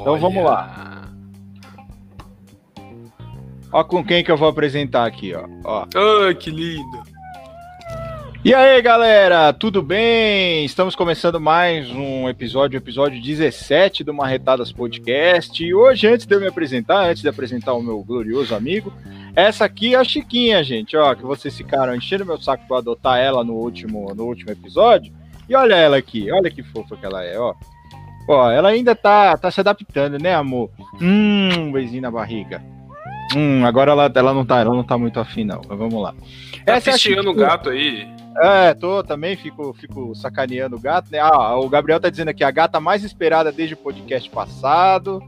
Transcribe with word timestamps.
Então 0.00 0.18
vamos 0.18 0.42
lá. 0.42 1.08
Ó 3.70 3.84
com 3.84 4.02
quem 4.02 4.24
que 4.24 4.32
eu 4.32 4.36
vou 4.36 4.48
apresentar 4.48 5.06
aqui, 5.06 5.34
ó. 5.34 5.46
ó. 5.62 5.86
Ai, 6.24 6.34
que 6.34 6.50
lindo. 6.50 7.02
E 8.42 8.54
aí, 8.54 8.80
galera, 8.80 9.52
tudo 9.52 9.82
bem? 9.82 10.64
Estamos 10.64 10.96
começando 10.96 11.38
mais 11.38 11.90
um 11.90 12.26
episódio, 12.30 12.78
episódio 12.78 13.22
17 13.22 14.02
do 14.02 14.14
Marretadas 14.14 14.72
Podcast. 14.72 15.62
E 15.62 15.74
hoje, 15.74 16.06
antes 16.06 16.24
de 16.24 16.34
eu 16.34 16.40
me 16.40 16.46
apresentar, 16.46 17.10
antes 17.10 17.20
de 17.20 17.28
apresentar 17.28 17.74
o 17.74 17.82
meu 17.82 18.02
glorioso 18.02 18.54
amigo, 18.54 18.90
essa 19.36 19.66
aqui 19.66 19.94
é 19.94 19.98
a 19.98 20.04
Chiquinha, 20.04 20.64
gente, 20.64 20.96
ó, 20.96 21.14
que 21.14 21.22
vocês 21.22 21.54
ficaram 21.54 21.94
enchendo 21.94 22.24
meu 22.24 22.40
saco 22.40 22.66
para 22.66 22.78
adotar 22.78 23.18
ela 23.18 23.44
no 23.44 23.52
último, 23.52 24.14
no 24.14 24.24
último 24.24 24.50
episódio. 24.50 25.12
E 25.46 25.54
olha 25.54 25.74
ela 25.74 25.98
aqui, 25.98 26.32
olha 26.32 26.50
que 26.50 26.62
fofa 26.62 26.96
que 26.96 27.04
ela 27.04 27.22
é, 27.22 27.38
ó. 27.38 27.54
Ó, 28.28 28.50
ela 28.50 28.68
ainda 28.68 28.94
tá, 28.94 29.36
tá 29.36 29.50
se 29.50 29.60
adaptando, 29.60 30.18
né, 30.18 30.34
amor? 30.34 30.70
Hum, 31.00 31.48
um 31.58 31.72
beijinho 31.72 32.02
na 32.02 32.10
barriga. 32.10 32.62
Hum, 33.36 33.64
agora 33.64 33.92
ela, 33.92 34.10
ela 34.14 34.34
não 34.34 34.44
tá, 34.44 34.60
ela 34.60 34.74
não 34.74 34.82
tá 34.82 34.98
muito 34.98 35.20
afim, 35.20 35.44
não. 35.44 35.60
Mas 35.68 35.78
vamos 35.78 36.02
lá. 36.02 36.14
Tá 36.64 36.74
Essa 36.74 36.90
é 36.90 37.20
o 37.20 37.34
gato 37.34 37.70
aí. 37.70 38.08
É, 38.42 38.74
tô 38.74 39.02
também, 39.02 39.36
fico, 39.36 39.72
fico 39.74 40.14
sacaneando 40.14 40.76
o 40.76 40.80
gato, 40.80 41.10
né? 41.10 41.18
Ah, 41.18 41.56
o 41.56 41.68
Gabriel 41.68 42.00
tá 42.00 42.08
dizendo 42.08 42.28
aqui, 42.28 42.44
a 42.44 42.50
gata 42.50 42.80
mais 42.80 43.02
esperada 43.04 43.50
desde 43.50 43.74
o 43.74 43.78
podcast 43.78 44.28
passado. 44.30 45.20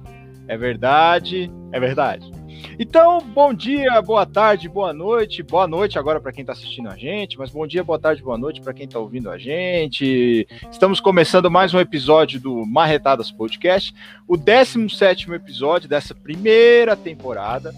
É 0.46 0.56
verdade, 0.56 1.51
é 1.73 1.80
verdade. 1.80 2.30
Então, 2.79 3.21
bom 3.21 3.52
dia, 3.52 4.01
boa 4.02 4.27
tarde, 4.27 4.69
boa 4.69 4.93
noite. 4.93 5.43
Boa 5.43 5.66
noite 5.66 5.98
agora 5.98 6.21
para 6.21 6.33
quem 6.33 6.43
está 6.43 6.52
assistindo 6.52 6.88
a 6.88 6.97
gente, 6.97 7.38
mas 7.38 7.51
bom 7.51 7.66
dia, 7.66 7.85
boa 7.85 7.98
tarde, 7.98 8.23
boa 8.23 8.38
noite 8.38 8.61
para 8.61 8.73
quem 8.73 8.87
está 8.87 8.98
ouvindo 8.98 9.30
a 9.30 9.38
gente. 9.38 10.47
Estamos 10.71 11.01
começando 11.01 11.51
mais 11.51 11.75
um 11.75 11.80
episódio 11.80 12.41
do 12.41 12.65
Marretadas 12.66 13.30
Podcast, 13.30 13.95
o 14.27 14.37
17 14.37 15.30
episódio 15.32 15.88
dessa 15.88 16.15
primeira 16.15 16.96
temporada. 16.96 17.74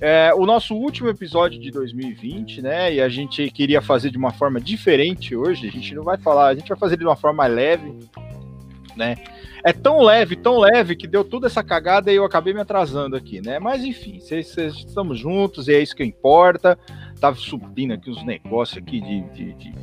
É, 0.00 0.32
o 0.34 0.46
nosso 0.46 0.74
último 0.74 1.10
episódio 1.10 1.60
de 1.60 1.70
2020, 1.70 2.62
né? 2.62 2.94
E 2.94 3.02
a 3.02 3.08
gente 3.08 3.50
queria 3.50 3.82
fazer 3.82 4.10
de 4.10 4.16
uma 4.16 4.32
forma 4.32 4.58
diferente 4.58 5.36
hoje. 5.36 5.68
A 5.68 5.70
gente 5.70 5.94
não 5.94 6.02
vai 6.02 6.16
falar, 6.16 6.48
a 6.48 6.54
gente 6.54 6.70
vai 6.70 6.78
fazer 6.78 6.96
de 6.96 7.04
uma 7.04 7.16
forma 7.16 7.46
leve, 7.46 7.92
né? 8.96 9.16
É 9.64 9.72
tão 9.72 10.02
leve, 10.02 10.36
tão 10.36 10.58
leve, 10.58 10.96
que 10.96 11.06
deu 11.06 11.24
toda 11.24 11.46
essa 11.46 11.62
cagada 11.62 12.12
e 12.12 12.16
eu 12.16 12.24
acabei 12.24 12.52
me 12.52 12.60
atrasando 12.60 13.16
aqui, 13.16 13.40
né? 13.40 13.58
Mas 13.58 13.84
enfim, 13.84 14.20
cês, 14.20 14.48
cês, 14.48 14.74
estamos 14.74 15.18
juntos 15.18 15.68
e 15.68 15.74
é 15.74 15.80
isso 15.80 15.94
que 15.96 16.04
importa. 16.04 16.78
Tava 17.20 17.36
subindo 17.36 17.92
aqui 17.92 18.10
uns 18.10 18.24
negócios 18.24 18.78
aqui 18.78 19.00
de, 19.00 19.20
de, 19.30 19.52
de 19.54 19.74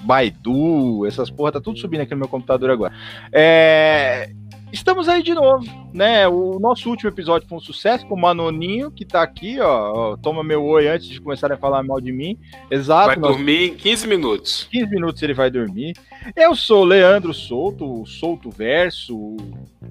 Baidu, 0.00 1.06
essas 1.06 1.30
porra, 1.30 1.52
tá 1.52 1.60
tudo 1.60 1.78
subindo 1.78 2.02
aqui 2.02 2.12
no 2.12 2.20
meu 2.20 2.28
computador 2.28 2.70
agora. 2.70 2.92
É, 3.32 4.30
estamos 4.74 5.08
aí 5.08 5.22
de 5.22 5.32
novo, 5.32 5.64
né? 5.92 6.26
O 6.26 6.58
nosso 6.58 6.90
último 6.90 7.08
episódio 7.08 7.48
foi 7.48 7.58
um 7.58 7.60
sucesso 7.60 8.04
com 8.06 8.14
o 8.14 8.20
Manoninho, 8.20 8.90
que 8.90 9.04
tá 9.04 9.22
aqui, 9.22 9.60
ó. 9.60 10.16
Toma 10.16 10.42
meu 10.42 10.64
oi 10.64 10.88
antes 10.88 11.06
de 11.06 11.20
começar 11.20 11.50
a 11.52 11.56
falar 11.56 11.82
mal 11.82 12.00
de 12.00 12.12
mim. 12.12 12.36
Exato. 12.70 13.06
Vai 13.06 13.16
dormir 13.16 13.70
em 13.70 13.74
15 13.74 14.08
minutos. 14.08 14.68
15 14.70 14.90
minutos 14.90 15.22
ele 15.22 15.32
vai 15.32 15.50
dormir. 15.50 15.94
Eu 16.34 16.56
sou 16.56 16.84
Leandro 16.84 17.32
Souto, 17.32 18.02
o 18.02 18.04
Souto 18.04 18.50
Verso. 18.50 19.36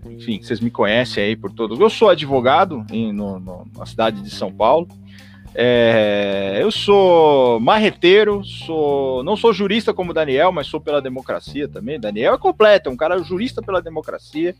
Enfim, 0.06 0.42
vocês 0.42 0.60
me 0.60 0.70
conhecem 0.70 1.24
aí 1.24 1.36
por 1.36 1.52
todos. 1.52 1.80
Eu 1.80 1.90
sou 1.90 2.10
advogado 2.10 2.86
em, 2.92 3.14
no, 3.14 3.40
no, 3.40 3.66
na 3.78 3.86
cidade 3.86 4.22
de 4.22 4.30
São 4.30 4.52
Paulo. 4.52 4.88
É, 5.56 6.58
eu 6.62 6.72
sou 6.72 7.60
marreteiro, 7.60 8.44
sou, 8.44 9.24
não 9.24 9.38
sou 9.38 9.54
jurista 9.54 9.94
como 9.94 10.14
Daniel, 10.14 10.52
mas 10.52 10.68
sou 10.68 10.82
pela 10.82 11.02
democracia 11.02 11.68
também. 11.68 12.00
Daniel 12.00 12.34
é 12.34 12.38
completo, 12.38 12.90
é 12.90 12.92
um 12.92 12.98
cara 12.98 13.22
jurista 13.22 13.62
pela 13.62 13.82
democracia. 13.82 14.56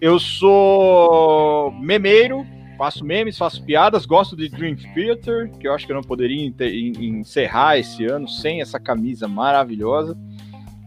Eu 0.00 0.18
sou 0.18 1.70
memeiro, 1.72 2.46
faço 2.78 3.04
memes, 3.04 3.36
faço 3.36 3.62
piadas, 3.62 4.06
gosto 4.06 4.36
de 4.36 4.48
Dream 4.48 4.76
Theater, 4.94 5.50
que 5.58 5.68
eu 5.68 5.74
acho 5.74 5.86
que 5.86 5.92
eu 5.92 5.96
não 5.96 6.02
poderia 6.02 6.52
encerrar 6.98 7.78
esse 7.78 8.04
ano 8.06 8.28
sem 8.28 8.60
essa 8.60 8.80
camisa 8.80 9.28
maravilhosa 9.28 10.16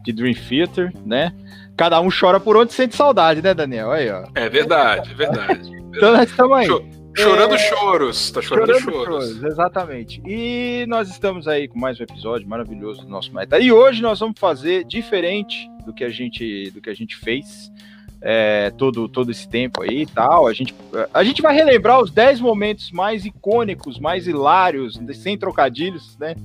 de 0.03 0.11
Dream 0.11 0.33
Theater, 0.33 0.91
né? 1.05 1.33
Cada 1.77 1.99
um 2.01 2.09
chora 2.09 2.39
por 2.39 2.57
onde 2.57 2.73
sente 2.73 2.95
saudade, 2.95 3.41
né, 3.41 3.53
Daniel? 3.53 3.91
Aí, 3.91 4.09
ó. 4.09 4.25
É 4.35 4.49
verdade, 4.49 5.11
é 5.11 5.15
verdade. 5.15 5.71
então 5.95 6.13
nós 6.13 6.29
estamos 6.29 6.57
aí. 6.57 6.98
Chorando 7.15 7.55
é... 7.55 7.57
choros, 7.57 8.31
tá 8.31 8.41
chorando, 8.41 8.79
chorando 8.79 8.83
choros. 8.83 9.25
choros. 9.29 9.43
Exatamente. 9.43 10.21
E 10.25 10.85
nós 10.87 11.09
estamos 11.09 11.47
aí 11.47 11.67
com 11.67 11.79
mais 11.79 11.99
um 11.99 12.03
episódio 12.03 12.47
maravilhoso 12.47 13.01
do 13.01 13.09
nosso 13.09 13.33
Meta. 13.33 13.59
E 13.59 13.71
hoje 13.71 14.01
nós 14.01 14.19
vamos 14.19 14.39
fazer 14.39 14.83
diferente 14.85 15.69
do 15.85 15.93
que 15.93 16.03
a 16.03 16.09
gente, 16.09 16.71
do 16.71 16.81
que 16.81 16.89
a 16.89 16.93
gente 16.93 17.15
fez 17.15 17.71
é, 18.21 18.71
todo, 18.71 19.07
todo 19.07 19.31
esse 19.31 19.47
tempo 19.47 19.81
aí 19.81 20.03
e 20.03 20.05
tal. 20.05 20.47
A 20.47 20.53
gente, 20.53 20.73
a 21.13 21.23
gente 21.23 21.41
vai 21.41 21.53
relembrar 21.53 22.01
os 22.01 22.11
10 22.11 22.41
momentos 22.41 22.91
mais 22.91 23.25
icônicos, 23.25 23.99
mais 23.99 24.27
hilários, 24.27 24.99
sem 25.15 25.37
trocadilhos, 25.37 26.17
né? 26.17 26.35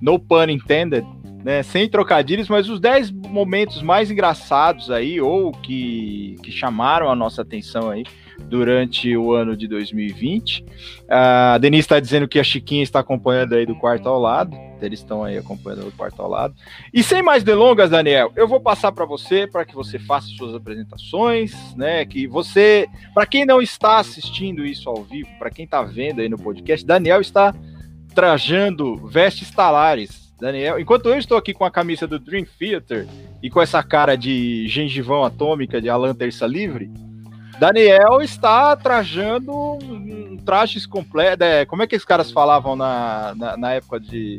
No 0.00 0.18
pun 0.18 0.44
intended, 0.50 1.06
né? 1.42 1.62
Sem 1.62 1.88
trocadilhos, 1.88 2.48
mas 2.48 2.68
os 2.68 2.80
10 2.80 3.10
momentos 3.10 3.82
mais 3.82 4.10
engraçados 4.10 4.90
aí, 4.90 5.20
ou 5.20 5.52
que, 5.52 6.36
que 6.42 6.50
chamaram 6.50 7.10
a 7.10 7.16
nossa 7.16 7.42
atenção 7.42 7.90
aí 7.90 8.04
durante 8.44 9.16
o 9.16 9.32
ano 9.32 9.56
de 9.56 9.66
2020. 9.66 10.64
A 11.08 11.58
Denise 11.58 11.80
está 11.80 12.00
dizendo 12.00 12.28
que 12.28 12.38
a 12.38 12.44
Chiquinha 12.44 12.82
está 12.82 13.00
acompanhando 13.00 13.54
aí 13.54 13.66
do 13.66 13.74
quarto 13.74 14.08
ao 14.08 14.20
lado. 14.20 14.56
Eles 14.80 15.00
estão 15.00 15.24
aí 15.24 15.38
acompanhando 15.38 15.84
do 15.84 15.92
quarto 15.92 16.20
ao 16.20 16.28
lado. 16.28 16.54
E 16.92 17.02
sem 17.02 17.22
mais 17.22 17.42
delongas, 17.42 17.90
Daniel, 17.90 18.30
eu 18.36 18.46
vou 18.46 18.60
passar 18.60 18.92
para 18.92 19.04
você 19.04 19.46
para 19.46 19.64
que 19.64 19.74
você 19.74 19.98
faça 19.98 20.28
suas 20.28 20.54
apresentações, 20.54 21.74
né? 21.74 22.04
Que 22.04 22.26
você, 22.26 22.86
para 23.14 23.26
quem 23.26 23.46
não 23.46 23.60
está 23.60 23.98
assistindo 23.98 24.64
isso 24.64 24.88
ao 24.88 25.02
vivo, 25.02 25.28
para 25.38 25.50
quem 25.50 25.64
está 25.64 25.82
vendo 25.82 26.20
aí 26.20 26.28
no 26.28 26.38
podcast, 26.38 26.84
Daniel 26.84 27.20
está 27.20 27.54
trajando 28.14 28.96
vestes 29.06 29.50
talares. 29.50 30.26
Daniel, 30.38 30.78
enquanto 30.78 31.08
eu 31.08 31.18
estou 31.18 31.38
aqui 31.38 31.54
com 31.54 31.64
a 31.64 31.70
camisa 31.70 32.06
do 32.06 32.18
Dream 32.18 32.44
Theater 32.58 33.06
e 33.42 33.48
com 33.48 33.60
essa 33.60 33.82
cara 33.82 34.16
de 34.16 34.68
gengivão 34.68 35.24
atômica 35.24 35.80
de 35.80 35.88
Alan 35.88 36.14
Terça 36.14 36.46
Livre, 36.46 36.90
Daniel 37.58 38.20
está 38.20 38.76
trajando 38.76 39.78
trajes 40.44 40.86
completos. 40.86 41.46
É, 41.46 41.64
como 41.64 41.82
é 41.82 41.86
que 41.86 41.96
os 41.96 42.04
caras 42.04 42.30
falavam 42.30 42.76
na, 42.76 43.34
na, 43.34 43.56
na, 43.56 43.72
época 43.72 43.98
de 43.98 44.36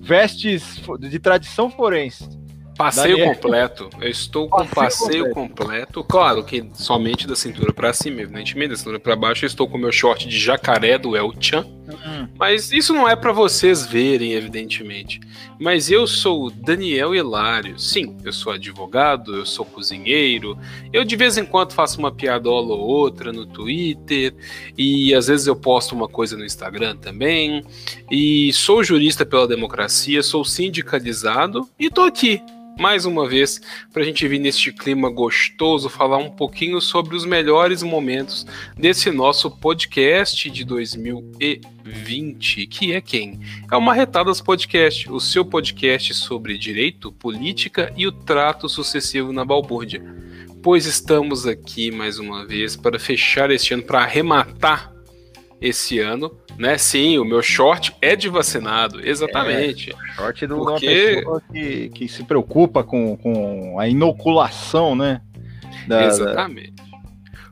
vestes 0.00 0.80
de 0.98 1.18
tradição 1.18 1.70
forense? 1.70 2.28
Passeio 2.76 3.16
Daniel. 3.16 3.34
completo. 3.34 3.90
Eu 4.00 4.08
estou 4.08 4.48
com 4.48 4.66
passeio, 4.66 4.74
passeio 4.74 5.30
completo. 5.30 5.64
completo. 5.64 6.04
Claro 6.04 6.44
que 6.44 6.70
somente 6.74 7.26
da 7.26 7.36
cintura 7.36 7.72
para 7.72 7.92
cima, 7.92 8.22
evidentemente, 8.22 8.70
da 8.70 8.76
cintura 8.76 8.98
para 8.98 9.16
baixo. 9.16 9.44
Eu 9.44 9.48
estou 9.48 9.68
com 9.68 9.76
meu 9.76 9.92
short 9.92 10.26
de 10.26 10.38
jacaré 10.38 10.98
do 10.98 11.16
El 11.16 11.32
Chan. 11.38 11.66
Uhum. 11.88 12.28
Mas 12.38 12.72
isso 12.72 12.92
não 12.92 13.08
é 13.08 13.16
para 13.16 13.32
vocês 13.32 13.84
verem, 13.84 14.32
evidentemente. 14.32 15.20
Mas 15.58 15.90
eu 15.90 16.06
sou 16.06 16.50
Daniel 16.50 17.14
Hilário. 17.14 17.78
Sim, 17.78 18.16
eu 18.24 18.32
sou 18.32 18.52
advogado, 18.52 19.36
eu 19.36 19.46
sou 19.46 19.64
cozinheiro. 19.64 20.56
Eu 20.92 21.04
de 21.04 21.16
vez 21.16 21.36
em 21.36 21.44
quando 21.44 21.72
faço 21.72 21.98
uma 21.98 22.12
piadola 22.12 22.74
ou 22.74 22.80
outra 22.80 23.32
no 23.32 23.46
Twitter. 23.46 24.34
E 24.76 25.14
às 25.14 25.26
vezes 25.26 25.46
eu 25.46 25.56
posto 25.56 25.94
uma 25.94 26.08
coisa 26.08 26.36
no 26.36 26.44
Instagram 26.44 26.96
também. 26.96 27.64
E 28.10 28.52
sou 28.52 28.84
jurista 28.84 29.26
pela 29.26 29.48
democracia, 29.48 30.22
sou 30.22 30.44
sindicalizado 30.44 31.68
e 31.78 31.90
tô 31.90 32.02
aqui 32.02 32.40
mais 32.78 33.04
uma 33.04 33.28
vez 33.28 33.60
para 33.92 34.02
a 34.02 34.04
gente 34.04 34.26
vir 34.26 34.38
neste 34.38 34.72
clima 34.72 35.10
gostoso 35.10 35.88
falar 35.88 36.18
um 36.18 36.30
pouquinho 36.30 36.80
sobre 36.80 37.16
os 37.16 37.24
melhores 37.24 37.82
momentos 37.82 38.46
desse 38.76 39.10
nosso 39.10 39.50
podcast 39.50 40.50
de 40.50 40.64
2020, 40.64 42.66
que 42.66 42.92
é 42.92 43.00
quem? 43.00 43.40
É 43.70 43.76
o 43.76 43.80
Marretadas 43.80 44.40
Podcast, 44.40 45.10
o 45.10 45.20
seu 45.20 45.44
podcast 45.44 46.14
sobre 46.14 46.58
direito, 46.58 47.12
política 47.12 47.92
e 47.96 48.06
o 48.06 48.12
trato 48.12 48.68
sucessivo 48.68 49.32
na 49.32 49.44
balbúrdia. 49.44 50.02
Pois 50.62 50.86
estamos 50.86 51.46
aqui 51.46 51.90
mais 51.90 52.18
uma 52.18 52.46
vez 52.46 52.76
para 52.76 52.98
fechar 52.98 53.50
este 53.50 53.74
ano, 53.74 53.82
para 53.82 54.02
arrematar 54.02 54.91
esse 55.62 56.00
ano, 56.00 56.36
né? 56.58 56.76
Sim, 56.76 57.18
o 57.18 57.24
meu 57.24 57.40
short 57.40 57.94
é 58.02 58.16
de 58.16 58.28
vacinado, 58.28 59.00
exatamente. 59.06 59.90
É, 59.92 60.14
short 60.14 60.44
uma 60.46 60.78
pessoa 60.78 61.42
que, 61.52 61.88
que 61.90 62.08
se 62.08 62.24
preocupa 62.24 62.82
com, 62.82 63.16
com 63.16 63.78
a 63.78 63.88
inoculação, 63.88 64.96
né? 64.96 65.22
Da, 65.86 66.04
exatamente. 66.04 66.72
Da... 66.72 66.82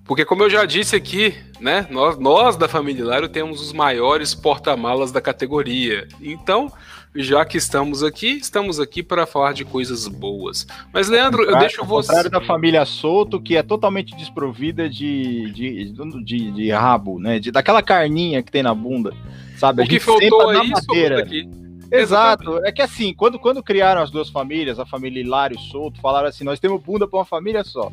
Porque 0.05 0.25
como 0.25 0.43
eu 0.43 0.51
já 0.51 0.65
disse 0.65 0.97
aqui, 0.97 1.37
né? 1.61 1.87
Nós, 1.89 2.19
nós 2.19 2.57
da 2.57 2.67
família 2.67 3.03
Hilário 3.03 3.29
temos 3.29 3.63
os 3.63 3.73
maiores 3.73 4.35
porta-malas 4.35 5.13
da 5.13 5.21
categoria. 5.21 6.09
Então, 6.21 6.73
já 7.15 7.45
que 7.45 7.57
estamos 7.57 8.03
aqui, 8.03 8.39
estamos 8.39 8.79
aqui 8.79 9.03
para 9.03 9.27
falar 9.27 9.53
de 9.53 9.65
coisas 9.65 10.07
boas. 10.07 10.67
Mas, 10.93 11.09
Leandro, 11.09 11.43
eu 11.43 11.59
deixo 11.59 11.85
você. 11.85 12.11
Ao 12.11 12.17
contrário 12.17 12.31
da 12.31 12.41
família 12.41 12.85
Souto, 12.85 13.41
que 13.41 13.57
é 13.57 13.63
totalmente 13.63 14.15
desprovida 14.17 14.89
de, 14.89 15.51
de, 15.51 15.93
de, 16.25 16.51
de 16.53 16.71
rabo, 16.71 17.19
né? 17.19 17.39
De, 17.39 17.51
daquela 17.51 17.83
carninha 17.83 18.43
que 18.43 18.53
tem 18.53 18.63
na 18.63 18.75
bunda, 18.75 19.13
sabe? 19.57 19.83
O 19.83 19.87
que 19.87 19.99
faltou 19.99 20.51
aí, 20.51 20.71
madeira. 20.71 21.21
Exato. 21.21 22.43
Exatamente. 22.45 22.69
É 22.69 22.73
que 22.73 22.83
assim, 22.83 23.13
quando, 23.13 23.39
quando 23.39 23.63
criaram 23.63 24.01
as 24.01 24.11
duas 24.11 24.29
famílias, 24.29 24.79
a 24.79 24.87
família 24.87 25.21
Hilário 25.21 25.57
e 25.59 25.71
Souto, 25.71 26.01
falaram 26.01 26.29
assim: 26.29 26.45
nós 26.45 26.61
temos 26.61 26.81
bunda 26.81 27.09
para 27.09 27.19
uma 27.19 27.25
família 27.25 27.65
só. 27.65 27.91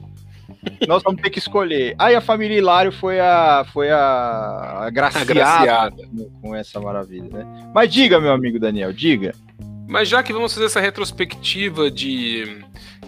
Nós 0.88 1.04
vamos 1.04 1.22
ter 1.22 1.30
que 1.30 1.40
escolher. 1.40 1.96
Aí 1.98 2.16
a 2.16 2.22
família 2.22 2.58
Hilário 2.58 2.92
foi 2.92 3.20
a 3.20 3.66
foi 3.74 3.90
a 3.90 4.80
agraciada, 4.82 5.32
agraciada. 5.32 6.08
com 6.42 6.56
essa 6.56 6.80
maravilha, 6.80 7.30
né? 7.30 7.72
Mas 7.74 7.92
diga, 7.92 8.20
meu 8.20 8.32
amigo 8.32 8.60
Daniel, 8.60 8.94
diga. 8.94 9.34
Mas 9.88 10.10
já 10.10 10.22
que 10.22 10.34
vamos 10.34 10.54
fazer 10.54 10.66
essa 10.66 10.82
retrospectiva 10.82 11.90
de, 11.90 12.62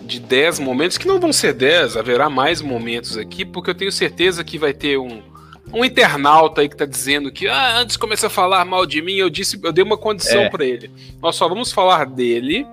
de 0.03 0.19
10 0.19 0.59
momentos, 0.59 0.97
que 0.97 1.07
não 1.07 1.19
vão 1.19 1.33
ser 1.33 1.53
10, 1.53 1.97
haverá 1.97 2.30
mais 2.30 2.62
momentos 2.62 3.18
aqui, 3.18 3.44
porque 3.44 3.69
eu 3.69 3.75
tenho 3.75 3.91
certeza 3.91 4.45
que 4.45 4.57
vai 4.57 4.74
ter 4.74 4.97
um, 4.97 5.21
um 5.74 5.83
internauta 5.83 6.62
aí 6.62 6.69
que 6.69 6.77
tá 6.77 6.86
dizendo 6.86 7.31
que 7.31 7.50
ah, 7.50 7.80
antes 7.80 7.94
de 7.94 8.00
começar 8.00 8.27
a 8.27 8.30
falar 8.30 8.63
mal 8.63 8.86
de 8.86 9.01
mim, 9.01 9.15
eu 9.15 9.30
disse, 9.30 9.59
eu 9.62 9.74
dei 9.74 9.83
uma 9.83 9.97
condição 9.97 10.44
é. 10.44 10.50
para 10.50 10.65
ele. 10.65 10.89
Nós 11.21 11.36
só 11.36 11.50
vamos 11.50 11.71
falar 11.71 12.06
dele 12.06 12.65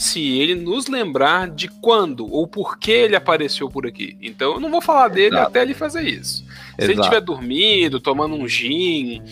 se 0.00 0.38
ele 0.38 0.54
nos 0.54 0.86
lembrar 0.86 1.50
de 1.50 1.68
quando 1.68 2.26
ou 2.32 2.46
por 2.46 2.78
que 2.78 2.90
ele 2.90 3.14
apareceu 3.14 3.68
por 3.68 3.86
aqui. 3.86 4.16
Então 4.20 4.54
eu 4.54 4.60
não 4.60 4.70
vou 4.70 4.80
falar 4.80 5.08
dele 5.08 5.34
Exato. 5.34 5.48
até 5.48 5.62
ele 5.62 5.74
fazer 5.74 6.02
isso. 6.02 6.44
Exato. 6.44 6.74
Se 6.78 6.90
ele 6.90 7.00
estiver 7.00 7.20
dormindo, 7.20 8.00
tomando 8.00 8.34
um 8.34 8.48
gin, 8.48 9.22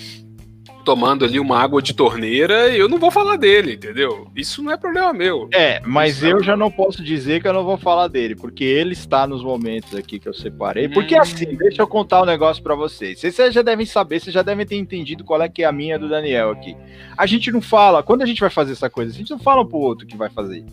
tomando 0.88 1.22
ali 1.22 1.38
uma 1.38 1.58
água 1.58 1.82
de 1.82 1.92
torneira, 1.92 2.74
eu 2.74 2.88
não 2.88 2.96
vou 2.96 3.10
falar 3.10 3.36
dele, 3.36 3.74
entendeu? 3.74 4.26
Isso 4.34 4.62
não 4.62 4.72
é 4.72 4.76
problema 4.78 5.12
meu. 5.12 5.46
É, 5.52 5.82
mas 5.84 6.16
Isso 6.16 6.26
eu 6.26 6.38
é... 6.38 6.42
já 6.42 6.56
não 6.56 6.70
posso 6.70 7.04
dizer 7.04 7.42
que 7.42 7.46
eu 7.46 7.52
não 7.52 7.62
vou 7.62 7.76
falar 7.76 8.08
dele, 8.08 8.34
porque 8.34 8.64
ele 8.64 8.94
está 8.94 9.26
nos 9.26 9.44
momentos 9.44 9.94
aqui 9.94 10.18
que 10.18 10.26
eu 10.26 10.32
separei. 10.32 10.88
Porque 10.88 11.14
hum. 11.14 11.20
assim, 11.20 11.54
deixa 11.56 11.82
eu 11.82 11.86
contar 11.86 12.22
um 12.22 12.24
negócio 12.24 12.62
para 12.62 12.74
vocês. 12.74 13.20
Vocês 13.20 13.52
já 13.52 13.60
devem 13.60 13.84
saber, 13.84 14.18
vocês 14.18 14.32
já 14.32 14.40
devem 14.40 14.64
ter 14.64 14.76
entendido 14.76 15.24
qual 15.24 15.42
é 15.42 15.48
que 15.50 15.62
é 15.62 15.66
a 15.66 15.72
minha 15.72 15.98
do 15.98 16.08
Daniel 16.08 16.52
aqui. 16.52 16.74
A 17.18 17.26
gente 17.26 17.52
não 17.52 17.60
fala, 17.60 18.02
quando 18.02 18.22
a 18.22 18.26
gente 18.26 18.40
vai 18.40 18.48
fazer 18.48 18.72
essa 18.72 18.88
coisa, 18.88 19.12
a 19.12 19.14
gente 19.14 19.30
não 19.30 19.38
fala 19.38 19.60
um 19.60 19.66
pro 19.66 19.76
outro 19.76 20.06
que 20.06 20.16
vai 20.16 20.30
fazer. 20.30 20.64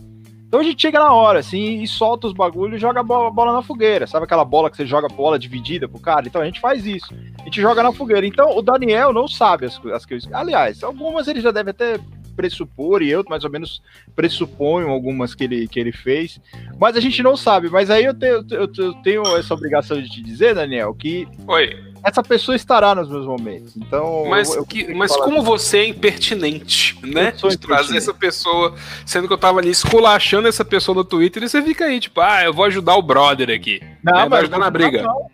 Então 0.46 0.60
a 0.60 0.62
gente 0.62 0.80
chega 0.80 0.98
na 0.98 1.12
hora, 1.12 1.40
assim, 1.40 1.82
e 1.82 1.86
solta 1.88 2.26
os 2.26 2.32
bagulhos 2.32 2.76
e 2.76 2.80
joga 2.80 3.00
a 3.00 3.02
bola, 3.02 3.30
bola, 3.30 3.52
na 3.52 3.62
fogueira. 3.62 4.06
Sabe 4.06 4.24
aquela 4.24 4.44
bola 4.44 4.70
que 4.70 4.76
você 4.76 4.86
joga 4.86 5.08
bola 5.08 5.38
dividida 5.38 5.88
pro 5.88 5.98
cara? 5.98 6.26
Então 6.26 6.40
a 6.40 6.44
gente 6.46 6.60
faz 6.60 6.86
isso. 6.86 7.12
A 7.40 7.44
gente 7.44 7.60
joga 7.60 7.82
na 7.82 7.92
fogueira. 7.92 8.26
Então 8.26 8.56
o 8.56 8.62
Daniel 8.62 9.12
não 9.12 9.26
sabe 9.26 9.66
as, 9.66 9.84
as 9.86 10.06
coisas. 10.06 10.32
Aliás, 10.32 10.82
algumas 10.84 11.26
ele 11.26 11.40
já 11.40 11.50
deve 11.50 11.70
até 11.70 11.98
pressupor, 12.36 13.02
e 13.02 13.08
eu 13.08 13.24
mais 13.28 13.42
ou 13.44 13.50
menos 13.50 13.82
pressuponho 14.14 14.88
algumas 14.88 15.34
que 15.34 15.44
ele, 15.44 15.66
que 15.66 15.80
ele 15.80 15.90
fez, 15.90 16.38
mas 16.78 16.94
a 16.94 17.00
gente 17.00 17.22
não 17.22 17.36
sabe. 17.36 17.70
Mas 17.70 17.90
aí 17.90 18.04
eu 18.04 18.14
tenho, 18.14 18.44
eu 18.50 18.68
tenho 19.02 19.22
essa 19.36 19.54
obrigação 19.54 20.00
de 20.00 20.08
te 20.08 20.22
dizer, 20.22 20.54
Daniel, 20.54 20.94
que 20.94 21.26
Oi. 21.48 21.74
Essa 22.06 22.22
pessoa 22.22 22.54
estará 22.54 22.94
nos 22.94 23.08
meus 23.08 23.26
momentos. 23.26 23.76
Então, 23.76 24.26
mas, 24.28 24.50
eu, 24.50 24.60
eu 24.60 24.66
que, 24.66 24.94
mas 24.94 25.14
como 25.16 25.42
você 25.42 25.78
é 25.78 25.88
impertinente, 25.88 26.96
né? 27.04 27.32
De 27.32 27.58
trazer 27.58 27.96
essa 27.96 28.14
pessoa, 28.14 28.76
sendo 29.04 29.26
que 29.26 29.34
eu 29.34 29.38
tava 29.38 29.58
ali 29.58 29.70
esculachando 29.70 30.46
essa 30.46 30.64
pessoa 30.64 30.94
no 30.94 31.04
Twitter, 31.04 31.42
e 31.42 31.48
você 31.48 31.60
fica 31.60 31.86
aí, 31.86 31.98
tipo, 31.98 32.20
ah, 32.20 32.44
eu 32.44 32.54
vou 32.54 32.64
ajudar 32.66 32.94
o 32.94 33.02
brother 33.02 33.50
aqui. 33.50 33.80
Não, 34.04 34.12
né? 34.12 34.28
mas 34.28 34.48
na 34.48 34.70
briga. 34.70 35.02
Não. 35.02 35.26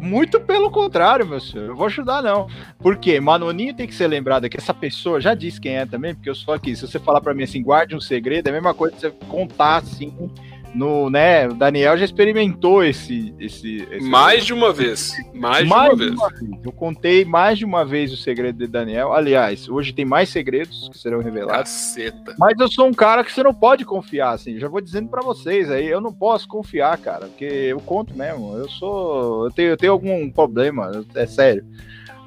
Muito 0.00 0.40
pelo 0.40 0.70
contrário, 0.70 1.26
meu 1.26 1.40
senhor. 1.40 1.68
Eu 1.68 1.76
vou 1.76 1.86
ajudar, 1.86 2.22
não. 2.22 2.46
Porque 2.78 3.20
Manoninho 3.20 3.74
tem 3.74 3.86
que 3.86 3.94
ser 3.94 4.06
lembrado 4.06 4.48
que 4.48 4.56
essa 4.56 4.72
pessoa 4.72 5.20
já 5.20 5.34
disse 5.34 5.60
quem 5.60 5.76
é 5.76 5.84
também, 5.84 6.14
porque 6.14 6.30
eu 6.30 6.34
sou 6.34 6.54
aqui. 6.54 6.74
Se 6.74 6.86
você 6.86 6.98
falar 6.98 7.20
para 7.20 7.34
mim 7.34 7.42
assim, 7.42 7.62
guarde 7.62 7.94
um 7.94 8.00
segredo, 8.00 8.46
é 8.46 8.50
a 8.50 8.54
mesma 8.54 8.72
coisa 8.72 8.94
que 8.94 9.00
você 9.02 9.10
contar 9.28 9.76
assim 9.76 10.30
no, 10.74 11.08
né, 11.08 11.46
o 11.46 11.54
Daniel 11.54 11.96
já 11.96 12.04
experimentou 12.04 12.82
esse, 12.82 13.34
esse, 13.38 13.86
esse 13.90 14.08
mais 14.08 14.44
de 14.44 14.52
uma 14.52 14.72
vez, 14.72 15.12
mais, 15.32 15.66
mais 15.66 15.96
de, 15.96 16.04
uma, 16.04 16.10
de 16.10 16.16
uma 16.16 16.28
vez. 16.28 16.40
vez. 16.40 16.64
Eu 16.64 16.72
contei 16.72 17.24
mais 17.24 17.58
de 17.58 17.64
uma 17.64 17.84
vez 17.84 18.12
o 18.12 18.16
segredo 18.16 18.58
de 18.58 18.66
Daniel. 18.66 19.12
Aliás, 19.12 19.68
hoje 19.68 19.92
tem 19.92 20.04
mais 20.04 20.28
segredos 20.28 20.88
que 20.90 20.98
serão 20.98 21.20
revelados. 21.20 21.70
Caceta. 21.70 22.34
Mas 22.38 22.58
eu 22.58 22.68
sou 22.68 22.86
um 22.86 22.92
cara 22.92 23.22
que 23.22 23.32
você 23.32 23.42
não 23.42 23.54
pode 23.54 23.84
confiar, 23.84 24.32
assim. 24.32 24.58
Já 24.58 24.68
vou 24.68 24.80
dizendo 24.80 25.08
para 25.08 25.22
vocês 25.22 25.70
aí, 25.70 25.86
eu 25.86 26.00
não 26.00 26.12
posso 26.12 26.48
confiar, 26.48 26.98
cara, 26.98 27.26
porque 27.26 27.44
eu 27.44 27.80
conto 27.80 28.16
mesmo. 28.16 28.56
Eu 28.56 28.68
sou, 28.68 29.44
eu 29.44 29.50
tenho, 29.52 29.68
eu 29.68 29.76
tenho 29.76 29.92
algum 29.92 30.30
problema, 30.30 30.90
é 31.14 31.26
sério. 31.26 31.64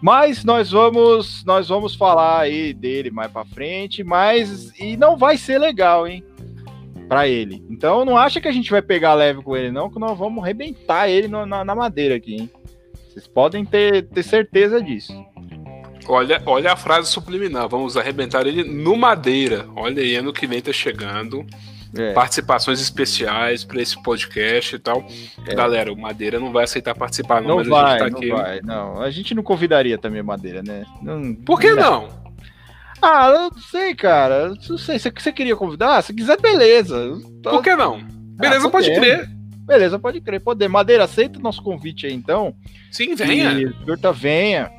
Mas 0.02 0.44
nós 0.44 0.72
vamos, 0.72 1.44
nós 1.44 1.68
vamos 1.68 1.96
falar 1.96 2.42
aí 2.42 2.74
dele 2.74 3.10
mais 3.10 3.32
para 3.32 3.46
frente, 3.46 4.04
mas 4.04 4.72
e 4.80 4.96
não 4.96 5.18
vai 5.18 5.38
ser 5.38 5.58
legal, 5.58 6.08
hein? 6.08 6.24
Para 7.07 7.27
ele. 7.27 7.63
Então 7.69 8.04
não 8.04 8.18
acha 8.18 8.42
que 8.42 8.48
a 8.48 8.51
gente 8.51 8.69
vai 8.69 8.81
pegar 8.81 9.13
leve 9.13 9.42
com 9.42 9.56
ele, 9.56 9.71
não, 9.71 9.89
que 9.89 10.00
nós 10.00 10.18
vamos 10.18 10.44
arrebentar 10.44 11.09
ele 11.09 11.27
no, 11.27 11.45
na, 11.45 11.63
na, 11.63 11.75
madeira 11.75 12.15
aqui, 12.15 12.36
hein? 12.36 12.50
Vocês 13.09 13.27
podem 13.27 13.65
ter, 13.65 14.04
ter 14.04 14.24
certeza 14.24 14.81
disso. 14.81 15.13
Olha, 16.07 16.42
olha 16.45 16.71
a 16.71 16.75
frase 16.75 17.12
subliminar, 17.12 17.68
vamos 17.68 17.98
arrebentar 17.98 18.45
ele 18.45 18.63
no 18.63 18.95
madeira. 18.95 19.65
Olha 19.75 20.01
aí, 20.01 20.15
ano 20.15 20.31
que 20.31 20.48
vem 20.48 20.62
tá 20.62 20.71
chegando. 20.71 21.45
É. 21.98 22.13
Participações 22.13 22.81
especiais 22.81 23.63
para 23.63 23.81
esse 23.81 24.01
podcast 24.04 24.75
e 24.75 24.80
tal. 24.80 25.06
É. 25.48 25.56
Galera, 25.56 25.92
o 25.92 25.98
Madeira 25.98 26.39
não 26.39 26.51
vai 26.51 26.65
aceitar 26.65 26.94
participar, 26.94 27.42
não, 27.42 27.50
não 27.50 27.57
mas 27.57 27.68
vai, 27.68 27.83
a 27.83 27.89
gente 27.89 28.00
tá 28.00 28.09
não 28.09 28.18
aqui. 28.18 28.30
Vai, 28.30 28.62
não. 28.62 29.01
A 29.01 29.09
gente 29.09 29.33
não 29.33 29.42
convidaria 29.42 29.98
também 29.98 30.21
Madeira, 30.21 30.62
né? 30.62 30.86
Não, 31.01 31.33
Por 31.33 31.59
que 31.59 31.74
não? 31.74 32.27
Ah, 33.02 33.30
eu 33.30 33.52
não 33.52 33.60
sei, 33.60 33.94
cara. 33.96 34.50
Não 34.50 34.78
sei. 34.78 35.00
Se 35.00 35.12
você 35.12 35.32
queria 35.32 35.56
convidar, 35.56 36.02
se 36.02 36.14
quiser, 36.14 36.40
beleza. 36.40 37.20
Tô... 37.44 37.52
Por 37.52 37.64
que 37.64 37.76
não? 37.76 38.00
Beleza, 38.38 38.68
ah, 38.68 38.72
pode 38.72 38.94
crer. 38.94 39.30
Beleza, 39.66 40.00
pode 40.00 40.22
crer. 40.22 40.40
Poder. 40.40 40.68
Madeira, 40.68 41.04
aceita 41.04 41.40
o 41.40 41.42
nosso 41.42 41.62
convite 41.62 42.06
aí, 42.06 42.14
então. 42.14 42.56
Sim, 42.92 43.16
venha. 43.16 43.52
E, 43.52 43.66
venha. 44.14 44.72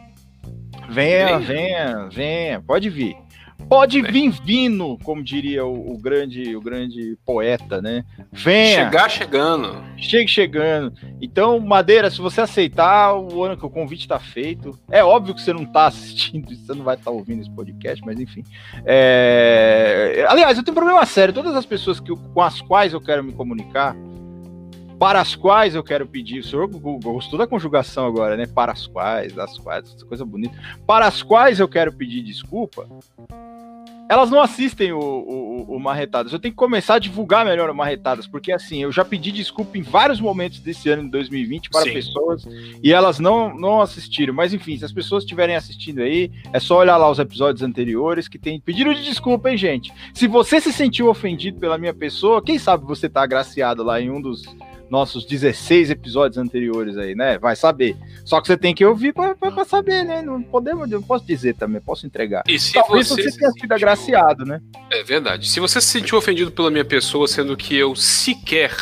Venha, 0.91 1.38
venha, 1.38 1.38
venha, 1.38 2.09
venha. 2.11 2.61
Pode 2.62 2.88
vir. 2.88 3.17
Pode 3.66 4.00
vir 4.00 4.31
vindo, 4.44 4.99
como 5.02 5.22
diria 5.22 5.64
o, 5.64 5.93
o, 5.93 5.99
grande, 5.99 6.56
o 6.56 6.60
grande 6.60 7.19
poeta, 7.25 7.82
né? 7.82 8.05
Venha. 8.32 8.84
Chegar 8.84 9.10
chegando. 9.10 9.84
Chegue 9.96 10.28
chegando. 10.28 10.93
Então, 11.20 11.60
Madeira, 11.60 12.10
se 12.10 12.19
você 12.19 12.40
aceitar, 12.40 13.14
o 13.14 13.43
ano 13.44 13.56
que 13.56 13.66
o 13.66 13.70
convite 13.70 14.02
está 14.02 14.19
feito. 14.19 14.78
É 14.90 15.05
óbvio 15.05 15.34
que 15.34 15.43
você 15.43 15.52
não 15.52 15.64
está 15.64 15.87
assistindo, 15.88 16.55
você 16.55 16.72
não 16.72 16.84
vai 16.84 16.94
estar 16.94 17.10
tá 17.10 17.16
ouvindo 17.16 17.40
esse 17.40 17.50
podcast, 17.50 18.02
mas 18.06 18.19
enfim. 18.19 18.43
É... 18.87 20.25
Aliás, 20.28 20.56
eu 20.56 20.64
tenho 20.64 20.72
um 20.72 20.81
problema 20.81 21.04
sério. 21.04 21.34
Todas 21.34 21.54
as 21.54 21.66
pessoas 21.66 22.00
que, 22.00 22.14
com 22.14 22.40
as 22.40 22.61
quais 22.61 22.93
eu 22.93 23.00
quero 23.00 23.22
me 23.22 23.32
comunicar, 23.32 23.94
para 24.99 25.21
as 25.21 25.35
quais 25.35 25.75
eu 25.75 25.83
quero 25.83 26.06
pedir, 26.06 26.41
o 26.41 26.45
senhor 26.45 26.67
gostou 26.67 27.39
da 27.39 27.47
conjugação 27.47 28.06
agora, 28.06 28.37
né? 28.37 28.47
Para 28.47 28.73
as 28.73 28.87
quais, 28.87 29.39
as 29.39 29.56
quais, 29.59 29.95
essa 29.95 30.05
coisa 30.05 30.25
bonita. 30.25 30.59
Para 30.87 31.06
as 31.06 31.23
quais 31.23 31.61
eu 31.61 31.69
quero 31.69 31.93
pedir 31.93 32.23
desculpa, 32.23 32.89
elas 34.09 34.31
não 34.31 34.41
assistem 34.41 34.91
o, 34.91 34.99
o, 34.99 35.77
o, 35.77 35.79
Marretadas. 35.79 36.33
Eu 36.33 36.39
tenho 36.39 36.53
que 36.53 36.56
começar 36.56 36.95
a 36.95 36.99
divulgar 36.99 37.45
melhor 37.45 37.69
o 37.69 37.75
Marretadas, 37.75 38.26
porque 38.26 38.50
assim, 38.50 38.83
eu 38.83 38.90
já 38.90 39.05
pedi 39.05 39.31
desculpa 39.31 39.76
em 39.76 39.83
vários 39.83 40.19
momentos 40.19 40.61
desse 40.61 40.88
ano 40.88 41.05
de 41.05 41.11
2020 41.11 41.69
para 41.69 41.83
Sim. 41.83 41.93
pessoas 41.93 42.49
e 42.83 42.93
elas 42.93 43.21
não, 43.21 43.55
não 43.55 43.83
assistiram. 43.83 44.33
Mas 44.33 44.55
enfim, 44.55 44.78
se 44.78 44.85
as 44.85 44.93
pessoas 44.93 45.25
estiverem 45.25 45.55
assistindo 45.55 46.00
aí, 46.00 46.33
é 46.52 46.59
só 46.59 46.78
olhar 46.78 46.97
lá 46.97 47.09
os 47.11 47.19
episódios 47.19 47.62
anteriores 47.62 48.28
que 48.28 48.38
tem 48.38 48.59
pedido 48.59 48.95
de 48.95 49.05
desculpa, 49.05 49.50
hein, 49.50 49.59
gente? 49.59 49.93
Se 50.14 50.26
você 50.26 50.59
se 50.59 50.73
sentiu 50.73 51.09
ofendido 51.09 51.61
pela 51.61 51.76
minha 51.76 51.95
pessoa, 51.95 52.43
quem 52.43 52.59
sabe 52.59 52.87
você 52.87 53.09
tá 53.09 53.23
agraciado 53.23 53.85
lá 53.85 54.00
em 54.00 54.11
um 54.11 54.23
dos 54.23 54.43
nossos 54.90 55.25
16 55.25 55.90
episódios 55.90 56.38
anteriores 56.38 56.97
aí, 56.97 57.14
né? 57.14 57.38
Vai 57.38 57.57
saber. 57.57 57.97
Só 58.25 58.40
que 58.40 58.47
você 58.47 58.57
tem 58.57 58.75
que 58.75 58.85
ouvir 58.85 59.12
para 59.12 59.64
saber, 59.64 60.04
né? 60.04 60.23
Não 60.23 60.42
podemos, 60.42 60.88
não 60.88 61.02
posso 61.02 61.26
dizer 61.26 61.54
também, 61.54 61.80
posso 61.80 62.07
entregar. 62.07 62.42
E 62.49 62.59
se 62.59 62.73
Talvez 62.73 63.09
você, 63.09 63.23
você 63.23 63.38
tenha 63.38 63.50
sido 63.52 63.73
agraciado, 63.73 64.45
né? 64.45 64.61
É 64.90 65.02
verdade. 65.02 65.49
Se 65.49 65.61
você 65.61 65.80
se 65.80 65.88
sentiu 65.88 66.18
ofendido 66.18 66.50
pela 66.50 66.71
minha 66.71 66.85
pessoa, 66.85 67.28
sendo 67.28 67.57
que 67.57 67.76
eu 67.76 67.95
sequer 67.95 68.75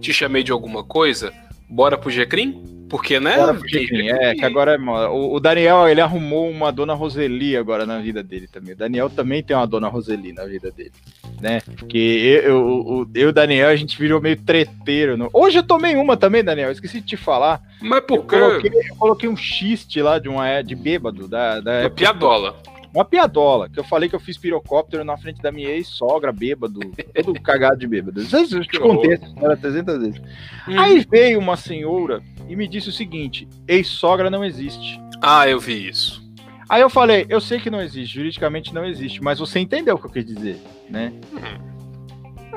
te 0.00 0.12
chamei 0.12 0.42
de 0.42 0.52
alguma 0.52 0.84
coisa, 0.84 1.32
bora 1.68 1.98
pro 1.98 2.10
Gecrim? 2.10 2.77
Porque, 2.88 3.20
né? 3.20 3.36
Porque, 3.52 3.86
é, 4.10 4.34
que 4.34 4.44
agora 4.44 4.74
é 4.74 4.78
o, 4.78 5.34
o, 5.34 5.40
Daniel, 5.40 5.88
ele 5.88 6.00
arrumou 6.00 6.48
uma 6.48 6.70
dona 6.72 6.94
Roseli 6.94 7.56
agora 7.56 7.84
na 7.84 7.98
vida 7.98 8.22
dele 8.22 8.46
também. 8.46 8.74
O 8.74 8.76
Daniel 8.76 9.10
também 9.10 9.42
tem 9.42 9.56
uma 9.56 9.66
dona 9.66 9.88
Roseli 9.88 10.32
na 10.32 10.44
vida 10.44 10.70
dele, 10.70 10.92
né? 11.40 11.60
Porque 11.76 12.42
eu, 12.44 12.52
eu, 12.52 13.10
eu 13.14 13.28
e 13.28 13.30
o 13.30 13.32
Daniel, 13.32 13.68
a 13.68 13.76
gente 13.76 13.98
virou 13.98 14.20
meio 14.20 14.36
treteiro. 14.36 15.16
No... 15.16 15.28
Hoje 15.32 15.58
eu 15.58 15.62
tomei 15.62 15.96
uma 15.96 16.16
também, 16.16 16.42
Daniel, 16.42 16.70
esqueci 16.70 17.00
de 17.00 17.06
te 17.06 17.16
falar. 17.16 17.60
Mas 17.80 18.00
por 18.04 18.24
quê? 18.24 18.36
Eu 18.36 18.40
coloquei, 18.40 18.70
eu 18.70 18.96
coloquei 18.96 19.28
um 19.28 19.36
xiste 19.36 20.00
lá 20.00 20.18
de 20.18 20.28
uma 20.28 20.62
de 20.62 20.74
bêbado. 20.74 21.28
Da, 21.28 21.60
da 21.60 21.90
piadola. 21.90 22.56
Uma 22.94 23.04
piadola, 23.04 23.68
que 23.68 23.78
eu 23.78 23.84
falei 23.84 24.08
que 24.08 24.14
eu 24.14 24.20
fiz 24.20 24.38
pirocóptero 24.38 25.04
na 25.04 25.16
frente 25.16 25.42
da 25.42 25.52
minha 25.52 25.68
ex-sogra, 25.68 26.32
bêbado, 26.32 26.80
todo 27.22 27.40
cagado 27.42 27.78
de 27.78 27.86
bêbado. 27.86 28.20
Eu 28.20 28.64
te 28.64 28.78
contei 28.78 29.12
essa 29.12 29.26
história 29.26 29.56
300 29.56 29.98
vezes. 29.98 30.22
Hum. 30.66 30.78
Aí 30.78 31.06
veio 31.08 31.38
uma 31.38 31.56
senhora 31.56 32.22
e 32.48 32.56
me 32.56 32.66
disse 32.66 32.88
o 32.88 32.92
seguinte: 32.92 33.46
ex-sogra 33.66 34.30
não 34.30 34.44
existe. 34.44 35.00
Ah, 35.20 35.48
eu 35.48 35.60
vi 35.60 35.88
isso. 35.88 36.26
Aí 36.68 36.82
eu 36.82 36.90
falei, 36.90 37.24
eu 37.28 37.40
sei 37.40 37.58
que 37.58 37.70
não 37.70 37.80
existe, 37.80 38.14
juridicamente 38.14 38.74
não 38.74 38.84
existe, 38.84 39.22
mas 39.22 39.38
você 39.38 39.58
entendeu 39.58 39.94
o 39.94 39.98
que 39.98 40.06
eu 40.06 40.10
quis 40.10 40.24
dizer, 40.24 40.60
né? 40.90 41.12
Hum. 41.32 41.68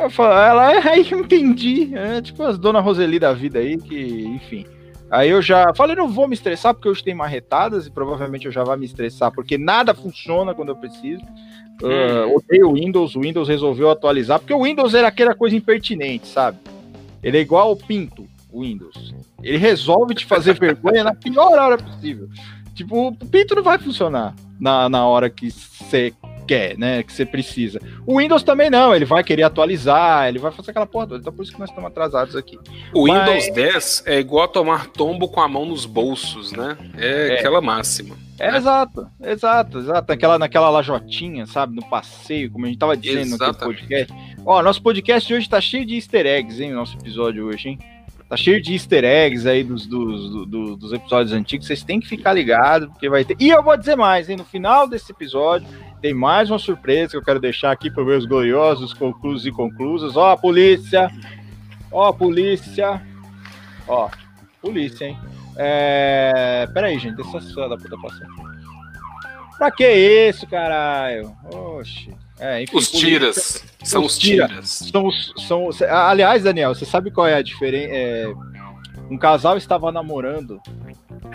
Eu 0.01 0.09
falei, 0.09 0.49
ela, 0.49 0.67
aí 0.91 1.07
eu 1.09 1.19
entendi, 1.19 1.95
é, 1.95 2.21
tipo 2.21 2.43
as 2.43 2.57
dona 2.57 2.79
Roseli 2.79 3.19
da 3.19 3.33
vida 3.33 3.59
aí, 3.59 3.77
que, 3.77 3.95
enfim. 3.95 4.65
Aí 5.11 5.29
eu 5.29 5.41
já 5.41 5.73
falei, 5.75 5.93
não 5.93 6.07
vou 6.07 6.25
me 6.25 6.33
estressar 6.33 6.73
porque 6.73 6.87
hoje 6.87 7.03
tem 7.03 7.13
marretadas 7.13 7.85
e 7.85 7.91
provavelmente 7.91 8.45
eu 8.45 8.51
já 8.51 8.63
vou 8.63 8.77
me 8.77 8.85
estressar 8.85 9.29
porque 9.29 9.57
nada 9.57 9.93
funciona 9.93 10.55
quando 10.55 10.69
eu 10.69 10.75
preciso. 10.77 11.21
Uh, 11.83 12.33
odeio 12.35 12.69
o 12.69 12.73
Windows, 12.75 13.15
o 13.15 13.21
Windows 13.21 13.49
resolveu 13.49 13.89
atualizar, 13.89 14.39
porque 14.39 14.53
o 14.53 14.63
Windows 14.63 14.93
era 14.93 15.09
aquela 15.09 15.35
coisa 15.35 15.55
impertinente, 15.55 16.27
sabe? 16.27 16.59
Ele 17.21 17.37
é 17.37 17.41
igual 17.41 17.69
ao 17.69 17.75
Pinto, 17.75 18.25
o 18.51 18.61
Windows. 18.61 19.13
Ele 19.43 19.57
resolve 19.57 20.15
te 20.15 20.25
fazer 20.25 20.53
vergonha 20.59 21.03
na 21.03 21.13
pior 21.13 21.57
hora 21.57 21.77
possível. 21.77 22.29
Tipo, 22.73 23.09
o 23.09 23.15
Pinto 23.15 23.55
não 23.55 23.63
vai 23.63 23.77
funcionar 23.79 24.33
na, 24.59 24.87
na 24.87 25.05
hora 25.05 25.29
que 25.29 25.51
você 25.51 26.13
quer, 26.41 26.77
né? 26.77 27.03
Que 27.03 27.13
você 27.13 27.25
precisa. 27.25 27.79
O 28.05 28.17
Windows 28.17 28.43
também 28.43 28.69
não, 28.69 28.95
ele 28.95 29.05
vai 29.05 29.23
querer 29.23 29.43
atualizar, 29.43 30.27
ele 30.27 30.39
vai 30.39 30.51
fazer 30.51 30.71
aquela 30.71 30.85
porra 30.85 31.07
toda. 31.07 31.21
Então 31.21 31.33
por 31.33 31.43
isso 31.43 31.51
que 31.51 31.59
nós 31.59 31.69
estamos 31.69 31.89
atrasados 31.89 32.35
aqui. 32.35 32.57
O 32.93 33.07
Mas... 33.07 33.45
Windows 33.45 33.55
10 33.55 34.03
é 34.05 34.19
igual 34.19 34.45
a 34.45 34.47
tomar 34.47 34.87
tombo 34.87 35.27
com 35.27 35.41
a 35.41 35.47
mão 35.47 35.65
nos 35.65 35.85
bolsos, 35.85 36.51
né? 36.51 36.77
É, 36.97 37.29
é. 37.29 37.39
aquela 37.39 37.61
máxima. 37.61 38.15
É, 38.39 38.57
exato, 38.57 39.07
exato, 39.21 39.77
exato. 39.77 40.11
Naquela, 40.11 40.39
naquela 40.39 40.69
lajotinha, 40.69 41.45
sabe? 41.45 41.75
No 41.75 41.87
passeio, 41.87 42.49
como 42.49 42.65
a 42.65 42.69
gente 42.69 42.79
tava 42.79 42.97
dizendo 42.97 43.37
no 43.37 43.53
podcast. 43.53 44.13
Ó, 44.43 44.63
nosso 44.63 44.81
podcast 44.81 45.31
hoje 45.31 45.47
tá 45.47 45.61
cheio 45.61 45.85
de 45.85 45.95
easter 45.95 46.25
eggs, 46.25 46.61
hein? 46.61 46.71
Nosso 46.71 46.97
episódio 46.97 47.45
hoje, 47.45 47.69
hein? 47.69 47.79
Tá 48.31 48.37
cheio 48.37 48.61
de 48.61 48.71
easter 48.71 49.03
eggs 49.03 49.45
aí 49.45 49.61
dos, 49.61 49.85
dos, 49.85 50.47
dos, 50.47 50.77
dos 50.77 50.93
episódios 50.93 51.33
antigos. 51.33 51.67
Vocês 51.67 51.83
têm 51.83 51.99
que 51.99 52.07
ficar 52.07 52.31
ligados, 52.31 52.87
porque 52.87 53.09
vai 53.09 53.25
ter. 53.25 53.35
E 53.37 53.49
eu 53.49 53.61
vou 53.61 53.75
dizer 53.75 53.97
mais, 53.97 54.29
hein? 54.29 54.37
No 54.37 54.45
final 54.45 54.87
desse 54.87 55.11
episódio, 55.11 55.67
tem 56.01 56.13
mais 56.13 56.49
uma 56.49 56.57
surpresa 56.57 57.11
que 57.11 57.17
eu 57.17 57.25
quero 57.25 57.41
deixar 57.41 57.73
aqui 57.73 57.91
para 57.91 58.05
meus 58.05 58.25
gloriosos 58.25 58.93
conclusos 58.93 59.45
e 59.45 59.51
conclusas. 59.51 60.15
Ó, 60.15 60.37
polícia! 60.37 61.11
Ó, 61.91 62.13
polícia! 62.13 63.05
Ó, 63.85 64.09
polícia, 64.61 65.07
hein? 65.07 65.19
É... 65.57 66.69
Pera 66.73 66.87
aí, 66.87 66.97
gente, 66.99 67.17
deixa 67.17 67.41
só 67.41 67.67
da 67.67 67.75
puta 67.75 67.97
passar. 68.01 68.27
Pra 69.57 69.69
que 69.71 69.85
isso, 69.85 70.47
caralho? 70.47 71.35
Oxi. 71.53 72.15
É, 72.41 72.63
enfim, 72.63 72.75
os 72.75 72.91
tiras. 72.91 73.63
São 73.83 74.03
os 74.03 74.17
tiras. 74.17 74.91
São, 74.91 75.71
são, 75.71 75.87
aliás, 75.89 76.43
Daniel, 76.43 76.75
você 76.75 76.85
sabe 76.85 77.11
qual 77.11 77.27
é 77.27 77.35
a 77.35 77.41
diferença? 77.41 77.93
É, 77.93 78.33
um 79.09 79.17
casal 79.17 79.55
estava 79.57 79.91
namorando. 79.91 80.59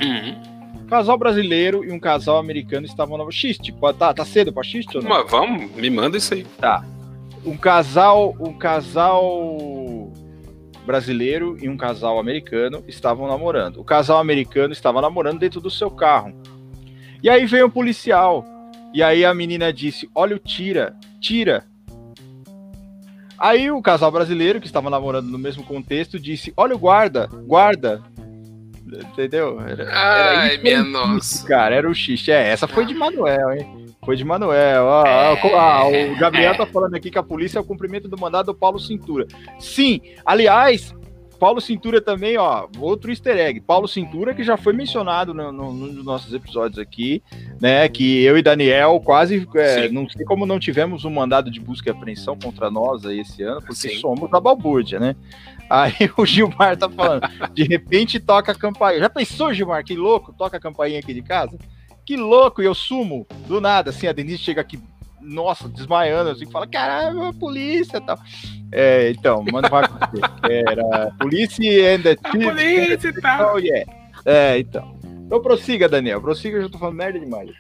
Uhum 0.01 0.57
um 0.87 0.89
casal 0.89 1.19
brasileiro 1.19 1.85
e 1.85 1.91
um 1.91 1.99
casal 1.99 2.39
americano 2.39 2.87
estavam 2.87 3.19
no 3.19 3.31
xiste. 3.33 3.75
Tá, 3.99 4.15
tá 4.15 4.25
cedo 4.25 4.53
pra 4.53 4.63
xiste 4.63 4.97
ou 4.97 5.03
não? 5.03 5.11
Mas 5.11 5.29
vamos, 5.29 5.73
me 5.73 5.91
manda 5.91 6.17
isso 6.17 6.33
aí. 6.33 6.45
Tá. 6.61 6.85
Um 7.45 7.57
casal, 7.57 8.37
um 8.39 8.53
casal 8.53 10.13
brasileiro 10.87 11.59
e 11.61 11.69
um 11.69 11.77
casal 11.77 12.21
americano 12.21 12.85
estavam 12.87 13.27
namorando. 13.27 13.81
O 13.81 13.85
casal 13.85 14.19
americano 14.19 14.73
estava 14.73 15.01
namorando 15.01 15.41
dentro 15.41 15.61
do 15.61 15.71
seu 15.71 15.91
carro. 15.91 16.33
E 17.21 17.29
aí 17.29 17.47
veio 17.47 17.67
um 17.67 17.71
policial. 17.71 18.45
E 18.97 19.03
aí 19.03 19.26
a 19.26 19.35
menina 19.35 19.71
disse: 19.71 20.09
Olha 20.15 20.35
o 20.35 20.38
tira, 20.38 20.97
tira. 21.21 21.67
Aí 23.38 23.71
o 23.71 23.83
casal 23.83 24.11
brasileiro, 24.11 24.59
que 24.59 24.67
estava 24.67 24.88
namorando 24.88 25.26
no 25.26 25.37
mesmo 25.37 25.62
contexto, 25.62 26.19
disse: 26.19 26.50
Olha 26.57 26.75
o 26.75 26.79
guarda, 26.79 27.26
guarda. 27.47 28.03
Entendeu? 29.12 29.61
Era, 29.61 29.87
Ai, 29.93 30.55
era 30.55 30.62
minha 30.62 30.83
nossa. 30.83 31.47
Cara, 31.47 31.75
era 31.75 31.91
o 31.91 31.95
xixi. 31.95 32.33
É, 32.33 32.49
essa 32.49 32.67
foi 32.67 32.87
de 32.87 32.95
Manuel, 32.95 33.53
hein? 33.53 33.87
Foi 34.03 34.17
de 34.17 34.25
Manuel. 34.25 34.55
É, 34.55 34.81
ó, 34.81 35.91
o 35.91 36.17
Gabriel 36.17 36.57
tá 36.57 36.65
falando 36.65 36.95
aqui 36.95 37.11
que 37.11 37.19
a 37.19 37.23
polícia 37.23 37.59
é 37.59 37.61
o 37.61 37.65
cumprimento 37.65 38.09
do 38.09 38.19
mandado 38.19 38.47
do 38.47 38.55
Paulo 38.55 38.79
Cintura. 38.79 39.26
Sim, 39.59 40.00
aliás, 40.25 40.95
Paulo 41.38 41.61
Cintura 41.61 42.00
também, 42.00 42.37
ó, 42.37 42.66
outro 42.78 43.11
easter 43.11 43.37
egg. 43.37 43.61
Paulo 43.61 43.87
Cintura, 43.87 44.35
que 44.35 44.43
já 44.43 44.57
foi 44.57 44.73
mencionado 44.73 45.33
no, 45.33 45.52
no, 45.52 45.73
nos 45.73 46.05
nossos 46.05 46.33
episódios 46.33 46.78
aqui, 46.78 47.23
né? 47.61 47.88
Que 47.88 48.23
eu 48.23 48.37
e 48.37 48.43
Daniel 48.43 49.00
quase, 49.05 49.47
é, 49.55 49.88
não 49.88 50.09
sei 50.09 50.25
como 50.25 50.47
não 50.47 50.59
tivemos 50.59 51.05
um 51.05 51.11
mandado 51.11 51.50
de 51.50 51.61
busca 51.61 51.90
e 51.90 51.93
apreensão 51.93 52.38
contra 52.38 52.71
nós 52.71 53.05
aí 53.05 53.21
esse 53.21 53.43
ano, 53.43 53.61
porque 53.61 53.88
Sim. 53.88 53.97
somos 53.97 54.31
da 54.31 54.40
balbúrdia, 54.40 54.99
né? 54.99 55.14
Aí 55.69 55.95
o 56.16 56.25
Gilmar 56.25 56.76
tá 56.76 56.88
falando, 56.88 57.28
de 57.52 57.64
repente 57.64 58.19
toca 58.19 58.52
a 58.52 58.55
campainha. 58.55 59.00
Já 59.00 59.11
pensou, 59.11 59.52
Gilmar, 59.52 59.85
que 59.85 59.95
louco, 59.95 60.33
toca 60.33 60.57
a 60.57 60.61
campainha 60.61 60.99
aqui 60.99 61.12
de 61.12 61.23
casa? 61.23 61.59
Que 62.05 62.16
louco, 62.16 62.62
e 62.62 62.64
eu 62.64 62.75
sumo 62.75 63.26
do 63.49 63.61
nada, 63.61 63.90
assim, 63.90 64.07
a 64.07 64.12
Denise 64.12 64.38
chega 64.38 64.61
aqui, 64.61 64.78
nossa, 65.26 65.68
desmaiando, 65.68 66.30
assim, 66.30 66.50
fala, 66.50 66.66
caralho, 66.66 67.25
a 67.25 67.33
polícia 67.33 67.99
e 67.99 68.00
tal. 68.00 68.18
É, 68.73 69.11
então, 69.11 69.45
manda 69.50 69.68
vai 69.68 69.85
acontecer. 69.85 70.25
Era 70.42 71.12
polícia 71.18 71.95
and 71.95 72.02
the 72.02 72.16
polícia 72.16 73.09
e 73.09 73.21
tal. 73.21 73.59
Yeah. 73.59 73.92
É, 74.25 74.59
então. 74.59 74.97
Então 75.26 75.42
prossiga, 75.42 75.88
Daniel. 75.88 76.21
Prossiga, 76.21 76.56
eu 76.56 76.62
já 76.62 76.68
tô 76.68 76.78
falando 76.78 76.97
merda 76.97 77.18
demais. 77.18 77.50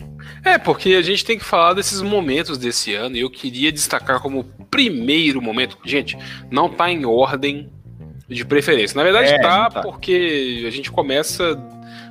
É, 0.44 0.56
porque 0.56 0.94
a 0.94 1.02
gente 1.02 1.24
tem 1.24 1.36
que 1.36 1.44
falar 1.44 1.74
desses 1.74 2.00
momentos 2.00 2.58
desse 2.58 2.94
ano 2.94 3.16
e 3.16 3.20
eu 3.20 3.30
queria 3.30 3.72
destacar 3.72 4.20
como 4.20 4.44
primeiro 4.70 5.42
momento. 5.42 5.76
Gente, 5.84 6.16
não 6.48 6.68
tá 6.68 6.88
em 6.90 7.04
ordem 7.04 7.68
de 8.28 8.44
preferência. 8.44 8.96
Na 8.96 9.02
verdade, 9.02 9.32
é, 9.32 9.40
tá, 9.40 9.68
tá, 9.68 9.80
porque 9.82 10.64
a 10.66 10.70
gente 10.70 10.92
começa 10.92 11.56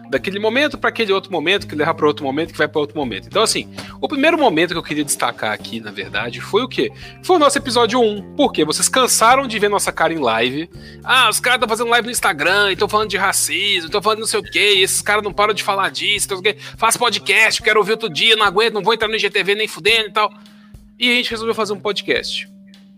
daquele 0.09 0.39
momento 0.39 0.77
para 0.77 0.89
aquele 0.89 1.12
outro 1.12 1.31
momento, 1.31 1.67
que 1.67 1.75
leva 1.75 1.93
para 1.93 2.07
outro 2.07 2.25
momento, 2.25 2.51
que 2.51 2.57
vai 2.57 2.67
para 2.67 2.79
outro 2.79 2.97
momento. 2.97 3.27
Então, 3.27 3.43
assim, 3.43 3.69
o 4.01 4.07
primeiro 4.07 4.38
momento 4.38 4.71
que 4.71 4.77
eu 4.77 4.83
queria 4.83 5.03
destacar 5.03 5.51
aqui, 5.51 5.79
na 5.79 5.91
verdade, 5.91 6.41
foi 6.41 6.63
o 6.63 6.67
quê? 6.67 6.91
Foi 7.24 7.35
o 7.35 7.39
nosso 7.39 7.57
episódio 7.57 8.00
1. 8.00 8.35
Por 8.35 8.51
quê? 8.51 8.63
Vocês 8.63 8.88
cansaram 8.88 9.47
de 9.47 9.57
ver 9.59 9.69
nossa 9.69 9.91
cara 9.91 10.13
em 10.13 10.19
live. 10.19 10.69
Ah, 11.03 11.29
os 11.29 11.39
caras 11.39 11.57
estão 11.57 11.69
fazendo 11.69 11.89
live 11.89 12.05
no 12.05 12.12
Instagram, 12.12 12.71
estão 12.71 12.88
falando 12.88 13.09
de 13.09 13.17
racismo, 13.17 13.88
estão 13.88 14.01
falando 14.01 14.19
não 14.19 14.27
sei 14.27 14.39
o 14.39 14.43
quê, 14.43 14.75
esses 14.77 15.01
caras 15.01 15.24
não 15.24 15.33
param 15.33 15.53
de 15.53 15.63
falar 15.63 15.89
disso, 15.91 16.27
então, 16.33 16.41
faz 16.77 16.97
podcast, 16.97 17.62
quero 17.62 17.79
ouvir 17.79 17.91
outro 17.91 18.09
dia, 18.09 18.35
não 18.35 18.45
aguento, 18.45 18.74
não 18.74 18.83
vou 18.83 18.93
entrar 18.93 19.07
no 19.07 19.15
IGTV 19.15 19.55
nem 19.55 19.67
fudendo 19.67 20.09
e 20.09 20.12
tal. 20.12 20.33
E 20.97 21.12
a 21.12 21.15
gente 21.15 21.29
resolveu 21.29 21.53
fazer 21.53 21.74
um 21.74 21.79
podcast. 21.79 22.54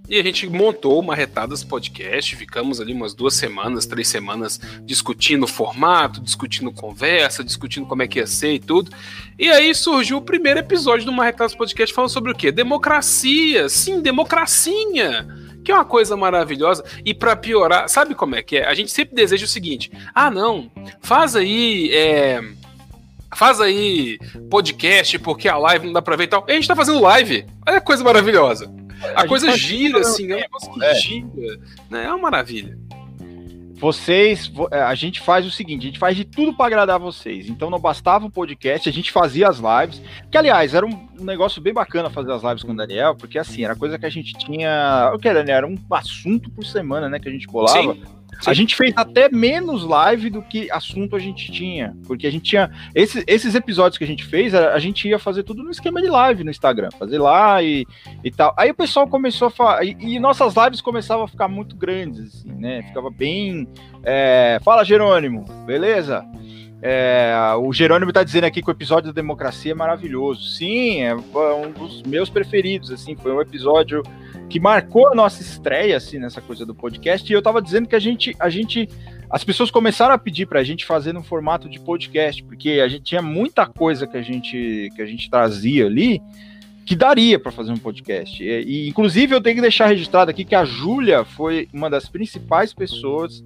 E 0.09 0.19
a 0.19 0.23
gente 0.23 0.47
montou 0.47 0.99
uma 0.99 1.13
Retadas 1.13 1.63
Podcast, 1.63 2.35
ficamos 2.35 2.79
ali 2.79 2.93
umas 2.93 3.13
duas 3.13 3.33
semanas, 3.33 3.85
três 3.85 4.07
semanas 4.07 4.59
discutindo 4.83 5.43
o 5.43 5.47
formato, 5.47 6.21
discutindo 6.21 6.71
conversa, 6.71 7.43
discutindo 7.43 7.85
como 7.85 8.03
é 8.03 8.07
que 8.07 8.19
ia 8.19 8.27
ser 8.27 8.53
e 8.53 8.59
tudo. 8.59 8.89
E 9.37 9.49
aí 9.49 9.75
surgiu 9.75 10.17
o 10.17 10.21
primeiro 10.21 10.59
episódio 10.59 11.05
do 11.05 11.11
Marretadas 11.11 11.53
Podcast 11.53 11.93
falando 11.93 12.11
sobre 12.11 12.31
o 12.31 12.35
quê? 12.35 12.51
Democracia, 12.51 13.67
sim, 13.67 14.01
democracinha 14.01 15.27
que 15.67 15.71
é 15.73 15.75
uma 15.75 15.83
coisa 15.83 16.15
maravilhosa. 16.15 16.81
E 17.03 17.13
para 17.13 17.35
piorar, 17.35 17.89
sabe 17.89 18.15
como 18.15 18.35
é 18.35 18.41
que 18.41 18.55
é? 18.55 18.65
A 18.65 18.73
gente 18.73 18.89
sempre 18.89 19.13
deseja 19.13 19.43
o 19.43 19.49
seguinte: 19.49 19.91
ah, 20.15 20.31
não, 20.31 20.71
faz 21.01 21.35
aí. 21.35 21.91
É, 21.93 22.41
faz 23.35 23.59
aí 23.59 24.17
podcast 24.49 25.19
porque 25.19 25.49
a 25.49 25.57
live 25.57 25.87
não 25.87 25.91
dá 25.91 26.01
pra 26.01 26.15
ver 26.15 26.23
e 26.23 26.27
tal. 26.27 26.45
E 26.47 26.51
a 26.53 26.55
gente 26.55 26.69
tá 26.69 26.75
fazendo 26.75 27.01
live. 27.01 27.45
Olha 27.67 27.81
coisa 27.81 28.01
maravilhosa. 28.01 28.86
A, 29.15 29.21
a 29.21 29.27
coisa 29.27 29.55
gira, 29.57 29.99
assim, 29.99 30.31
é 30.31 30.35
um 30.35 30.39
negócio 30.39 30.71
que 30.71 30.83
é. 30.83 30.95
gira. 30.95 31.59
Né? 31.89 32.05
É 32.05 32.09
uma 32.09 32.17
maravilha. 32.17 32.77
Vocês, 33.79 34.51
é, 34.71 34.81
a 34.81 34.95
gente 34.95 35.21
faz 35.21 35.45
o 35.45 35.51
seguinte, 35.51 35.83
a 35.83 35.85
gente 35.85 35.99
faz 35.99 36.17
de 36.17 36.25
tudo 36.25 36.51
para 36.51 36.65
agradar 36.65 36.99
vocês. 36.99 37.47
Então 37.47 37.69
não 37.69 37.79
bastava 37.79 38.25
o 38.25 38.31
podcast, 38.31 38.89
a 38.89 38.91
gente 38.91 39.11
fazia 39.11 39.47
as 39.47 39.59
lives. 39.59 40.01
Que 40.31 40.37
aliás, 40.37 40.73
era 40.73 40.83
um, 40.83 41.07
negócio 41.19 41.61
bem 41.61 41.73
bacana 41.73 42.09
fazer 42.09 42.31
as 42.31 42.41
lives 42.41 42.63
com 42.63 42.71
o 42.71 42.75
Daniel, 42.75 43.15
porque 43.15 43.37
assim, 43.37 43.63
era 43.63 43.75
coisa 43.75 43.99
que 43.99 44.05
a 44.05 44.09
gente 44.09 44.33
tinha, 44.33 45.11
o 45.13 45.19
que 45.19 45.27
era, 45.27 45.39
Daniel? 45.39 45.57
Era 45.57 45.67
um 45.67 45.77
assunto 45.91 46.49
por 46.49 46.65
semana, 46.65 47.07
né, 47.07 47.19
que 47.19 47.29
a 47.29 47.31
gente 47.31 47.45
bolava. 47.45 47.93
Sim. 47.93 48.16
A 48.45 48.53
gente 48.53 48.75
fez 48.75 48.93
até 48.95 49.29
menos 49.29 49.83
live 49.83 50.29
do 50.29 50.41
que 50.41 50.69
assunto 50.71 51.15
a 51.15 51.19
gente 51.19 51.51
tinha. 51.51 51.95
Porque 52.05 52.27
a 52.27 52.31
gente 52.31 52.43
tinha. 52.43 52.71
Esses, 52.93 53.23
esses 53.25 53.55
episódios 53.55 53.97
que 53.97 54.03
a 54.03 54.07
gente 54.07 54.23
fez, 54.25 54.53
a, 54.53 54.73
a, 54.73 54.79
gente 54.79 55.07
ia 55.07 55.17
fazer 55.17 55.43
tudo 55.43 55.63
no 55.63 55.71
esquema 55.71 56.01
de 56.01 56.07
live 56.07 56.43
no 56.43 56.51
Instagram. 56.51 56.89
Fazer 56.97 57.17
lá 57.17 57.61
e, 57.63 57.85
e 58.23 58.31
tal. 58.31 58.53
Aí 58.57 58.69
o 58.71 58.75
pessoal 58.75 59.07
começou 59.07 59.47
a 59.47 59.51
falar. 59.51 59.83
E, 59.83 59.97
e 59.99 60.19
nossas 60.19 60.53
lives 60.55 60.81
começavam 60.81 61.25
a 61.25 61.27
ficar 61.27 61.47
muito 61.47 61.75
grandes, 61.75 62.35
assim, 62.35 62.53
né? 62.53 62.83
Ficava 62.83 63.09
bem. 63.09 63.67
É, 64.03 64.59
Fala, 64.63 64.83
Jerônimo, 64.83 65.43
beleza? 65.65 66.25
É, 66.81 67.33
o 67.59 67.73
Jerônimo 67.73 68.11
está 68.11 68.23
dizendo 68.23 68.43
aqui 68.43 68.61
que 68.61 68.69
o 68.69 68.71
episódio 68.71 69.11
da 69.11 69.21
democracia 69.21 69.71
é 69.71 69.75
maravilhoso. 69.75 70.47
Sim, 70.49 71.01
é 71.01 71.15
um 71.15 71.71
dos 71.71 72.03
meus 72.03 72.29
preferidos. 72.29 72.91
Assim, 72.91 73.15
foi 73.15 73.31
um 73.33 73.41
episódio 73.41 74.03
que 74.49 74.59
marcou 74.59 75.07
a 75.07 75.15
nossa 75.15 75.41
estreia 75.41 75.97
assim 75.97 76.19
nessa 76.19 76.41
coisa 76.41 76.65
do 76.65 76.73
podcast. 76.73 77.29
E 77.29 77.35
eu 77.35 77.41
tava 77.41 77.61
dizendo 77.61 77.87
que 77.87 77.95
a 77.95 77.99
gente, 77.99 78.35
a 78.39 78.49
gente, 78.49 78.89
as 79.29 79.43
pessoas 79.43 79.69
começaram 79.69 80.13
a 80.13 80.17
pedir 80.17 80.45
para 80.45 80.59
a 80.59 80.63
gente 80.63 80.85
fazer 80.85 81.13
no 81.13 81.23
formato 81.23 81.69
de 81.69 81.79
podcast, 81.79 82.43
porque 82.43 82.81
a 82.83 82.87
gente 82.87 83.03
tinha 83.03 83.21
muita 83.21 83.65
coisa 83.65 84.07
que 84.07 84.17
a 84.17 84.21
gente 84.21 84.89
que 84.95 85.01
a 85.01 85.05
gente 85.05 85.29
trazia 85.29 85.85
ali 85.85 86.21
que 86.87 86.95
daria 86.95 87.37
para 87.37 87.51
fazer 87.51 87.73
um 87.73 87.77
podcast. 87.77 88.41
E, 88.41 88.63
e, 88.63 88.87
inclusive 88.87 89.35
eu 89.35 89.41
tenho 89.41 89.57
que 89.57 89.61
deixar 89.61 89.87
registrado 89.87 90.31
aqui 90.31 90.45
que 90.45 90.55
a 90.55 90.63
Júlia 90.63 91.25
foi 91.25 91.67
uma 91.73 91.89
das 91.89 92.07
principais 92.07 92.73
pessoas 92.73 93.43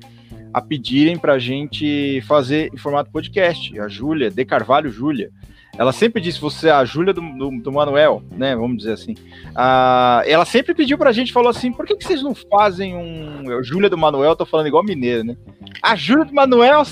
a 0.53 0.61
pedirem 0.61 1.17
para 1.17 1.33
a 1.33 1.39
gente 1.39 2.21
fazer 2.27 2.69
em 2.71 2.77
formato 2.77 3.09
podcast. 3.09 3.79
A 3.79 3.87
Júlia, 3.87 4.29
De 4.29 4.45
Carvalho 4.45 4.91
Júlia. 4.91 5.31
Ela 5.77 5.93
sempre 5.93 6.21
disse, 6.21 6.39
você 6.39 6.67
é 6.67 6.71
a 6.71 6.83
Júlia 6.83 7.13
do, 7.13 7.21
do, 7.21 7.49
do, 7.61 7.71
Manuel, 7.71 8.21
né? 8.31 8.55
Vamos 8.55 8.77
dizer 8.77 8.93
assim. 8.93 9.15
Ah, 9.55 10.21
ela 10.25 10.45
sempre 10.45 10.73
pediu 10.73 10.97
pra 10.97 11.11
gente, 11.11 11.31
falou 11.31 11.49
assim: 11.49 11.71
por 11.71 11.85
que, 11.85 11.95
que 11.95 12.03
vocês 12.03 12.21
não 12.21 12.35
fazem 12.35 12.95
um. 12.95 13.63
Júlia 13.63 13.89
do 13.89 13.97
Manuel, 13.97 14.35
tô 14.35 14.45
falando 14.45 14.67
igual 14.67 14.83
mineiro, 14.83 15.23
né? 15.23 15.37
A 15.81 15.95
Júlia 15.95 16.25
do 16.25 16.33
Manuel, 16.33 16.83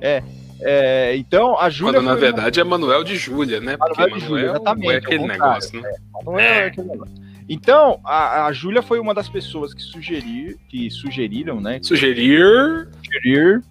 é. 0.00 0.22
É, 0.60 1.16
então, 1.16 1.56
a 1.56 1.70
Júlia. 1.70 1.94
Quando 1.94 2.06
na 2.06 2.16
verdade 2.16 2.58
é 2.58 2.64
Manuel 2.64 3.04
de 3.04 3.16
Júlia, 3.16 3.60
né? 3.60 3.76
Manuel 3.76 4.08
Porque 4.08 4.20
de 4.20 4.26
Júlia, 4.26 4.46
exatamente. 4.46 4.92
É 4.92 4.96
aquele 4.96 5.26
negócio, 5.26 5.80
né? 5.80 5.88
É, 5.88 6.24
Manuel 6.24 6.40
é. 6.40 6.58
é 6.58 6.66
aquele 6.66 6.88
negócio. 6.88 7.14
Então, 7.48 8.00
a, 8.04 8.46
a 8.46 8.52
Júlia 8.52 8.82
foi 8.82 8.98
uma 8.98 9.14
das 9.14 9.28
pessoas 9.28 9.72
que, 9.72 9.80
sugerir, 9.80 10.58
que 10.68 10.90
sugeriram, 10.90 11.60
né? 11.60 11.78
Sugerir. 11.80 12.88
Sugerir 13.04 13.62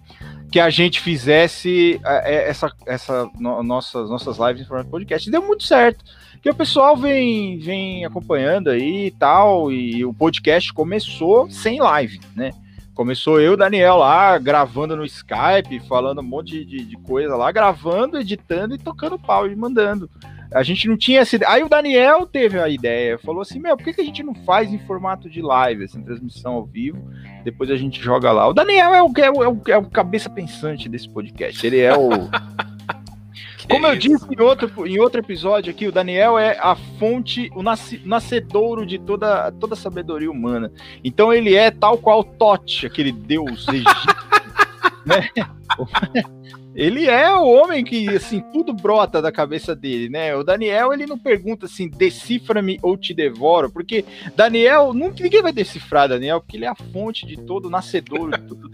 que 0.50 0.58
a 0.58 0.70
gente 0.70 1.00
fizesse 1.00 2.00
é, 2.04 2.34
é, 2.34 2.48
essa, 2.48 2.72
essa 2.86 3.30
no, 3.38 3.62
nossas, 3.62 4.08
nossas 4.08 4.38
lives 4.38 4.62
em 4.62 4.64
formato 4.64 4.86
de 4.86 4.90
podcast. 4.90 5.28
E 5.28 5.32
deu 5.32 5.42
muito 5.42 5.64
certo. 5.64 6.04
Que 6.40 6.50
o 6.50 6.54
pessoal 6.54 6.96
vem, 6.96 7.58
vem 7.58 8.04
acompanhando 8.04 8.70
aí 8.70 9.06
e 9.06 9.10
tal. 9.10 9.70
E 9.70 10.04
o 10.04 10.14
podcast 10.14 10.72
começou 10.72 11.50
sem 11.50 11.80
live, 11.80 12.20
né? 12.34 12.52
Começou 12.94 13.40
eu, 13.40 13.56
Daniel, 13.56 13.98
lá, 13.98 14.36
gravando 14.38 14.96
no 14.96 15.04
Skype, 15.04 15.80
falando 15.88 16.20
um 16.20 16.24
monte 16.24 16.64
de, 16.64 16.84
de 16.84 16.96
coisa 16.96 17.36
lá, 17.36 17.52
gravando, 17.52 18.18
editando 18.18 18.74
e 18.74 18.78
tocando 18.78 19.18
pau 19.18 19.46
e 19.46 19.54
mandando. 19.54 20.10
A 20.52 20.62
gente 20.62 20.88
não 20.88 20.96
tinha 20.96 21.20
essa 21.20 21.36
ideia. 21.36 21.52
Aí 21.52 21.62
o 21.62 21.68
Daniel 21.68 22.26
teve 22.26 22.58
a 22.58 22.68
ideia, 22.68 23.18
falou 23.18 23.42
assim: 23.42 23.58
Meu, 23.58 23.76
por 23.76 23.84
que, 23.84 23.92
que 23.92 24.00
a 24.00 24.04
gente 24.04 24.22
não 24.22 24.34
faz 24.34 24.72
em 24.72 24.78
formato 24.78 25.28
de 25.28 25.42
live, 25.42 25.84
assim, 25.84 26.02
transmissão 26.02 26.54
ao 26.54 26.64
vivo? 26.64 27.10
Depois 27.44 27.70
a 27.70 27.76
gente 27.76 28.00
joga 28.00 28.32
lá. 28.32 28.48
O 28.48 28.54
Daniel 28.54 28.94
é 28.94 29.02
o, 29.02 29.12
é 29.16 29.30
o, 29.30 29.42
é 29.42 29.48
o, 29.48 29.62
é 29.68 29.78
o 29.78 29.90
cabeça 29.90 30.30
pensante 30.30 30.88
desse 30.88 31.08
podcast. 31.08 31.66
Ele 31.66 31.80
é 31.80 31.96
o. 31.96 32.08
Como 33.68 33.86
eu 33.86 33.94
disse 33.96 34.24
em 34.30 34.40
outro, 34.40 34.86
em 34.86 34.98
outro 34.98 35.20
episódio 35.20 35.70
aqui, 35.70 35.86
o 35.86 35.92
Daniel 35.92 36.38
é 36.38 36.58
a 36.58 36.74
fonte, 36.98 37.50
o 37.54 37.62
nascedouro 37.62 38.86
de 38.86 38.98
toda, 38.98 39.52
toda 39.52 39.74
a 39.74 39.76
sabedoria 39.76 40.30
humana. 40.30 40.72
Então 41.04 41.34
ele 41.34 41.54
é 41.54 41.70
tal 41.70 41.98
qual 41.98 42.24
Tote, 42.24 42.86
aquele 42.86 43.12
deus 43.12 43.68
egípcio, 43.68 44.14
né? 45.04 45.28
Ele 46.74 47.06
é 47.06 47.34
o 47.34 47.44
homem 47.44 47.82
que, 47.82 48.08
assim, 48.10 48.40
tudo 48.52 48.72
brota 48.72 49.20
da 49.20 49.32
cabeça 49.32 49.74
dele, 49.74 50.08
né? 50.08 50.34
O 50.36 50.44
Daniel, 50.44 50.92
ele 50.92 51.06
não 51.06 51.18
pergunta 51.18 51.66
assim, 51.66 51.88
decifra-me 51.88 52.78
ou 52.82 52.96
te 52.96 53.12
devoro, 53.12 53.70
porque 53.70 54.04
Daniel, 54.36 54.92
nunca, 54.92 55.22
ninguém 55.22 55.42
vai 55.42 55.52
decifrar 55.52 56.08
Daniel, 56.08 56.40
porque 56.40 56.56
ele 56.56 56.66
é 56.66 56.68
a 56.68 56.74
fonte 56.74 57.26
de 57.26 57.36
todo 57.36 57.70
nascedor, 57.70 58.38
de 58.38 58.46
tudo, 58.46 58.70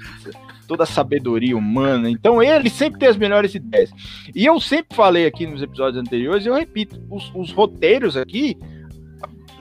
toda 0.66 0.82
a 0.82 0.86
sabedoria 0.86 1.56
humana. 1.56 2.10
Então 2.10 2.42
ele 2.42 2.68
sempre 2.68 2.98
tem 2.98 3.08
as 3.08 3.16
melhores 3.16 3.54
ideias. 3.54 3.90
E 4.34 4.44
eu 4.44 4.60
sempre 4.60 4.94
falei 4.94 5.26
aqui 5.26 5.46
nos 5.46 5.62
episódios 5.62 6.00
anteriores, 6.00 6.44
e 6.44 6.48
eu 6.48 6.54
repito, 6.54 7.00
os, 7.08 7.30
os 7.34 7.52
roteiros 7.52 8.16
aqui 8.16 8.58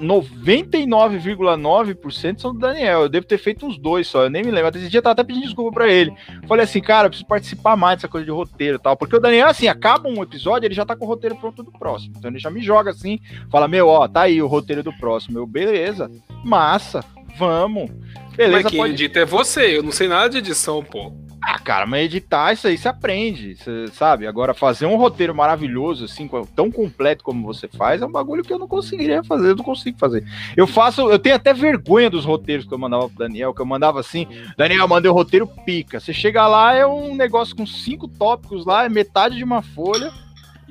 99,9% 0.01 2.39
são 2.39 2.53
do 2.53 2.59
Daniel. 2.59 3.01
Eu 3.03 3.09
devo 3.09 3.25
ter 3.25 3.37
feito 3.37 3.65
uns 3.65 3.77
dois 3.77 4.07
só, 4.07 4.23
eu 4.23 4.29
nem 4.29 4.43
me 4.43 4.51
lembro. 4.51 4.77
Esse 4.77 4.89
dia 4.89 4.99
eu 4.99 5.03
tava 5.03 5.13
até 5.13 5.23
pedindo 5.23 5.43
desculpa 5.43 5.71
pra 5.71 5.91
ele. 5.91 6.13
Falei 6.47 6.63
assim, 6.63 6.79
cara, 6.81 7.07
eu 7.07 7.09
preciso 7.09 7.27
participar 7.27 7.75
mais 7.75 7.97
dessa 7.97 8.07
coisa 8.07 8.25
de 8.25 8.31
roteiro 8.31 8.77
e 8.77 8.81
tal. 8.81 8.95
Porque 8.97 9.15
o 9.15 9.19
Daniel, 9.19 9.47
assim, 9.47 9.67
acaba 9.67 10.09
um 10.09 10.23
episódio, 10.23 10.67
ele 10.67 10.75
já 10.75 10.85
tá 10.85 10.95
com 10.95 11.05
o 11.05 11.07
roteiro 11.07 11.35
pronto 11.35 11.63
do 11.63 11.71
próximo. 11.71 12.13
Então 12.17 12.31
ele 12.31 12.39
já 12.39 12.49
me 12.49 12.61
joga 12.61 12.91
assim, 12.91 13.19
fala, 13.51 13.67
meu, 13.67 13.87
ó, 13.87 14.07
tá 14.07 14.21
aí 14.21 14.41
o 14.41 14.47
roteiro 14.47 14.83
do 14.83 14.93
próximo. 14.93 15.39
Eu, 15.39 15.47
beleza, 15.47 16.09
massa, 16.43 17.03
vamos. 17.37 17.91
Beleza, 18.35 18.63
Mas 18.63 18.71
quem 18.71 18.79
pode... 18.79 18.93
edita 18.93 19.19
é 19.19 19.25
você, 19.25 19.77
eu 19.77 19.83
não 19.83 19.91
sei 19.91 20.07
nada 20.07 20.29
de 20.29 20.39
edição, 20.39 20.83
pô. 20.83 21.13
Ah, 21.45 21.59
cara, 21.59 21.85
mas 21.85 22.05
editar 22.05 22.53
isso 22.53 22.67
aí 22.67 22.77
você 22.77 22.87
aprende, 22.87 23.57
você 23.57 23.87
sabe? 23.89 24.25
Agora, 24.25 24.53
fazer 24.53 24.85
um 24.85 24.95
roteiro 24.95 25.35
maravilhoso, 25.35 26.05
assim, 26.05 26.29
tão 26.55 26.71
completo 26.71 27.21
como 27.21 27.45
você 27.45 27.67
faz, 27.67 28.01
é 28.01 28.05
um 28.05 28.11
bagulho 28.11 28.43
que 28.43 28.53
eu 28.53 28.57
não 28.57 28.67
conseguiria 28.67 29.21
fazer, 29.25 29.49
eu 29.49 29.55
não 29.57 29.63
consigo 29.63 29.97
fazer. 29.97 30.23
Eu 30.55 30.65
faço, 30.65 31.01
eu 31.11 31.19
tenho 31.19 31.35
até 31.35 31.53
vergonha 31.53 32.09
dos 32.09 32.23
roteiros 32.23 32.65
que 32.65 32.73
eu 32.73 32.77
mandava 32.77 33.09
pro 33.09 33.17
Daniel, 33.17 33.53
que 33.53 33.61
eu 33.61 33.65
mandava 33.65 33.99
assim, 33.99 34.25
Daniel, 34.57 34.87
mandei 34.87 35.11
o 35.11 35.13
roteiro 35.13 35.45
pica. 35.65 35.99
Você 35.99 36.13
chega 36.13 36.47
lá, 36.47 36.73
é 36.73 36.87
um 36.87 37.13
negócio 37.13 37.53
com 37.53 37.65
cinco 37.65 38.07
tópicos 38.07 38.65
lá, 38.65 38.85
é 38.85 38.89
metade 38.89 39.35
de 39.35 39.43
uma 39.43 39.61
folha. 39.61 40.13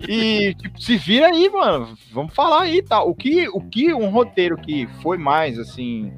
E 0.08 0.54
tipo, 0.54 0.80
se 0.80 0.96
vira 0.96 1.26
aí, 1.26 1.50
mano. 1.50 1.94
Vamos 2.10 2.34
falar 2.34 2.62
aí, 2.62 2.82
tá? 2.82 3.02
O 3.02 3.14
que, 3.14 3.46
o 3.50 3.60
que 3.60 3.92
um 3.92 4.08
roteiro 4.08 4.56
que 4.56 4.88
foi 5.02 5.18
mais 5.18 5.58
assim 5.58 6.10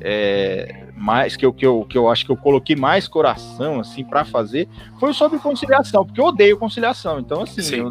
é, 0.00 0.86
mais 0.96 1.36
que 1.36 1.44
eu, 1.44 1.52
que, 1.52 1.66
eu, 1.66 1.84
que 1.88 1.96
eu 1.96 2.08
acho 2.08 2.24
que 2.24 2.32
eu 2.32 2.36
coloquei 2.36 2.74
mais 2.74 3.06
coração 3.06 3.80
assim 3.80 4.04
para 4.04 4.24
fazer 4.24 4.68
foi 4.98 5.12
sobre 5.12 5.38
conciliação, 5.38 6.04
porque 6.04 6.20
eu 6.20 6.26
odeio 6.26 6.58
conciliação. 6.58 7.18
Então, 7.20 7.42
assim, 7.42 7.76
eu, 7.76 7.90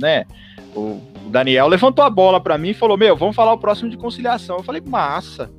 né? 0.00 0.24
O 0.74 1.00
Daniel 1.28 1.66
levantou 1.66 2.04
a 2.04 2.10
bola 2.10 2.40
para 2.40 2.58
mim 2.58 2.70
e 2.70 2.74
falou: 2.74 2.96
Meu, 2.96 3.16
vamos 3.16 3.36
falar 3.36 3.52
o 3.52 3.58
próximo 3.58 3.90
de 3.90 3.96
conciliação. 3.96 4.58
Eu 4.58 4.62
falei: 4.62 4.82
Massa, 4.86 5.50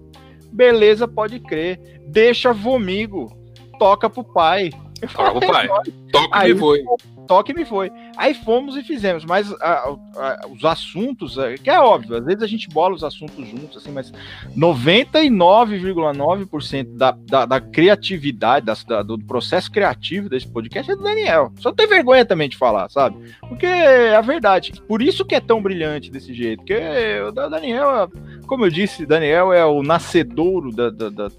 beleza, 0.52 1.08
pode 1.08 1.40
crer, 1.40 1.80
deixa 2.08 2.54
vomigo, 2.54 3.32
toca 3.78 4.10
pro 4.10 4.24
pai. 4.24 4.72
Toca 5.08 5.32
pro 5.32 5.48
pai, 5.48 5.68
toca 6.12 6.48
e 6.48 6.56
foi 6.56 6.84
toque 7.30 7.54
me 7.54 7.64
foi. 7.64 7.90
Aí 8.18 8.34
fomos 8.34 8.76
e 8.76 8.82
fizemos, 8.82 9.24
mas 9.24 9.54
a, 9.62 9.96
a, 10.18 10.48
os 10.52 10.66
assuntos, 10.66 11.38
é, 11.38 11.60
que 11.60 11.70
é 11.70 11.80
óbvio, 11.80 12.18
às 12.18 12.26
vezes 12.26 12.42
a 12.42 12.48
gente 12.48 12.68
bola 12.68 12.96
os 12.96 13.04
assuntos 13.04 13.48
juntos, 13.48 13.78
assim, 13.78 13.92
mas 13.92 14.12
99,9% 14.58 16.98
da, 16.98 17.12
da, 17.12 17.46
da 17.46 17.62
criatividade, 17.62 18.66
da, 18.66 19.04
do 19.04 19.20
processo 19.20 19.72
criativo 19.72 20.28
desse 20.28 20.48
podcast 20.48 20.92
é 20.92 20.96
do 20.96 21.04
Daniel. 21.04 21.54
Só 21.60 21.72
tem 21.72 21.86
vergonha 21.86 22.26
também 22.26 22.50
de 22.50 22.58
falar, 22.58 22.90
sabe? 22.90 23.16
Porque 23.48 23.68
é 23.68 24.16
a 24.16 24.22
verdade. 24.22 24.82
Por 24.88 25.00
isso 25.00 25.24
que 25.24 25.36
é 25.36 25.40
tão 25.40 25.62
brilhante 25.62 26.10
desse 26.10 26.34
jeito, 26.34 26.64
porque 26.64 26.82
o 27.28 27.32
Daniel, 27.32 28.10
como 28.48 28.66
eu 28.66 28.72
disse, 28.72 29.06
Daniel 29.06 29.54
é 29.54 29.64
o 29.64 29.84
nascedouro 29.84 30.72
da, 30.72 30.90
da, 30.90 31.10
da 31.10 31.30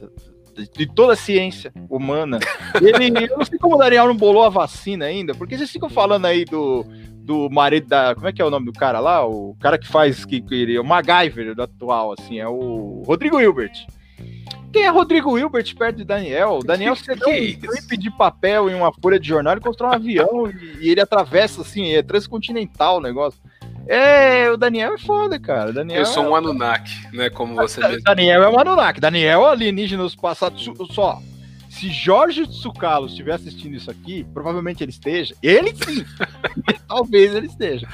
de 0.68 0.86
toda 0.86 1.12
a 1.14 1.16
ciência 1.16 1.72
humana. 1.88 2.38
Ele, 2.80 3.26
eu 3.30 3.38
não 3.38 3.44
sei 3.44 3.58
como 3.58 3.76
o 3.76 3.78
Daniel 3.78 4.06
não 4.06 4.16
bolou 4.16 4.44
a 4.44 4.48
vacina 4.48 5.06
ainda, 5.06 5.34
porque 5.34 5.56
vocês 5.56 5.70
ficam 5.70 5.88
falando 5.88 6.26
aí 6.26 6.44
do, 6.44 6.84
do 7.20 7.48
marido 7.50 7.86
da. 7.86 8.14
Como 8.14 8.28
é 8.28 8.32
que 8.32 8.42
é 8.42 8.44
o 8.44 8.50
nome 8.50 8.66
do 8.66 8.72
cara 8.72 9.00
lá? 9.00 9.26
O 9.26 9.56
cara 9.60 9.78
que 9.78 9.86
faz. 9.86 10.24
que, 10.24 10.40
que 10.40 10.78
O 10.78 10.84
MacGyver 10.84 11.54
do 11.54 11.62
atual, 11.62 12.14
assim, 12.18 12.38
é 12.38 12.48
o 12.48 13.02
Rodrigo 13.06 13.40
Hilbert. 13.40 13.72
Quem 14.72 14.82
é 14.82 14.88
Rodrigo 14.88 15.36
Hilbert 15.36 15.74
perto 15.76 15.96
de 15.96 16.04
Daniel? 16.04 16.60
Daniel 16.64 16.94
você 16.96 17.14
deu 17.14 17.28
um 17.28 17.32
clipe 17.32 17.96
de 17.96 18.10
papel 18.10 18.70
em 18.70 18.74
uma 18.74 18.92
folha 18.92 19.18
de 19.18 19.28
jornal 19.28 19.56
e 19.56 19.60
constrói 19.60 19.90
um 19.90 19.94
avião 19.94 20.46
e, 20.50 20.86
e 20.86 20.90
ele 20.90 21.00
atravessa 21.00 21.62
assim, 21.62 21.92
é 21.92 22.02
transcontinental 22.02 22.98
o 22.98 23.00
negócio. 23.00 23.40
É, 23.92 24.48
o 24.48 24.56
Daniel 24.56 24.94
é 24.94 24.98
foda, 24.98 25.36
cara. 25.36 25.72
Daniel 25.72 25.98
eu 25.98 26.06
sou 26.06 26.24
é... 26.24 26.28
um 26.28 26.36
Anunnaki, 26.36 26.94
né? 27.12 27.28
Como 27.28 27.56
você 27.56 27.80
mesmo. 27.80 28.02
Daniel 28.04 28.44
é 28.44 28.48
um 28.48 28.56
Anunnaki. 28.56 29.00
Daniel 29.00 29.44
é 29.44 29.50
alienígena 29.50 30.04
nos 30.04 30.14
passados. 30.14 30.70
Só, 30.92 31.20
se 31.68 31.90
Jorge 31.90 32.46
Tsukalo 32.46 33.06
estiver 33.06 33.34
assistindo 33.34 33.74
isso 33.74 33.90
aqui, 33.90 34.24
provavelmente 34.32 34.84
ele 34.84 34.92
esteja. 34.92 35.34
Ele 35.42 35.74
sim. 35.74 36.04
Talvez 36.86 37.34
ele 37.34 37.48
esteja. 37.48 37.88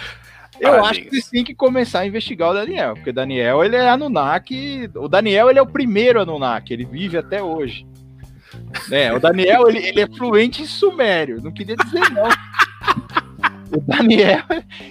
Eu 0.61 0.85
ah, 0.85 0.91
acho 0.91 1.01
que 1.01 1.31
tem 1.31 1.43
que 1.43 1.55
começar 1.55 2.01
a 2.01 2.07
investigar 2.07 2.51
o 2.51 2.55
Daniel, 2.55 2.95
porque 2.95 3.11
Daniel 3.11 3.65
ele 3.65 3.77
é 3.77 3.89
Anunnaki. 3.89 4.91
O 4.97 5.09
Daniel 5.09 5.49
ele 5.49 5.59
é 5.59 5.63
o 5.63 5.67
primeiro 5.67 6.21
Anunnaki, 6.21 6.75
ele 6.75 6.85
vive 6.85 7.17
até 7.17 7.43
hoje. 7.43 7.87
É, 8.91 9.15
o 9.15 9.19
Daniel 9.19 9.67
ele, 9.67 9.79
ele 9.79 10.01
é 10.03 10.07
fluente 10.07 10.61
em 10.61 10.67
sumério, 10.67 11.41
não 11.43 11.53
queria 11.53 11.75
dizer 11.75 12.11
não. 12.11 12.29
O 13.73 13.81
Daniel, 13.81 14.45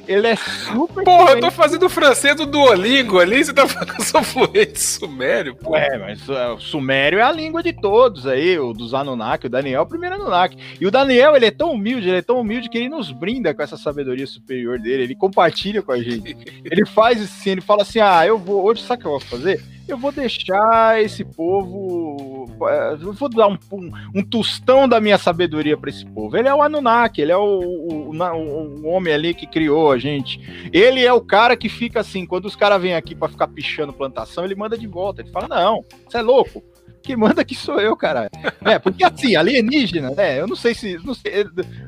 ele 0.08 0.28
é 0.28 0.36
super. 0.36 1.04
Porra, 1.04 1.32
eu 1.32 1.40
tô 1.40 1.50
fazendo 1.50 1.88
francês 1.90 2.36
do 2.36 2.46
Duolingo 2.46 3.20
ali, 3.20 3.44
você 3.44 3.54
tá 3.54 3.68
falando 3.68 3.94
que 3.94 4.02
eu 4.02 4.06
sou 4.06 4.24
fluente 4.24 4.80
sumério, 4.80 5.56
pô. 5.56 5.76
É, 5.76 5.98
mas 5.98 6.28
é, 6.28 6.50
o 6.50 6.60
sumério 6.60 7.20
é 7.20 7.22
a 7.22 7.32
língua 7.32 7.64
de 7.64 7.72
todos 7.72 8.28
aí, 8.28 8.60
o 8.60 8.74
dos 8.74 8.94
Anunnaki, 8.94 9.48
o 9.48 9.50
Daniel 9.50 9.80
é 9.80 9.84
o 9.84 9.88
primeiro 9.88 10.16
Anunnaki. 10.16 10.58
E 10.80 10.86
o 10.86 10.92
Daniel, 10.92 11.36
ele 11.36 11.46
é 11.46 11.52
tão 11.52 11.72
humilde, 11.72 12.10
ele 12.10 12.18
é 12.18 12.22
tão 12.22 12.40
humilde 12.40 12.70
que 12.70 12.78
ele 12.78 12.90
nos 12.90 13.12
brinda 13.12 13.54
com 13.54 13.62
essa 13.62 13.78
sabedoria 13.78 14.28
superior 14.28 14.78
dele, 14.78 15.04
ele 15.04 15.16
compartilha 15.16 15.82
com 15.82 15.92
a 15.92 16.02
gente. 16.02 16.36
ele 16.64 16.86
faz 16.86 17.22
assim, 17.22 17.52
ele 17.52 17.62
fala 17.62 17.84
assim: 17.84 18.00
ah, 18.00 18.26
eu 18.26 18.38
vou, 18.38 18.64
hoje 18.64 18.82
sabe 18.82 19.00
o 19.00 19.02
que 19.02 19.08
eu 19.08 19.12
vou 19.12 19.20
fazer? 19.22 19.76
eu 19.88 19.98
vou 19.98 20.12
deixar 20.12 21.02
esse 21.02 21.24
povo. 21.24 22.35
É, 22.70 22.94
eu 22.94 23.13
vou 23.13 23.30
dar 23.30 23.48
um, 23.48 23.58
um, 23.72 23.91
um 24.15 24.24
tostão 24.24 24.88
da 24.88 25.00
minha 25.02 25.18
sabedoria 25.18 25.78
para 25.78 25.89
esse 25.89 26.06
povo. 26.06 26.38
Ele 26.38 26.48
é 26.48 26.54
o 26.54 26.62
Anunnaki, 26.62 27.22
ele 27.22 27.32
é 27.32 27.38
o, 27.38 27.41
o, 27.41 28.12
o, 28.12 28.82
o, 28.82 28.88
homem 28.88 29.13
ali 29.13 29.34
que 29.34 29.46
criou 29.46 29.91
a 29.91 29.98
gente. 29.98 30.70
Ele 30.72 31.06
é 31.06 31.12
o 31.12 31.22
cara 31.22 31.58
que 31.58 31.70
fica 31.70 32.00
assim, 32.00 32.26
quando 32.26 32.46
os 32.46 32.56
caras 32.56 32.82
vêm 32.82 32.96
aqui 32.96 33.13
para 33.15 33.30
ficar 33.30 33.48
pichando 33.48 33.94
plantação, 33.94 34.46
ele 34.46 34.56
manda 34.56 34.78
de 34.78 34.88
volta. 34.88 35.22
Ele 35.22 35.32
fala: 35.32 35.48
Não, 35.48 35.84
você 36.08 36.18
é 36.18 36.22
louco. 36.22 36.63
Que 37.02 37.15
manda 37.15 37.41
aqui 37.41 37.54
sou 37.54 37.80
eu, 37.80 37.96
cara. 37.96 38.32
É, 38.63 38.80
porque 38.80 39.04
assim, 39.04 39.36
alienígena, 39.36 40.10
né? 40.10 40.39
Eu 40.39 40.48
não 40.48 40.56
sei 40.56 40.74
se. 40.74 40.98
Não 41.06 41.13
sei, 41.13 41.46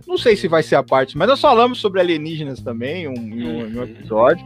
não 0.07 0.17
sei 0.17 0.35
se 0.35 0.47
vai 0.47 0.61
ser 0.61 0.75
a 0.75 0.83
parte, 0.83 1.17
mas 1.17 1.27
nós 1.27 1.41
falamos 1.41 1.79
sobre 1.79 1.99
alienígenas 1.99 2.61
também 2.61 3.07
um, 3.07 3.13
um, 3.13 3.79
um 3.79 3.83
episódio. 3.83 4.45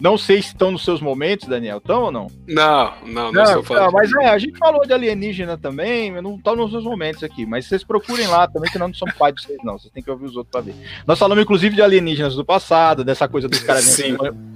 Não 0.00 0.16
sei 0.16 0.40
se 0.40 0.48
estão 0.48 0.70
nos 0.70 0.82
seus 0.82 1.00
momentos, 1.00 1.46
Daniel. 1.46 1.78
Estão 1.78 2.04
ou 2.04 2.10
não? 2.10 2.26
Não, 2.48 2.94
não, 3.04 3.12
não, 3.12 3.32
não 3.32 3.42
estou 3.42 3.62
falando. 3.62 3.92
Mas 3.92 4.10
é, 4.14 4.28
a 4.28 4.38
gente 4.38 4.56
falou 4.56 4.86
de 4.86 4.92
alienígena 4.92 5.58
também, 5.58 6.10
não 6.22 6.36
estão 6.36 6.56
nos 6.56 6.70
seus 6.70 6.84
momentos 6.84 7.22
aqui. 7.22 7.44
Mas 7.44 7.66
vocês 7.66 7.84
procurem 7.84 8.26
lá 8.26 8.48
também, 8.48 8.70
que 8.70 8.78
não 8.78 8.92
somos 8.94 9.14
pais 9.14 9.34
de 9.34 9.42
vocês, 9.42 9.58
não. 9.62 9.78
Vocês 9.78 9.92
têm 9.92 10.02
que 10.02 10.10
ouvir 10.10 10.24
os 10.24 10.36
outros 10.36 10.50
para 10.50 10.62
ver. 10.62 10.74
Nós 11.06 11.18
falamos, 11.18 11.44
inclusive, 11.44 11.76
de 11.76 11.82
alienígenas 11.82 12.34
do 12.34 12.44
passado, 12.44 13.04
dessa 13.04 13.28
coisa 13.28 13.48
dos 13.48 13.60
caras 13.60 14.00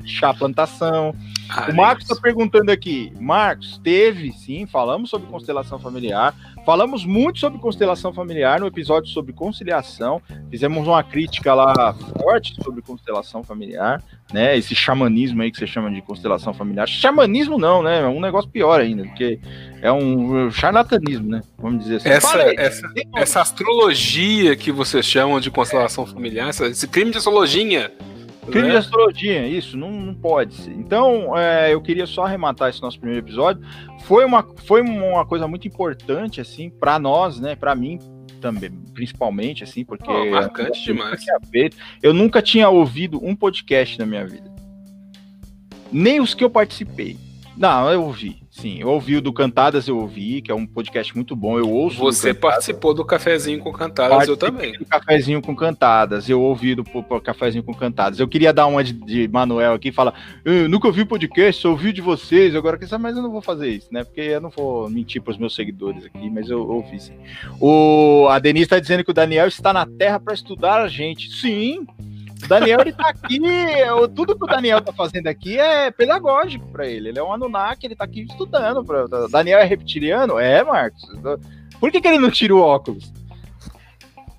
chá 0.04 0.32
plantação. 0.32 1.14
Ah, 1.48 1.68
o 1.70 1.74
Marcos 1.74 2.04
está 2.04 2.20
perguntando 2.20 2.70
aqui. 2.70 3.12
Marcos, 3.20 3.78
teve, 3.82 4.32
sim, 4.32 4.66
falamos 4.66 5.10
sobre 5.10 5.28
constelação 5.28 5.78
familiar. 5.78 6.34
Falamos 6.64 7.04
muito 7.04 7.38
sobre 7.38 7.58
constelação 7.58 8.12
familiar 8.12 8.58
no 8.58 8.66
episódio 8.66 9.10
sobre 9.10 9.32
conciliação. 9.32 10.20
Fizemos 10.50 10.86
uma 10.88 11.02
crítica 11.04 11.52
lá 11.52 11.94
forte 12.18 12.54
sobre 12.62 12.80
constelação 12.80 13.42
familiar, 13.42 14.02
né? 14.32 14.56
Esse 14.56 14.74
xamanismo 14.74 15.42
aí 15.42 15.50
que 15.50 15.58
você 15.58 15.66
chama 15.66 15.90
de 15.90 16.00
constelação 16.00 16.54
familiar. 16.54 16.88
Xamanismo 16.88 17.58
não, 17.58 17.82
né? 17.82 18.00
É 18.00 18.06
um 18.06 18.20
negócio 18.20 18.50
pior 18.50 18.80
ainda, 18.80 19.04
porque 19.04 19.38
é 19.82 19.92
um 19.92 20.50
charlatanismo, 20.50 21.28
né? 21.28 21.42
Vamos 21.58 21.84
dizer 21.84 21.96
assim. 21.96 22.08
Essa, 22.08 22.38
essa, 22.56 22.92
essa 23.14 23.40
astrologia 23.42 24.56
que 24.56 24.72
vocês 24.72 25.04
chamam 25.04 25.40
de 25.40 25.50
constelação 25.50 26.06
familiar, 26.06 26.48
esse 26.48 26.88
crime 26.88 27.10
de 27.10 27.18
astrologia 27.18 27.92
Crime 28.50 28.70
de 28.70 28.76
astrologia, 28.76 29.46
isso, 29.46 29.76
não, 29.76 29.90
não 29.90 30.14
pode 30.14 30.54
ser. 30.54 30.72
Então, 30.72 31.36
é, 31.36 31.72
eu 31.72 31.80
queria 31.80 32.06
só 32.06 32.24
arrematar 32.24 32.70
esse 32.70 32.80
nosso 32.82 32.98
primeiro 32.98 33.24
episódio. 33.24 33.64
Foi 34.04 34.24
uma, 34.24 34.46
foi 34.64 34.80
uma 34.80 35.24
coisa 35.24 35.48
muito 35.48 35.66
importante, 35.66 36.40
assim, 36.40 36.70
para 36.70 36.98
nós, 36.98 37.40
né, 37.40 37.56
para 37.56 37.74
mim 37.74 37.98
também, 38.40 38.70
principalmente, 38.92 39.64
assim, 39.64 39.84
porque... 39.84 40.10
Oh, 40.10 40.30
marcante 40.30 40.88
eu, 40.88 40.94
demais. 40.94 41.24
Eu 42.02 42.12
nunca 42.12 42.42
tinha 42.42 42.68
ouvido 42.68 43.18
um 43.24 43.34
podcast 43.34 43.98
na 43.98 44.04
minha 44.04 44.26
vida. 44.26 44.52
Nem 45.90 46.20
os 46.20 46.34
que 46.34 46.44
eu 46.44 46.50
participei. 46.50 47.16
Não, 47.56 47.90
eu 47.90 48.02
ouvi. 48.02 48.43
Sim, 48.54 48.78
eu 48.78 48.88
ouvi 48.88 49.16
o 49.16 49.20
do 49.20 49.32
Cantadas, 49.32 49.88
eu 49.88 49.98
ouvi, 49.98 50.40
que 50.40 50.48
é 50.48 50.54
um 50.54 50.64
podcast 50.64 51.12
muito 51.12 51.34
bom. 51.34 51.58
Eu 51.58 51.68
ouço. 51.68 51.98
Você 51.98 52.32
do 52.32 52.38
participou 52.38 52.94
do 52.94 53.04
Cafezinho 53.04 53.58
com 53.58 53.72
Cantadas, 53.72 54.28
eu 54.28 54.36
também. 54.36 54.78
Do 54.78 54.86
Cafezinho 54.86 55.42
com 55.42 55.56
Cantadas, 55.56 56.30
eu 56.30 56.40
ouvi 56.40 56.76
do 56.76 56.84
Cafezinho 57.20 57.64
com 57.64 57.74
Cantadas. 57.74 58.20
Eu 58.20 58.28
queria 58.28 58.52
dar 58.52 58.66
uma 58.66 58.84
de, 58.84 58.92
de 58.92 59.26
Manuel 59.26 59.72
aqui 59.74 59.88
e 59.88 59.92
falar: 59.92 60.14
eu 60.44 60.68
nunca 60.68 60.86
ouvi 60.86 61.04
podcast, 61.04 61.60
só 61.60 61.70
ouvi 61.70 61.92
de 61.92 62.00
vocês, 62.00 62.54
agora 62.54 62.78
que 62.78 62.86
mas 62.96 63.16
eu 63.16 63.24
não 63.24 63.32
vou 63.32 63.42
fazer 63.42 63.70
isso, 63.70 63.88
né? 63.90 64.04
Porque 64.04 64.20
eu 64.20 64.40
não 64.40 64.50
vou 64.50 64.88
mentir 64.88 65.20
para 65.20 65.32
os 65.32 65.36
meus 65.36 65.52
seguidores 65.52 66.04
aqui, 66.04 66.30
mas 66.30 66.48
eu, 66.48 66.60
eu 66.60 66.76
ouvi 66.76 67.00
sim. 67.00 67.14
O, 67.60 68.28
a 68.30 68.38
Denise 68.38 68.66
está 68.66 68.78
dizendo 68.78 69.02
que 69.02 69.10
o 69.10 69.14
Daniel 69.14 69.48
está 69.48 69.72
na 69.72 69.84
Terra 69.84 70.20
para 70.20 70.32
estudar 70.32 70.80
a 70.80 70.86
gente. 70.86 71.28
Sim, 71.28 71.84
o 72.44 72.48
Daniel 72.48 72.80
ele 72.80 72.92
tá 72.92 73.08
aqui, 73.08 73.40
tudo 74.14 74.36
que 74.36 74.44
o 74.44 74.48
Daniel 74.48 74.80
tá 74.80 74.92
fazendo 74.92 75.26
aqui 75.26 75.58
é 75.58 75.90
pedagógico 75.90 76.66
para 76.68 76.86
ele. 76.86 77.08
Ele 77.08 77.18
é 77.18 77.22
um 77.22 77.32
Anunnaki, 77.32 77.86
ele 77.86 77.96
tá 77.96 78.04
aqui 78.04 78.22
estudando. 78.22 78.84
Pra... 78.84 79.06
Daniel 79.28 79.58
é 79.58 79.64
reptiliano? 79.64 80.38
É, 80.38 80.62
Marcos. 80.62 81.02
Por 81.80 81.90
que, 81.90 82.00
que 82.00 82.08
ele 82.08 82.18
não 82.18 82.30
tira 82.30 82.54
o 82.54 82.60
óculos? 82.60 83.12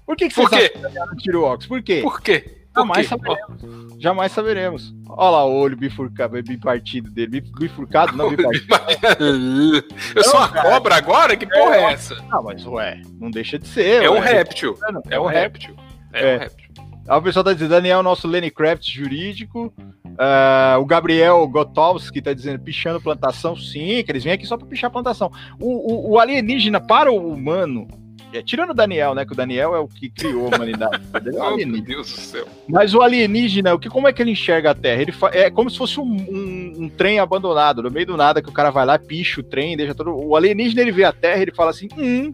Por 0.05 0.15
que, 0.15 0.29
que 0.29 0.35
Por 0.35 0.49
quê? 0.49 0.69
que 0.69 0.79
não 0.79 1.15
tira 1.15 1.39
o 1.39 1.43
óculos? 1.43 1.65
Por 1.65 1.81
quê? 1.81 2.01
Por 2.01 2.21
quê? 2.21 2.65
Jamais 2.75 3.07
saberemos. 3.07 4.01
Jamais 4.01 4.31
saberemos. 4.33 4.93
Olha 5.07 5.29
lá 5.29 5.45
o 5.45 5.55
olho 5.55 5.77
bifurcado, 5.77 6.41
bipartido 6.43 7.09
dele. 7.09 7.39
Bifurcado, 7.39 8.17
não 8.17 8.29
bipartido. 8.29 8.67
Eu 10.13 10.23
sou 10.23 10.37
uma 10.37 10.49
cobra 10.49 10.95
agora? 10.95 11.37
Que 11.37 11.47
porra 11.47 11.77
é, 11.77 11.83
é 11.83 11.93
essa? 11.93 12.15
Não, 12.29 12.43
mas 12.43 12.65
ué, 12.65 13.01
não 13.19 13.31
deixa 13.31 13.57
de 13.57 13.67
ser. 13.67 14.03
É 14.03 14.09
ué. 14.09 14.17
um 14.17 14.19
réptil. 14.19 14.77
É, 15.09 15.19
um 15.19 15.25
réptil. 15.25 15.75
É, 16.11 16.19
é 16.19 16.35
um 16.35 16.39
réptil. 16.39 16.64
O 17.07 17.21
pessoal 17.21 17.45
tá 17.45 17.53
dizendo, 17.53 17.69
Daniel, 17.69 18.01
nosso 18.01 18.27
Lenny 18.27 18.49
Kravitz 18.49 18.87
jurídico. 18.87 19.71
Uh, 20.05 20.79
o 20.79 20.85
Gabriel 20.85 21.45
Gotowski 21.47 22.21
tá 22.21 22.33
dizendo, 22.33 22.59
pichando 22.59 23.01
plantação. 23.01 23.55
Sim, 23.55 24.03
que 24.03 24.11
eles 24.11 24.23
vêm 24.23 24.33
aqui 24.33 24.45
só 24.45 24.57
pra 24.57 24.65
pichar 24.65 24.89
plantação. 24.89 25.31
O, 25.59 26.09
o, 26.09 26.11
o 26.13 26.19
alienígena 26.19 26.81
para 26.81 27.11
o 27.11 27.31
humano, 27.31 27.87
é, 28.33 28.41
tirando 28.41 28.71
o 28.71 28.73
Daniel, 28.73 29.13
né? 29.13 29.23
Que 29.23 29.33
o 29.33 29.35
Daniel 29.35 29.75
é 29.75 29.79
o 29.79 29.87
que 29.87 30.09
criou 30.09 30.45
a 30.51 30.55
humanidade. 30.55 30.99
É 31.13 31.29
oh, 31.39 31.55
meu 31.55 31.81
Deus 31.81 32.11
do 32.11 32.19
céu. 32.19 32.47
Mas 32.67 32.95
o 32.95 33.01
alienígena, 33.01 33.75
o 33.75 33.79
que, 33.79 33.87
como 33.87 34.07
é 34.07 34.13
que 34.13 34.21
ele 34.23 34.31
enxerga 34.31 34.71
a 34.71 34.75
Terra? 34.75 35.03
Ele 35.03 35.13
é 35.31 35.51
como 35.51 35.69
se 35.69 35.77
fosse 35.77 35.99
um, 35.99 36.03
um, 36.03 36.73
um, 36.83 36.89
trem 36.89 37.19
abandonado, 37.19 37.83
no 37.83 37.91
meio 37.91 38.07
do 38.07 38.17
nada, 38.17 38.41
que 38.41 38.49
o 38.49 38.53
cara 38.53 38.71
vai 38.71 38.85
lá, 38.85 38.97
picha 38.97 39.41
o 39.41 39.43
trem, 39.43 39.77
deixa 39.77 39.93
todo. 39.93 40.09
O 40.09 40.35
alienígena 40.35 40.81
ele 40.81 40.91
vê 40.91 41.03
a 41.03 41.13
Terra 41.13 41.41
ele 41.41 41.53
fala 41.53 41.69
assim: 41.69 41.87
hum, 41.97 42.33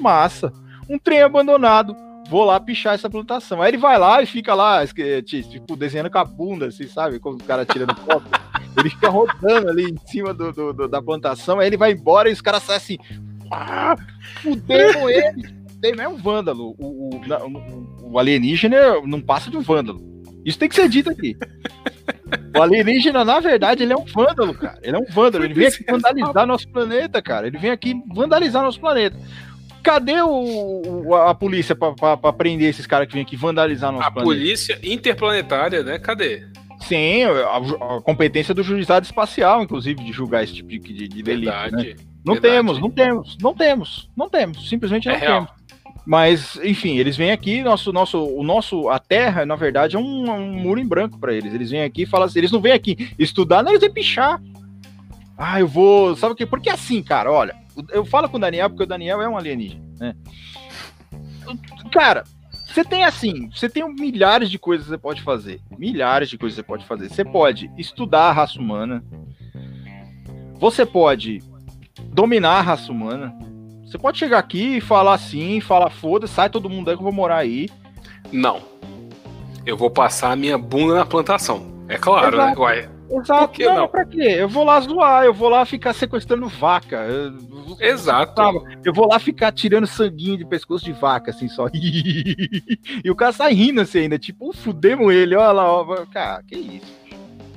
massa. 0.00 0.52
Um 0.88 0.98
trem 0.98 1.20
abandonado 1.20 1.94
vou 2.28 2.44
lá 2.44 2.60
pichar 2.60 2.94
essa 2.94 3.08
plantação. 3.08 3.62
Aí 3.62 3.70
ele 3.70 3.78
vai 3.78 3.98
lá 3.98 4.22
e 4.22 4.26
fica 4.26 4.54
lá, 4.54 4.86
tipo, 5.24 5.76
desenhando 5.76 6.10
com 6.10 6.18
a 6.18 6.24
bunda, 6.24 6.66
assim, 6.66 6.86
sabe? 6.86 7.18
Como 7.18 7.36
o 7.36 7.44
cara 7.44 7.64
tirando 7.64 7.94
foto. 8.04 8.26
ele 8.76 8.90
fica 8.90 9.08
rodando 9.08 9.68
ali 9.68 9.90
em 9.90 9.96
cima 10.06 10.34
do, 10.34 10.52
do, 10.52 10.72
do, 10.72 10.88
da 10.88 11.02
plantação, 11.02 11.58
aí 11.58 11.66
ele 11.66 11.76
vai 11.76 11.92
embora 11.92 12.28
e 12.28 12.32
os 12.32 12.40
caras 12.40 12.62
saem 12.62 12.76
assim, 12.76 12.98
ah, 13.50 13.96
fudeu 14.42 15.08
ele. 15.08 15.58
Ele 15.80 16.00
é 16.00 16.08
um 16.08 16.16
vândalo. 16.16 16.74
O, 16.76 17.14
o, 17.14 18.10
o, 18.10 18.18
alienígena 18.18 19.00
não 19.04 19.20
passa 19.20 19.48
de 19.48 19.56
um 19.56 19.60
vândalo. 19.60 20.00
Isso 20.44 20.58
tem 20.58 20.68
que 20.68 20.74
ser 20.74 20.88
dito 20.88 21.08
aqui. 21.08 21.36
O 22.56 22.60
alienígena, 22.60 23.24
na 23.24 23.38
verdade, 23.38 23.84
ele 23.84 23.92
é 23.92 23.96
um 23.96 24.04
vândalo, 24.04 24.54
cara. 24.54 24.80
Ele 24.82 24.96
é 24.96 24.98
um 24.98 25.04
vândalo. 25.04 25.44
Ele 25.44 25.54
vem 25.54 25.68
aqui 25.68 25.84
vandalizar 25.84 26.46
nosso 26.48 26.68
planeta, 26.68 27.22
cara. 27.22 27.46
Ele 27.46 27.58
vem 27.58 27.70
aqui 27.70 27.94
vandalizar 28.12 28.64
nosso 28.64 28.80
planeta. 28.80 29.16
Cadê 29.88 30.20
o, 30.20 31.14
a 31.14 31.34
polícia 31.34 31.74
para 31.74 32.32
prender 32.34 32.68
esses 32.68 32.86
caras 32.86 33.08
que 33.08 33.14
vêm 33.14 33.22
aqui 33.22 33.36
vandalizar 33.36 33.90
nosso 33.90 34.06
a 34.06 34.10
planeta? 34.10 34.30
A 34.30 34.36
polícia 34.36 34.78
interplanetária, 34.82 35.82
né? 35.82 35.98
Cadê? 35.98 36.46
Sim, 36.80 37.22
a, 37.24 37.56
a, 37.96 38.02
competência 38.02 38.52
do 38.52 38.62
juizado 38.62 39.06
espacial, 39.06 39.62
inclusive, 39.62 40.04
de 40.04 40.12
julgar 40.12 40.44
esse 40.44 40.52
tipo 40.52 40.68
de, 40.68 40.78
de, 40.78 41.08
de 41.08 41.22
delito. 41.22 41.50
Né? 41.50 41.60
Verdade, 41.62 41.88
né? 41.88 41.96
Não 42.22 42.34
verdade. 42.34 42.54
temos, 42.54 42.78
não 42.78 42.90
temos, 42.90 43.38
não 43.40 43.54
temos, 43.54 44.10
não 44.14 44.28
temos, 44.28 44.68
simplesmente 44.68 45.08
é 45.08 45.12
não 45.12 45.18
real. 45.18 45.46
temos. 45.46 45.58
Mas, 46.04 46.60
enfim, 46.62 46.98
eles 46.98 47.16
vêm 47.16 47.30
aqui, 47.32 47.62
nosso, 47.62 47.90
nosso, 47.90 48.22
o 48.22 48.42
nosso, 48.42 48.90
a 48.90 48.98
Terra, 48.98 49.46
na 49.46 49.56
verdade, 49.56 49.96
é 49.96 49.98
um, 49.98 50.30
um 50.30 50.52
muro 50.52 50.78
em 50.78 50.86
branco 50.86 51.18
para 51.18 51.32
eles. 51.32 51.54
Eles 51.54 51.70
vêm 51.70 51.82
aqui 51.82 52.02
e 52.02 52.06
falam 52.06 52.26
assim, 52.26 52.40
eles 52.40 52.52
não 52.52 52.60
vêm 52.60 52.72
aqui 52.72 53.14
estudar, 53.18 53.62
não, 53.62 53.70
eles 53.70 53.80
vêm 53.80 53.90
pichar. 53.90 54.38
Ah, 55.38 55.58
eu 55.58 55.66
vou. 55.66 56.14
Sabe 56.14 56.34
o 56.34 56.36
quê? 56.36 56.44
Porque 56.44 56.68
assim, 56.68 57.02
cara, 57.02 57.32
olha, 57.32 57.56
eu 57.90 58.04
falo 58.04 58.28
com 58.28 58.36
o 58.36 58.40
Daniel 58.40 58.68
porque 58.70 58.84
o 58.84 58.86
Daniel 58.86 59.20
é 59.20 59.28
um 59.28 59.36
alienígena, 59.36 59.84
né? 59.98 60.14
Cara, 61.92 62.24
você 62.66 62.84
tem 62.84 63.04
assim, 63.04 63.48
você 63.50 63.68
tem 63.68 63.82
milhares 63.94 64.50
de 64.50 64.58
coisas 64.58 64.86
que 64.86 64.90
você 64.90 64.98
pode 64.98 65.22
fazer. 65.22 65.60
Milhares 65.78 66.28
de 66.28 66.36
coisas 66.36 66.54
que 66.54 66.62
você 66.62 66.66
pode 66.66 66.84
fazer. 66.84 67.08
Você 67.08 67.24
pode 67.24 67.70
estudar 67.78 68.28
a 68.28 68.32
raça 68.32 68.58
humana. 68.58 69.02
Você 70.60 70.84
pode 70.84 71.42
dominar 72.12 72.58
a 72.58 72.62
raça 72.62 72.92
humana. 72.92 73.34
Você 73.84 73.96
pode 73.96 74.18
chegar 74.18 74.38
aqui 74.38 74.76
e 74.76 74.80
falar 74.80 75.14
assim, 75.14 75.60
falar 75.60 75.88
foda, 75.88 76.26
sai 76.26 76.50
todo 76.50 76.68
mundo 76.68 76.90
aí 76.90 76.96
que 76.96 77.00
eu 77.00 77.04
vou 77.04 77.12
morar 77.12 77.38
aí. 77.38 77.70
Não. 78.30 78.60
Eu 79.64 79.76
vou 79.76 79.90
passar 79.90 80.32
a 80.32 80.36
minha 80.36 80.58
bunda 80.58 80.94
na 80.94 81.06
plantação. 81.06 81.84
É 81.88 81.96
claro, 81.96 82.36
né? 82.36 82.44
Exato. 82.44 82.60
né? 82.60 82.66
Uai. 82.66 82.97
Exato, 83.10 83.52
que 83.54 83.64
não, 83.64 83.76
não, 83.76 83.88
pra 83.88 84.04
quê? 84.04 84.36
Eu 84.38 84.48
vou 84.48 84.64
lá 84.64 84.78
zoar, 84.80 85.24
eu 85.24 85.32
vou 85.32 85.48
lá 85.48 85.64
ficar 85.64 85.92
sequestrando 85.94 86.46
vaca. 86.46 87.06
Exato. 87.80 88.42
Eu 88.84 88.92
vou 88.92 89.08
lá 89.08 89.18
ficar 89.18 89.50
tirando 89.52 89.86
sanguinho 89.86 90.36
de 90.36 90.44
pescoço 90.44 90.84
de 90.84 90.92
vaca, 90.92 91.30
assim, 91.30 91.48
só. 91.48 91.68
e 91.72 93.10
o 93.10 93.16
cara 93.16 93.32
sai 93.32 93.54
rindo 93.54 93.80
assim 93.80 94.00
ainda, 94.00 94.18
tipo, 94.18 94.52
fudemos 94.52 95.12
ele, 95.12 95.34
olha 95.34 95.52
lá, 95.52 95.72
ó. 95.72 96.06
Cara, 96.06 96.42
que 96.42 96.56
isso. 96.56 96.98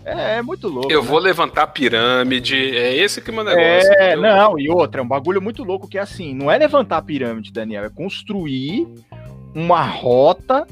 É, 0.06 0.38
é, 0.38 0.42
muito 0.42 0.68
louco. 0.68 0.92
Eu 0.92 1.02
né? 1.02 1.08
vou 1.08 1.20
levantar 1.20 1.68
pirâmide, 1.68 2.76
é 2.76 2.96
esse 2.96 3.22
que 3.22 3.30
é 3.30 3.34
o 3.34 3.36
meu 3.36 3.44
negócio. 3.44 3.94
É, 3.94 4.16
eu... 4.16 4.22
não, 4.22 4.60
e 4.60 4.70
outra, 4.70 5.02
é 5.02 5.04
um 5.04 5.08
bagulho 5.08 5.42
muito 5.42 5.64
louco 5.64 5.88
que 5.88 5.98
é 5.98 6.02
assim, 6.02 6.34
não 6.34 6.50
é 6.50 6.58
levantar 6.58 7.02
pirâmide, 7.04 7.52
Daniel, 7.52 7.86
é 7.86 7.90
construir 7.90 8.88
uma 9.54 9.84
rota 9.84 10.66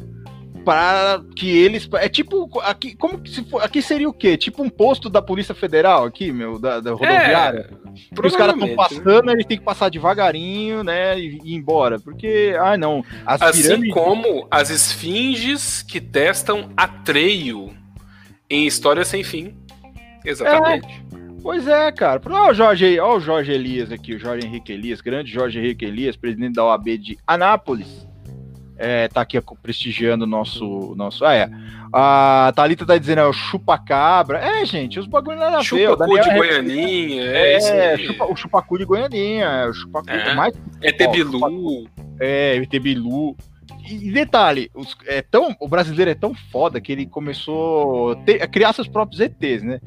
para 0.70 1.24
que 1.36 1.50
eles. 1.50 1.90
É 1.94 2.08
tipo. 2.08 2.48
Aqui, 2.62 2.96
como 2.96 3.26
se 3.28 3.44
for, 3.44 3.64
aqui 3.64 3.82
seria 3.82 4.08
o 4.08 4.14
quê? 4.14 4.38
Tipo 4.38 4.62
um 4.62 4.70
posto 4.70 5.10
da 5.10 5.20
Polícia 5.20 5.56
Federal 5.56 6.06
aqui, 6.06 6.32
meu, 6.32 6.60
da, 6.60 6.80
da 6.80 6.92
rodoviária. 6.92 7.72
É, 7.72 8.28
os 8.28 8.36
caras 8.36 8.54
estão 8.54 8.76
passando, 8.76 9.24
né? 9.24 9.34
eles 9.34 9.48
têm 9.48 9.58
que 9.58 9.64
passar 9.64 9.90
devagarinho, 9.90 10.84
né? 10.84 11.20
E, 11.20 11.40
ir 11.44 11.56
embora. 11.56 12.00
Porque, 12.00 12.56
ah, 12.62 12.78
não. 12.78 13.04
assim 13.26 13.64
pirâmides... 13.64 13.94
como 13.96 14.48
as 14.52 14.70
esfinges 14.70 15.82
que 15.82 16.00
testam 16.00 16.70
Atreio 16.78 17.76
em 18.48 18.68
História 18.68 19.04
Sem 19.04 19.24
Fim. 19.24 19.58
Exatamente. 20.24 20.86
É. 20.88 21.20
Pois 21.42 21.68
é, 21.68 21.92
cara. 21.92 22.22
Olha 22.28 22.52
o 22.52 22.54
Jorge, 22.54 23.00
olha 23.00 23.18
o 23.18 23.20
Jorge 23.20 23.52
Elias 23.52 23.92
aqui, 23.92 24.14
o 24.14 24.20
Jorge 24.20 24.46
Henrique 24.46 24.72
Elias, 24.72 25.02
grande 25.02 25.32
Jorge 25.32 25.58
Henrique 25.58 25.86
Elias, 25.86 26.16
presidente 26.16 26.54
da 26.54 26.66
OAB 26.66 26.90
de 26.98 27.18
Anápolis 27.26 28.08
é, 28.82 29.10
tá 29.10 29.20
aqui 29.20 29.38
prestigiando 29.62 30.24
o 30.24 30.28
nosso, 30.28 30.96
nosso. 30.96 31.26
Ah, 31.26 31.36
é. 31.36 31.50
A 31.92 32.54
Thalita 32.56 32.86
tá 32.86 32.98
dizendo, 32.98 33.20
é 33.20 33.28
o 33.28 33.34
chupa-cabra. 33.34 34.40
É, 34.40 34.66
gente, 34.66 34.98
os 34.98 35.06
bagulho 35.06 35.38
nada 35.38 35.58
a 35.58 35.60
ver. 35.60 35.66
Chupacu 35.66 36.22
de 36.22 36.30
é 36.30 36.38
Goianinha, 36.38 37.24
é, 37.26 37.54
é 37.56 37.98
chupa, 37.98 38.26
o 38.26 38.36
chupacu 38.38 38.78
de 38.78 38.86
Goianinha, 38.86 39.46
é 39.46 39.68
o 39.68 39.74
chupacu 39.74 40.10
é. 40.10 40.34
mais. 40.34 40.54
É 40.82 40.94
Tebilu. 40.94 41.90
É, 42.22 42.66
Tebilu. 42.68 43.36
E 43.86 44.12
detalhe, 44.12 44.72
os, 44.74 44.96
é 45.08 45.22
tão, 45.22 45.56
o 45.60 45.68
brasileiro 45.68 46.12
é 46.12 46.16
tão 46.16 46.34
foda 46.34 46.80
que 46.80 46.92
ele 46.92 47.06
começou 47.06 48.12
a, 48.12 48.16
ter, 48.18 48.42
a 48.42 48.48
criar 48.48 48.72
seus 48.72 48.88
próprios 48.88 49.20
ETs, 49.20 49.64
né? 49.64 49.80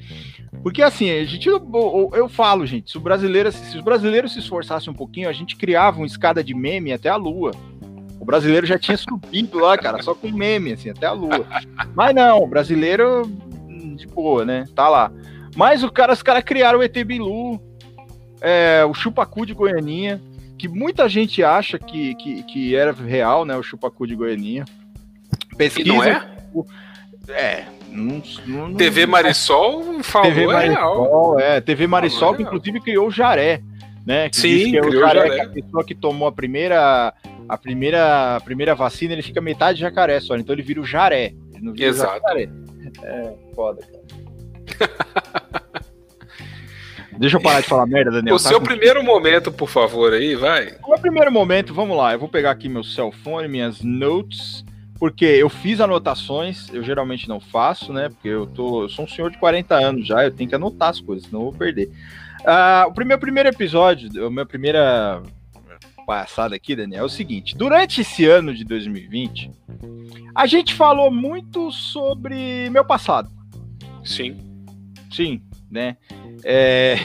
Porque 0.62 0.82
assim, 0.82 1.08
a 1.10 1.24
gente, 1.24 1.48
eu, 1.48 2.10
eu, 2.12 2.28
falo, 2.28 2.66
gente, 2.66 2.90
se, 2.90 2.98
o 2.98 3.00
brasileiro, 3.00 3.50
se 3.50 3.76
os 3.76 3.82
brasileiros 3.82 4.32
se 4.32 4.40
esforçassem 4.40 4.92
um 4.92 4.96
pouquinho, 4.96 5.28
a 5.28 5.32
gente 5.32 5.56
criava 5.56 5.98
uma 5.98 6.06
escada 6.06 6.42
de 6.42 6.52
meme 6.52 6.92
até 6.92 7.08
a 7.08 7.16
lua. 7.16 7.52
O 8.22 8.24
brasileiro 8.24 8.64
já 8.64 8.78
tinha 8.78 8.96
subido 8.96 9.58
lá, 9.58 9.76
cara, 9.76 10.00
só 10.00 10.14
com 10.14 10.30
meme, 10.30 10.74
assim, 10.74 10.90
até 10.90 11.06
a 11.06 11.12
lua. 11.12 11.44
Mas 11.92 12.14
não, 12.14 12.44
o 12.44 12.46
brasileiro, 12.46 13.28
de 13.96 14.06
boa, 14.06 14.44
né? 14.44 14.64
Tá 14.76 14.88
lá. 14.88 15.10
Mas 15.56 15.82
o 15.82 15.90
cara, 15.90 16.12
os 16.12 16.22
caras 16.22 16.44
criaram 16.44 16.78
o 16.78 16.82
ET 16.84 16.96
Bilu, 17.04 17.60
é, 18.40 18.84
o 18.88 18.94
Chupacu 18.94 19.44
de 19.44 19.52
Goianinha, 19.52 20.22
que 20.56 20.68
muita 20.68 21.08
gente 21.08 21.42
acha 21.42 21.80
que, 21.80 22.14
que, 22.14 22.44
que 22.44 22.76
era 22.76 22.92
real, 22.92 23.44
né? 23.44 23.56
O 23.56 23.62
Chupacu 23.64 24.06
de 24.06 24.14
Goianinha. 24.14 24.66
Pesquisa. 25.58 25.88
E 25.88 25.92
não 25.92 26.04
é? 26.04 26.24
É. 27.30 27.64
Não, 27.90 28.22
não, 28.46 28.74
TV 28.74 29.04
Marisol 29.04 30.00
falou 30.04 30.28
TV 30.28 30.46
Marisol, 30.46 31.40
é, 31.40 31.60
TV 31.60 31.86
Marisol, 31.88 32.36
que 32.36 32.44
inclusive 32.44 32.80
criou 32.80 33.08
o 33.08 33.10
Jaré, 33.10 33.60
né? 34.06 34.28
Que 34.28 34.36
Sim, 34.36 34.70
que 34.70 34.78
é 34.78 34.80
o 34.80 34.92
Jaré, 34.92 35.26
Jaré. 35.26 35.34
Que 35.34 35.40
a 35.40 35.48
pessoa 35.48 35.84
que 35.84 35.94
tomou 35.96 36.28
a 36.28 36.32
primeira, 36.32 37.12
a 37.52 37.58
primeira, 37.58 38.36
a 38.36 38.40
primeira 38.40 38.74
vacina, 38.74 39.12
ele 39.12 39.20
fica 39.20 39.38
metade 39.38 39.78
jacaré 39.78 40.18
só, 40.20 40.38
então 40.38 40.54
ele 40.54 40.62
vira 40.62 40.80
o 40.80 40.86
Jaré. 40.86 41.34
Exato. 41.76 42.18
O 42.24 42.28
jaré. 42.28 42.48
É, 43.02 43.34
foda, 43.54 43.82
cara. 43.82 44.02
Deixa 47.18 47.36
eu 47.36 47.42
parar 47.42 47.60
de 47.60 47.68
falar 47.68 47.84
merda, 47.84 48.10
Daniel. 48.10 48.36
O 48.36 48.42
tá 48.42 48.48
seu 48.48 48.58
com... 48.58 48.64
primeiro 48.64 49.04
momento, 49.04 49.52
por 49.52 49.68
favor, 49.68 50.14
aí, 50.14 50.34
vai. 50.34 50.78
O 50.82 50.88
meu 50.88 50.98
primeiro 50.98 51.30
momento, 51.30 51.74
vamos 51.74 51.94
lá. 51.94 52.14
Eu 52.14 52.18
vou 52.18 52.28
pegar 52.28 52.52
aqui 52.52 52.70
meu 52.70 52.82
cell 52.82 53.12
phone, 53.12 53.46
minhas 53.48 53.82
notes, 53.82 54.64
porque 54.98 55.26
eu 55.26 55.50
fiz 55.50 55.78
anotações, 55.78 56.72
eu 56.72 56.82
geralmente 56.82 57.28
não 57.28 57.38
faço, 57.38 57.92
né? 57.92 58.08
Porque 58.08 58.28
eu, 58.28 58.46
tô, 58.46 58.84
eu 58.84 58.88
sou 58.88 59.04
um 59.04 59.08
senhor 59.08 59.30
de 59.30 59.36
40 59.36 59.74
anos 59.74 60.06
já, 60.06 60.24
eu 60.24 60.30
tenho 60.30 60.48
que 60.48 60.56
anotar 60.56 60.88
as 60.88 61.00
coisas, 61.00 61.26
senão 61.26 61.40
eu 61.40 61.50
vou 61.50 61.58
perder. 61.58 61.90
Uh, 62.40 62.98
o 62.98 63.04
meu 63.04 63.18
primeiro 63.18 63.50
episódio, 63.50 64.26
a 64.26 64.30
minha 64.30 64.46
primeira 64.46 65.22
passada 66.12 66.54
aqui, 66.54 66.76
Daniel, 66.76 67.04
é 67.04 67.06
o 67.06 67.08
seguinte: 67.08 67.56
durante 67.56 68.02
esse 68.02 68.26
ano 68.26 68.54
de 68.54 68.64
2020, 68.64 69.50
a 70.34 70.46
gente 70.46 70.74
falou 70.74 71.10
muito 71.10 71.72
sobre 71.72 72.68
meu 72.68 72.84
passado. 72.84 73.30
Sim. 74.04 74.36
Sim, 75.10 75.40
né? 75.70 75.96
É... 76.44 76.96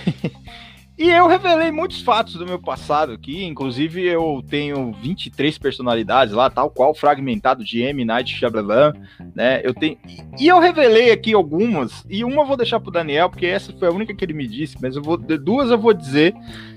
e 1.00 1.10
eu 1.10 1.26
revelei 1.26 1.72
muitos 1.72 2.02
fatos 2.02 2.34
do 2.34 2.46
meu 2.46 2.60
passado 2.60 3.13
aqui, 3.13 3.46
inclusive 3.46 4.04
eu 4.04 4.43
tenho 4.50 4.91
23 4.91 5.58
personalidades 5.58 6.34
lá, 6.34 6.50
tal 6.50 6.70
qual 6.70 6.93
fragmentado 6.93 7.63
de 7.63 7.82
M. 7.82 8.04
Night 8.04 8.36
Shyamalan, 8.36 8.91
né? 9.34 9.62
Eu 9.63 9.74
tenho 9.74 9.98
e 10.38 10.50
eu 10.50 10.60
revelei 10.60 11.12
aqui 11.12 11.34
algumas 11.34 12.06
e 12.10 12.26
uma 12.26 12.41
eu 12.41 12.46
vou 12.46 12.58
deixar 12.58 12.82
pro 12.82 12.91
Daniel 12.91 13.30
porque 13.30 13.46
essa 13.46 13.72
foi 13.72 13.88
a 13.88 13.91
única 13.91 14.13
que 14.13 14.26
ele 14.26 14.34
me 14.34 14.48
disse, 14.48 14.76
mas 14.82 14.98
eu 14.98 15.02
vou 15.02 15.15
duas 15.15 15.72
eu 15.72 15.78
vou 15.78 15.93
dizer 15.93 16.36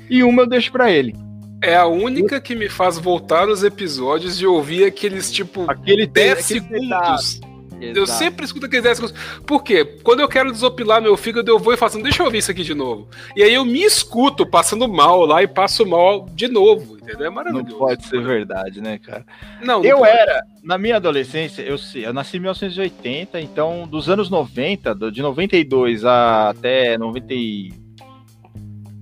e 0.08 0.22
uma 0.22 0.42
eu 0.42 0.46
deixo 0.48 0.70
para 0.70 0.92
ele. 0.92 1.29
É 1.62 1.76
a 1.76 1.86
única 1.86 2.40
que 2.40 2.54
me 2.54 2.68
faz 2.68 2.98
voltar 2.98 3.48
os 3.48 3.62
episódios 3.62 4.40
e 4.40 4.46
ouvir 4.46 4.84
aqueles 4.84 5.30
tipo 5.30 5.70
aquele 5.70 6.06
10 6.06 6.44
segundos. 6.44 7.40
Exato. 7.80 7.98
Eu 7.98 8.06
sempre 8.06 8.44
escuto 8.44 8.66
aqueles 8.66 8.82
10 8.82 8.98
segundos. 8.98 9.40
Por 9.46 9.62
quê? 9.62 9.84
Quando 10.02 10.20
eu 10.20 10.28
quero 10.28 10.52
desopilar 10.52 11.00
meu 11.00 11.16
fígado, 11.16 11.50
eu 11.50 11.58
vou 11.58 11.72
e 11.72 11.76
faço, 11.76 11.96
assim, 11.96 12.02
deixa 12.02 12.22
eu 12.22 12.26
ouvir 12.26 12.38
isso 12.38 12.50
aqui 12.50 12.62
de 12.62 12.74
novo. 12.74 13.08
E 13.34 13.42
aí 13.42 13.54
eu 13.54 13.64
me 13.64 13.82
escuto 13.82 14.46
passando 14.46 14.86
mal 14.86 15.24
lá 15.24 15.42
e 15.42 15.48
passo 15.48 15.86
mal 15.86 16.26
de 16.34 16.46
novo, 16.46 16.98
entendeu? 16.98 17.26
É 17.26 17.30
maravilhoso. 17.30 17.70
Não 17.70 17.78
pode 17.78 18.04
ser 18.04 18.22
verdade, 18.22 18.80
né, 18.82 18.98
cara? 18.98 19.24
Não, 19.62 19.82
não 19.82 19.84
Eu 19.84 19.98
pode. 19.98 20.10
era, 20.10 20.42
na 20.62 20.76
minha 20.76 20.96
adolescência, 20.96 21.62
eu, 21.62 21.76
eu 21.94 22.12
nasci 22.12 22.36
em 22.36 22.40
1980, 22.40 23.40
então 23.40 23.86
dos 23.88 24.10
anos 24.10 24.28
90, 24.28 24.94
de 25.10 25.22
92 25.22 26.04
até 26.04 26.98
90 26.98 27.34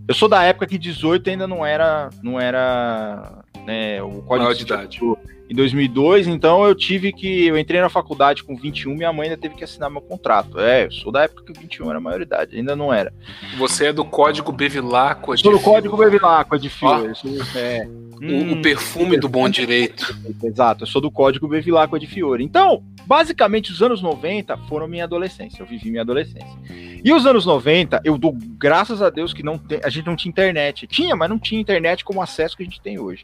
eu 0.08 0.14
sou 0.14 0.28
da 0.28 0.42
época 0.42 0.66
que 0.66 0.78
18 0.78 1.28
ainda 1.28 1.46
não 1.46 1.64
era, 1.64 2.08
não 2.22 2.40
era, 2.40 3.44
né, 3.66 4.02
o 4.02 4.22
código 4.22 4.54
de 4.54 4.62
idade 4.62 5.00
em 5.48 5.54
2002, 5.54 6.26
então 6.26 6.64
eu 6.66 6.74
tive 6.74 7.12
que. 7.12 7.46
Eu 7.46 7.58
entrei 7.58 7.80
na 7.80 7.88
faculdade 7.88 8.44
com 8.44 8.54
21, 8.54 8.94
minha 8.94 9.12
mãe 9.12 9.28
ainda 9.28 9.40
teve 9.40 9.54
que 9.54 9.64
assinar 9.64 9.90
meu 9.90 10.02
contrato. 10.02 10.61
É, 10.61 10.84
eu 10.84 10.92
sou 10.92 11.11
da 11.11 11.22
época 11.22 11.42
que 11.44 11.58
21 11.58 11.90
era 11.90 12.00
maioridade, 12.00 12.56
ainda 12.56 12.76
não 12.76 12.92
era. 12.92 13.12
Você 13.56 13.87
é 13.87 13.92
do 13.92 14.04
código 14.04 14.52
Bevilacqua 14.52 15.37
de 15.37 15.42
Sou 15.42 15.52
do 15.52 15.61
código 15.61 15.96
Bevilacqua 15.96 16.58
de 16.58 16.68
Fio. 16.68 17.12
É. 17.56 17.88
O, 18.20 18.24
hum, 18.24 18.52
o, 18.52 18.62
perfume 18.62 19.16
do 19.16 19.28
bom 19.28 19.48
direito. 19.48 20.14
Exato, 20.42 20.82
eu 20.82 20.87
sou 20.87 21.00
do 21.00 21.11
código 21.11 21.48
Bevilacqua 21.48 21.98
de 21.98 22.06
Fiore. 22.06 22.44
Então, 22.44 22.82
basicamente, 23.06 23.70
os 23.70 23.80
anos 23.80 24.02
90 24.02 24.56
foram 24.68 24.88
minha 24.88 25.04
adolescência. 25.04 25.62
Eu 25.62 25.66
vivi 25.66 25.88
minha 25.88 26.02
adolescência. 26.02 26.58
E 27.02 27.12
os 27.12 27.24
anos 27.26 27.46
90, 27.46 28.00
eu 28.04 28.18
dou 28.18 28.37
graças 28.58 29.00
a 29.00 29.08
Deus 29.08 29.32
que 29.32 29.42
não 29.42 29.56
tem, 29.56 29.80
a 29.84 29.88
gente 29.88 30.06
não 30.06 30.16
tinha 30.16 30.30
internet. 30.30 30.87
Tinha, 30.87 31.14
mas 31.14 31.30
não 31.30 31.38
tinha 31.38 31.61
internet 31.61 32.04
como 32.04 32.20
acesso 32.20 32.56
que 32.56 32.62
a 32.64 32.66
gente 32.66 32.80
tem 32.80 32.98
hoje. 32.98 33.22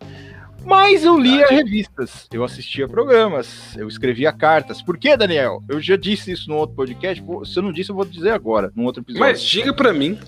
Mas 0.64 1.05
eu 1.05 1.18
lia 1.18 1.46
revistas, 1.46 2.27
eu 2.33 2.42
assistia 2.42 2.88
programas, 2.88 3.77
eu 3.77 3.87
escrevia 3.87 4.33
cartas. 4.33 4.81
Por 4.81 4.96
que, 4.96 5.16
Daniel? 5.16 5.62
Eu 5.68 5.81
já 5.81 5.96
disse 5.96 6.33
isso 6.33 6.48
no 6.48 6.57
outro 6.57 6.74
podcast. 6.74 7.22
Se 7.44 7.59
eu 7.59 7.62
não 7.62 7.72
disse, 7.72 7.90
eu 7.90 7.94
vou 7.94 8.05
dizer 8.05 8.31
agora, 8.31 8.72
num 8.74 8.85
outro 8.85 9.03
episódio. 9.03 9.27
Mas 9.27 9.42
diga 9.42 9.72
para 9.72 9.92
mim 9.92 10.18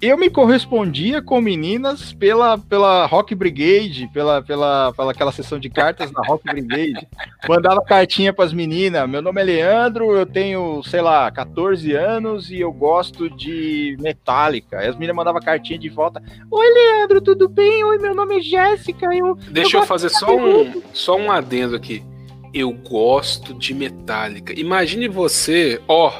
eu 0.00 0.18
me 0.18 0.28
correspondia 0.28 1.22
com 1.22 1.40
meninas 1.40 2.12
pela, 2.12 2.58
pela 2.58 3.06
Rock 3.06 3.34
Brigade, 3.34 4.10
pela, 4.12 4.42
pela, 4.42 4.92
pela 4.92 5.10
aquela 5.10 5.32
sessão 5.32 5.58
de 5.58 5.70
cartas 5.70 6.12
na 6.12 6.22
Rock 6.22 6.44
Brigade. 6.44 7.08
Mandava 7.48 7.82
cartinha 7.82 8.32
para 8.32 8.44
as 8.44 8.52
meninas. 8.52 9.08
Meu 9.08 9.22
nome 9.22 9.40
é 9.40 9.44
Leandro, 9.44 10.14
eu 10.14 10.26
tenho, 10.26 10.82
sei 10.82 11.00
lá, 11.00 11.30
14 11.30 11.92
anos 11.94 12.50
e 12.50 12.60
eu 12.60 12.72
gosto 12.72 13.30
de 13.30 13.96
Metallica. 13.98 14.78
Aí 14.78 14.88
as 14.88 14.96
meninas 14.96 15.16
mandavam 15.16 15.40
cartinha 15.40 15.78
de 15.78 15.88
volta. 15.88 16.22
Oi, 16.50 16.66
Leandro, 16.74 17.20
tudo 17.22 17.48
bem? 17.48 17.82
Oi, 17.84 17.98
meu 17.98 18.14
nome 18.14 18.38
é 18.38 18.40
Jéssica. 18.40 19.06
Eu, 19.14 19.34
Deixa 19.50 19.78
eu, 19.78 19.80
eu 19.80 19.86
fazer 19.86 20.10
só 20.10 20.36
um, 20.36 20.82
só 20.92 21.16
um 21.16 21.30
adendo 21.30 21.74
aqui. 21.74 22.04
Eu 22.52 22.70
gosto 22.72 23.54
de 23.54 23.72
Metallica. 23.72 24.58
Imagine 24.58 25.08
você, 25.08 25.80
ó, 25.88 26.12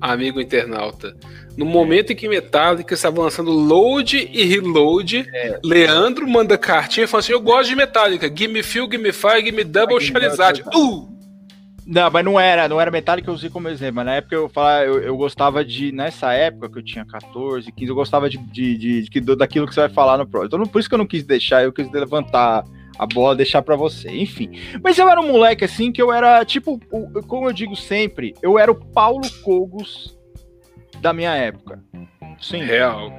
amigo 0.00 0.40
internauta 0.40 1.16
no 1.58 1.66
momento 1.66 2.12
em 2.12 2.16
que 2.16 2.28
Metallica 2.28 2.94
estava 2.94 3.20
lançando 3.20 3.50
load 3.50 4.30
e 4.32 4.44
reload, 4.44 5.28
é. 5.34 5.58
Leandro 5.64 6.28
manda 6.28 6.56
cartinha 6.56 7.02
e 7.02 7.06
fala 7.08 7.18
assim: 7.20 7.32
Eu 7.32 7.40
gosto 7.40 7.68
de 7.68 7.74
Metallica, 7.74 8.28
give 8.28 8.46
me 8.46 8.62
feel, 8.62 8.84
give 8.88 9.02
me 9.02 9.12
fire, 9.12 9.44
give 9.44 9.50
me 9.50 9.64
double 9.64 10.00
Charizard. 10.00 10.62
Uh! 10.72 11.18
Não, 11.84 12.08
mas 12.12 12.24
não 12.24 12.38
era, 12.38 12.68
não 12.68 12.80
era 12.80 12.92
Metallica, 12.92 13.28
eu 13.28 13.34
usei 13.34 13.50
como 13.50 13.68
exemplo. 13.68 14.04
Na 14.04 14.14
época 14.14 14.36
eu 14.36 14.48
falava, 14.48 14.84
eu, 14.84 15.02
eu, 15.02 15.16
gostava 15.16 15.64
de, 15.64 15.90
nessa 15.90 16.32
época 16.32 16.68
que 16.68 16.78
eu 16.78 16.84
tinha 16.84 17.04
14, 17.04 17.72
15, 17.72 17.88
eu 17.88 17.94
gostava 17.94 18.30
de, 18.30 18.38
de, 18.38 18.76
de, 18.76 19.08
de 19.08 19.20
daquilo 19.36 19.66
que 19.66 19.74
você 19.74 19.80
vai 19.80 19.88
falar 19.88 20.16
no 20.16 20.28
próximo. 20.28 20.62
Então 20.62 20.72
por 20.72 20.78
isso 20.78 20.88
que 20.88 20.94
eu 20.94 20.98
não 20.98 21.06
quis 21.06 21.24
deixar, 21.24 21.64
eu 21.64 21.72
quis 21.72 21.90
levantar 21.90 22.62
a 22.96 23.06
bola, 23.06 23.34
deixar 23.34 23.62
para 23.62 23.74
você, 23.74 24.10
enfim. 24.10 24.50
Mas 24.80 24.96
eu 24.96 25.08
era 25.08 25.20
um 25.20 25.26
moleque 25.26 25.64
assim 25.64 25.90
que 25.90 26.00
eu 26.00 26.12
era, 26.12 26.44
tipo, 26.44 26.78
como 27.26 27.48
eu 27.48 27.52
digo 27.52 27.74
sempre, 27.74 28.34
eu 28.42 28.58
era 28.58 28.70
o 28.70 28.74
Paulo 28.74 29.28
Cogos 29.42 30.17
da 31.00 31.12
minha 31.12 31.34
época. 31.34 31.82
Sim. 32.40 32.64
Real. 32.64 33.12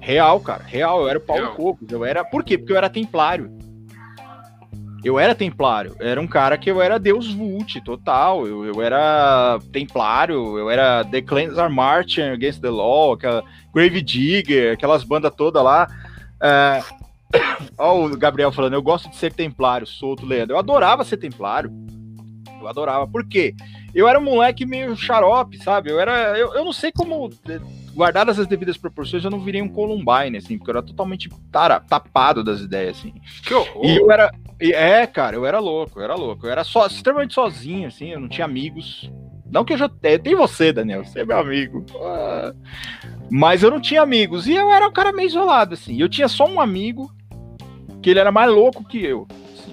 Real, 0.00 0.40
cara. 0.40 0.62
Real. 0.64 1.02
Eu 1.02 1.08
era 1.08 1.18
o 1.18 1.22
Paulo 1.22 1.54
Cocos. 1.54 1.90
Eu 1.90 2.04
era. 2.04 2.24
Por 2.24 2.44
quê? 2.44 2.56
Porque 2.56 2.72
eu 2.72 2.76
era 2.76 2.88
templário. 2.88 3.56
Eu 5.04 5.18
era 5.18 5.34
templário. 5.34 5.94
Eu 6.00 6.08
era 6.08 6.20
um 6.20 6.26
cara 6.26 6.58
que 6.58 6.70
eu 6.70 6.82
era 6.82 6.98
Deus 6.98 7.32
Vult, 7.32 7.80
total. 7.82 8.46
Eu, 8.46 8.64
eu 8.64 8.82
era 8.82 9.58
templário. 9.72 10.58
Eu 10.58 10.70
era 10.70 11.04
The 11.04 11.22
Clans 11.22 11.58
Are 11.58 11.72
Marching 11.72 12.22
Against 12.22 12.60
the 12.60 12.70
Law, 12.70 13.12
aquela 13.12 13.44
Grave 13.74 14.02
Digger, 14.02 14.72
aquelas 14.72 15.04
bandas 15.04 15.32
todas 15.36 15.62
lá. 15.62 15.86
É... 16.42 16.82
Olha 17.78 18.14
o 18.14 18.16
Gabriel 18.16 18.52
falando, 18.52 18.74
eu 18.74 18.82
gosto 18.82 19.08
de 19.10 19.16
ser 19.16 19.32
templário, 19.32 19.86
solto, 19.86 20.26
Leandro. 20.26 20.54
Eu 20.54 20.58
adorava 20.58 21.04
ser 21.04 21.18
templário. 21.18 21.70
Eu 22.60 22.66
adorava. 22.66 23.06
Por 23.06 23.26
quê? 23.28 23.54
Eu 23.96 24.06
era 24.06 24.18
um 24.18 24.24
moleque 24.24 24.66
meio 24.66 24.94
xarope, 24.94 25.56
sabe? 25.56 25.90
Eu 25.90 25.98
era. 25.98 26.38
Eu, 26.38 26.54
eu 26.54 26.64
não 26.64 26.72
sei 26.72 26.92
como. 26.92 27.30
Guardadas 27.94 28.38
as 28.38 28.46
devidas 28.46 28.76
proporções, 28.76 29.24
eu 29.24 29.30
não 29.30 29.40
virei 29.40 29.62
um 29.62 29.70
Columbine, 29.70 30.36
assim, 30.36 30.58
porque 30.58 30.70
eu 30.70 30.76
era 30.76 30.82
totalmente 30.82 31.30
tara, 31.50 31.80
tapado 31.80 32.44
das 32.44 32.60
ideias, 32.60 32.98
assim. 32.98 33.14
Que 33.42 33.54
horror! 33.54 33.86
E 33.86 33.96
eu 33.96 34.12
era. 34.12 34.30
É, 34.60 35.06
cara, 35.06 35.34
eu 35.34 35.46
era 35.46 35.58
louco, 35.58 35.98
eu 35.98 36.04
era 36.04 36.14
louco. 36.14 36.46
Eu 36.46 36.52
era 36.52 36.62
só, 36.62 36.86
extremamente 36.86 37.32
sozinho, 37.32 37.88
assim, 37.88 38.12
eu 38.12 38.20
não 38.20 38.28
tinha 38.28 38.44
amigos. 38.44 39.10
Não 39.50 39.64
que 39.64 39.72
eu 39.72 39.78
já 39.78 39.88
tenha. 39.88 40.18
Tem 40.18 40.34
você, 40.34 40.74
Daniel, 40.74 41.02
você 41.02 41.20
é 41.20 41.24
meu 41.24 41.38
amigo. 41.38 41.86
Ah, 42.02 42.52
mas 43.30 43.62
eu 43.62 43.70
não 43.70 43.80
tinha 43.80 44.02
amigos. 44.02 44.46
E 44.46 44.54
eu 44.54 44.70
era 44.70 44.86
um 44.86 44.92
cara 44.92 45.10
meio 45.10 45.28
isolado, 45.28 45.72
assim. 45.72 45.98
Eu 45.98 46.08
tinha 46.08 46.28
só 46.28 46.46
um 46.46 46.60
amigo 46.60 47.10
que 48.02 48.10
ele 48.10 48.20
era 48.20 48.30
mais 48.30 48.52
louco 48.52 48.84
que 48.84 49.02
eu 49.02 49.26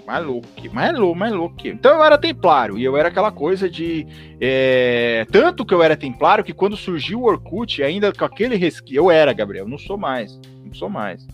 mais 0.05 0.25
louco, 0.25 0.47
mais 0.71 0.97
louco, 0.97 1.19
mais 1.19 1.33
louco 1.33 1.55
que 1.55 1.69
eu. 1.69 1.73
Então 1.73 1.97
eu 1.97 2.03
era 2.03 2.17
templário, 2.17 2.77
e 2.77 2.83
eu 2.83 2.97
era 2.97 3.09
aquela 3.09 3.31
coisa 3.31 3.69
de. 3.69 4.07
É, 4.39 5.25
tanto 5.31 5.65
que 5.65 5.73
eu 5.73 5.81
era 5.83 5.95
templário 5.95 6.43
que 6.43 6.53
quando 6.53 6.77
surgiu 6.77 7.21
o 7.21 7.25
Orkut, 7.25 7.81
ainda 7.83 8.11
com 8.11 8.25
aquele 8.25 8.55
resquício. 8.55 8.97
Eu 8.97 9.11
era, 9.11 9.33
Gabriel, 9.33 9.67
não 9.67 9.77
sou 9.77 9.97
mais. 9.97 10.39
Não 10.65 10.73
sou 10.73 10.89
mais. 10.89 11.25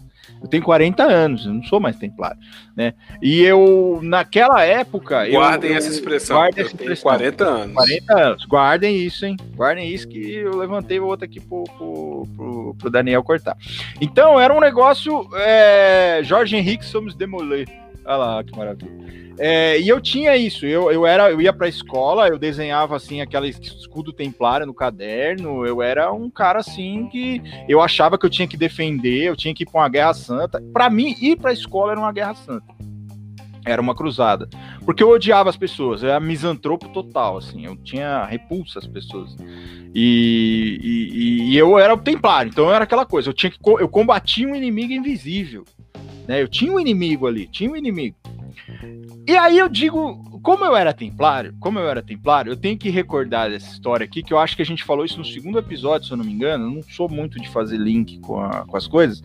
Eu 0.41 0.47
tenho 0.47 0.63
40 0.63 1.03
anos, 1.03 1.45
eu 1.45 1.53
não 1.53 1.63
sou 1.63 1.79
mais 1.79 1.97
templário, 1.97 2.39
né? 2.75 2.93
E 3.21 3.41
eu, 3.41 3.99
naquela 4.01 4.63
época. 4.63 5.27
Guardem 5.29 5.71
eu, 5.71 5.77
essa 5.77 5.89
expressão. 5.89 6.37
Guardem 6.37 6.63
essa 6.63 6.75
expressão. 6.75 7.03
40 7.03 7.45
anos. 7.45 7.73
40 7.73 8.17
anos. 8.17 8.45
Guardem 8.45 8.97
isso, 8.97 9.25
hein? 9.25 9.35
Guardem 9.55 9.89
isso 9.89 10.07
que 10.07 10.35
eu 10.35 10.55
levantei 10.55 10.99
o 10.99 11.05
outro 11.05 11.25
aqui 11.25 11.41
pro, 11.41 11.65
pro, 11.65 12.27
pro, 12.35 12.75
pro 12.75 12.89
Daniel 12.89 13.23
cortar. 13.23 13.57
Então, 13.99 14.39
era 14.39 14.53
um 14.53 14.61
negócio. 14.61 15.27
É, 15.35 16.21
Jorge 16.23 16.55
Henrique 16.55 16.85
somos 16.85 17.15
demoler 17.15 17.67
Olha 18.05 18.17
lá, 18.17 18.43
que 18.43 18.55
maravilha. 18.57 19.29
É, 19.41 19.79
e 19.79 19.87
eu 19.87 20.01
tinha 20.01 20.35
isso, 20.35 20.65
eu, 20.65 20.91
eu, 20.91 21.05
era, 21.05 21.31
eu 21.31 21.39
ia 21.39 21.53
pra 21.53 21.69
escola, 21.69 22.27
eu 22.27 22.37
desenhava 22.37 22.97
assim 22.97 23.21
aquele 23.21 23.47
escudo 23.47 24.11
templário 24.11 24.65
no 24.65 24.73
caderno, 24.73 25.65
eu 25.65 25.81
era 25.81 26.11
um 26.11 26.29
cara 26.29 26.59
assim 26.59 27.07
que 27.07 27.41
eu 27.65 27.79
achava 27.79 28.17
que 28.17 28.25
eu 28.25 28.29
tinha 28.29 28.47
que 28.47 28.57
defender, 28.57 29.23
eu 29.23 29.37
tinha 29.37 29.55
que 29.55 29.63
ir 29.63 29.65
pra 29.65 29.79
uma 29.79 29.87
guerra 29.87 30.13
santa. 30.13 30.61
Para 30.73 30.89
mim, 30.89 31.15
ir 31.21 31.37
pra 31.37 31.53
escola 31.53 31.93
era 31.93 32.01
uma 32.01 32.11
guerra 32.11 32.35
santa. 32.35 32.65
Era 33.65 33.81
uma 33.81 33.95
cruzada. 33.95 34.49
Porque 34.83 35.01
eu 35.01 35.09
odiava 35.09 35.49
as 35.49 35.55
pessoas, 35.55 36.03
eu 36.03 36.09
era 36.09 36.19
misantropo 36.19 36.89
total, 36.89 37.37
assim, 37.37 37.65
eu 37.65 37.77
tinha 37.77 38.25
repulsa 38.25 38.79
às 38.79 38.87
pessoas. 38.87 39.37
E, 39.95 40.79
e, 40.83 41.51
e 41.51 41.57
eu 41.57 41.79
era 41.79 41.93
o 41.93 41.97
templário, 41.97 42.49
então 42.49 42.73
era 42.73 42.83
aquela 42.83 43.05
coisa, 43.05 43.29
eu 43.29 43.33
tinha 43.33 43.49
que 43.49 43.57
eu 43.63 43.87
combatia 43.87 44.47
um 44.47 44.55
inimigo 44.55 44.91
invisível. 44.91 45.63
Né? 46.29 46.43
Eu 46.43 46.47
tinha 46.47 46.71
um 46.71 46.79
inimigo 46.79 47.25
ali, 47.25 47.47
tinha 47.47 47.71
um 47.71 47.75
inimigo. 47.75 48.15
E 49.27 49.35
aí 49.35 49.57
eu 49.57 49.67
digo, 49.67 50.39
como 50.43 50.63
eu 50.63 50.75
era 50.75 50.93
templário, 50.93 51.55
como 51.59 51.79
eu 51.79 51.89
era 51.89 52.03
templário, 52.03 52.51
eu 52.51 52.55
tenho 52.55 52.77
que 52.77 52.91
recordar 52.91 53.49
dessa 53.49 53.71
história 53.71 54.05
aqui, 54.05 54.21
que 54.21 54.31
eu 54.31 54.37
acho 54.37 54.55
que 54.55 54.61
a 54.61 54.65
gente 54.65 54.83
falou 54.83 55.03
isso 55.03 55.17
no 55.17 55.25
segundo 55.25 55.57
episódio, 55.57 56.05
se 56.05 56.13
eu 56.13 56.17
não 56.17 56.23
me 56.23 56.31
engano. 56.31 56.65
Eu 56.65 56.71
não 56.71 56.83
sou 56.83 57.09
muito 57.09 57.41
de 57.41 57.49
fazer 57.49 57.77
link 57.77 58.19
com, 58.19 58.39
a, 58.39 58.63
com 58.63 58.77
as 58.77 58.85
coisas. 58.85 59.23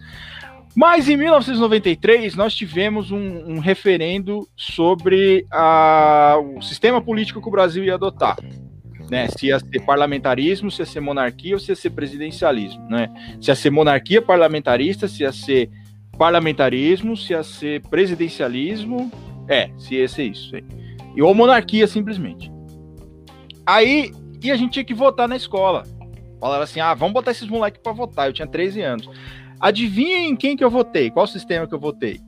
Mas 0.74 1.06
em 1.06 1.18
1993 1.18 2.34
nós 2.36 2.54
tivemos 2.54 3.10
um, 3.10 3.52
um 3.52 3.58
referendo 3.58 4.48
sobre 4.56 5.46
a, 5.50 6.38
o 6.56 6.62
sistema 6.62 7.02
político 7.02 7.42
que 7.42 7.48
o 7.48 7.52
Brasil 7.52 7.84
ia 7.84 7.96
adotar. 7.96 8.38
Né, 9.10 9.28
se 9.28 9.48
ia 9.48 9.60
ser 9.60 9.84
parlamentarismo, 9.84 10.70
se 10.70 10.80
ia 10.80 10.86
ser 10.86 11.00
monarquia 11.00 11.54
ou 11.54 11.60
se 11.60 11.70
ia 11.70 11.76
ser 11.76 11.90
presidencialismo, 11.90 12.88
né? 12.88 13.10
Se 13.38 13.50
ia 13.50 13.54
ser 13.54 13.68
monarquia 13.68 14.22
parlamentarista, 14.22 15.06
se 15.06 15.22
ia 15.22 15.30
ser 15.30 15.68
parlamentarismo, 16.14 17.16
se 17.16 17.32
ia 17.32 17.42
ser 17.42 17.82
presidencialismo, 17.88 19.10
é, 19.48 19.70
se 19.76 19.94
ia 19.96 20.08
ser 20.08 20.24
isso. 20.24 20.52
E 21.14 21.22
ou 21.22 21.34
monarquia, 21.34 21.86
simplesmente. 21.86 22.50
Aí, 23.66 24.12
e 24.42 24.50
a 24.50 24.56
gente 24.56 24.72
tinha 24.72 24.84
que 24.84 24.94
votar 24.94 25.28
na 25.28 25.36
escola. 25.36 25.84
Falaram 26.40 26.64
assim: 26.64 26.80
ah, 26.80 26.94
vamos 26.94 27.14
botar 27.14 27.30
esses 27.30 27.48
moleques 27.48 27.80
para 27.82 27.92
votar. 27.92 28.28
Eu 28.28 28.32
tinha 28.32 28.46
13 28.46 28.82
anos. 28.82 29.08
Adivinha 29.58 30.18
em 30.18 30.36
quem 30.36 30.56
que 30.56 30.64
eu 30.64 30.70
votei? 30.70 31.10
Qual 31.10 31.26
sistema 31.26 31.66
que 31.66 31.74
eu 31.74 31.80
votei? 31.80 32.20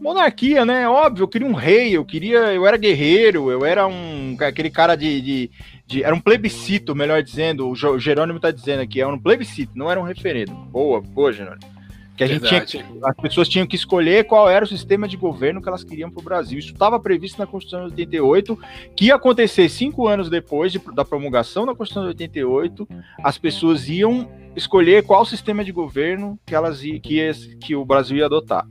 Monarquia, 0.00 0.64
né? 0.64 0.88
Óbvio, 0.88 1.22
eu 1.22 1.28
queria 1.28 1.46
um 1.46 1.54
rei, 1.54 1.96
eu 1.96 2.04
queria. 2.04 2.52
Eu 2.52 2.66
era 2.66 2.76
guerreiro, 2.76 3.50
eu 3.50 3.64
era 3.64 3.86
um. 3.86 4.36
aquele 4.40 4.70
cara 4.70 4.96
de. 4.96 5.20
de, 5.20 5.50
de 5.86 6.02
era 6.02 6.14
um 6.14 6.20
plebiscito, 6.20 6.94
melhor 6.94 7.22
dizendo. 7.22 7.68
O 7.68 7.98
Jerônimo 7.98 8.40
tá 8.40 8.50
dizendo 8.50 8.80
aqui, 8.82 9.00
era 9.00 9.08
um 9.08 9.18
plebiscito, 9.18 9.72
não 9.76 9.90
era 9.90 10.00
um 10.00 10.04
referendo. 10.04 10.52
Boa, 10.52 11.00
boa, 11.00 11.32
Jerônimo. 11.32 11.75
Que 12.16 12.24
a 12.24 12.26
gente 12.26 12.46
tinha 12.46 12.86
as 13.04 13.16
pessoas 13.16 13.48
tinham 13.48 13.66
que 13.66 13.76
escolher 13.76 14.24
qual 14.24 14.48
era 14.48 14.64
o 14.64 14.68
sistema 14.68 15.06
de 15.06 15.16
governo 15.16 15.60
que 15.60 15.68
elas 15.68 15.84
queriam 15.84 16.10
para 16.10 16.20
o 16.20 16.24
Brasil. 16.24 16.58
Isso 16.58 16.72
estava 16.72 16.98
previsto 16.98 17.38
na 17.38 17.46
Constituição 17.46 17.80
de 17.80 17.92
88, 17.92 18.58
que 18.96 19.06
ia 19.06 19.14
acontecer 19.14 19.68
cinco 19.68 20.08
anos 20.08 20.30
depois 20.30 20.72
de, 20.72 20.80
da 20.94 21.04
promulgação 21.04 21.66
da 21.66 21.74
Constituição 21.74 22.04
de 22.04 22.08
88. 22.08 22.88
As 23.22 23.36
pessoas 23.36 23.88
iam 23.88 24.28
escolher 24.56 25.04
qual 25.04 25.24
sistema 25.24 25.62
de 25.62 25.72
governo 25.72 26.38
que 26.46 26.54
elas 26.54 26.80
que, 26.80 27.32
que 27.60 27.76
o 27.76 27.84
Brasil 27.84 28.16
ia 28.16 28.26
adotar. 28.26 28.66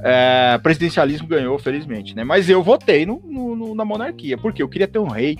É, 0.00 0.58
presidencialismo 0.62 1.26
ganhou, 1.26 1.58
felizmente, 1.58 2.14
né? 2.14 2.22
Mas 2.22 2.48
eu 2.48 2.62
votei 2.62 3.04
no, 3.04 3.20
no, 3.24 3.74
na 3.74 3.84
monarquia, 3.84 4.36
porque 4.38 4.62
eu 4.62 4.68
queria 4.68 4.86
ter 4.86 4.98
um 4.98 5.08
rei 5.08 5.36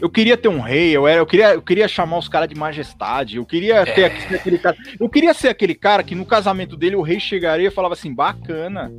eu 0.00 0.08
queria 0.08 0.36
ter 0.36 0.48
um 0.48 0.60
rei, 0.60 0.96
eu, 0.96 1.06
era, 1.06 1.20
eu, 1.20 1.26
queria, 1.26 1.54
eu 1.54 1.62
queria 1.62 1.88
chamar 1.88 2.18
os 2.18 2.28
caras 2.28 2.48
de 2.48 2.54
majestade, 2.54 3.36
eu 3.36 3.44
queria 3.44 3.84
ter 3.84 4.02
é. 4.02 4.36
aquele 4.36 4.58
cara. 4.58 4.76
Eu 4.98 5.08
queria 5.08 5.34
ser 5.34 5.48
aquele 5.48 5.74
cara 5.74 6.02
que 6.02 6.14
no 6.14 6.24
casamento 6.24 6.76
dele 6.76 6.96
o 6.96 7.02
rei 7.02 7.18
chegaria 7.18 7.68
e 7.68 7.72
falava 7.72 7.94
assim: 7.94 8.14
bacana, 8.14 8.92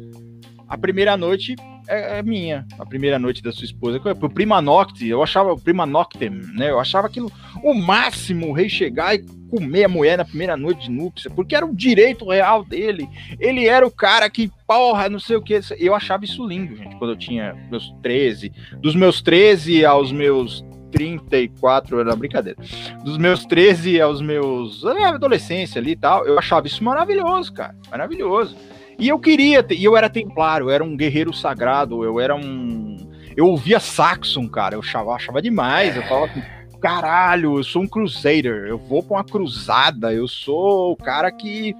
a 0.67 0.77
primeira 0.77 1.15
noite 1.15 1.55
é, 1.87 2.19
é 2.19 2.23
minha, 2.23 2.65
a 2.77 2.85
primeira 2.85 3.17
noite 3.17 3.41
da 3.41 3.51
sua 3.51 3.65
esposa. 3.65 3.99
O 4.21 4.29
prima 4.29 4.61
nocte, 4.61 5.07
eu 5.07 5.23
achava 5.23 5.51
o 5.51 5.59
prima 5.59 5.85
noctem, 5.85 6.29
né? 6.29 6.69
Eu 6.69 6.79
achava 6.79 7.07
aquilo 7.07 7.31
o 7.63 7.73
máximo 7.73 8.47
o 8.47 8.53
rei 8.53 8.69
chegar 8.69 9.15
e 9.15 9.25
comer 9.49 9.85
a 9.85 9.89
mulher 9.89 10.17
na 10.17 10.23
primeira 10.23 10.55
noite 10.55 10.83
de 10.83 10.91
núpcia, 10.91 11.31
porque 11.31 11.55
era 11.55 11.65
o 11.65 11.75
direito 11.75 12.29
real 12.29 12.63
dele. 12.63 13.09
Ele 13.39 13.67
era 13.67 13.85
o 13.85 13.91
cara 13.91 14.29
que, 14.29 14.51
porra, 14.67 15.09
não 15.09 15.19
sei 15.19 15.35
o 15.35 15.41
que. 15.41 15.59
Eu 15.79 15.95
achava 15.95 16.23
isso 16.23 16.45
lindo, 16.47 16.75
gente, 16.75 16.95
quando 16.97 17.11
eu 17.11 17.17
tinha 17.17 17.55
meus 17.71 17.91
13. 18.03 18.51
Dos 18.79 18.95
meus 18.95 19.21
13 19.21 19.83
aos 19.83 20.11
meus 20.11 20.63
34, 20.91 21.99
era 21.99 22.15
brincadeira. 22.15 22.57
Dos 23.03 23.17
meus 23.17 23.45
13 23.45 23.99
aos 24.01 24.21
meus. 24.21 24.83
É, 24.83 25.05
adolescência 25.05 25.79
ali 25.79 25.91
e 25.91 25.95
tal, 25.95 26.25
eu 26.25 26.37
achava 26.37 26.67
isso 26.67 26.83
maravilhoso, 26.83 27.53
cara. 27.53 27.75
Maravilhoso. 27.89 28.55
E 28.97 29.07
eu 29.07 29.17
queria, 29.17 29.65
e 29.69 29.83
eu 29.83 29.95
era 29.95 30.09
templário, 30.09 30.65
eu 30.65 30.71
era 30.71 30.83
um 30.83 30.97
guerreiro 30.97 31.33
sagrado, 31.33 32.03
eu 32.03 32.19
era 32.19 32.35
um. 32.35 32.97
Eu 33.35 33.47
ouvia 33.47 33.79
Saxon, 33.79 34.49
cara, 34.49 34.75
eu 34.75 34.81
achava, 34.81 35.11
achava 35.13 35.41
demais. 35.41 35.95
Eu 35.95 36.03
falava 36.03 36.25
assim, 36.25 36.43
caralho, 36.81 37.57
eu 37.57 37.63
sou 37.63 37.83
um 37.83 37.87
crusader, 37.87 38.65
eu 38.67 38.77
vou 38.77 39.01
pra 39.01 39.17
uma 39.17 39.23
cruzada, 39.23 40.13
eu 40.13 40.27
sou 40.27 40.91
o 40.91 40.97
cara 40.97 41.31
que 41.31 41.73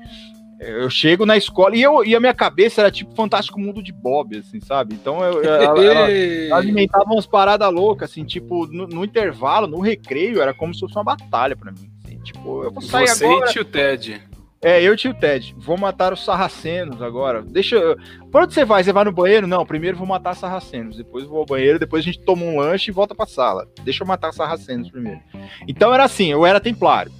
eu 0.59 0.89
chego 0.89 1.25
na 1.25 1.37
escola 1.37 1.75
e, 1.75 1.81
eu, 1.81 2.03
e 2.03 2.13
a 2.13 2.19
minha 2.19 2.33
cabeça 2.33 2.81
era 2.81 2.91
tipo 2.91 3.15
Fantástico 3.15 3.59
Mundo 3.59 3.81
de 3.81 3.93
Bob, 3.93 4.37
assim, 4.37 4.59
sabe? 4.59 4.93
Então 4.93 5.23
eu, 5.23 5.41
ela, 5.41 5.81
ela, 5.81 6.57
alimentava 6.57 7.05
umas 7.05 7.25
paradas 7.25 7.71
loucas, 7.71 8.11
assim, 8.11 8.25
tipo, 8.25 8.67
no, 8.67 8.85
no, 8.85 9.05
intervalo, 9.05 9.67
no 9.67 9.79
recreio, 9.79 10.41
era 10.41 10.53
como 10.53 10.73
se 10.73 10.81
fosse 10.81 10.95
uma 10.95 11.03
batalha 11.03 11.55
para 11.55 11.71
mim. 11.71 11.89
Assim, 12.03 12.19
tipo, 12.19 12.63
eu 12.63 12.71
vou 12.71 12.81
sair 12.81 13.07
Você 13.07 13.25
agora. 13.25 13.49
e 13.49 13.53
tio 13.53 13.63
Ted. 13.63 14.21
É, 14.61 14.83
eu 14.83 14.93
e 14.93 14.97
tio 14.97 15.13
Ted. 15.13 15.55
Vou 15.57 15.77
matar 15.77 16.11
os 16.11 16.25
sarracenos 16.25 17.01
agora. 17.01 17.41
Deixa 17.41 17.77
eu. 17.77 17.95
Por 18.29 18.43
onde 18.43 18.53
você 18.53 18.65
vai? 18.65 18.83
Você 18.83 18.91
vai 18.91 19.05
no 19.05 19.13
banheiro? 19.13 19.47
Não, 19.47 19.65
primeiro 19.65 19.97
vou 19.97 20.05
matar 20.05 20.35
sarracenos. 20.35 20.97
Depois 20.97 21.23
vou 21.23 21.39
ao 21.39 21.45
banheiro, 21.45 21.79
depois 21.79 22.03
a 22.03 22.05
gente 22.05 22.19
toma 22.25 22.43
um 22.43 22.59
lanche 22.59 22.91
e 22.91 22.93
volta 22.93 23.15
pra 23.15 23.25
sala. 23.25 23.65
Deixa 23.83 24.03
eu 24.03 24.07
matar 24.07 24.33
sarracenos 24.33 24.91
primeiro. 24.91 25.21
Então 25.65 25.93
era 25.93 26.03
assim, 26.03 26.29
eu 26.29 26.45
era 26.45 26.59
templário. 26.59 27.11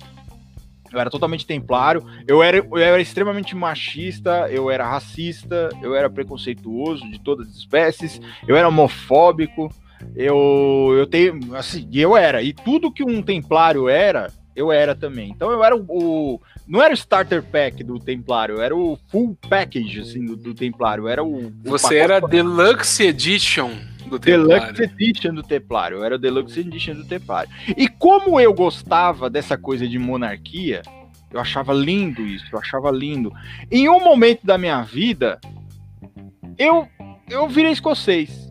Eu 0.91 0.99
era 0.99 1.09
totalmente 1.09 1.45
templário, 1.45 2.03
eu 2.27 2.41
era, 2.41 2.57
eu 2.57 2.77
era 2.77 3.01
extremamente 3.01 3.55
machista, 3.55 4.47
eu 4.49 4.71
era 4.71 4.87
racista, 4.87 5.69
eu 5.81 5.95
era 5.95 6.09
preconceituoso 6.09 7.09
de 7.09 7.19
todas 7.19 7.47
as 7.47 7.55
espécies, 7.55 8.19
eu 8.47 8.55
era 8.55 8.67
homofóbico, 8.67 9.71
eu, 10.15 10.95
eu 10.97 11.05
tenho, 11.05 11.55
assim, 11.55 11.87
eu 11.93 12.17
era, 12.17 12.41
e 12.41 12.53
tudo 12.53 12.91
que 12.91 13.03
um 13.03 13.21
templário 13.21 13.87
era, 13.87 14.31
eu 14.55 14.71
era 14.71 14.95
também. 14.95 15.29
Então 15.29 15.51
eu 15.51 15.63
era 15.63 15.75
o, 15.75 15.85
o 15.87 16.41
não 16.67 16.81
era 16.81 16.91
o 16.91 16.97
starter 16.97 17.43
pack 17.43 17.83
do 17.83 17.99
templário, 17.99 18.55
eu 18.55 18.61
era 18.61 18.75
o 18.75 18.97
full 19.09 19.37
package, 19.49 20.01
assim, 20.01 20.25
do, 20.25 20.35
do 20.35 20.53
templário, 20.53 21.05
eu 21.05 21.07
era 21.07 21.23
o... 21.23 21.47
o 21.47 21.53
Você 21.63 21.97
era 21.97 22.19
Deluxe 22.19 23.03
Edition 23.03 23.71
do 24.09 24.19
Templário. 24.19 24.73
Deluxe 24.73 24.83
Edition 24.83 25.33
do 25.33 25.43
Templário. 25.43 26.03
Era 26.03 26.15
o 26.15 26.19
Deluxe 26.19 26.59
Edition 26.59 26.95
do 26.95 27.05
Templário. 27.05 27.49
E 27.77 27.87
como 27.87 28.39
eu 28.39 28.53
gostava 28.53 29.29
dessa 29.29 29.57
coisa 29.57 29.87
de 29.87 29.97
monarquia, 29.97 30.81
eu 31.31 31.39
achava 31.39 31.73
lindo 31.73 32.21
isso, 32.25 32.45
eu 32.51 32.59
achava 32.59 32.91
lindo. 32.91 33.31
Em 33.71 33.87
um 33.87 33.99
momento 34.03 34.45
da 34.45 34.57
minha 34.57 34.81
vida, 34.81 35.39
eu 36.57 36.87
eu 37.29 37.47
virei 37.47 37.71
escocês. 37.71 38.49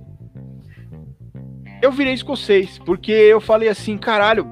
Eu 1.83 1.93
virei 1.93 2.13
escocês, 2.13 2.79
porque 2.79 3.13
eu 3.13 3.41
falei 3.41 3.69
assim, 3.69 3.97
caralho, 3.99 4.47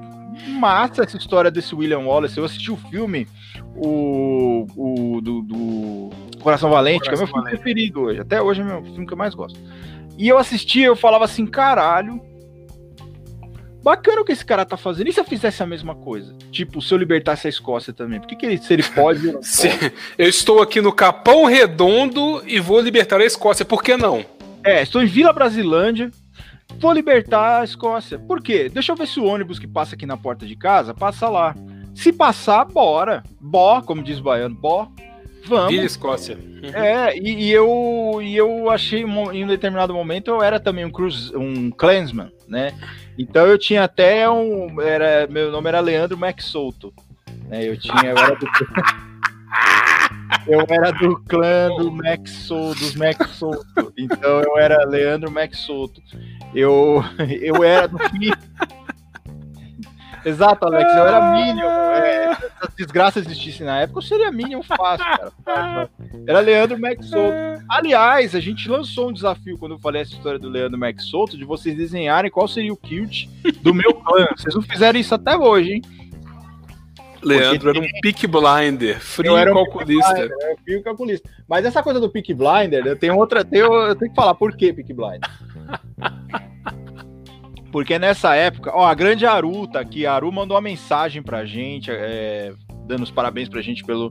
massa 0.59 1.03
essa 1.03 1.17
história 1.17 1.49
desse 1.49 1.73
William 1.73 1.99
Wallace. 1.99 2.37
Eu 2.37 2.45
assisti 2.45 2.71
o 2.71 2.77
filme, 2.77 3.27
o, 3.75 4.65
o 4.75 5.21
do, 5.21 5.41
do 5.41 6.09
Coração 6.41 6.69
Valente, 6.69 7.05
Coração 7.05 7.25
que 7.25 7.31
é 7.31 7.33
meu 7.33 7.33
filme 7.33 7.43
Valente. 7.43 7.61
preferido 7.61 8.01
hoje. 8.01 8.19
Até 8.19 8.41
hoje 8.41 8.61
é 8.61 8.63
meu 8.63 8.83
filme 8.83 9.05
que 9.05 9.13
eu 9.13 9.17
mais 9.17 9.33
gosto. 9.33 9.59
E 10.17 10.27
eu 10.27 10.37
assistia, 10.37 10.87
eu 10.87 10.95
falava 10.95 11.25
assim, 11.25 11.45
caralho, 11.45 12.19
bacana 13.83 14.21
o 14.21 14.25
que 14.25 14.31
esse 14.31 14.43
cara 14.43 14.65
tá 14.65 14.75
fazendo. 14.75 15.07
E 15.07 15.13
se 15.13 15.19
eu 15.19 15.23
fizesse 15.23 15.61
a 15.61 15.65
mesma 15.65 15.95
coisa? 15.95 16.35
Tipo, 16.51 16.81
se 16.81 16.93
eu 16.93 16.97
libertasse 16.97 17.47
a 17.47 17.49
Escócia 17.49 17.93
também? 17.93 18.19
Por 18.19 18.27
que, 18.27 18.35
que 18.35 18.45
ele, 18.45 18.57
se 18.57 18.73
ele 18.73 18.83
pode. 18.83 19.27
Eu, 19.27 19.39
eu 20.17 20.27
estou 20.27 20.61
aqui 20.61 20.81
no 20.81 20.91
Capão 20.91 21.45
Redondo 21.45 22.43
e 22.45 22.59
vou 22.59 22.81
libertar 22.81 23.21
a 23.21 23.25
Escócia, 23.25 23.63
por 23.63 23.83
que 23.83 23.95
não? 23.95 24.25
É, 24.63 24.81
estou 24.81 25.01
em 25.01 25.05
Vila 25.05 25.31
Brasilândia, 25.31 26.11
vou 26.79 26.91
libertar 26.91 27.61
a 27.61 27.63
Escócia. 27.63 28.19
Por 28.19 28.41
quê? 28.41 28.69
Deixa 28.69 28.91
eu 28.91 28.95
ver 28.95 29.07
se 29.07 29.19
o 29.19 29.25
ônibus 29.25 29.59
que 29.59 29.67
passa 29.67 29.95
aqui 29.95 30.05
na 30.05 30.17
porta 30.17 30.45
de 30.45 30.55
casa 30.55 30.93
passa 30.93 31.29
lá. 31.29 31.55
Se 31.95 32.11
passar, 32.11 32.65
bora. 32.65 33.23
Bó, 33.39 33.81
como 33.81 34.03
diz 34.03 34.19
o 34.19 34.23
baiano, 34.23 34.55
bó. 34.55 34.89
Vamos. 35.47 35.71
Vila 35.71 35.85
Escócia. 35.85 36.37
É, 36.73 37.17
e, 37.17 37.45
e, 37.45 37.51
eu, 37.51 38.19
e 38.21 38.35
eu 38.35 38.69
achei 38.69 39.01
em 39.01 39.43
um 39.43 39.47
determinado 39.47 39.93
momento 39.93 40.29
eu 40.29 40.41
era 40.41 40.59
também 40.59 40.85
um, 40.85 40.91
cruz, 40.91 41.31
um 41.33 41.71
clansman, 41.71 42.31
né? 42.47 42.73
Então 43.17 43.45
eu 43.47 43.57
tinha 43.57 43.83
até 43.83 44.29
um. 44.29 44.79
Era, 44.81 45.27
meu 45.27 45.51
nome 45.51 45.67
era 45.67 45.79
Leandro 45.79 46.17
Max 46.17 46.45
Souto. 46.45 46.93
Né? 47.47 47.67
Eu 47.67 47.77
tinha. 47.77 48.11
Eu 48.11 48.17
era 48.17 48.35
do, 48.35 48.47
eu 50.47 50.65
era 50.69 50.91
do 50.91 51.19
clã 51.21 51.69
do 51.77 51.91
Max 51.91 52.31
Souto, 52.31 52.79
dos 52.79 52.95
Max 52.95 53.29
Souto. 53.31 53.93
Então 53.97 54.41
eu 54.41 54.57
era 54.57 54.85
Leandro 54.85 55.31
Max 55.31 55.59
Souto. 55.59 56.01
Eu, 56.53 57.03
eu 57.41 57.63
era 57.63 57.87
do 57.87 57.97
Exato, 60.27 60.65
Alex, 60.65 60.93
eu 60.93 61.07
era 61.07 61.31
Minion. 61.31 61.69
É, 61.69 62.31
essas 62.31 62.75
desgraças 62.75 63.25
existissem 63.25 63.65
na 63.65 63.79
época, 63.79 63.99
eu 63.99 64.03
seria 64.03 64.29
Minion 64.29 64.61
fácil, 64.61 65.05
cara. 65.45 65.89
Era 66.27 66.39
Leandro 66.41 66.77
Max 66.77 67.05
Souto. 67.05 67.37
Aliás, 67.69 68.35
a 68.35 68.39
gente 68.41 68.67
lançou 68.67 69.09
um 69.09 69.13
desafio 69.13 69.57
quando 69.57 69.75
eu 69.75 69.79
falei 69.79 70.01
essa 70.01 70.11
história 70.11 70.37
do 70.37 70.49
Leandro 70.49 70.77
Max 70.77 71.05
Souto, 71.05 71.37
de 71.37 71.45
vocês 71.45 71.77
desenharem 71.77 72.29
qual 72.29 72.45
seria 72.45 72.73
o 72.73 72.77
kilt 72.77 73.27
do 73.61 73.73
meu 73.73 73.93
clã. 73.93 74.27
Vocês 74.35 74.53
não 74.53 74.61
fizeram 74.61 74.99
isso 74.99 75.15
até 75.15 75.37
hoje, 75.37 75.73
hein? 75.75 75.81
Leandro 77.23 77.69
era 77.69 77.79
um 77.79 77.87
pick 78.01 78.27
blinder, 78.27 78.99
frio 78.99 79.33
um 79.33 79.53
calculista. 79.53 80.13
Blinder, 80.13 80.57
frio 80.63 80.83
calculista. 80.83 81.29
Mas 81.47 81.65
essa 81.65 81.81
coisa 81.81 81.99
do 81.99 82.09
pick 82.09 82.33
blinder, 82.33 82.85
eu 82.85 82.97
tenho 82.97 83.15
outra. 83.15 83.43
Tenho, 83.45 83.73
eu 83.73 83.95
tenho 83.95 84.11
que 84.11 84.15
falar 84.15 84.35
por 84.35 84.55
que 84.55 84.73
pick 84.73 84.93
blinder. 84.93 85.21
Porque 87.71 87.99
nessa 87.99 88.35
época, 88.35 88.71
ó, 88.73 88.85
a 88.85 88.93
grande 88.93 89.25
Aru 89.25 89.67
tá 89.67 89.79
aqui. 89.79 90.05
A 90.05 90.13
Aru 90.13 90.31
mandou 90.31 90.55
uma 90.55 90.61
mensagem 90.61 91.21
pra 91.21 91.45
gente, 91.45 91.91
é, 91.91 92.53
dando 92.85 93.03
os 93.03 93.11
parabéns 93.11 93.49
pra 93.49 93.61
gente 93.61 93.83
pelo, 93.83 94.09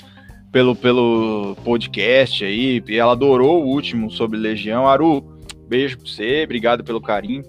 pelo, 0.53 0.77
pelo 0.77 1.57
podcast 1.65 2.45
aí. 2.45 2.83
E 2.87 2.97
ela 2.97 3.13
adorou 3.13 3.65
o 3.65 3.69
último 3.69 4.11
sobre 4.11 4.39
Legião. 4.39 4.87
Aru, 4.87 5.23
beijo 5.69 5.99
pra 5.99 6.07
você, 6.07 6.43
obrigado 6.45 6.85
pelo 6.85 7.01
carinho. 7.01 7.43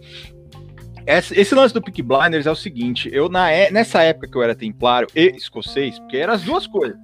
Esse, 1.05 1.39
esse 1.39 1.55
lance 1.55 1.73
do 1.73 1.81
Peak 1.81 2.01
Blinders 2.01 2.45
é 2.45 2.51
o 2.51 2.55
seguinte: 2.55 3.09
eu 3.13 3.29
na, 3.29 3.49
é, 3.49 3.71
nessa 3.71 4.03
época 4.03 4.27
que 4.29 4.37
eu 4.37 4.43
era 4.43 4.53
templário 4.53 5.07
e 5.15 5.27
escocês, 5.37 5.97
porque 5.99 6.17
eram 6.17 6.33
as 6.33 6.43
duas 6.43 6.67
coisas, 6.67 6.97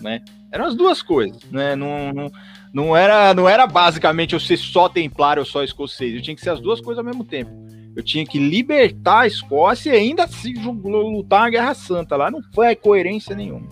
né? 0.00 0.20
Eram 0.50 0.66
as 0.66 0.74
duas 0.74 1.00
coisas, 1.00 1.40
né? 1.50 1.76
Não, 1.76 2.12
não, 2.12 2.30
não, 2.72 2.96
era, 2.96 3.34
não 3.34 3.48
era 3.48 3.66
basicamente 3.66 4.34
eu 4.34 4.40
ser 4.40 4.56
só 4.56 4.88
templário 4.88 5.40
ou 5.40 5.46
só 5.46 5.62
escocês, 5.62 6.14
eu 6.14 6.22
tinha 6.22 6.34
que 6.34 6.40
ser 6.40 6.50
as 6.50 6.60
duas 6.60 6.80
coisas 6.80 6.98
ao 6.98 7.04
mesmo 7.04 7.24
tempo. 7.24 7.50
Eu 7.94 8.02
tinha 8.02 8.24
que 8.24 8.38
libertar 8.38 9.20
a 9.20 9.26
Escócia 9.26 9.94
e 9.94 9.98
ainda 9.98 10.26
se 10.26 10.54
lutar 10.54 11.46
a 11.46 11.50
Guerra 11.50 11.74
Santa 11.74 12.16
lá. 12.16 12.30
Não 12.30 12.40
foi 12.54 12.74
coerência 12.74 13.36
nenhuma. 13.36 13.68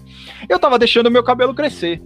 Eu 0.49 0.59
tava 0.59 0.79
deixando 0.79 1.11
meu 1.11 1.23
cabelo 1.23 1.55
crescer. 1.55 2.03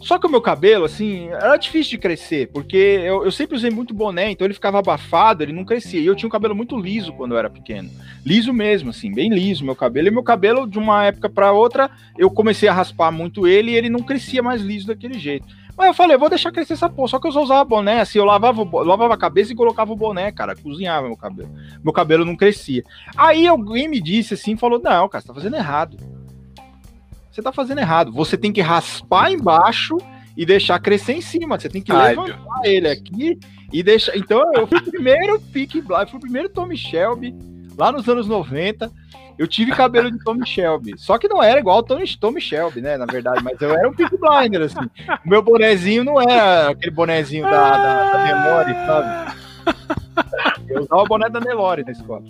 Só 0.00 0.18
que 0.18 0.26
o 0.26 0.30
meu 0.30 0.40
cabelo, 0.40 0.84
assim, 0.84 1.28
era 1.28 1.56
difícil 1.56 1.90
de 1.92 1.98
crescer, 1.98 2.48
porque 2.52 2.76
eu, 2.76 3.24
eu, 3.24 3.32
sempre 3.32 3.56
usei 3.56 3.70
muito 3.70 3.92
boné, 3.92 4.30
então 4.30 4.46
ele 4.46 4.54
ficava 4.54 4.78
abafado, 4.78 5.42
ele 5.42 5.52
não 5.52 5.64
crescia. 5.64 6.00
E 6.00 6.06
eu 6.06 6.14
tinha 6.14 6.28
um 6.28 6.30
cabelo 6.30 6.54
muito 6.54 6.76
liso 6.78 7.12
quando 7.12 7.32
eu 7.32 7.38
era 7.38 7.50
pequeno. 7.50 7.90
Liso 8.24 8.52
mesmo, 8.52 8.90
assim, 8.90 9.12
bem 9.12 9.28
liso 9.28 9.64
meu 9.64 9.74
cabelo. 9.74 10.06
E 10.06 10.10
meu 10.10 10.22
cabelo, 10.22 10.66
de 10.66 10.78
uma 10.78 11.04
época 11.04 11.28
para 11.28 11.52
outra, 11.52 11.90
eu 12.16 12.30
comecei 12.30 12.68
a 12.68 12.72
raspar 12.72 13.10
muito 13.10 13.46
ele 13.46 13.72
e 13.72 13.74
ele 13.74 13.90
não 13.90 14.00
crescia 14.00 14.42
mais 14.42 14.62
liso 14.62 14.86
daquele 14.86 15.18
jeito. 15.18 15.46
Mas 15.76 15.88
eu 15.88 15.94
falei, 15.94 16.16
vou 16.16 16.28
deixar 16.28 16.52
crescer 16.52 16.74
essa 16.74 16.88
porra. 16.88 17.08
Só 17.08 17.18
que 17.18 17.26
eu 17.26 17.32
só 17.32 17.42
usava 17.42 17.64
boné, 17.64 18.00
assim, 18.00 18.18
eu 18.18 18.24
lavava, 18.24 18.62
eu 18.62 18.84
lavava 18.84 19.14
a 19.14 19.18
cabeça 19.18 19.52
e 19.52 19.56
colocava 19.56 19.92
o 19.92 19.96
boné, 19.96 20.30
cara, 20.30 20.54
cozinhava 20.54 21.08
meu 21.08 21.16
cabelo. 21.16 21.50
Meu 21.82 21.92
cabelo 21.92 22.24
não 22.24 22.36
crescia. 22.36 22.84
Aí 23.16 23.46
alguém 23.46 23.88
me 23.88 24.00
disse 24.00 24.34
assim, 24.34 24.56
falou: 24.56 24.80
Não, 24.80 25.08
cara, 25.08 25.22
você 25.22 25.28
tá 25.28 25.34
fazendo 25.34 25.56
errado 25.56 25.96
você 27.38 27.42
tá 27.42 27.52
fazendo 27.52 27.78
errado. 27.78 28.12
Você 28.12 28.36
tem 28.36 28.52
que 28.52 28.60
raspar 28.60 29.30
embaixo 29.30 29.96
e 30.36 30.44
deixar 30.44 30.78
crescer 30.80 31.12
em 31.14 31.20
cima. 31.20 31.58
Você 31.58 31.68
tem 31.68 31.80
que 31.80 31.92
Ai, 31.92 32.10
levantar 32.10 32.36
meu. 32.36 32.64
ele 32.64 32.88
aqui 32.88 33.38
e 33.72 33.82
deixar. 33.82 34.16
Então, 34.16 34.42
eu 34.54 34.66
fui 34.66 34.78
o 34.78 34.90
primeiro 34.90 35.40
Pick 35.40 35.74
Blind, 35.74 36.08
fui 36.08 36.18
o 36.18 36.22
primeiro 36.22 36.48
Tommy 36.48 36.76
Shelby 36.76 37.34
lá 37.76 37.92
nos 37.92 38.08
anos 38.08 38.26
90. 38.26 38.90
Eu 39.38 39.46
tive 39.46 39.70
cabelo 39.70 40.10
de 40.10 40.18
Tommy 40.24 40.44
Shelby. 40.44 40.94
Só 40.96 41.16
que 41.16 41.28
não 41.28 41.40
era 41.40 41.60
igual 41.60 41.80
Tommy, 41.84 42.04
Tommy 42.16 42.40
Shelby, 42.40 42.80
né? 42.80 42.96
Na 42.96 43.06
verdade, 43.06 43.42
mas 43.44 43.60
eu 43.60 43.70
era 43.70 43.88
um 43.88 43.94
Pick 43.94 44.10
Blinder, 44.18 44.62
assim. 44.62 44.80
O 45.24 45.28
meu 45.28 45.40
bonezinho 45.40 46.02
não 46.02 46.20
era 46.20 46.70
aquele 46.70 46.90
bonezinho 46.90 47.44
da, 47.44 47.70
da, 47.70 48.12
da 48.12 48.24
Nelore, 48.24 48.74
sabe? 48.84 49.38
Eu 50.68 50.82
usava 50.82 51.02
o 51.02 51.06
boné 51.06 51.30
da 51.30 51.38
Nelore 51.38 51.84
na 51.84 51.92
escola. 51.92 52.24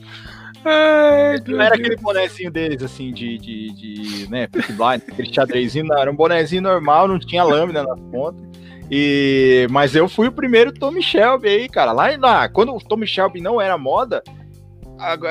Ai, 0.65 1.43
não 1.47 1.63
era 1.63 1.75
aquele 1.75 1.97
bonezinho 1.97 2.51
deles, 2.51 2.83
assim, 2.83 3.13
de, 3.13 3.39
de, 3.39 3.73
de 3.73 4.31
né, 4.31 4.47
Blind, 4.47 5.03
aquele 5.09 5.33
xadrezinho, 5.33 5.87
não, 5.87 5.99
era 5.99 6.11
um 6.11 6.17
bonezinho 6.17 6.63
normal, 6.63 7.09
não 7.09 7.19
tinha 7.19 7.45
lâmina 7.45 7.83
na 7.83 7.97
ponta. 7.97 8.49
E, 8.91 9.67
mas 9.71 9.95
eu 9.95 10.09
fui 10.09 10.29
o 10.29 10.33
primeiro 10.33 10.73
Tommy 10.73 11.03
Shelby 11.03 11.49
aí, 11.49 11.69
cara. 11.69 11.93
Lá, 11.93 12.09
lá 12.19 12.49
quando 12.49 12.75
o 12.75 12.81
Tommy 12.81 13.07
Shelby 13.07 13.41
não 13.41 13.61
era 13.61 13.77
moda, 13.77 14.23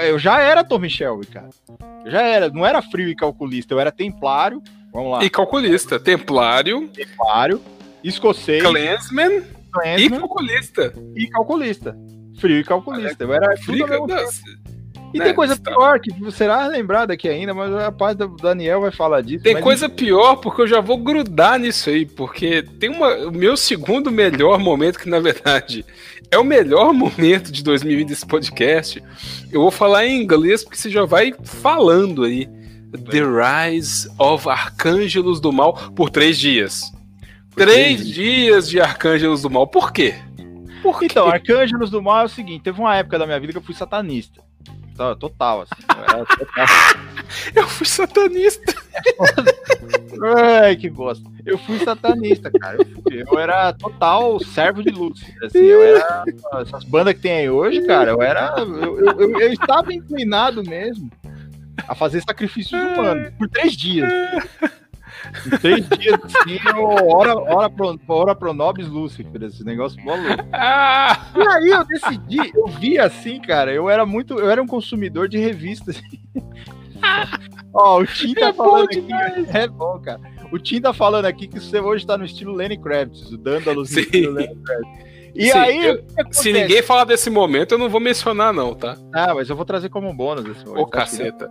eu 0.06 0.20
já 0.20 0.40
era 0.40 0.64
Tommy 0.64 0.90
Shelby, 0.90 1.26
cara. 1.26 1.50
Eu 2.06 2.12
já 2.12 2.22
era, 2.22 2.50
não 2.50 2.66
era 2.66 2.82
frio 2.82 3.10
e 3.10 3.16
calculista, 3.16 3.74
eu 3.74 3.80
era 3.80 3.92
templário. 3.92 4.62
Vamos 4.94 5.12
lá. 5.12 5.24
E 5.24 5.30
calculista, 5.30 6.00
templário. 6.00 6.88
Templário, 6.90 7.62
escocês. 8.04 8.62
Clansman, 8.62 9.44
Clansman 9.72 10.06
e 10.06 10.10
calculista. 10.10 10.94
E 11.16 11.28
calculista. 11.28 11.98
Frio 12.40 12.60
e 12.60 12.64
calculista. 12.64 13.24
Eu 13.24 13.34
era 13.34 13.58
frio. 13.58 13.86
E 15.14 15.20
né? 15.20 15.26
tem 15.26 15.34
coisa 15.34 15.56
pior 15.56 16.00
que 16.00 16.12
será 16.32 16.68
lembrado 16.68 17.12
aqui 17.12 17.30
ainda, 17.30 17.54
mas 17.54 17.74
a 17.74 17.92
parte 17.92 18.20
do 18.20 18.28
Daniel 18.36 18.82
vai 18.82 18.92
falar 18.92 19.22
disso. 19.22 19.44
Tem 19.44 19.60
coisa 19.60 19.88
pior 19.88 20.36
porque 20.38 20.62
eu 20.62 20.68
já 20.68 20.82
vou 20.82 20.98
grudar 20.98 21.58
nisso 21.60 21.90
aí, 21.90 22.06
porque 22.06 22.62
tem 22.62 22.90
uma, 22.90 23.16
o 23.28 23.32
meu 23.32 23.56
segundo 23.56 24.12
melhor 24.12 24.60
momento, 24.60 25.00
que 25.00 25.10
na 25.10 25.20
verdade 25.20 25.86
é 26.30 26.38
o 26.38 26.44
melhor 26.44 26.94
momento 26.94 27.52
de 27.52 27.64
2020 27.64 28.08
desse 28.08 28.26
podcast. 28.26 29.02
Eu 29.52 29.62
vou 29.62 29.72
falar 29.72 30.06
em 30.06 30.22
inglês 30.22 30.64
porque 30.64 30.78
você 30.78 30.90
já 30.90 31.06
vai 31.06 31.34
falando 31.44 32.24
aí. 32.24 32.48
The 33.12 33.20
Rise 33.20 34.10
of 34.18 34.48
Arcângelos 34.48 35.42
do 35.42 35.52
Mal 35.52 35.74
por 35.94 36.10
três 36.10 36.38
dias. 36.38 36.92
Por 37.52 37.64
três 37.64 38.00
dias. 38.00 38.16
dias 38.16 38.70
de 38.70 38.80
Arcângelos 38.80 39.42
do 39.42 39.50
Mal. 39.50 39.68
Por 39.68 39.92
quê? 39.92 40.16
Por 40.82 41.04
então, 41.04 41.26
quê? 41.26 41.34
Arcângelos 41.34 41.90
do 41.90 42.02
Mal 42.02 42.22
é 42.22 42.26
o 42.26 42.30
seguinte: 42.30 42.64
teve 42.64 42.80
uma 42.80 42.96
época 42.96 43.20
da 43.20 43.26
minha 43.26 43.40
vida 43.40 43.52
que 43.52 43.58
eu 43.58 43.64
fui 43.64 43.76
satanista 43.76 44.47
total, 45.16 45.62
assim. 45.62 45.84
Eu, 45.90 46.26
total. 46.26 46.66
eu 47.56 47.68
fui 47.68 47.86
satanista. 47.86 48.74
Ai, 50.62 50.76
que 50.76 50.90
bosta. 50.90 51.30
Eu 51.46 51.58
fui 51.58 51.80
satanista, 51.80 52.52
cara. 52.52 52.78
Eu, 52.78 52.86
fui, 52.86 53.24
eu 53.28 53.40
era 53.40 53.74
total 53.74 54.40
servo 54.40 54.84
de 54.84 54.92
luz. 54.92 55.24
Assim, 55.44 55.60
eu 55.60 55.82
era. 55.82 56.24
Essas 56.62 56.84
bandas 56.84 57.14
que 57.14 57.22
tem 57.22 57.32
aí 57.34 57.50
hoje, 57.50 57.86
cara, 57.86 58.12
eu 58.12 58.22
era. 58.22 58.56
Eu, 58.58 59.00
eu, 59.00 59.40
eu 59.40 59.54
estava 59.54 59.94
inclinado 59.94 60.64
mesmo 60.64 61.10
a 61.88 61.96
fazer 61.96 62.22
sacrifícios 62.22 62.80
humanos 62.82 63.32
por 63.38 63.48
três 63.50 63.74
dias. 63.74 64.12
Em 65.46 65.50
três 65.58 65.90
dias, 65.90 66.20
assim, 66.24 66.60
hora, 67.14 67.36
hora, 67.38 67.70
pro, 67.70 68.00
hora 68.08 68.36
pro 68.36 68.54
Nobis 68.54 68.88
Lucifer, 68.88 69.44
esse 69.44 69.64
negócio 69.64 70.04
maluco. 70.04 70.44
E 71.36 71.48
aí 71.48 71.70
eu 71.70 71.84
decidi, 71.86 72.52
eu 72.56 72.68
vi 72.68 72.98
assim, 73.00 73.40
cara, 73.40 73.74
eu 73.74 73.90
era 73.90 74.06
muito, 74.06 74.40
eu 74.40 74.50
era 74.50 74.62
um 74.62 74.68
consumidor 74.68 75.28
de 75.28 75.38
revistas. 75.38 76.02
Ó, 77.74 78.02
o 78.02 78.06
Tim 78.06 78.34
tá 78.34 78.48
é 78.48 78.54
falando 78.54 78.86
aqui. 78.86 79.06
É 79.54 79.68
bom, 79.68 80.00
cara. 80.00 80.20
O 80.52 80.58
Tim 80.58 80.82
tá 80.82 80.94
falando 80.94 81.26
aqui 81.26 81.48
que 81.48 81.60
você 81.60 81.80
hoje 81.80 82.06
tá 82.06 82.18
no 82.18 82.26
estilo 82.26 82.54
Lenny 82.54 82.78
Kravitz, 82.78 83.32
o 83.32 83.38
Dandalus 83.38 83.92
no 83.92 84.00
estilo 84.00 84.34
Lenny 84.34 84.56
Kravitz. 84.56 85.08
E 85.36 85.52
Sim, 85.52 85.58
aí, 85.58 85.86
eu, 85.86 86.04
se 86.32 86.52
ninguém 86.52 86.82
falar 86.82 87.04
desse 87.04 87.30
momento, 87.30 87.74
eu 87.74 87.78
não 87.78 87.90
vou 87.90 88.00
mencionar, 88.00 88.52
não, 88.52 88.74
tá? 88.74 88.98
Ah, 89.14 89.36
mas 89.36 89.48
eu 89.48 89.56
vou 89.56 89.66
trazer 89.66 89.88
como 89.90 90.12
bônus 90.12 90.48
esse 90.48 90.66
momento. 90.66 90.82
Ô, 90.82 90.88
caceta. 90.88 91.48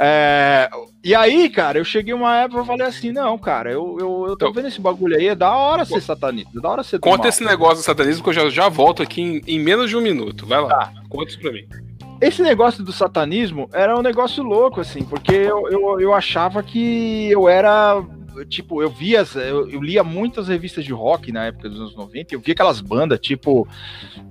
É, 0.00 0.70
e 1.02 1.12
aí, 1.12 1.50
cara, 1.50 1.78
eu 1.78 1.84
cheguei 1.84 2.14
uma 2.14 2.36
época 2.36 2.62
e 2.62 2.66
falei 2.66 2.86
assim: 2.86 3.10
não, 3.10 3.36
cara, 3.36 3.72
eu, 3.72 3.96
eu, 3.98 4.26
eu 4.28 4.36
tô 4.36 4.46
então, 4.46 4.52
vendo 4.52 4.68
esse 4.68 4.80
bagulho 4.80 5.16
aí, 5.16 5.26
é 5.26 5.34
da 5.34 5.52
hora 5.52 5.84
ser 5.84 6.00
satanista, 6.00 6.56
é 6.56 6.60
da 6.60 6.70
hora 6.70 6.84
ser 6.84 7.00
Conta 7.00 7.26
esse 7.26 7.44
negócio 7.44 7.78
do 7.78 7.82
satanismo 7.82 8.22
que 8.22 8.28
eu 8.28 8.34
já, 8.34 8.48
já 8.48 8.68
volto 8.68 9.02
aqui 9.02 9.20
em, 9.20 9.42
em 9.44 9.58
menos 9.58 9.90
de 9.90 9.96
um 9.96 10.00
minuto. 10.00 10.46
Vai 10.46 10.60
lá, 10.60 10.68
tá. 10.68 10.92
conta 11.08 11.30
isso 11.30 11.40
pra 11.40 11.50
mim. 11.50 11.66
Esse 12.20 12.42
negócio 12.42 12.84
do 12.84 12.92
satanismo 12.92 13.68
era 13.72 13.98
um 13.98 14.02
negócio 14.02 14.42
louco, 14.42 14.80
assim, 14.80 15.04
porque 15.04 15.32
eu, 15.32 15.68
eu, 15.68 16.00
eu 16.00 16.14
achava 16.14 16.62
que 16.62 17.28
eu 17.30 17.48
era 17.48 18.00
tipo, 18.48 18.82
eu 18.82 18.90
via, 18.90 19.24
eu, 19.34 19.68
eu, 19.68 19.82
lia 19.82 20.04
muitas 20.04 20.46
revistas 20.48 20.84
de 20.84 20.92
rock 20.92 21.32
na 21.32 21.46
época 21.46 21.68
dos 21.68 21.80
anos 21.80 21.96
90, 21.96 22.34
eu 22.34 22.40
via 22.40 22.54
aquelas 22.54 22.80
bandas 22.80 23.18
tipo 23.18 23.66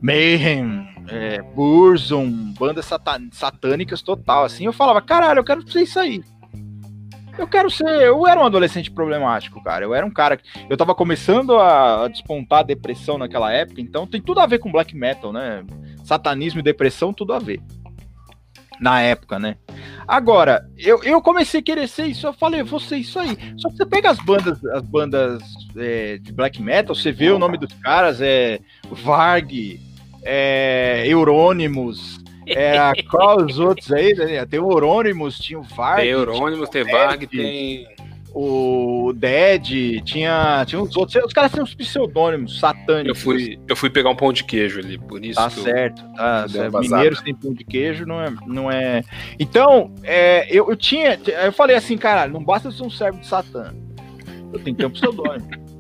Mayhem, 0.02 0.88
é, 1.10 1.42
Burzum, 1.42 2.54
bandas 2.54 2.86
satan 2.86 3.30
satânicas 3.32 4.02
total, 4.02 4.44
assim, 4.46 4.66
eu 4.66 4.74
falava, 4.74 5.02
caralho, 5.02 5.40
eu 5.40 5.44
quero 5.44 5.70
ser 5.70 5.82
isso 5.82 6.00
aí. 6.00 6.24
Eu 7.38 7.48
quero 7.48 7.70
ser. 7.70 7.86
Eu 7.86 8.26
era 8.28 8.40
um 8.40 8.46
adolescente 8.46 8.90
problemático, 8.90 9.64
cara. 9.64 9.86
Eu 9.86 9.94
era 9.94 10.04
um 10.04 10.10
cara. 10.10 10.40
Eu 10.68 10.76
tava 10.76 10.96
começando 10.96 11.56
a 11.60 12.08
despontar 12.08 12.62
a 12.62 12.64
depressão 12.64 13.18
naquela 13.18 13.52
época, 13.52 13.80
então 13.80 14.08
tem 14.08 14.20
tudo 14.20 14.40
a 14.40 14.48
ver 14.48 14.58
com 14.58 14.72
black 14.72 14.96
metal, 14.96 15.32
né? 15.32 15.64
Satanismo 16.04 16.60
e 16.60 16.64
depressão, 16.64 17.14
tudo 17.14 17.34
a 17.34 17.40
ver 17.40 17.62
na 18.80 19.02
época, 19.02 19.40
né? 19.40 19.58
Agora, 20.08 20.70
eu, 20.78 21.04
eu 21.04 21.22
comecei 21.22 21.60
a 21.60 21.64
querer 21.64 21.88
ser 21.88 22.06
isso, 22.06 22.28
eu 22.28 22.34
falei, 22.34 22.64
vou 22.64 22.80
ser 22.80 22.98
isso 22.98 23.20
aí. 23.20 23.38
Só 23.58 23.70
que 23.70 23.78
você 23.78 23.86
pega 23.86 24.10
as 24.10 24.20
bandas, 24.20 24.64
as 24.66 24.84
bandas 24.84 25.44
é, 25.76 26.18
de 26.18 26.32
black 26.32 26.62
metal, 26.62 26.96
você 26.96 27.12
vê 27.12 27.30
o 27.30 27.40
nome 27.40 27.58
dos 27.58 27.74
caras, 27.74 28.22
é 28.22 28.60
Varg, 28.90 29.80
é 30.30 31.04
Eurônimos, 31.08 32.20
é, 32.46 32.78
qual 33.10 33.46
os 33.46 33.58
outros 33.60 33.92
aí, 33.92 34.14
né? 34.14 34.46
Tem 34.46 34.60
o 34.60 34.70
Eurônimos, 34.72 35.40
tinha 35.40 35.58
o 35.58 35.64
Varg. 35.64 36.02
Tem 36.02 36.10
Eurônimos, 36.10 36.70
tem 36.70 36.84
Varg, 36.84 37.28
tem. 37.28 37.88
o 38.34 39.14
Dead, 39.16 40.04
tinha, 40.04 40.66
tinha 40.66 40.82
uns 40.82 40.96
outros. 40.98 41.24
Os 41.24 41.34
caras 41.34 41.52
tinham 41.52 41.64
uns 41.64 41.74
pseudônimos 41.74 42.60
satânicos. 42.60 43.08
Eu 43.08 43.24
fui, 43.24 43.60
eu 43.70 43.76
fui 43.76 43.90
pegar 43.90 44.10
um 44.10 44.16
pão 44.16 44.34
de 44.34 44.44
queijo 44.44 44.80
ali, 44.80 44.98
por 44.98 45.24
isso. 45.24 45.40
Tá 45.40 45.50
certo, 45.50 46.04
tá. 46.14 46.46
Mineiros 46.80 47.22
tem 47.22 47.34
pão 47.34 47.54
de 47.54 47.64
queijo, 47.64 48.06
não 48.06 48.22
é. 48.22 48.34
Não 48.46 48.70
é... 48.70 49.04
Então, 49.40 49.94
é, 50.04 50.46
eu, 50.50 50.70
eu 50.70 50.76
tinha. 50.76 51.20
Eu 51.46 51.54
falei 51.54 51.76
assim, 51.76 51.98
cara, 51.98 52.28
não 52.28 52.44
basta 52.44 52.70
ser 52.70 52.84
um 52.84 52.90
servo 52.90 53.20
de 53.20 53.28
Satã. 53.28 53.74
Eu 54.54 54.60
tenho 54.60 54.76
que 54.76 54.82
ter 54.82 54.86
um 54.86 54.92
pseudônimo. 54.92 55.68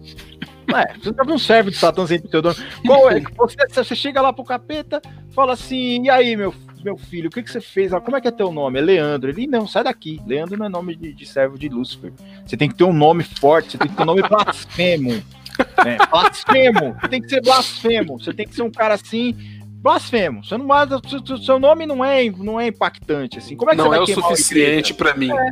É, 0.76 0.94
você 0.98 1.32
um 1.32 1.38
servo 1.38 1.72
de 1.72 1.78
Satã 1.78 2.06
sem 2.06 2.20
pseudônimo? 2.20 2.64
Qual 2.86 3.10
é? 3.10 3.22
Você, 3.38 3.56
você 3.70 3.96
chega 3.96 4.22
lá 4.22 4.34
pro 4.34 4.44
capeta, 4.44 5.02
fala 5.34 5.54
assim, 5.54 6.04
e 6.04 6.10
aí, 6.10 6.36
meu 6.36 6.54
meu 6.84 6.98
filho, 6.98 7.28
o 7.28 7.32
que, 7.32 7.44
que 7.44 7.52
você 7.52 7.60
fez? 7.60 7.92
Como 7.92 8.16
é 8.16 8.22
que 8.22 8.28
é 8.28 8.32
teu 8.32 8.52
nome? 8.52 8.80
É 8.80 8.82
Leandro. 8.82 9.30
Ele, 9.30 9.48
não, 9.48 9.68
sai 9.68 9.84
daqui. 9.84 10.22
Leandro 10.26 10.58
não 10.58 10.68
é 10.68 10.70
nome 10.70 10.96
de, 10.96 11.14
de 11.14 11.26
servo 11.26 11.58
de 11.58 11.68
Lúcifer. 11.68 12.14
Você 12.46 12.56
tem 12.56 12.70
que 12.70 12.76
ter 12.76 12.84
um 12.84 12.94
nome 12.94 13.24
forte, 13.24 13.72
você 13.72 13.78
tem 13.78 13.90
que 13.90 13.96
ter 13.96 14.04
um 14.04 14.06
nome 14.06 14.22
blasfemo. 14.22 15.12
Né? 15.12 15.98
Blasfemo. 16.10 16.96
Você 17.02 17.08
tem 17.10 17.22
que 17.22 17.30
ser 17.30 17.42
blasfemo. 17.42 18.20
Você 18.20 18.34
tem 18.34 18.48
que 18.48 18.56
ser 18.56 18.62
um 18.62 18.72
cara 18.72 18.94
assim, 18.94 19.36
blasfemo. 19.82 20.44
Você 20.44 20.58
não 20.58 20.68
seu 21.44 21.60
nome 21.60 21.86
não 21.86 22.04
é, 22.04 22.30
não 22.30 22.60
é 22.60 22.68
impactante 22.68 23.38
assim. 23.38 23.56
Como 23.56 23.72
é 23.72 23.76
que 23.76 23.78
não 23.78 23.86
você 23.86 23.90
vai 23.90 24.00
é 24.00 24.04
o 24.04 24.08
suficiente 24.08 24.94
para 24.94 25.16
mim. 25.16 25.32
É. 25.32 25.50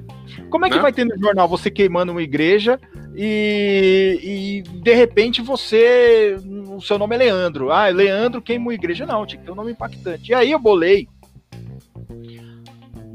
Como 0.49 0.65
é 0.65 0.69
que 0.69 0.75
né? 0.75 0.81
vai 0.81 0.93
ter 0.93 1.05
no 1.05 1.17
jornal 1.17 1.47
você 1.47 1.69
queimando 1.69 2.11
uma 2.11 2.21
igreja 2.21 2.79
e, 3.15 4.63
e, 4.65 4.69
de 4.69 4.93
repente 4.93 5.41
você 5.41 6.37
o 6.69 6.81
seu 6.81 6.97
nome 6.97 7.15
é 7.15 7.19
Leandro. 7.19 7.71
Ah, 7.71 7.87
Leandro 7.87 8.41
queima 8.41 8.65
uma 8.65 8.73
igreja 8.73 9.05
não, 9.05 9.25
tinha 9.25 9.39
que 9.39 9.45
ter 9.45 9.51
um 9.51 9.55
nome 9.55 9.71
impactante. 9.71 10.31
E 10.31 10.35
aí 10.35 10.51
eu 10.51 10.59
bolei 10.59 11.07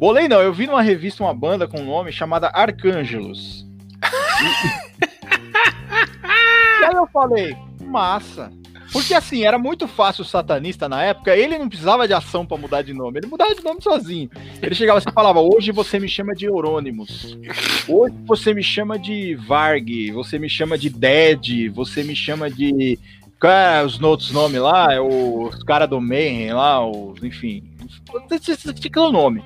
Bolei 0.01 0.28
não, 0.28 0.41
eu 0.41 0.51
vi 0.51 0.66
numa 0.66 0.81
revista 0.81 1.22
uma 1.22 1.35
banda 1.35 1.68
com 1.68 1.78
um 1.78 1.85
nome 1.85 2.11
chamada 2.11 2.51
Arcângelos. 2.55 3.66
e 6.81 6.85
aí 6.87 6.95
eu 6.95 7.07
falei, 7.09 7.55
massa. 7.83 8.51
Porque 8.93 9.14
assim, 9.14 9.45
era 9.45 9.59
muito 9.59 9.86
fácil 9.86 10.22
o 10.22 10.26
satanista 10.26 10.88
na 10.88 11.03
época, 11.03 11.36
ele 11.36 11.59
não 11.59 11.68
precisava 11.68 12.09
de 12.09 12.14
ação 12.14 12.45
para 12.45 12.57
mudar 12.57 12.82
de 12.82 12.93
nome, 12.93 13.18
ele 13.18 13.28
mudava 13.28 13.55
de 13.55 13.62
nome 13.62 13.80
sozinho. 13.80 14.28
Ele 14.61 14.74
chegava 14.74 14.99
assim 14.99 15.11
e 15.11 15.12
falava: 15.12 15.41
Hoje 15.41 15.70
você 15.70 15.99
me 15.99 16.09
chama 16.09 16.34
de 16.34 16.47
Eurônimos, 16.47 17.36
hoje 17.88 18.14
você 18.26 18.53
me 18.53 18.62
chama 18.62 18.99
de 18.99 19.34
Varg, 19.36 20.11
você 20.12 20.38
me 20.38 20.49
chama 20.49 20.76
de 20.76 20.91
Dead, 20.91 21.70
você 21.72 22.03
me 22.03 22.16
chama 22.16 22.51
de. 22.51 22.99
Qual 23.41 23.86
os 23.86 24.01
outros 24.03 24.32
nomes 24.32 24.61
lá? 24.61 24.93
É 24.93 25.01
os 25.01 25.62
cara 25.62 25.86
do 25.86 25.99
Mayhem 26.01 26.53
lá, 26.53 26.86
os, 26.86 27.22
enfim. 27.22 27.62
Tinha 28.41 28.74
que 28.74 28.91
ter 28.91 29.01
um 29.01 29.12
nome. 29.12 29.43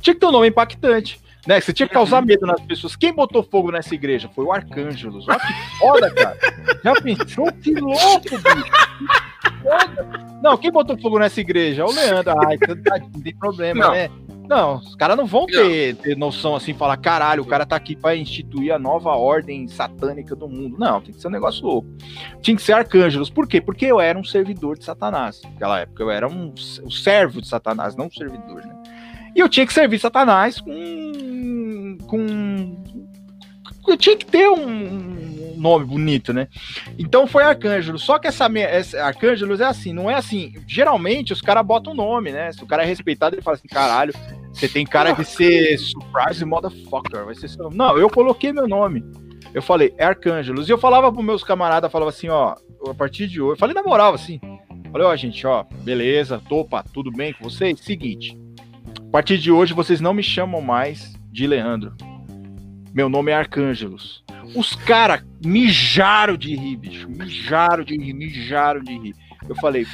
Tinha 0.00 0.12
que 0.12 0.20
ter 0.20 0.26
um 0.26 0.32
nome 0.32 0.48
impactante. 0.48 1.21
Né? 1.46 1.60
Você 1.60 1.72
tinha 1.72 1.88
que 1.88 1.94
causar 1.94 2.20
uhum. 2.20 2.26
medo 2.26 2.46
nas 2.46 2.60
pessoas. 2.60 2.94
Quem 2.94 3.12
botou 3.12 3.42
fogo 3.42 3.70
nessa 3.70 3.94
igreja? 3.94 4.30
Foi 4.34 4.44
o 4.44 4.52
Arcângelos. 4.52 5.26
Olha 5.28 5.40
que 5.40 5.78
foda, 5.78 6.10
cara. 6.10 6.36
Já 6.84 6.94
pensou? 6.94 7.52
Que 7.52 7.74
louco, 7.74 8.28
bicho. 8.28 8.72
Não, 10.42 10.56
quem 10.56 10.70
botou 10.70 10.98
fogo 10.98 11.18
nessa 11.18 11.40
igreja? 11.40 11.84
O 11.84 11.92
Leandro. 11.92 12.34
Ai, 12.46 12.58
não 13.12 13.20
tem 13.20 13.34
problema, 13.34 13.86
não. 13.86 13.92
né? 13.92 14.10
Não, 14.48 14.76
os 14.76 14.94
caras 14.96 15.16
não 15.16 15.24
vão 15.24 15.46
ter, 15.46 15.94
ter, 15.96 16.16
noção 16.16 16.54
assim, 16.54 16.74
falar, 16.74 16.96
caralho, 16.96 17.42
o 17.42 17.46
cara 17.46 17.64
tá 17.64 17.76
aqui 17.76 17.96
para 17.96 18.16
instituir 18.16 18.74
a 18.74 18.78
nova 18.78 19.10
ordem 19.10 19.66
satânica 19.68 20.36
do 20.36 20.48
mundo. 20.48 20.76
Não, 20.78 21.00
tem 21.00 21.14
que 21.14 21.20
ser 21.20 21.28
um 21.28 21.30
negócio 21.30 21.64
louco. 21.64 21.88
Tinha 22.42 22.56
que 22.56 22.62
ser 22.62 22.72
arcângelos. 22.72 23.30
Por 23.30 23.46
quê? 23.46 23.60
Porque 23.60 23.86
eu 23.86 24.00
era 24.00 24.18
um 24.18 24.24
servidor 24.24 24.76
de 24.76 24.84
Satanás. 24.84 25.40
Naquela 25.42 25.80
época 25.80 26.02
eu 26.02 26.10
era 26.10 26.28
um, 26.28 26.52
um 26.84 26.90
servo 26.90 27.40
de 27.40 27.48
Satanás, 27.48 27.96
não 27.96 28.06
um 28.06 28.10
servidor, 28.10 28.62
né? 28.66 28.81
E 29.34 29.40
eu 29.40 29.48
tinha 29.48 29.66
que 29.66 29.72
servir 29.72 29.98
Satanás 29.98 30.60
com. 30.60 31.98
com 32.06 32.82
eu 33.88 33.96
tinha 33.96 34.16
que 34.16 34.24
ter 34.24 34.48
um, 34.48 35.56
nome 35.62 35.84
bonito, 35.84 36.32
né? 36.32 36.48
Então 36.98 37.26
foi 37.26 37.44
Arcângelo. 37.44 37.98
Só 37.98 38.18
que 38.18 38.26
essa, 38.26 38.46
essa 38.58 39.02
Arcângelos 39.02 39.60
é 39.60 39.64
assim, 39.64 39.92
não 39.92 40.10
é 40.10 40.14
assim. 40.14 40.52
Geralmente 40.66 41.32
os 41.32 41.40
caras 41.40 41.64
botam 41.64 41.94
nome, 41.94 42.32
né? 42.32 42.52
Se 42.52 42.62
o 42.62 42.66
cara 42.66 42.82
é 42.82 42.86
respeitado, 42.86 43.36
ele 43.36 43.42
fala 43.42 43.56
assim: 43.56 43.68
caralho, 43.68 44.12
você 44.52 44.68
tem 44.68 44.84
cara 44.84 45.12
de 45.12 45.24
ser 45.24 45.78
surprise 45.78 46.44
motherfucker. 46.44 47.24
Vai 47.24 47.34
ser 47.34 47.48
seu... 47.48 47.70
Não, 47.70 47.96
eu 47.96 48.10
coloquei 48.10 48.52
meu 48.52 48.66
nome. 48.68 49.02
Eu 49.54 49.62
falei, 49.62 49.94
é 49.98 50.04
Arcângelos. 50.04 50.68
E 50.68 50.72
eu 50.72 50.78
falava 50.78 51.12
pros 51.12 51.24
meus 51.24 51.44
camaradas, 51.44 51.92
falava 51.92 52.10
assim, 52.10 52.28
ó, 52.28 52.54
a 52.88 52.94
partir 52.94 53.28
de 53.28 53.40
hoje. 53.40 53.58
Falei 53.58 53.74
na 53.74 53.82
moral, 53.82 54.14
assim. 54.14 54.40
Falei, 54.90 55.06
ó, 55.06 55.14
gente, 55.14 55.46
ó, 55.46 55.64
beleza, 55.82 56.40
topa, 56.48 56.84
tudo 56.92 57.10
bem 57.10 57.32
com 57.32 57.44
vocês? 57.48 57.78
Seguinte, 57.80 58.36
a 59.12 59.20
partir 59.20 59.36
de 59.36 59.52
hoje, 59.52 59.74
vocês 59.74 60.00
não 60.00 60.14
me 60.14 60.22
chamam 60.22 60.62
mais 60.62 61.12
de 61.30 61.46
Leandro. 61.46 61.94
Meu 62.94 63.10
nome 63.10 63.30
é 63.30 63.34
Arcângelos. 63.34 64.24
Os 64.56 64.74
caras 64.74 65.22
mijaram 65.44 66.34
de 66.34 66.56
rir, 66.56 66.76
bicho. 66.76 67.10
Mijaram 67.10 67.84
de 67.84 67.94
rir, 67.94 68.14
mijaram 68.14 68.80
de 68.80 68.98
rir. 68.98 69.14
Eu 69.46 69.54
falei, 69.56 69.84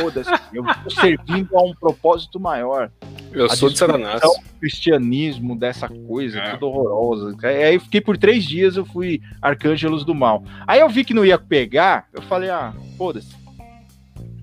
foda-se, 0.00 0.30
eu 0.54 0.64
tô 0.82 0.88
servindo 0.88 1.54
a 1.54 1.62
um 1.62 1.74
propósito 1.74 2.40
maior. 2.40 2.90
Eu 3.30 3.44
a 3.44 3.50
sou 3.50 3.68
de 3.68 3.76
Satanás. 3.76 4.22
O 4.24 4.58
cristianismo 4.58 5.54
dessa 5.54 5.86
coisa, 5.86 6.38
é. 6.38 6.52
tudo 6.52 6.68
horrorosa. 6.68 7.36
Aí 7.46 7.74
eu 7.74 7.80
fiquei 7.80 8.00
por 8.00 8.16
três 8.16 8.42
dias, 8.42 8.78
eu 8.78 8.86
fui 8.86 9.20
Arcângelos 9.42 10.02
do 10.02 10.14
Mal. 10.14 10.44
Aí 10.66 10.80
eu 10.80 10.88
vi 10.88 11.04
que 11.04 11.12
não 11.12 11.26
ia 11.26 11.36
pegar, 11.36 12.08
eu 12.10 12.22
falei, 12.22 12.48
ah, 12.48 12.72
foda-se 12.96 13.41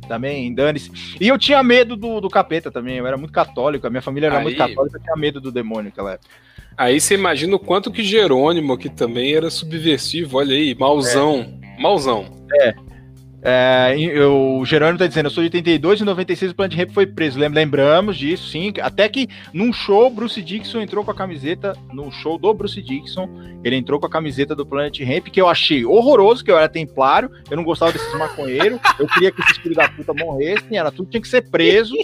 também, 0.10 0.54
dane-se. 0.54 0.92
E 1.22 1.28
eu 1.28 1.38
tinha 1.38 1.64
medo 1.64 1.96
do, 1.96 2.20
do 2.20 2.30
capeta 2.30 2.70
também, 2.70 2.98
eu 2.98 3.08
era 3.08 3.16
muito 3.16 3.32
católico, 3.32 3.88
a 3.88 3.90
minha 3.90 4.02
família 4.02 4.28
era 4.28 4.40
aí, 4.40 4.44
muito 4.44 4.58
católica, 4.58 4.98
eu 4.98 5.02
tinha 5.02 5.16
medo 5.16 5.40
do 5.40 5.52
demônio 5.52 5.86
naquela 5.86 6.14
época. 6.14 6.30
Aí 6.76 7.00
você 7.00 7.14
imagina 7.14 7.56
o 7.56 7.60
quanto 7.60 7.92
que 7.92 8.04
Jerônimo, 8.04 8.78
que 8.78 8.90
também 8.90 9.34
era 9.34 9.50
subversivo, 9.50 10.38
olha 10.38 10.56
aí, 10.56 10.76
mauzão, 10.76 11.60
é. 11.62 11.82
mauzão. 11.82 12.26
É, 12.62 12.74
é, 13.42 13.96
eu, 13.98 14.58
o 14.60 14.66
Gerônimo 14.66 14.98
tá 15.00 15.08
dizendo, 15.08 15.28
eu 15.28 15.32
sou 15.32 15.42
de 15.42 15.48
82 15.48 16.02
e 16.02 16.04
96 16.04 16.52
o 16.52 16.56
Planet 16.56 16.78
Ramp 16.78 16.92
foi 16.92 17.08
preso. 17.08 17.40
Lembramos 17.40 18.18
disso, 18.18 18.50
sim. 18.50 18.74
Até 18.82 19.08
que 19.08 19.28
num 19.54 19.72
show, 19.72 20.10
Bruce 20.10 20.42
Dixon 20.42 20.82
entrou 20.82 21.06
com 21.06 21.12
a 21.12 21.16
camiseta, 21.16 21.74
no 21.94 22.12
show 22.12 22.38
do 22.38 22.54
Bruce 22.54 22.82
Dixon, 22.82 23.30
ele 23.64 23.76
entrou 23.76 24.00
com 24.00 24.06
a 24.06 24.10
camiseta 24.10 24.56
do 24.56 24.66
Planet 24.66 25.00
Ramp, 25.02 25.28
que 25.28 25.40
eu 25.40 25.48
achei 25.48 25.86
horroroso, 25.86 26.44
que 26.44 26.52
eu 26.52 26.58
era 26.58 26.68
templário, 26.68 27.32
eu 27.50 27.56
não 27.56 27.64
gostava 27.64 27.92
desses 27.92 28.14
maconheiros, 28.18 28.80
eu 29.00 29.08
queria 29.08 29.32
que 29.32 29.42
esses 29.42 29.58
filhos 29.58 29.78
da 29.78 29.88
puta 29.88 30.14
morressem, 30.14 30.78
era 30.78 30.92
tudo 30.92 31.10
tinha 31.10 31.22
que 31.22 31.28
ser 31.28 31.50
preso. 31.50 31.96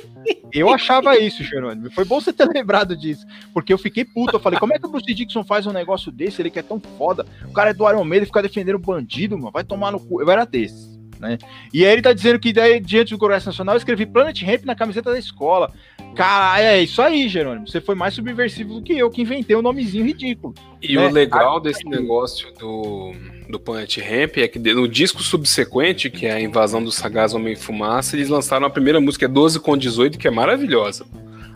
Eu 0.51 0.73
achava 0.73 1.17
isso, 1.19 1.43
Jerônimo. 1.43 1.91
Foi 1.91 2.05
bom 2.05 2.19
você 2.19 2.31
ter 2.31 2.47
lembrado 2.49 2.95
disso, 2.95 3.25
porque 3.53 3.73
eu 3.73 3.77
fiquei 3.77 4.05
puto. 4.05 4.37
Eu 4.37 4.39
falei, 4.39 4.57
como 4.57 4.73
é 4.73 4.79
que 4.79 4.85
o 4.85 4.89
Bruce 4.89 5.13
Dixon 5.13 5.43
faz 5.43 5.67
um 5.67 5.73
negócio 5.73 6.11
desse? 6.11 6.41
Ele 6.41 6.49
que 6.49 6.59
é 6.59 6.63
tão 6.63 6.79
foda. 6.79 7.25
O 7.43 7.51
cara 7.51 7.71
é 7.71 7.73
do 7.73 7.87
Iron 7.89 8.05
Maiden 8.05 8.23
e 8.23 8.27
fica 8.27 8.41
defendendo 8.41 8.75
o 8.75 8.79
bandido, 8.79 9.37
mano. 9.37 9.51
Vai 9.51 9.63
tomar 9.63 9.91
no 9.91 9.99
cu. 9.99 10.21
Eu 10.21 10.31
era 10.31 10.45
desse. 10.45 10.94
Né? 11.25 11.37
E 11.73 11.85
aí 11.85 11.91
ele 11.91 12.01
tá 12.01 12.13
dizendo 12.13 12.39
que 12.39 12.53
daí, 12.53 12.79
diante 12.79 13.13
do 13.13 13.17
Congresso 13.17 13.47
Nacional, 13.47 13.75
eu 13.75 13.77
escrevi 13.77 14.05
Planet 14.05 14.41
Ramp 14.43 14.63
na 14.63 14.75
camiseta 14.75 15.11
da 15.11 15.19
escola. 15.19 15.71
Cara, 16.15 16.61
é 16.61 16.81
isso 16.81 17.01
aí, 17.01 17.27
Jerônimo. 17.27 17.67
Você 17.67 17.81
foi 17.81 17.95
mais 17.95 18.13
subversivo 18.13 18.75
do 18.75 18.81
que 18.81 18.97
eu, 18.97 19.09
que 19.09 19.21
inventei 19.21 19.55
um 19.55 19.61
nomezinho 19.61 20.05
ridículo. 20.05 20.53
E 20.81 20.95
né? 20.95 21.07
o 21.07 21.11
legal 21.11 21.59
desse 21.59 21.83
negócio 21.85 22.53
do, 22.53 23.13
do 23.49 23.59
Planet 23.59 23.97
Ramp 23.97 24.37
é 24.37 24.47
que 24.47 24.59
no 24.59 24.87
disco 24.87 25.21
subsequente, 25.21 26.09
que 26.09 26.25
é 26.25 26.33
a 26.33 26.41
invasão 26.41 26.83
do 26.83 26.91
Sagaz 26.91 27.33
Homem-Fumaça, 27.33 28.15
eles 28.15 28.29
lançaram 28.29 28.65
a 28.65 28.69
primeira 28.69 29.01
música, 29.01 29.27
12 29.27 29.59
com 29.59 29.75
18, 29.75 30.17
que 30.17 30.27
é 30.27 30.31
maravilhosa. 30.31 31.05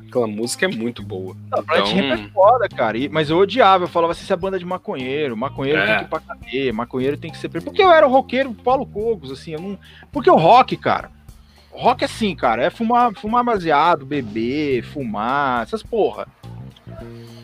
Aquela 0.09 0.27
música 0.27 0.65
é 0.65 0.69
muito 0.69 1.03
boa. 1.03 1.35
Não, 1.51 1.61
então... 1.61 1.85
Ramp 1.85 2.19
é 2.19 2.29
foda, 2.33 2.67
cara. 2.67 2.97
E, 2.97 3.07
mas 3.07 3.29
eu 3.29 3.37
odiava, 3.37 3.83
eu 3.83 3.87
falava 3.87 4.11
assim, 4.11 4.23
essa 4.23 4.33
é 4.33 4.37
banda 4.37 4.57
de 4.57 4.65
maconheiro, 4.65 5.37
maconheiro 5.37 5.79
é. 5.79 5.85
tem 5.85 5.97
que 5.97 6.03
ir 6.03 6.07
pra 6.07 6.19
cadeia, 6.19 6.73
maconheiro 6.73 7.17
tem 7.17 7.31
que 7.31 7.37
ser. 7.37 7.49
Porque 7.49 7.81
eu 7.81 7.91
era 7.91 8.07
o 8.07 8.11
roqueiro 8.11 8.53
Paulo 8.53 8.85
Cogos, 8.85 9.31
assim, 9.31 9.53
eu 9.53 9.61
não. 9.61 9.79
Porque 10.11 10.29
o 10.29 10.35
rock, 10.35 10.75
cara. 10.75 11.11
Rock 11.71 12.03
é 12.03 12.05
assim, 12.05 12.35
cara, 12.35 12.63
é 12.63 12.69
fumar, 12.69 13.13
fumar 13.13 13.43
baseado, 13.43 14.05
beber, 14.05 14.83
fumar, 14.83 15.63
essas 15.63 15.83
porra. 15.83 16.27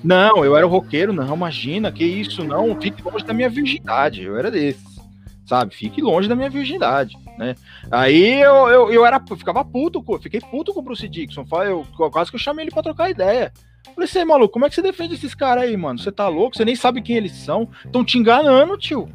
Não, 0.03 0.43
eu 0.43 0.57
era 0.57 0.66
o 0.66 0.70
roqueiro, 0.70 1.13
não, 1.13 1.36
imagina, 1.36 1.91
que 1.91 2.03
isso, 2.03 2.43
não, 2.43 2.80
fique 2.82 3.01
longe 3.01 3.24
da 3.24 3.34
minha 3.34 3.49
virgindade, 3.49 4.24
eu 4.24 4.38
era 4.38 4.51
desses, 4.51 4.99
sabe, 5.45 5.74
fique 5.74 6.01
longe 6.01 6.28
da 6.28 6.36
minha 6.36 6.49
virgindade 6.49 7.16
né? 7.38 7.55
Aí 7.91 8.41
eu, 8.41 8.67
eu, 8.67 8.91
eu 8.91 9.05
era, 9.05 9.21
eu 9.29 9.38
ficava 9.38 9.63
puto, 9.63 10.03
fiquei 10.19 10.39
puto 10.39 10.73
com 10.73 10.79
o 10.79 10.83
Bruce 10.83 11.07
Dixon. 11.07 11.45
Eu, 11.65 11.86
quase 12.11 12.29
que 12.29 12.36
eu 12.36 12.41
chamei 12.41 12.65
ele 12.65 12.71
pra 12.71 12.83
trocar 12.83 13.09
ideia. 13.09 13.51
Falei, 13.93 14.07
você, 14.07 14.25
maluco, 14.25 14.53
como 14.53 14.65
é 14.65 14.69
que 14.69 14.75
você 14.75 14.81
defende 14.81 15.15
esses 15.15 15.33
caras 15.36 15.63
aí, 15.63 15.77
mano? 15.77 15.99
Você 15.99 16.11
tá 16.11 16.27
louco? 16.27 16.57
Você 16.57 16.65
nem 16.65 16.75
sabe 16.75 17.01
quem 17.01 17.15
eles 17.15 17.33
são. 17.33 17.69
Estão 17.86 18.03
te 18.03 18.17
enganando, 18.17 18.77
tio. 18.77 19.07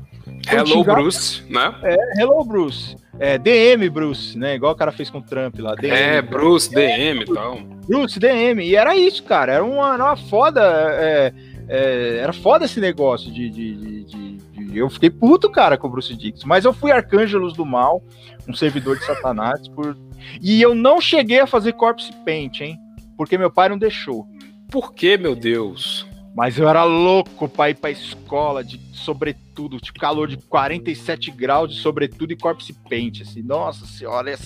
Tão 0.42 0.58
hello, 0.58 0.84
Bruce, 0.84 1.42
né? 1.50 1.74
É, 1.82 2.22
hello, 2.22 2.44
Bruce. 2.44 2.96
É, 3.18 3.36
DM, 3.36 3.90
Bruce, 3.90 4.38
né? 4.38 4.54
Igual 4.54 4.72
o 4.72 4.76
cara 4.76 4.92
fez 4.92 5.10
com 5.10 5.18
o 5.18 5.22
Trump 5.22 5.58
lá. 5.58 5.74
DM, 5.74 5.94
é, 5.94 6.22
Bruce, 6.22 6.70
DM 6.70 7.22
e 7.22 7.24
tal. 7.26 7.58
Bruce, 7.86 8.18
DM. 8.18 8.64
E 8.64 8.76
era 8.76 8.96
isso, 8.96 9.22
cara. 9.24 9.52
Era 9.52 9.64
uma, 9.64 9.96
uma 9.96 10.16
foda. 10.16 10.62
É, 10.62 11.32
é, 11.68 12.18
era 12.18 12.32
foda 12.32 12.64
esse 12.64 12.80
negócio 12.80 13.30
de, 13.30 13.50
de, 13.50 13.74
de, 13.76 14.04
de 14.04 14.38
eu 14.78 14.90
fiquei 14.90 15.10
puto, 15.10 15.50
cara, 15.50 15.76
com 15.76 15.86
o 15.86 15.90
Bruce 15.90 16.14
Dixon. 16.16 16.46
Mas 16.46 16.64
eu 16.64 16.72
fui 16.72 16.90
Arcângelos 16.90 17.54
do 17.54 17.64
Mal, 17.64 18.02
um 18.48 18.54
servidor 18.54 18.98
de 18.98 19.04
Satanás. 19.04 19.68
Por... 19.68 19.96
E 20.40 20.60
eu 20.60 20.74
não 20.74 21.00
cheguei 21.00 21.40
a 21.40 21.46
fazer 21.46 21.72
Corpse 21.74 22.12
Paint, 22.24 22.60
hein? 22.60 22.78
Porque 23.16 23.36
meu 23.36 23.50
pai 23.50 23.68
não 23.68 23.78
deixou. 23.78 24.26
Por 24.70 24.94
que, 24.94 25.16
meu 25.16 25.34
Deus? 25.34 26.06
Mas 26.34 26.56
eu 26.56 26.68
era 26.68 26.84
louco 26.84 27.48
pra 27.48 27.70
ir 27.70 27.74
pra 27.74 27.90
escola 27.90 28.62
de 28.62 28.80
sobretudo, 28.92 29.80
tipo 29.80 29.98
calor 29.98 30.28
de 30.28 30.36
47 30.36 31.30
graus 31.32 31.74
de 31.74 31.80
sobretudo 31.80 32.32
e 32.32 32.36
corpse 32.36 32.72
paint, 32.88 33.22
assim. 33.22 33.42
Nossa 33.42 33.84
senhora, 33.84 34.38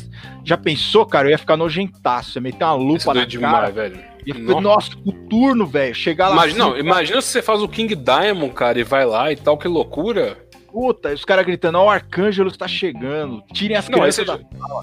já 0.42 0.56
pensou, 0.56 1.04
cara? 1.04 1.28
Eu 1.28 1.32
ia 1.32 1.38
ficar 1.38 1.56
nojentaço, 1.56 2.38
ia 2.38 2.42
meter 2.42 2.64
uma 2.64 2.74
lupa 2.74 3.12
na 3.12 3.24
demais, 3.24 3.52
cara. 3.52 3.70
velho. 3.70 4.13
Ficar, 4.32 4.60
nossa, 4.60 4.90
o 5.04 5.12
turno, 5.12 5.66
velho, 5.66 5.94
chegar 5.94 6.28
lá... 6.28 6.34
Imagina, 6.34 6.64
assim, 6.64 6.72
não, 6.72 6.78
imagina 6.78 7.20
se 7.20 7.28
você 7.28 7.42
faz 7.42 7.62
o 7.62 7.68
King 7.68 7.94
Diamond, 7.94 8.54
cara, 8.54 8.78
e 8.78 8.84
vai 8.84 9.04
lá 9.04 9.30
e 9.32 9.36
tal, 9.36 9.58
que 9.58 9.68
loucura. 9.68 10.43
Puta, 10.74 11.12
os 11.12 11.24
caras 11.24 11.46
gritando, 11.46 11.78
ó, 11.78 11.84
o 11.84 11.88
Arcângelo 11.88 12.48
está 12.48 12.66
chegando, 12.66 13.44
tirem 13.52 13.76
as 13.76 13.88
não, 13.88 14.00
crianças 14.00 14.26
da 14.26 14.40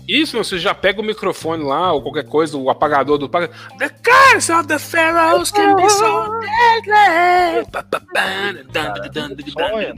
Isso, 0.08 0.38
não, 0.38 0.44
você 0.46 0.58
já 0.58 0.74
pega 0.74 1.02
o 1.02 1.04
microfone 1.04 1.66
lá, 1.66 1.92
ou 1.92 2.02
qualquer 2.02 2.24
coisa, 2.24 2.58
o 2.58 2.70
apagador 2.70 3.18
do... 3.18 3.28
The 3.28 3.42
of 4.58 4.68
the 4.70 4.80
pharaohs 4.80 5.52
can 5.52 5.76
be 5.76 5.90
so 5.90 6.30
deadly! 6.40 7.68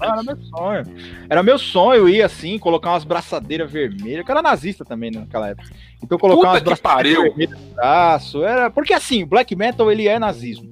Era 0.01 0.23
meu 0.23 0.37
sonho. 0.47 0.83
Era 1.29 1.43
meu 1.43 1.59
sonho 1.59 2.09
ir 2.09 2.23
assim, 2.23 2.57
colocar 2.57 2.89
umas 2.89 3.03
braçadeiras 3.03 3.71
vermelhas, 3.71 4.25
que 4.25 4.31
era 4.31 4.41
nazista 4.41 4.83
também 4.83 5.11
naquela 5.11 5.49
época. 5.49 5.69
Então 6.01 6.17
colocar 6.17 6.53
umas 6.53 6.63
braçadeiras 6.63 7.21
vermelhas 7.21 7.59
no 7.59 7.75
braço, 7.75 8.43
era... 8.43 8.71
Porque 8.71 8.95
assim, 8.95 9.21
o 9.21 9.27
black 9.27 9.55
metal, 9.55 9.91
ele 9.91 10.07
é 10.07 10.17
nazismo. 10.17 10.67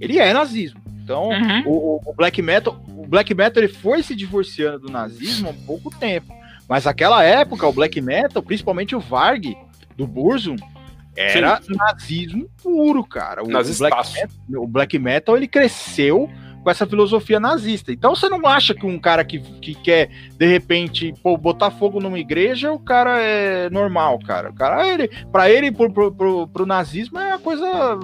Ele 0.00 0.18
é 0.18 0.32
nazismo. 0.32 0.83
Então, 1.04 1.28
uhum. 1.28 1.62
o, 1.66 2.00
o, 2.02 2.14
black 2.14 2.40
metal, 2.40 2.82
o 2.88 3.06
black 3.06 3.34
metal 3.34 3.62
ele 3.62 3.70
foi 3.70 4.02
se 4.02 4.16
divorciando 4.16 4.86
do 4.86 4.90
nazismo 4.90 5.50
há 5.50 5.66
pouco 5.66 5.90
tempo. 5.90 6.34
Mas 6.66 6.86
naquela 6.86 7.22
época, 7.22 7.68
o 7.68 7.72
black 7.72 8.00
metal, 8.00 8.42
principalmente 8.42 8.96
o 8.96 9.00
Varg 9.00 9.54
do 9.98 10.06
Burzum, 10.06 10.56
era 11.14 11.60
Sim. 11.60 11.74
nazismo 11.76 12.48
puro, 12.62 13.04
cara. 13.04 13.42
O, 13.42 13.46
black 13.46 14.14
metal, 14.14 14.62
o 14.62 14.66
black 14.66 14.98
metal 14.98 15.36
ele 15.36 15.46
cresceu 15.46 16.30
com 16.62 16.70
essa 16.70 16.86
filosofia 16.86 17.38
nazista. 17.38 17.92
Então 17.92 18.16
você 18.16 18.26
não 18.30 18.46
acha 18.46 18.74
que 18.74 18.86
um 18.86 18.98
cara 18.98 19.22
que, 19.22 19.38
que 19.38 19.74
quer, 19.74 20.08
de 20.38 20.46
repente, 20.46 21.14
pô, 21.22 21.36
botar 21.36 21.70
fogo 21.70 22.00
numa 22.00 22.18
igreja, 22.18 22.72
o 22.72 22.78
cara 22.78 23.20
é 23.20 23.68
normal, 23.68 24.18
cara. 24.20 24.50
O 24.50 24.54
cara, 24.54 24.88
ele, 24.88 25.08
pra 25.30 25.50
ele, 25.50 25.70
pro, 25.70 25.92
pro, 25.92 26.10
pro, 26.10 26.48
pro 26.48 26.66
nazismo, 26.66 27.18
é 27.18 27.32
a 27.32 27.38
coisa 27.38 28.00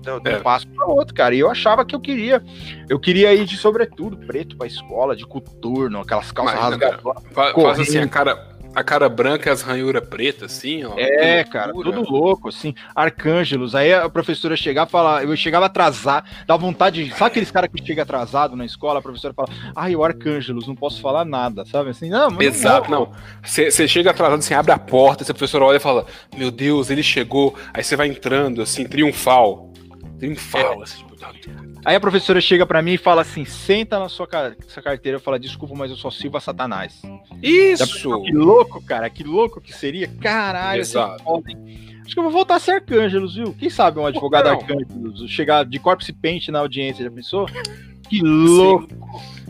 de 0.00 0.10
um 0.10 0.20
é. 0.24 0.40
passo 0.40 0.66
para 0.68 0.86
outro, 0.86 1.14
cara. 1.14 1.34
E 1.34 1.40
eu 1.40 1.50
achava 1.50 1.84
que 1.84 1.94
eu 1.94 2.00
queria, 2.00 2.42
eu 2.88 2.98
queria 2.98 3.32
ir 3.34 3.44
de 3.44 3.56
sobretudo 3.56 4.16
preto 4.16 4.56
para 4.56 4.66
escola, 4.66 5.14
de 5.14 5.26
coturno, 5.26 6.00
aquelas 6.00 6.32
calças 6.32 6.58
rasgadas. 6.58 7.00
Faz 7.32 7.80
assim 7.80 7.98
a 7.98 8.08
cara, 8.08 8.50
a 8.74 8.84
cara 8.84 9.08
branca 9.08 9.48
e 9.48 9.52
as 9.52 9.62
ranhuras 9.62 10.06
pretas, 10.06 10.52
assim, 10.52 10.84
ó. 10.84 10.94
É, 10.96 11.42
cara, 11.44 11.72
tudo 11.72 12.02
louco, 12.02 12.48
assim. 12.48 12.74
Arcângelos. 12.94 13.74
Aí 13.74 13.92
a 13.92 14.08
professora 14.08 14.56
chegava 14.56 14.88
e 14.88 14.90
falava, 14.92 15.24
eu 15.24 15.36
chegava 15.36 15.66
atrasado, 15.66 16.26
dá 16.46 16.56
vontade 16.56 17.04
de. 17.04 17.10
Sabe 17.10 17.26
aqueles 17.26 17.50
caras 17.50 17.70
que 17.72 17.84
chegam 17.84 18.02
atrasado 18.02 18.56
na 18.56 18.64
escola? 18.64 19.00
A 19.00 19.02
professora 19.02 19.34
fala, 19.34 19.48
ai, 19.74 19.96
o 19.96 20.04
Arcângelos, 20.04 20.66
não 20.66 20.74
posso 20.74 21.00
falar 21.00 21.24
nada, 21.24 21.64
sabe? 21.64 21.90
Assim, 21.90 22.08
não, 22.08 22.40
Exato, 22.40 22.90
não. 22.90 23.10
Você 23.42 23.88
chega 23.88 24.10
atrasado, 24.10 24.38
assim, 24.38 24.54
abre 24.54 24.72
a 24.72 24.78
porta, 24.78 25.22
esse 25.22 25.32
professor 25.32 25.62
olha 25.62 25.76
e 25.76 25.80
fala, 25.80 26.06
meu 26.36 26.50
Deus, 26.50 26.90
ele 26.90 27.02
chegou. 27.02 27.54
Aí 27.74 27.82
você 27.82 27.96
vai 27.96 28.08
entrando, 28.08 28.62
assim, 28.62 28.84
triunfal 28.86 29.69
triunfal. 30.20 30.80
É. 30.80 30.82
Assim, 30.84 30.98
tipo, 30.98 31.10
Aí 31.84 31.96
a 31.96 32.00
professora 32.00 32.40
chega 32.40 32.66
para 32.66 32.82
mim 32.82 32.92
e 32.92 32.98
fala 32.98 33.22
assim: 33.22 33.44
senta 33.44 33.98
na 33.98 34.08
sua, 34.08 34.28
sua 34.68 34.82
carteira. 34.82 35.16
Eu 35.16 35.20
falo, 35.20 35.38
desculpa, 35.38 35.74
mas 35.74 35.90
eu 35.90 35.96
só 35.96 36.10
sirvo 36.10 36.36
a 36.36 36.40
Satanás. 36.40 37.00
Isso! 37.42 38.22
Que 38.22 38.32
louco, 38.32 38.82
cara, 38.84 39.08
que 39.08 39.24
louco 39.24 39.60
que 39.60 39.72
seria. 39.72 40.08
Caralho, 40.20 40.80
Exato. 40.80 41.22
Acho 42.04 42.14
que 42.14 42.18
eu 42.18 42.24
vou 42.24 42.32
voltar 42.32 42.56
a 42.56 42.58
ser 42.58 42.72
Arcângelos, 42.72 43.36
viu? 43.36 43.54
Quem 43.54 43.70
sabe 43.70 43.98
um 44.00 44.06
advogado 44.06 44.46
Não. 44.46 44.52
Arcângelos 44.52 45.30
chegar 45.30 45.64
de 45.64 45.78
corpse 45.78 46.12
paint 46.12 46.48
na 46.48 46.58
audiência, 46.58 47.04
já 47.04 47.10
pensou? 47.10 47.46
Que 48.08 48.20
louco! 48.20 48.88
Sim. 48.88 48.96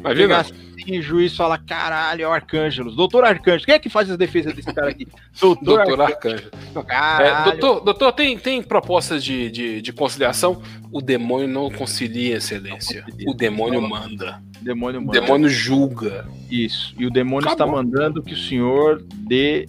Mas, 0.03 0.53
assim, 0.91 0.99
o 0.99 1.03
juiz 1.03 1.37
fala, 1.37 1.57
caralho, 1.57 2.25
é 2.25 2.29
o 2.29 2.33
Arcângelos. 2.33 2.97
Doutor 2.97 3.25
Arcângelos. 3.25 3.65
Quem 3.65 3.75
é 3.75 3.79
que 3.79 3.89
faz 3.89 4.11
as 4.11 4.17
defesas 4.17 4.53
desse 4.55 4.73
cara 4.73 4.91
aqui? 4.91 5.07
Doutor, 5.41 5.85
doutor 5.87 6.01
Arcângelos. 6.03 6.51
É, 6.89 7.45
doutor, 7.45 7.81
doutor 7.81 8.13
tem, 8.13 8.37
tem 8.37 8.63
propostas 8.63 9.23
de, 9.23 9.51
de, 9.51 9.83
de, 9.83 9.93
conciliação? 9.93 10.61
O 10.93 11.01
demônio 11.01 11.49
não 11.49 11.71
concilia, 11.71 12.37
excelência. 12.37 13.05
O 13.27 13.35
demônio 13.35 13.81
manda. 13.81 14.43
O 14.61 14.65
demônio 14.65 15.01
manda. 15.01 15.19
O 15.19 15.21
demônio 15.21 15.49
julga. 15.49 16.27
Isso. 16.51 16.95
E 16.99 17.07
o 17.07 17.11
demônio 17.11 17.49
Acabou. 17.49 17.67
está 17.67 17.83
mandando 17.83 18.23
que 18.23 18.35
o 18.35 18.37
senhor 18.37 19.03
dê 19.13 19.69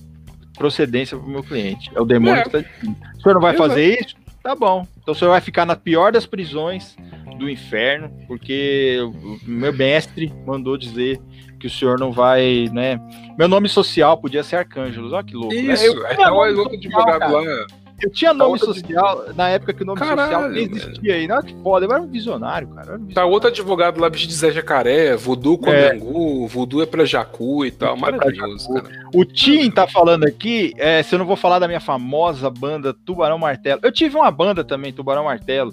procedência 0.57 1.17
para 1.17 1.25
o 1.25 1.29
meu 1.29 1.43
cliente. 1.43 1.91
É 1.95 2.01
o 2.01 2.05
demônio 2.05 2.39
é. 2.39 2.43
que 2.43 2.57
está. 2.57 2.69
O 3.17 3.21
senhor 3.21 3.33
não 3.35 3.41
vai 3.41 3.55
fazer 3.55 3.99
isso? 3.99 4.15
Tá 4.43 4.55
bom. 4.55 4.87
Então 5.01 5.13
o 5.13 5.15
senhor 5.15 5.31
vai 5.31 5.41
ficar 5.41 5.65
na 5.65 5.75
pior 5.75 6.11
das 6.11 6.25
prisões 6.25 6.95
do 7.41 7.49
inferno, 7.49 8.09
porque 8.27 8.99
meu 9.45 9.73
mestre 9.73 10.31
mandou 10.45 10.77
dizer 10.77 11.19
que 11.59 11.67
o 11.67 11.69
senhor 11.69 11.99
não 11.99 12.11
vai, 12.11 12.69
né? 12.71 12.99
Meu 13.37 13.47
nome 13.47 13.67
social 13.67 14.17
podia 14.17 14.43
ser 14.43 14.57
Arcângelos, 14.57 15.11
olha 15.11 15.23
que 15.23 15.35
louco. 15.35 15.53
Né? 15.53 15.73
Isso, 15.73 15.99
né? 15.99 16.15
eu, 16.17 16.25
é 16.25 16.31
o 16.31 16.59
outro 16.59 16.75
advogado 16.75 17.31
lá. 17.31 17.65
Eu 18.01 18.09
tinha 18.09 18.33
nome 18.33 18.57
social 18.57 19.25
na 19.35 19.49
época 19.49 19.73
que 19.73 19.83
o 19.83 19.85
nome 19.85 19.99
Caralho, 19.99 20.31
social 20.31 20.49
nem 20.49 20.63
existia 20.63 21.13
aí. 21.13 21.27
Não, 21.27 21.39
que 21.39 21.55
foda, 21.61 21.85
eu 21.85 21.91
era 21.91 22.01
um 22.01 22.07
visionário, 22.07 22.67
cara. 22.69 22.95
Um 22.95 23.05
visionário. 23.05 23.13
Tá 23.13 23.25
outro 23.25 23.49
advogado 23.49 23.99
lá, 23.99 24.09
bicho 24.09 24.27
de 24.27 24.33
Zé 24.33 24.51
Jacaré, 24.51 25.15
Voodoo 25.15 25.59
com 25.59 25.69
é. 25.69 25.91
Angu, 25.91 26.47
Voodoo 26.47 26.81
é 26.81 26.87
pra 26.87 27.05
Jacu 27.05 27.63
e 27.63 27.69
tal. 27.69 27.95
Maravilhoso, 27.95 28.73
cara. 28.73 28.89
O 29.13 29.23
Tim 29.23 29.69
tá 29.69 29.85
falando 29.87 30.23
aqui, 30.23 30.73
é, 30.77 31.03
se 31.03 31.13
eu 31.13 31.19
não 31.19 31.27
vou 31.27 31.35
falar 31.35 31.59
da 31.59 31.67
minha 31.67 31.79
famosa 31.79 32.49
banda 32.49 32.91
Tubarão 32.91 33.37
Martelo. 33.37 33.81
Eu 33.83 33.91
tive 33.91 34.15
uma 34.15 34.31
banda 34.31 34.63
também, 34.63 34.91
Tubarão 34.91 35.25
Martelo 35.25 35.71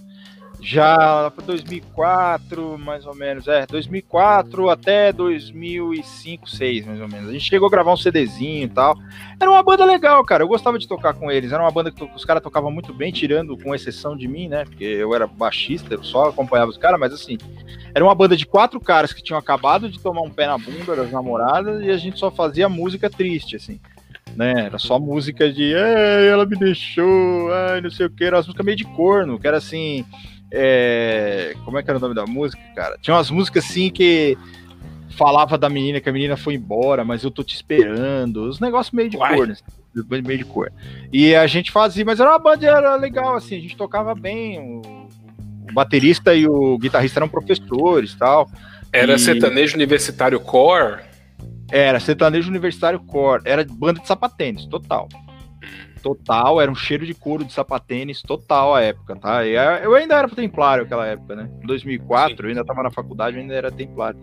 já 0.61 1.31
para 1.31 1.45
2004, 1.47 2.79
mais 2.79 3.07
ou 3.07 3.15
menos, 3.15 3.47
é, 3.47 3.65
2004 3.67 4.69
até 4.69 5.13
2005, 5.13 6.51
6, 6.51 6.87
mais 6.87 7.01
ou 7.01 7.09
menos. 7.09 7.31
A 7.31 7.33
gente 7.33 7.49
chegou 7.49 7.69
a 7.69 7.71
gravar 7.71 7.93
um 7.93 7.97
CDzinho 7.97 8.65
e 8.65 8.69
tal. 8.69 8.97
Era 9.41 9.51
uma 9.51 9.63
banda 9.63 9.85
legal, 9.85 10.25
cara. 10.25 10.43
Eu 10.43 10.49
gostava 10.49 10.79
de 10.79 10.89
tocar 10.89 11.15
com 11.15 11.31
eles. 11.31 11.53
Era 11.53 11.63
uma 11.63 11.71
banda 11.71 11.93
que 11.93 12.03
os 12.05 12.25
caras 12.25 12.43
tocavam 12.43 12.71
muito 12.71 12.93
bem, 12.93 13.13
tirando 13.13 13.57
com 13.57 13.75
exceção 13.75 14.17
de 14.17 14.27
mim, 14.27 14.49
né? 14.49 14.65
Porque 14.65 14.85
eu 14.85 15.15
era 15.15 15.27
baixista, 15.27 15.95
eu 15.95 16.03
só 16.03 16.29
acompanhava 16.29 16.71
os 16.71 16.79
caras, 16.79 16.99
mas 16.99 17.13
assim, 17.13 17.39
era 17.95 18.05
uma 18.05 18.15
banda 18.15 18.37
de 18.37 18.47
quatro 18.47 18.81
caras 18.81 19.13
que 19.13 19.23
tinham 19.23 19.39
acabado 19.39 19.89
de 19.89 20.01
tomar 20.01 20.23
um 20.23 20.31
pé 20.31 20.47
na 20.47 20.59
bunda 20.59 20.97
das 20.97 21.11
namoradas 21.13 21.83
e 21.83 21.91
a 21.91 21.97
gente 21.97 22.19
só 22.19 22.31
fazia 22.31 22.69
música 22.69 23.09
triste, 23.09 23.57
assim. 23.57 23.81
Né, 24.37 24.67
era 24.67 24.79
só 24.79 25.01
música 25.01 25.51
de 25.53 25.75
ela 25.75 26.47
me 26.47 26.57
deixou, 26.57 27.51
ai, 27.51 27.81
não 27.81 27.91
sei 27.91 28.07
o 28.07 28.11
que, 28.11 28.23
era 28.23 28.37
uma 28.37 28.43
música 28.43 28.63
meio 28.63 28.77
de 28.77 28.85
corno, 28.85 29.39
que 29.39 29.49
era 29.49 29.57
assim, 29.57 30.05
é, 30.51 31.55
como 31.65 31.79
é 31.79 31.83
que 31.83 31.91
era 31.91 31.99
o 31.99 32.01
nome 32.01 32.15
da 32.15 32.27
música, 32.27 32.63
cara? 32.75 32.97
Tinha 33.01 33.15
umas 33.17 33.31
músicas 33.31 33.65
assim 33.65 33.91
que 33.91 34.37
falava 35.17 35.59
da 35.59 35.69
menina 35.69 36.01
que 36.01 36.09
a 36.09 36.13
menina 36.13 36.37
foi 36.37 36.55
embora, 36.55 37.05
mas 37.05 37.25
eu 37.25 37.31
tô 37.31 37.43
te 37.43 37.55
esperando. 37.55 38.49
Os 38.49 38.61
negócios 38.61 38.93
meio 38.93 39.11
de 39.11 39.17
Uai. 39.17 39.37
cor, 39.37 39.49
né? 39.49 39.57
Meio 40.25 40.39
de 40.39 40.45
cor. 40.45 40.73
E 41.13 41.35
a 41.35 41.47
gente 41.47 41.71
fazia, 41.71 42.05
mas 42.05 42.21
era 42.21 42.31
uma 42.31 42.39
banda 42.39 42.67
era 42.67 42.95
legal, 42.97 43.35
assim, 43.35 43.57
a 43.57 43.61
gente 43.61 43.77
tocava 43.77 44.15
bem. 44.15 44.59
O, 44.61 45.09
o 45.69 45.73
baterista 45.73 46.35
e 46.35 46.47
o 46.47 46.79
guitarrista 46.79 47.19
eram 47.19 47.29
professores 47.29 48.15
tal. 48.15 48.49
Era 48.93 49.15
e... 49.15 49.19
sertanejo 49.19 49.77
universitário 49.77 50.41
core? 50.41 51.03
Era, 51.71 52.01
sertanejo 52.01 52.49
universitário 52.49 53.01
core. 53.01 53.43
Era 53.45 53.65
banda 53.65 54.01
de 54.01 54.07
sapatênis, 54.07 54.65
total 54.67 55.09
total, 56.09 56.61
era 56.61 56.71
um 56.71 56.75
cheiro 56.75 57.05
de 57.05 57.13
couro 57.13 57.45
de 57.45 57.53
sapatênis 57.53 58.23
total 58.23 58.75
a 58.75 58.81
época, 58.81 59.15
tá? 59.17 59.45
E 59.45 59.55
eu 59.83 59.95
ainda 59.95 60.17
era 60.17 60.29
templário 60.29 60.85
aquela 60.85 61.07
época, 61.07 61.37
né? 61.37 61.51
Em 61.63 61.67
2004, 61.67 62.37
Sim. 62.37 62.43
eu 62.43 62.49
ainda 62.49 62.65
tava 62.65 62.83
na 62.83 62.91
faculdade, 62.91 63.37
eu 63.37 63.43
ainda 63.43 63.55
era 63.55 63.71
templário. 63.71 64.19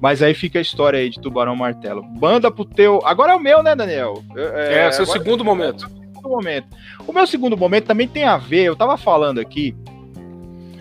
Mas 0.00 0.22
aí 0.22 0.34
fica 0.34 0.58
a 0.58 0.62
história 0.62 0.98
aí 0.98 1.08
de 1.08 1.18
Tubarão 1.18 1.56
Martelo. 1.56 2.02
Banda 2.02 2.50
pro 2.50 2.64
teu. 2.64 3.00
Agora 3.04 3.32
é 3.32 3.34
o 3.34 3.40
meu, 3.40 3.62
né, 3.62 3.74
Daniel? 3.74 4.22
É, 4.36 4.86
é 4.86 4.92
seu 4.92 5.06
segundo 5.06 5.42
é 5.42 5.46
momento. 5.46 5.88
segundo 5.88 6.28
momento. 6.28 6.68
O 7.06 7.12
meu 7.12 7.26
segundo 7.26 7.56
momento 7.56 7.86
também 7.86 8.06
tem 8.06 8.24
a 8.24 8.36
ver, 8.36 8.64
eu 8.64 8.76
tava 8.76 8.98
falando 8.98 9.40
aqui 9.40 9.74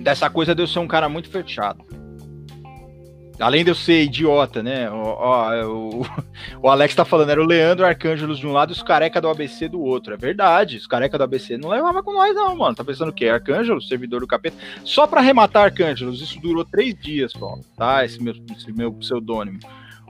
dessa 0.01 0.29
coisa 0.29 0.53
de 0.53 0.61
eu 0.61 0.67
ser 0.67 0.79
um 0.79 0.87
cara 0.87 1.07
muito 1.07 1.29
fechado. 1.29 1.85
Além 3.39 3.63
de 3.63 3.71
eu 3.71 3.75
ser 3.75 4.03
idiota, 4.03 4.61
né? 4.61 4.89
O, 4.91 6.01
o, 6.01 6.05
o 6.61 6.69
Alex 6.69 6.93
tá 6.93 7.05
falando, 7.05 7.29
era 7.29 7.41
o 7.41 7.45
Leandro 7.45 7.85
Arcângelos 7.85 8.39
de 8.39 8.45
um 8.45 8.51
lado 8.51 8.71
e 8.71 8.73
os 8.73 8.83
careca 8.83 9.21
do 9.21 9.29
ABC 9.29 9.69
do 9.69 9.81
outro. 9.81 10.13
É 10.13 10.17
verdade, 10.17 10.77
os 10.77 10.85
careca 10.85 11.17
do 11.17 11.23
ABC 11.23 11.57
não 11.57 11.69
levava 11.69 12.03
com 12.03 12.13
nós, 12.13 12.35
não, 12.35 12.55
mano. 12.55 12.75
Tá 12.75 12.83
pensando 12.83 13.09
o 13.09 13.13
quê? 13.13 13.27
Arcângelos, 13.27 13.87
servidor 13.87 14.19
do 14.19 14.27
capeta. 14.27 14.57
Só 14.83 15.07
pra 15.07 15.21
arrematar 15.21 15.65
Arcângelos, 15.65 16.21
isso 16.21 16.39
durou 16.41 16.65
três 16.65 16.93
dias, 16.95 17.31
só, 17.31 17.57
tá? 17.77 18.03
Esse 18.03 18.21
meu, 18.21 18.33
esse 18.55 18.71
meu 18.73 18.91
pseudônimo. 18.93 19.59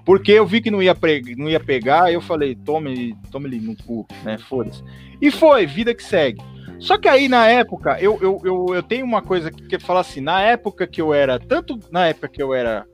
Porque 0.04 0.32
eu 0.32 0.46
vi 0.46 0.60
que 0.60 0.72
não 0.72 0.82
ia, 0.82 0.96
pre... 0.96 1.36
não 1.38 1.48
ia 1.48 1.60
pegar, 1.60 2.12
eu 2.12 2.22
falei, 2.22 2.56
tome, 2.56 3.16
tome 3.32 3.48
ele 3.48 3.60
no 3.60 3.76
cu, 3.76 4.08
né? 4.24 4.40
Foda-se. 4.40 4.84
E 5.22 5.30
foi, 5.30 5.68
vida 5.68 5.94
que 5.94 6.04
segue. 6.04 6.42
Só 6.80 6.98
que 6.98 7.08
aí, 7.08 7.28
na 7.28 7.46
época, 7.46 8.00
eu, 8.00 8.18
eu, 8.22 8.42
eu, 8.44 8.76
eu 8.76 8.82
tenho 8.82 9.06
uma 9.06 9.22
coisa 9.22 9.52
que, 9.52 9.68
que 9.68 9.78
fala 9.78 10.00
assim, 10.00 10.22
na 10.22 10.42
época 10.42 10.88
que 10.88 11.02
eu 11.02 11.14
era, 11.14 11.38
tanto 11.38 11.78
na 11.92 12.08
época 12.08 12.30
que 12.30 12.42
eu 12.42 12.54
era 12.54 12.86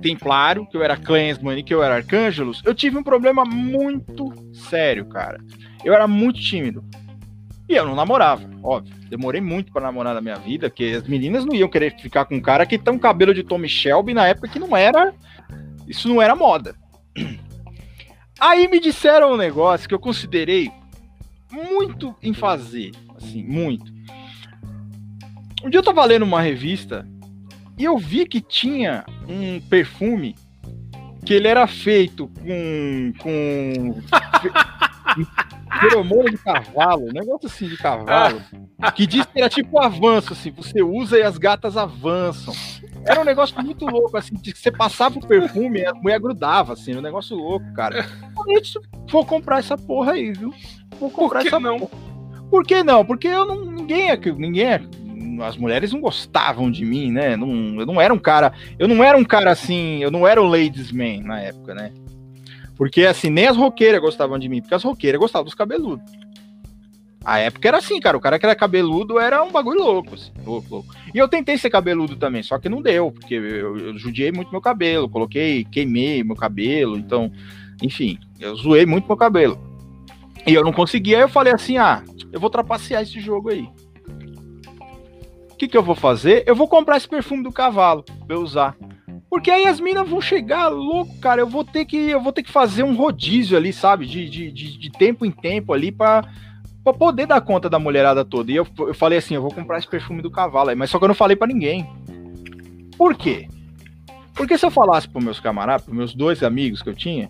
Templário, 0.00 0.66
que 0.66 0.76
eu 0.76 0.82
era 0.82 0.96
Clansman 0.96 1.58
e 1.58 1.62
que 1.62 1.74
eu 1.74 1.82
era 1.82 1.96
Arcângelos, 1.96 2.62
eu 2.64 2.74
tive 2.74 2.96
um 2.96 3.02
problema 3.02 3.44
muito 3.44 4.32
sério, 4.52 5.06
cara. 5.06 5.38
Eu 5.84 5.94
era 5.94 6.06
muito 6.06 6.40
tímido. 6.40 6.84
E 7.68 7.74
eu 7.74 7.84
não 7.84 7.94
namorava, 7.94 8.48
óbvio. 8.62 8.94
Demorei 9.10 9.40
muito 9.40 9.70
para 9.72 9.82
namorar 9.82 10.14
na 10.14 10.20
minha 10.20 10.36
vida, 10.36 10.70
porque 10.70 10.96
as 10.96 11.06
meninas 11.06 11.44
não 11.44 11.54
iam 11.54 11.68
querer 11.68 11.94
ficar 11.98 12.24
com 12.24 12.36
um 12.36 12.40
cara 12.40 12.64
que 12.64 12.78
tem 12.78 12.94
um 12.94 12.98
cabelo 12.98 13.34
de 13.34 13.42
Tommy 13.42 13.68
Shelby 13.68 14.14
na 14.14 14.26
época 14.26 14.48
que 14.48 14.58
não 14.58 14.76
era. 14.76 15.14
Isso 15.86 16.08
não 16.08 16.20
era 16.20 16.34
moda. 16.34 16.74
Aí 18.40 18.68
me 18.68 18.80
disseram 18.80 19.32
um 19.32 19.36
negócio 19.36 19.88
que 19.88 19.94
eu 19.94 19.98
considerei 19.98 20.70
muito 21.50 22.14
em 22.22 22.32
fazer, 22.32 22.92
assim, 23.16 23.42
muito. 23.42 23.92
Um 25.62 25.68
dia 25.68 25.80
eu 25.80 25.84
tava 25.84 26.04
lendo 26.04 26.24
uma 26.24 26.40
revista 26.40 27.06
e 27.78 27.84
eu 27.84 27.96
vi 27.96 28.26
que 28.26 28.40
tinha 28.40 29.04
um 29.28 29.60
perfume 29.60 30.34
que 31.24 31.34
ele 31.34 31.48
era 31.48 31.66
feito 31.66 32.28
com. 32.40 33.12
com. 33.18 33.94
feromônio 35.80 36.30
de 36.30 36.38
cavalo, 36.38 37.08
um 37.08 37.12
negócio 37.12 37.46
assim 37.46 37.68
de 37.68 37.76
cavalo, 37.76 38.40
que 38.94 39.06
diz 39.06 39.26
que 39.26 39.38
era 39.38 39.48
tipo 39.48 39.78
um 39.78 39.82
avanço, 39.82 40.32
assim, 40.32 40.50
você 40.50 40.82
usa 40.82 41.18
e 41.18 41.22
as 41.22 41.38
gatas 41.38 41.76
avançam. 41.76 42.54
Era 43.04 43.20
um 43.20 43.24
negócio 43.24 43.60
muito 43.62 43.86
louco, 43.86 44.16
assim, 44.16 44.34
que 44.36 44.56
você 44.56 44.72
passava 44.72 45.18
o 45.18 45.26
perfume 45.26 45.80
e 45.80 45.86
a 45.86 45.94
mulher 45.94 46.18
grudava, 46.18 46.72
assim, 46.72 46.96
um 46.96 47.00
negócio 47.00 47.36
louco, 47.36 47.72
cara. 47.74 48.06
Eu 48.48 48.62
vou 49.10 49.24
comprar 49.24 49.58
essa 49.58 49.76
porra 49.76 50.12
aí, 50.12 50.32
viu? 50.32 50.52
Vou 50.98 51.10
comprar 51.10 51.46
essa 51.46 51.60
não? 51.60 51.78
porra. 51.78 52.08
Por 52.50 52.64
que 52.64 52.82
não? 52.82 53.04
Porque 53.04 53.28
eu 53.28 53.44
não. 53.44 53.64
Ninguém 53.64 54.10
é. 54.10 54.16
Ninguém 54.16 54.66
é 54.66 54.80
as 55.42 55.56
mulheres 55.56 55.92
não 55.92 56.00
gostavam 56.00 56.70
de 56.70 56.84
mim, 56.84 57.10
né? 57.10 57.36
Não, 57.36 57.80
eu 57.80 57.86
não 57.86 58.00
era 58.00 58.12
um 58.12 58.18
cara. 58.18 58.52
Eu 58.78 58.88
não 58.88 59.02
era 59.02 59.16
um 59.16 59.24
cara 59.24 59.50
assim. 59.50 60.02
Eu 60.02 60.10
não 60.10 60.26
era 60.26 60.42
o 60.42 60.46
ladies 60.46 60.92
man 60.92 61.20
na 61.22 61.40
época, 61.40 61.74
né? 61.74 61.92
Porque 62.76 63.04
assim, 63.04 63.30
nem 63.30 63.46
as 63.46 63.56
roqueiras 63.56 64.00
gostavam 64.00 64.38
de 64.38 64.48
mim, 64.48 64.60
porque 64.60 64.74
as 64.74 64.84
roqueiras 64.84 65.20
gostavam 65.20 65.44
dos 65.44 65.54
cabeludos. 65.54 66.04
A 67.24 67.38
época 67.40 67.68
era 67.68 67.78
assim, 67.78 68.00
cara. 68.00 68.16
O 68.16 68.20
cara 68.20 68.38
que 68.38 68.46
era 68.46 68.54
cabeludo 68.54 69.18
era 69.18 69.42
um 69.42 69.50
bagulho 69.50 69.82
louco, 69.82 70.14
assim, 70.14 70.30
louco, 70.46 70.66
louco. 70.70 70.94
E 71.12 71.18
eu 71.18 71.28
tentei 71.28 71.58
ser 71.58 71.70
cabeludo 71.70 72.16
também, 72.16 72.42
só 72.42 72.58
que 72.58 72.68
não 72.68 72.80
deu, 72.80 73.10
porque 73.10 73.34
eu, 73.34 73.76
eu 73.76 73.98
judiei 73.98 74.32
muito 74.32 74.50
meu 74.50 74.60
cabelo, 74.60 75.08
coloquei, 75.08 75.64
queimei 75.64 76.22
meu 76.22 76.36
cabelo, 76.36 76.96
então, 76.96 77.30
enfim, 77.82 78.18
eu 78.38 78.54
zoei 78.56 78.86
muito 78.86 79.06
meu 79.06 79.16
cabelo. 79.16 79.58
E 80.46 80.54
eu 80.54 80.62
não 80.64 80.72
conseguia, 80.72 81.18
aí 81.18 81.22
eu 81.24 81.28
falei 81.28 81.52
assim: 81.52 81.76
ah, 81.76 82.02
eu 82.32 82.40
vou 82.40 82.48
trapacear 82.48 83.02
esse 83.02 83.20
jogo 83.20 83.50
aí. 83.50 83.68
O 85.58 85.60
que, 85.66 85.66
que 85.66 85.76
eu 85.76 85.82
vou 85.82 85.96
fazer? 85.96 86.44
Eu 86.46 86.54
vou 86.54 86.68
comprar 86.68 86.96
esse 86.98 87.08
perfume 87.08 87.42
do 87.42 87.50
cavalo 87.50 88.04
pra 88.04 88.36
eu 88.36 88.40
usar. 88.40 88.76
Porque 89.28 89.50
aí 89.50 89.66
as 89.66 89.80
minas 89.80 90.08
vão 90.08 90.20
chegar 90.20 90.68
louco, 90.68 91.18
cara. 91.18 91.40
Eu 91.40 91.48
vou 91.48 91.64
ter 91.64 91.84
que, 91.84 91.96
eu 91.96 92.22
vou 92.22 92.32
ter 92.32 92.44
que 92.44 92.52
fazer 92.52 92.84
um 92.84 92.94
rodízio 92.94 93.56
ali, 93.56 93.72
sabe? 93.72 94.06
De, 94.06 94.30
de, 94.30 94.52
de, 94.52 94.78
de 94.78 94.90
tempo 94.92 95.26
em 95.26 95.32
tempo 95.32 95.72
ali 95.72 95.90
pra, 95.90 96.22
pra 96.84 96.92
poder 96.92 97.26
dar 97.26 97.40
conta 97.40 97.68
da 97.68 97.76
mulherada 97.76 98.24
toda. 98.24 98.52
E 98.52 98.54
eu, 98.54 98.64
eu 98.78 98.94
falei 98.94 99.18
assim: 99.18 99.34
eu 99.34 99.42
vou 99.42 99.50
comprar 99.52 99.78
esse 99.78 99.88
perfume 99.88 100.22
do 100.22 100.30
cavalo 100.30 100.70
aí. 100.70 100.76
Mas 100.76 100.90
só 100.90 100.98
que 101.00 101.02
eu 101.04 101.08
não 101.08 101.14
falei 101.16 101.34
para 101.34 101.48
ninguém. 101.52 101.84
Por 102.96 103.16
quê? 103.16 103.48
Porque 104.34 104.56
se 104.56 104.64
eu 104.64 104.70
falasse 104.70 105.08
pros 105.08 105.24
meus 105.24 105.40
camaradas, 105.40 105.82
pros 105.84 105.96
meus 105.96 106.14
dois 106.14 106.44
amigos 106.44 106.82
que 106.82 106.88
eu 106.88 106.94
tinha, 106.94 107.28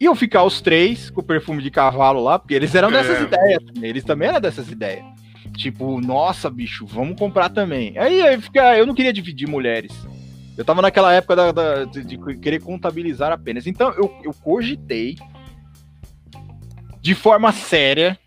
iam 0.00 0.14
ficar 0.14 0.44
os 0.44 0.60
três 0.60 1.10
com 1.10 1.22
o 1.22 1.24
perfume 1.24 1.60
de 1.60 1.72
cavalo 1.72 2.22
lá, 2.22 2.38
porque 2.38 2.54
eles 2.54 2.72
eram 2.72 2.88
dessas 2.88 3.18
É. 3.18 3.22
ideias. 3.24 3.62
Eles 3.82 4.04
também 4.04 4.28
eram 4.28 4.40
dessas 4.40 4.70
ideias. 4.70 5.04
Tipo, 5.56 6.00
nossa, 6.00 6.50
bicho, 6.50 6.86
vamos 6.86 7.18
comprar 7.18 7.48
também. 7.48 7.96
Aí, 7.98 8.20
aí 8.20 8.40
fica, 8.40 8.76
eu 8.76 8.86
não 8.86 8.94
queria 8.94 9.12
dividir 9.12 9.48
mulheres. 9.48 9.92
Eu 10.56 10.64
tava 10.64 10.80
naquela 10.82 11.12
época 11.12 11.36
da- 11.36 11.52
da- 11.52 11.84
de, 11.84 12.04
de 12.04 12.18
querer 12.38 12.60
contabilizar 12.62 13.32
apenas. 13.32 13.66
Então, 13.66 13.90
eu, 13.92 14.12
eu 14.24 14.32
cogitei 14.42 15.16
de 17.00 17.14
forma 17.14 17.52
séria, 17.52 18.18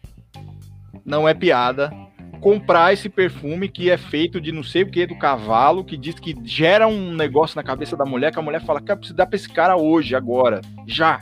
não 1.05 1.27
é 1.27 1.33
piada, 1.33 1.91
comprar 2.39 2.93
esse 2.93 3.09
perfume 3.09 3.67
que 3.67 3.89
é 3.89 3.97
feito 3.97 4.39
de 4.39 4.51
não 4.51 4.63
sei 4.63 4.83
o 4.83 4.89
que 4.89 5.05
do 5.05 5.17
cavalo, 5.17 5.83
que 5.83 5.97
diz 5.97 6.15
que 6.19 6.35
gera 6.43 6.87
um 6.87 7.13
negócio 7.13 7.55
na 7.57 7.63
cabeça 7.63 7.97
da 7.97 8.05
mulher, 8.05 8.31
que 8.31 8.39
a 8.39 8.43
mulher 8.43 8.63
fala, 8.63 8.79
cara, 8.79 8.97
preciso 8.97 9.17
dar 9.17 9.25
pra 9.25 9.35
esse 9.35 9.49
cara 9.49 9.75
hoje, 9.75 10.15
agora, 10.15 10.61
já, 10.87 11.19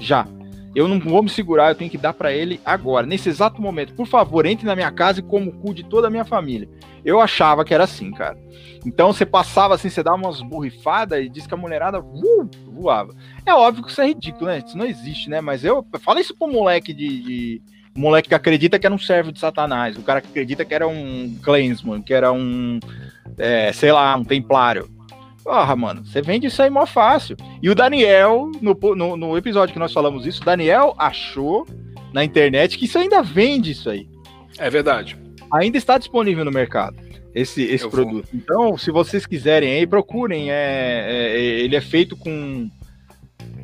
já. 0.00 0.26
Eu 0.74 0.86
não 0.86 1.00
vou 1.00 1.22
me 1.22 1.28
segurar, 1.28 1.70
eu 1.70 1.74
tenho 1.74 1.90
que 1.90 1.98
dar 1.98 2.12
pra 2.12 2.32
ele 2.32 2.60
agora, 2.64 3.06
nesse 3.06 3.28
exato 3.28 3.60
momento. 3.60 3.94
Por 3.94 4.06
favor, 4.06 4.46
entre 4.46 4.66
na 4.66 4.76
minha 4.76 4.90
casa 4.90 5.20
e 5.20 5.22
como 5.22 5.50
o 5.50 5.52
cu 5.52 5.74
de 5.74 5.82
toda 5.82 6.08
a 6.08 6.10
minha 6.10 6.24
família. 6.24 6.68
Eu 7.04 7.20
achava 7.20 7.64
que 7.64 7.72
era 7.72 7.84
assim, 7.84 8.10
cara. 8.10 8.38
Então 8.84 9.12
você 9.12 9.24
passava 9.24 9.74
assim, 9.74 9.88
você 9.88 10.02
dava 10.02 10.16
umas 10.16 10.42
borrifadas 10.42 11.24
e 11.24 11.28
diz 11.28 11.46
que 11.46 11.54
a 11.54 11.56
mulherada 11.56 12.00
uh, 12.00 12.50
voava. 12.66 13.14
É 13.44 13.52
óbvio 13.52 13.84
que 13.84 13.90
isso 13.90 14.00
é 14.00 14.06
ridículo, 14.06 14.46
né? 14.46 14.62
Isso 14.64 14.76
não 14.76 14.86
existe, 14.86 15.30
né? 15.30 15.40
Mas 15.40 15.64
eu 15.64 15.84
fala 16.00 16.20
isso 16.20 16.36
pro 16.36 16.46
moleque 16.46 16.92
de, 16.92 17.22
de 17.22 17.62
moleque 17.96 18.28
que 18.28 18.34
acredita 18.34 18.78
que 18.78 18.86
era 18.86 18.94
um 18.94 18.98
servo 18.98 19.32
de 19.32 19.40
Satanás, 19.40 19.96
o 19.96 20.02
cara 20.02 20.20
que 20.20 20.28
acredita 20.28 20.64
que 20.64 20.74
era 20.74 20.86
um 20.86 21.36
Clansman, 21.42 22.00
que 22.00 22.14
era 22.14 22.32
um, 22.32 22.78
é, 23.36 23.72
sei 23.72 23.92
lá, 23.92 24.16
um 24.16 24.24
templário. 24.24 24.88
Porra, 25.44 25.74
mano, 25.76 26.04
você 26.04 26.20
vende 26.20 26.46
isso 26.46 26.62
aí 26.62 26.68
mó 26.70 26.84
fácil. 26.84 27.36
E 27.62 27.70
o 27.70 27.74
Daniel, 27.74 28.50
no, 28.60 28.76
no, 28.94 29.16
no 29.16 29.36
episódio 29.36 29.72
que 29.72 29.78
nós 29.78 29.92
falamos 29.92 30.26
isso, 30.26 30.42
o 30.42 30.44
Daniel 30.44 30.94
achou 30.98 31.66
na 32.12 32.24
internet 32.24 32.76
que 32.78 32.84
isso 32.84 32.98
ainda 32.98 33.22
vende 33.22 33.70
isso 33.70 33.88
aí. 33.88 34.08
É 34.58 34.68
verdade. 34.68 35.16
Ainda 35.52 35.78
está 35.78 35.96
disponível 35.96 36.44
no 36.44 36.50
mercado 36.50 36.96
esse, 37.34 37.62
esse 37.62 37.84
Eu 37.84 37.90
vou. 37.90 38.04
produto. 38.04 38.28
Então, 38.34 38.76
se 38.76 38.90
vocês 38.90 39.24
quiserem 39.26 39.70
aí, 39.72 39.86
procurem. 39.86 40.50
É, 40.50 41.06
é- 41.08 41.40
ele 41.60 41.76
é 41.76 41.80
feito 41.80 42.16
com. 42.16 42.68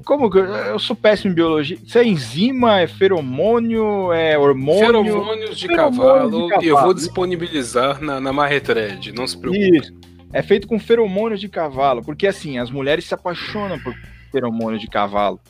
Como 0.05 0.31
que. 0.31 0.39
Eu 0.39 0.79
sou 0.79 0.95
péssimo 0.95 1.33
em 1.33 1.35
biologia. 1.35 1.79
Isso 1.83 1.99
é 1.99 2.07
enzima, 2.07 2.81
é 2.81 2.87
feromônio, 2.87 4.13
é 4.13 4.39
hormônio. 4.39 4.87
Feromônios 4.87 5.59
de 5.59 5.67
Feromônios 5.67 5.99
cavalo, 5.99 6.31
de 6.59 6.65
e 6.65 6.69
eu 6.69 6.75
vou 6.75 6.77
cavalo. 6.77 6.95
disponibilizar 6.95 8.03
na, 8.03 8.21
na 8.21 8.33
Marretred, 8.33 9.13
não 9.13 9.27
se 9.27 9.37
preocupe. 9.37 9.79
Isso. 9.79 9.93
É 10.35 10.43
feito 10.43 10.67
com 10.67 10.81
feromônios 10.81 11.41
de 11.41 11.49
cavalo. 11.49 12.03
Porque 12.03 12.27
assim, 12.27 12.59
as 12.59 12.69
mulheres 12.71 13.05
se 13.05 13.15
apaixonam 13.15 13.79
por 13.79 13.95
feromônios 14.33 14.83
de 14.83 14.89
cavalo. 14.89 15.41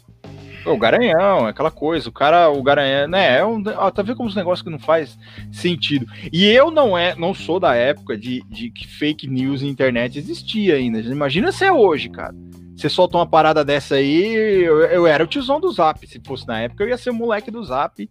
O 0.66 0.76
garanhão, 0.78 1.46
aquela 1.46 1.70
coisa, 1.70 2.08
o 2.08 2.12
cara, 2.12 2.48
o 2.50 2.62
garanhão, 2.62 3.08
né? 3.08 3.38
É 3.38 3.44
um, 3.44 3.62
ó, 3.76 3.90
tá 3.90 4.02
vendo 4.02 4.16
como 4.16 4.28
os 4.28 4.34
negócios 4.34 4.62
que 4.62 4.70
não 4.70 4.78
faz 4.78 5.18
sentido. 5.50 6.06
E 6.32 6.46
eu 6.46 6.70
não 6.70 6.96
é, 6.96 7.14
não 7.14 7.34
sou 7.34 7.58
da 7.58 7.74
época 7.74 8.16
de, 8.16 8.42
de 8.48 8.70
que 8.70 8.86
fake 8.86 9.26
news 9.26 9.62
na 9.62 9.68
internet 9.68 10.18
existia 10.18 10.76
ainda. 10.76 11.00
Imagina 11.00 11.50
se 11.50 11.64
é 11.64 11.72
hoje, 11.72 12.08
cara. 12.08 12.34
Você 12.76 12.88
solta 12.88 13.16
uma 13.18 13.26
parada 13.26 13.64
dessa 13.64 13.96
aí, 13.96 14.34
eu, 14.34 14.80
eu 14.84 15.06
era 15.06 15.22
o 15.22 15.26
tiozão 15.26 15.60
do 15.60 15.70
Zap. 15.70 16.06
Se 16.06 16.20
fosse 16.24 16.46
na 16.46 16.60
época, 16.60 16.82
eu 16.82 16.88
ia 16.88 16.98
ser 16.98 17.10
o 17.10 17.14
moleque 17.14 17.50
do 17.50 17.62
Zap. 17.62 18.10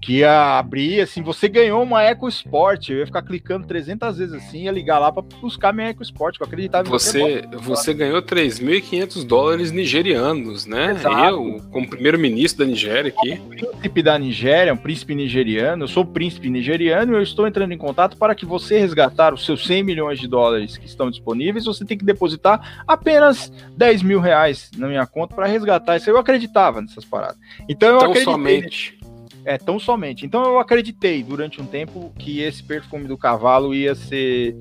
Que 0.00 0.18
ia 0.20 0.58
abrir, 0.58 1.00
assim, 1.02 1.22
você 1.22 1.46
ganhou 1.46 1.82
uma 1.82 2.02
Eco 2.02 2.26
Sport. 2.28 2.88
Eu 2.88 2.98
ia 2.98 3.06
ficar 3.06 3.20
clicando 3.22 3.66
300 3.66 4.16
vezes 4.16 4.34
assim, 4.34 4.62
ia 4.64 4.72
ligar 4.72 4.98
lá 4.98 5.12
pra 5.12 5.22
buscar 5.22 5.74
minha 5.74 5.88
Eco 5.88 6.02
Sport. 6.02 6.36
que 6.38 6.42
Eu 6.42 6.46
acreditava 6.46 6.88
em 6.88 6.90
qualquer 6.90 7.06
Você, 7.06 7.42
você 7.58 7.92
ganhou 7.92 8.22
3.500 8.22 9.26
dólares 9.26 9.70
nigerianos, 9.70 10.64
né? 10.64 10.92
Exato. 10.92 11.16
Eu, 11.26 11.60
como 11.70 11.88
primeiro-ministro 11.88 12.64
da 12.64 12.70
Nigéria 12.70 13.12
aqui. 13.14 13.36
príncipe 13.58 14.02
da 14.02 14.18
Nigéria, 14.18 14.72
um 14.72 14.76
príncipe 14.76 15.14
nigeriano. 15.14 15.84
Eu 15.84 15.88
sou 15.88 16.04
príncipe 16.04 16.48
nigeriano 16.48 17.12
e 17.12 17.16
eu 17.16 17.22
estou 17.22 17.46
entrando 17.46 17.72
em 17.72 17.78
contato 17.78 18.16
para 18.16 18.34
que 18.34 18.46
você 18.46 18.78
resgatar 18.78 19.34
os 19.34 19.44
seus 19.44 19.66
100 19.66 19.82
milhões 19.82 20.18
de 20.18 20.26
dólares 20.26 20.78
que 20.78 20.86
estão 20.86 21.10
disponíveis. 21.10 21.66
Você 21.66 21.84
tem 21.84 21.98
que 21.98 22.04
depositar 22.06 22.82
apenas 22.86 23.52
10 23.76 24.02
mil 24.02 24.20
reais 24.20 24.70
na 24.78 24.88
minha 24.88 25.06
conta 25.06 25.34
para 25.34 25.46
resgatar 25.46 25.96
isso. 25.98 26.08
Eu 26.08 26.16
acreditava 26.16 26.80
nessas 26.80 27.04
paradas. 27.04 27.36
Então 27.68 27.88
eu 27.90 27.98
Tão 27.98 28.10
acreditei. 28.10 28.32
somente. 28.32 28.99
É, 29.44 29.56
tão 29.56 29.78
somente. 29.78 30.26
Então 30.26 30.42
eu 30.44 30.58
acreditei 30.58 31.22
durante 31.22 31.60
um 31.60 31.66
tempo 31.66 32.12
que 32.18 32.40
esse 32.40 32.62
perfume 32.62 33.08
do 33.08 33.16
cavalo 33.16 33.74
ia 33.74 33.94
ser. 33.94 34.54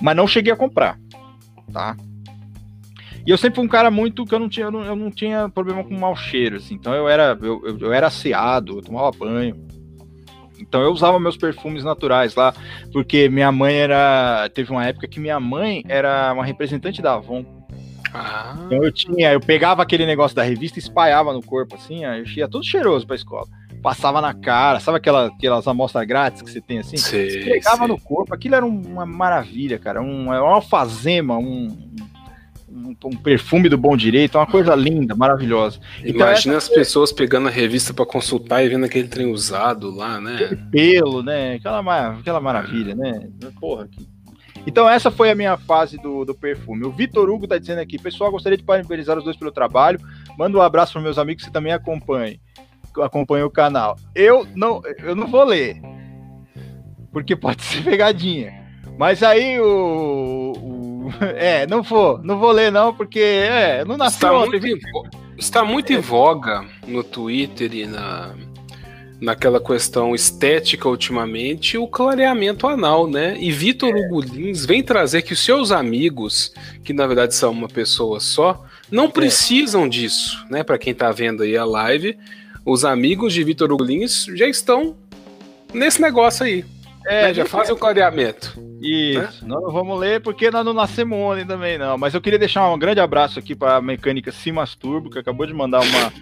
Mas 0.00 0.16
não 0.16 0.26
cheguei 0.26 0.52
a 0.52 0.56
comprar. 0.56 0.98
Tá? 1.72 1.96
E 3.26 3.30
eu 3.30 3.36
sempre 3.36 3.56
fui 3.56 3.64
um 3.64 3.68
cara 3.68 3.90
muito 3.90 4.24
que 4.24 4.34
eu 4.34 4.38
não 4.38 4.48
tinha, 4.48 4.66
eu 4.66 4.70
não, 4.70 4.84
eu 4.84 4.94
não 4.94 5.10
tinha 5.10 5.48
problema 5.48 5.82
com 5.82 5.98
mau 5.98 6.14
cheiro, 6.14 6.56
assim. 6.56 6.74
Então 6.74 6.94
eu 6.94 7.08
era, 7.08 7.36
eu, 7.42 7.60
eu, 7.66 7.78
eu 7.78 7.92
era 7.92 8.06
asseado, 8.06 8.78
eu 8.78 8.82
tomava 8.82 9.10
banho. 9.10 9.66
Então 10.58 10.80
eu 10.80 10.92
usava 10.92 11.18
meus 11.18 11.36
perfumes 11.36 11.82
naturais 11.82 12.34
lá, 12.34 12.54
porque 12.92 13.28
minha 13.28 13.50
mãe 13.50 13.74
era. 13.74 14.48
Teve 14.54 14.70
uma 14.70 14.86
época 14.86 15.08
que 15.08 15.18
minha 15.18 15.40
mãe 15.40 15.82
era 15.88 16.32
uma 16.32 16.44
representante 16.44 17.02
da 17.02 17.14
Avon. 17.14 17.44
Ah, 18.14 18.56
Então 18.66 18.82
eu 18.82 18.92
tinha, 18.92 19.32
eu 19.32 19.40
pegava 19.40 19.82
aquele 19.82 20.06
negócio 20.06 20.34
da 20.34 20.42
revista 20.42 20.78
e 20.78 20.82
espalhava 20.82 21.32
no 21.32 21.42
corpo, 21.42 21.74
assim, 21.74 22.06
ó, 22.06 22.14
eu 22.14 22.24
ia 22.24 22.48
todo 22.48 22.64
cheiroso 22.64 23.06
pra 23.06 23.16
escola. 23.16 23.46
Passava 23.86 24.20
na 24.20 24.34
cara, 24.34 24.80
sabe 24.80 24.98
aquela, 24.98 25.26
aquelas 25.26 25.68
amostras 25.68 26.04
grátis 26.08 26.42
que 26.42 26.50
você 26.50 26.60
tem 26.60 26.80
assim? 26.80 26.96
sei, 26.96 27.60
sei. 27.60 27.86
no 27.86 28.00
corpo, 28.00 28.34
aquilo 28.34 28.56
era 28.56 28.66
um- 28.66 28.82
uma 28.82 29.06
maravilha, 29.06 29.78
cara. 29.78 30.02
Um, 30.02 30.34
é 30.34 30.40
uma 30.40 30.54
alfazema, 30.54 31.38
um, 31.38 31.68
um, 32.68 32.96
um 33.04 33.16
perfume 33.16 33.68
do 33.68 33.78
bom 33.78 33.96
direito, 33.96 34.38
uma 34.38 34.46
coisa 34.48 34.74
linda, 34.74 35.14
maravilhosa. 35.14 35.78
Então, 36.00 36.26
Imagina 36.26 36.56
as 36.56 36.68
pessoas 36.68 37.12
pegando 37.12 37.46
a 37.46 37.50
revista 37.50 37.94
pra 37.94 38.04
consultar 38.04 38.64
e 38.64 38.68
vendo 38.68 38.86
aquele 38.86 39.06
trem 39.06 39.26
usado 39.26 39.88
lá, 39.94 40.20
né? 40.20 40.58
Pelo, 40.72 41.22
né? 41.22 41.54
Aquela, 41.54 42.08
aquela 42.18 42.40
maravilha, 42.40 42.92
né? 42.92 43.28
Porra, 43.60 43.86
que... 43.86 44.04
Então 44.66 44.90
essa 44.90 45.12
foi 45.12 45.30
a 45.30 45.34
minha 45.36 45.56
fase 45.56 45.96
do, 45.96 46.24
do 46.24 46.34
perfume. 46.34 46.84
O 46.84 46.90
Vitor 46.90 47.30
Hugo 47.30 47.46
tá 47.46 47.56
dizendo 47.56 47.78
aqui, 47.78 48.00
pessoal, 48.00 48.32
gostaria 48.32 48.58
de 48.58 48.64
parabenizar 48.64 49.16
os 49.16 49.22
dois 49.22 49.36
pelo 49.36 49.52
trabalho. 49.52 50.00
Manda 50.36 50.58
um 50.58 50.60
abraço 50.60 50.94
para 50.94 51.02
meus 51.02 51.18
amigos 51.18 51.44
que 51.44 51.52
também 51.52 51.72
acompanhem, 51.72 52.40
acompanham 53.02 53.46
o 53.46 53.50
canal. 53.50 53.96
Eu 54.14 54.46
não, 54.54 54.82
eu 55.02 55.14
não 55.14 55.26
vou 55.26 55.44
ler. 55.44 55.80
porque 57.12 57.34
pode 57.34 57.62
ser 57.64 57.82
pegadinha. 57.82 58.52
Mas 58.98 59.22
aí 59.22 59.60
o, 59.60 60.52
o, 60.56 60.96
É, 61.36 61.66
não 61.66 61.82
vou, 61.82 62.18
não 62.22 62.38
vou 62.38 62.52
ler, 62.52 62.70
não, 62.70 62.94
porque 62.94 63.20
é, 63.20 63.84
não 63.84 63.96
nasceu 63.96 64.28
está. 64.28 64.46
Muito 64.46 64.66
em, 64.66 64.80
está 65.38 65.64
muito 65.64 65.92
em 65.92 65.98
voga 65.98 66.64
no 66.86 67.04
Twitter 67.04 67.74
e 67.74 67.86
na, 67.86 68.34
naquela 69.20 69.60
questão 69.60 70.14
estética 70.14 70.88
ultimamente 70.88 71.78
o 71.78 71.86
clareamento 71.86 72.66
anal, 72.66 73.08
né? 73.08 73.36
E 73.38 73.50
Vitor 73.50 73.90
é. 73.90 74.00
Hugo 74.00 74.20
Lins 74.20 74.64
vem 74.64 74.82
trazer 74.82 75.22
que 75.22 75.32
os 75.32 75.44
seus 75.44 75.70
amigos, 75.70 76.52
que 76.84 76.92
na 76.92 77.06
verdade 77.06 77.34
são 77.34 77.52
uma 77.52 77.68
pessoa 77.68 78.20
só, 78.20 78.64
não 78.90 79.04
é. 79.04 79.08
precisam 79.08 79.88
disso, 79.88 80.44
né? 80.50 80.62
Para 80.62 80.78
quem 80.78 80.94
tá 80.94 81.10
vendo 81.12 81.42
aí 81.42 81.56
a 81.56 81.64
live, 81.64 82.18
os 82.66 82.84
amigos 82.84 83.32
de 83.32 83.44
Vitor 83.44 83.72
Hugo 83.72 83.84
Lins 83.84 84.26
já 84.34 84.48
estão 84.48 84.96
nesse 85.72 86.02
negócio 86.02 86.44
aí. 86.44 86.64
É, 87.06 87.28
né? 87.28 87.34
já 87.34 87.44
fazem 87.46 87.72
o 87.72 87.78
clareamento. 87.78 88.60
Isso, 88.82 89.44
né? 89.44 89.48
nós 89.48 89.62
não 89.62 89.70
vamos 89.70 89.98
ler 89.98 90.20
porque 90.20 90.50
nós 90.50 90.64
não 90.64 90.74
nascemos 90.74 91.16
ontem 91.16 91.46
também, 91.46 91.78
não. 91.78 91.96
Mas 91.96 92.12
eu 92.12 92.20
queria 92.20 92.38
deixar 92.38 92.68
um 92.68 92.78
grande 92.78 92.98
abraço 92.98 93.38
aqui 93.38 93.54
para 93.54 93.76
a 93.76 93.80
mecânica 93.80 94.32
Simas 94.32 94.74
Turbo, 94.74 95.08
que 95.08 95.18
acabou 95.18 95.46
de 95.46 95.54
mandar 95.54 95.80
uma, 95.80 96.12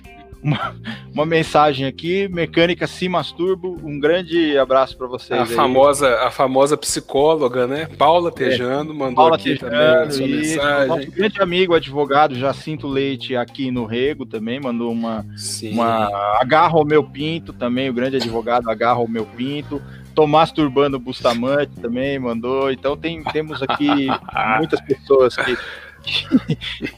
uma, 0.44 0.76
uma, 1.12 1.24
mensagem 1.24 1.86
aqui, 1.86 2.28
mecânica 2.28 2.86
se 2.86 3.08
masturbo. 3.08 3.80
Um 3.82 3.98
grande 3.98 4.58
abraço 4.58 4.96
para 4.96 5.06
vocês. 5.06 5.40
A 5.40 5.46
famosa, 5.46 6.20
a 6.20 6.30
famosa 6.30 6.76
psicóloga, 6.76 7.66
né? 7.66 7.86
Paula 7.96 8.30
Tejano 8.30 8.92
é, 8.92 8.94
mandou 8.94 9.14
Paula 9.14 9.36
aqui 9.36 9.56
Tejano, 9.56 9.70
também 9.72 9.86
a 9.86 10.10
sua 10.10 10.26
mensagem. 10.26 10.88
Nosso 10.88 11.10
grande 11.12 11.40
amigo, 11.40 11.74
advogado 11.74 12.34
Jacinto 12.34 12.86
Leite, 12.86 13.34
aqui 13.34 13.70
no 13.70 13.86
Rego 13.86 14.26
também, 14.26 14.60
mandou 14.60 14.92
uma, 14.92 15.24
uma 15.72 16.10
agarra 16.38 16.76
o 16.78 16.84
meu 16.84 17.02
pinto 17.02 17.54
também, 17.54 17.88
o 17.88 17.94
grande 17.94 18.16
advogado 18.16 18.68
agarra 18.68 18.98
o 18.98 19.08
meu 19.08 19.24
pinto. 19.24 19.80
Tomás 20.14 20.52
Turbano 20.52 20.98
Bustamante 20.98 21.72
também 21.80 22.18
mandou. 22.18 22.70
Então 22.70 22.96
tem, 22.98 23.24
temos 23.24 23.62
aqui 23.62 24.08
muitas 24.58 24.80
pessoas 24.82 25.34
que, 25.36 25.56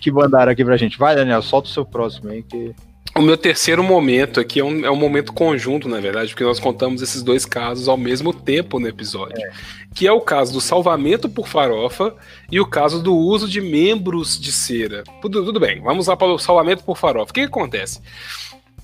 que 0.00 0.10
mandaram 0.10 0.50
aqui 0.50 0.64
pra 0.64 0.76
gente. 0.76 0.98
Vai, 0.98 1.14
Daniel, 1.14 1.42
solta 1.42 1.68
o 1.68 1.72
seu 1.72 1.84
próximo 1.84 2.30
aí 2.30 2.42
que 2.42 2.74
o 3.16 3.22
meu 3.22 3.36
terceiro 3.36 3.82
momento 3.82 4.38
aqui 4.38 4.60
é 4.60 4.64
um, 4.64 4.84
é 4.84 4.90
um 4.90 4.96
momento 4.96 5.32
conjunto, 5.32 5.88
na 5.88 5.98
verdade, 6.00 6.30
porque 6.30 6.44
nós 6.44 6.60
contamos 6.60 7.00
esses 7.00 7.22
dois 7.22 7.46
casos 7.46 7.88
ao 7.88 7.96
mesmo 7.96 8.32
tempo 8.32 8.78
no 8.78 8.86
episódio. 8.86 9.42
É. 9.42 9.50
Que 9.94 10.06
é 10.06 10.12
o 10.12 10.20
caso 10.20 10.52
do 10.52 10.60
salvamento 10.60 11.28
por 11.28 11.48
farofa 11.48 12.14
e 12.50 12.60
o 12.60 12.66
caso 12.66 13.02
do 13.02 13.16
uso 13.16 13.48
de 13.48 13.60
membros 13.60 14.38
de 14.38 14.52
cera. 14.52 15.02
Tudo, 15.22 15.44
tudo 15.44 15.58
bem, 15.58 15.80
vamos 15.80 16.06
lá 16.06 16.16
para 16.16 16.28
o 16.28 16.38
salvamento 16.38 16.84
por 16.84 16.98
farofa. 16.98 17.30
O 17.30 17.34
que, 17.34 17.40
que 17.40 17.46
acontece? 17.46 18.00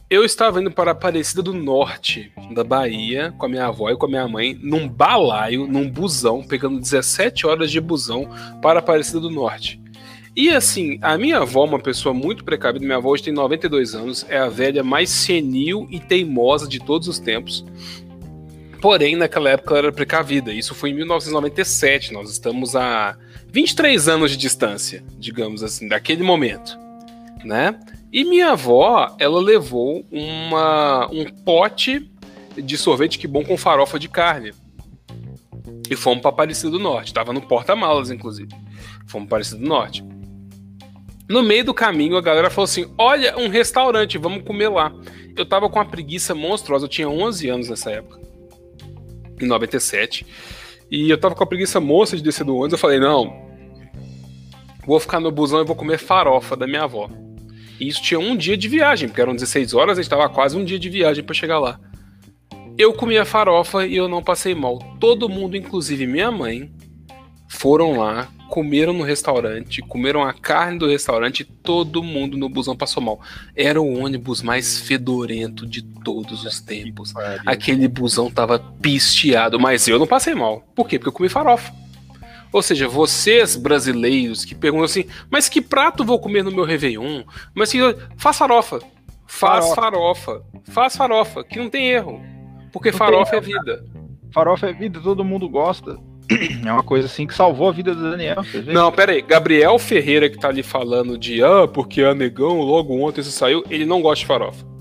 Eu 0.09 0.25
estava 0.25 0.61
indo 0.61 0.71
para 0.71 0.93
Aparecida 0.93 1.43
do 1.43 1.55
Norte, 1.55 2.33
da 2.55 2.65
Bahia, 2.65 3.35
com 3.39 3.47
a 3.47 3.49
minha 3.49 3.67
avó 3.67 3.91
e 3.91 3.97
com 3.97 4.07
a 4.07 4.09
minha 4.09 4.29
mãe, 4.29 4.59
num 4.63 4.89
balaio, 4.89 5.67
num 5.67 5.89
busão, 5.91 6.43
pegando 6.43 6.81
17 6.81 7.47
horas 7.47 7.71
de 7.71 7.81
busão 7.81 8.29
para 8.61 8.81
Aparecida 8.81 9.21
do 9.21 9.31
Norte. 9.31 9.82
E 10.35 10.49
assim, 10.49 10.99
a 11.03 11.19
minha 11.19 11.39
avó, 11.39 11.65
uma 11.65 11.79
pessoa 11.79 12.15
muito 12.15 12.43
precavida, 12.43 12.85
minha 12.85 12.97
avó 12.97 13.11
hoje 13.11 13.25
tem 13.25 13.35
92 13.35 13.95
anos, 13.95 14.25
é 14.29 14.39
a 14.39 14.49
velha 14.49 14.83
mais 14.83 15.11
senil 15.11 15.87
e 15.91 16.01
teimosa 16.01 16.67
de 16.67 16.79
todos 16.81 17.07
os 17.07 17.19
tempos. 17.19 17.65
Porém, 18.81 19.15
naquela 19.15 19.51
época 19.51 19.75
ela 19.75 19.87
era 19.87 19.93
precavida. 19.93 20.53
Isso 20.53 20.75
foi 20.75 20.91
em 20.91 20.95
1997. 20.95 22.13
Nós 22.13 22.31
estamos 22.31 22.75
a 22.75 23.17
23 23.49 24.09
anos 24.09 24.31
de 24.31 24.37
distância, 24.37 25.05
digamos 25.19 25.63
assim, 25.63 25.87
daquele 25.87 26.23
momento, 26.23 26.77
né? 27.45 27.79
E 28.13 28.25
minha 28.25 28.53
avó, 28.53 29.15
ela 29.19 29.41
levou 29.41 30.05
uma, 30.11 31.09
um 31.13 31.25
pote 31.45 32.11
de 32.57 32.77
sorvete 32.77 33.19
que 33.19 33.27
bom 33.27 33.45
com 33.45 33.57
farofa 33.57 33.99
de 33.99 34.09
carne. 34.09 34.53
E 35.89 35.95
fomos 35.95 36.23
para 36.23 36.31
Aparecida 36.31 36.71
do 36.71 36.79
Norte. 36.79 37.15
Tava 37.15 37.33
no 37.33 37.43
porta-malas, 37.43 38.11
inclusive. 38.11 38.49
Fomos 39.07 39.29
para 39.29 39.37
Aparecida 39.39 39.61
do 39.61 39.69
Norte. 39.69 40.05
No 41.33 41.43
meio 41.43 41.65
do 41.65 41.73
caminho, 41.73 42.19
a 42.19 42.21
galera 42.21 42.51
falou 42.51 42.65
assim: 42.65 42.93
Olha, 42.99 43.39
um 43.39 43.49
restaurante, 43.49 44.19
vamos 44.19 44.45
comer 44.45 44.69
lá. 44.69 44.93
Eu 45.35 45.47
tava 45.47 45.67
com 45.71 45.79
uma 45.79 45.85
preguiça 45.87 46.35
monstruosa, 46.35 46.85
eu 46.85 46.91
tinha 46.91 47.09
11 47.09 47.49
anos 47.49 47.69
nessa 47.71 47.91
época, 47.91 48.21
em 49.41 49.47
97. 49.47 50.27
E 50.91 51.09
eu 51.09 51.17
tava 51.17 51.35
com 51.35 51.43
a 51.43 51.47
preguiça 51.47 51.81
monstra 51.81 52.19
de 52.19 52.23
descer 52.23 52.45
do 52.45 52.55
ônibus. 52.55 52.73
Eu 52.73 52.79
falei: 52.79 53.01
Não, 53.01 53.33
vou 54.87 55.01
ficar 55.01 55.21
no 55.21 55.33
busão 55.33 55.63
e 55.63 55.65
vou 55.65 55.75
comer 55.75 55.97
farofa 55.97 56.55
da 56.55 56.67
minha 56.67 56.83
avó. 56.83 57.09
E 57.81 57.89
isso 57.89 58.03
tinha 58.03 58.21
um 58.21 58.37
dia 58.37 58.55
de 58.55 58.69
viagem, 58.69 59.09
porque 59.09 59.23
eram 59.23 59.35
16 59.35 59.73
horas, 59.73 59.97
a 59.97 60.03
gente 60.03 60.11
tava 60.11 60.29
quase 60.29 60.55
um 60.55 60.63
dia 60.63 60.79
de 60.79 60.91
viagem 60.91 61.25
para 61.25 61.35
chegar 61.35 61.59
lá. 61.59 61.81
Eu 62.77 62.93
comi 62.93 63.17
a 63.17 63.25
farofa 63.25 63.87
e 63.87 63.97
eu 63.97 64.07
não 64.07 64.23
passei 64.23 64.55
mal. 64.55 64.79
Todo 65.01 65.31
mundo, 65.31 65.57
inclusive 65.57 66.07
minha 66.07 66.31
mãe, 66.31 66.71
foram 67.53 67.99
lá, 67.99 68.29
comeram 68.49 68.93
no 68.95 69.05
restaurante, 69.05 69.83
comeram 69.83 70.25
a 70.25 70.33
carne 70.33 70.79
do 70.79 70.89
restaurante, 70.89 71.45
todo 71.45 72.03
mundo 72.03 72.37
no 72.37 72.49
busão 72.49 72.75
passou 72.75 73.03
mal. 73.03 73.21
Era 73.55 73.81
o 73.81 73.99
ônibus 74.03 74.43
mais 74.43 74.81
fedorento 74.81 75.67
de 75.67 75.83
todos 75.83 76.45
os 76.45 76.61
tempos. 76.61 77.13
Aquele 77.47 77.87
busão 77.87 78.31
tava 78.31 78.59
pisteado, 78.59 79.61
mas 79.61 79.87
eu 79.87 79.99
não 79.99 80.07
passei 80.07 80.35
mal. 80.35 80.65
Por 80.75 80.89
quê? 80.89 80.99
Porque 80.99 81.11
eu 81.11 81.13
comi 81.13 81.29
farofa. 81.29 81.73
Ou 82.51 82.63
seja, 82.63 82.89
vocês 82.89 83.55
brasileiros 83.55 84.45
que 84.45 84.55
perguntam 84.55 84.87
assim, 84.87 85.05
mas 85.31 85.49
que 85.49 85.61
prato 85.61 86.05
vou 86.05 86.19
comer 86.19 86.43
no 86.43 86.51
meu 86.51 86.65
Réveillon? 86.65 87.23
Mas 87.55 87.71
que 87.71 87.79
faz 88.17 88.39
farofa. 88.39 88.81
Faz 89.27 89.75
farofa. 89.75 90.25
farofa. 90.25 90.43
Faz 90.65 90.97
farofa, 90.97 91.45
que 91.45 91.59
não 91.59 91.71
tem 91.71 91.91
erro. 91.91 92.21
Porque 92.73 92.91
não 92.91 92.99
farofa 92.99 93.37
é 93.37 93.41
vida. 93.41 93.85
Farofa 94.33 94.69
é 94.69 94.73
vida, 94.73 95.01
todo 95.01 95.25
mundo 95.25 95.49
gosta. 95.49 95.99
É 96.67 96.73
uma 96.73 96.83
coisa 96.83 97.07
assim 97.07 97.27
que 97.27 97.35
salvou 97.35 97.69
a 97.69 97.73
vida 97.73 97.95
do 97.95 98.11
Daniel. 98.11 98.37
Não, 98.67 98.91
pera 98.93 99.13
aí. 99.13 99.23
Gabriel 99.23 99.79
Ferreira 99.79 100.29
que 100.29 100.39
tá 100.39 100.49
ali 100.49 100.63
falando 100.63 101.19
de 101.19 101.43
ah, 101.43 101.67
porque 101.67 102.03
a 102.03 102.15
negão 102.15 102.61
logo 102.61 102.99
ontem 103.01 103.23
você 103.23 103.31
saiu, 103.31 103.65
ele 103.71 103.85
não 103.85 104.01
gosta 104.01 104.21
de 104.21 104.27
farofa. 104.27 104.73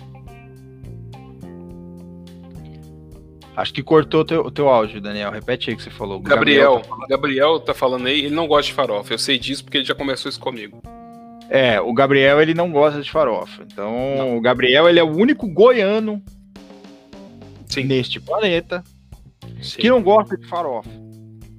Acho 3.55 3.73
que 3.73 3.83
cortou 3.83 4.21
o 4.21 4.25
teu, 4.25 4.51
teu 4.51 4.69
áudio, 4.69 5.01
Daniel. 5.01 5.29
Repete 5.29 5.69
aí 5.69 5.75
que 5.75 5.83
você 5.83 5.89
falou. 5.89 6.19
Gabriel, 6.19 6.75
Gabriel 6.75 6.79
tá, 6.79 6.87
falando... 6.87 7.07
Gabriel 7.09 7.59
tá 7.59 7.73
falando 7.73 8.07
aí, 8.07 8.25
ele 8.25 8.35
não 8.35 8.47
gosta 8.47 8.67
de 8.67 8.73
farofa. 8.73 9.13
Eu 9.13 9.19
sei 9.19 9.37
disso 9.37 9.63
porque 9.63 9.77
ele 9.77 9.85
já 9.85 9.93
começou 9.93 10.29
isso 10.29 10.39
comigo. 10.39 10.81
É, 11.49 11.81
o 11.81 11.93
Gabriel 11.93 12.41
ele 12.41 12.53
não 12.53 12.71
gosta 12.71 13.01
de 13.01 13.11
farofa. 13.11 13.63
Então, 13.71 14.15
não. 14.17 14.37
o 14.37 14.41
Gabriel 14.41 14.87
ele 14.87 14.99
é 14.99 15.03
o 15.03 15.11
único 15.11 15.45
goiano 15.47 16.23
Sim. 17.67 17.83
neste 17.83 18.21
planeta 18.21 18.81
Sim. 19.61 19.81
que 19.81 19.89
não 19.89 20.01
gosta 20.01 20.37
de 20.37 20.47
farofa. 20.47 20.89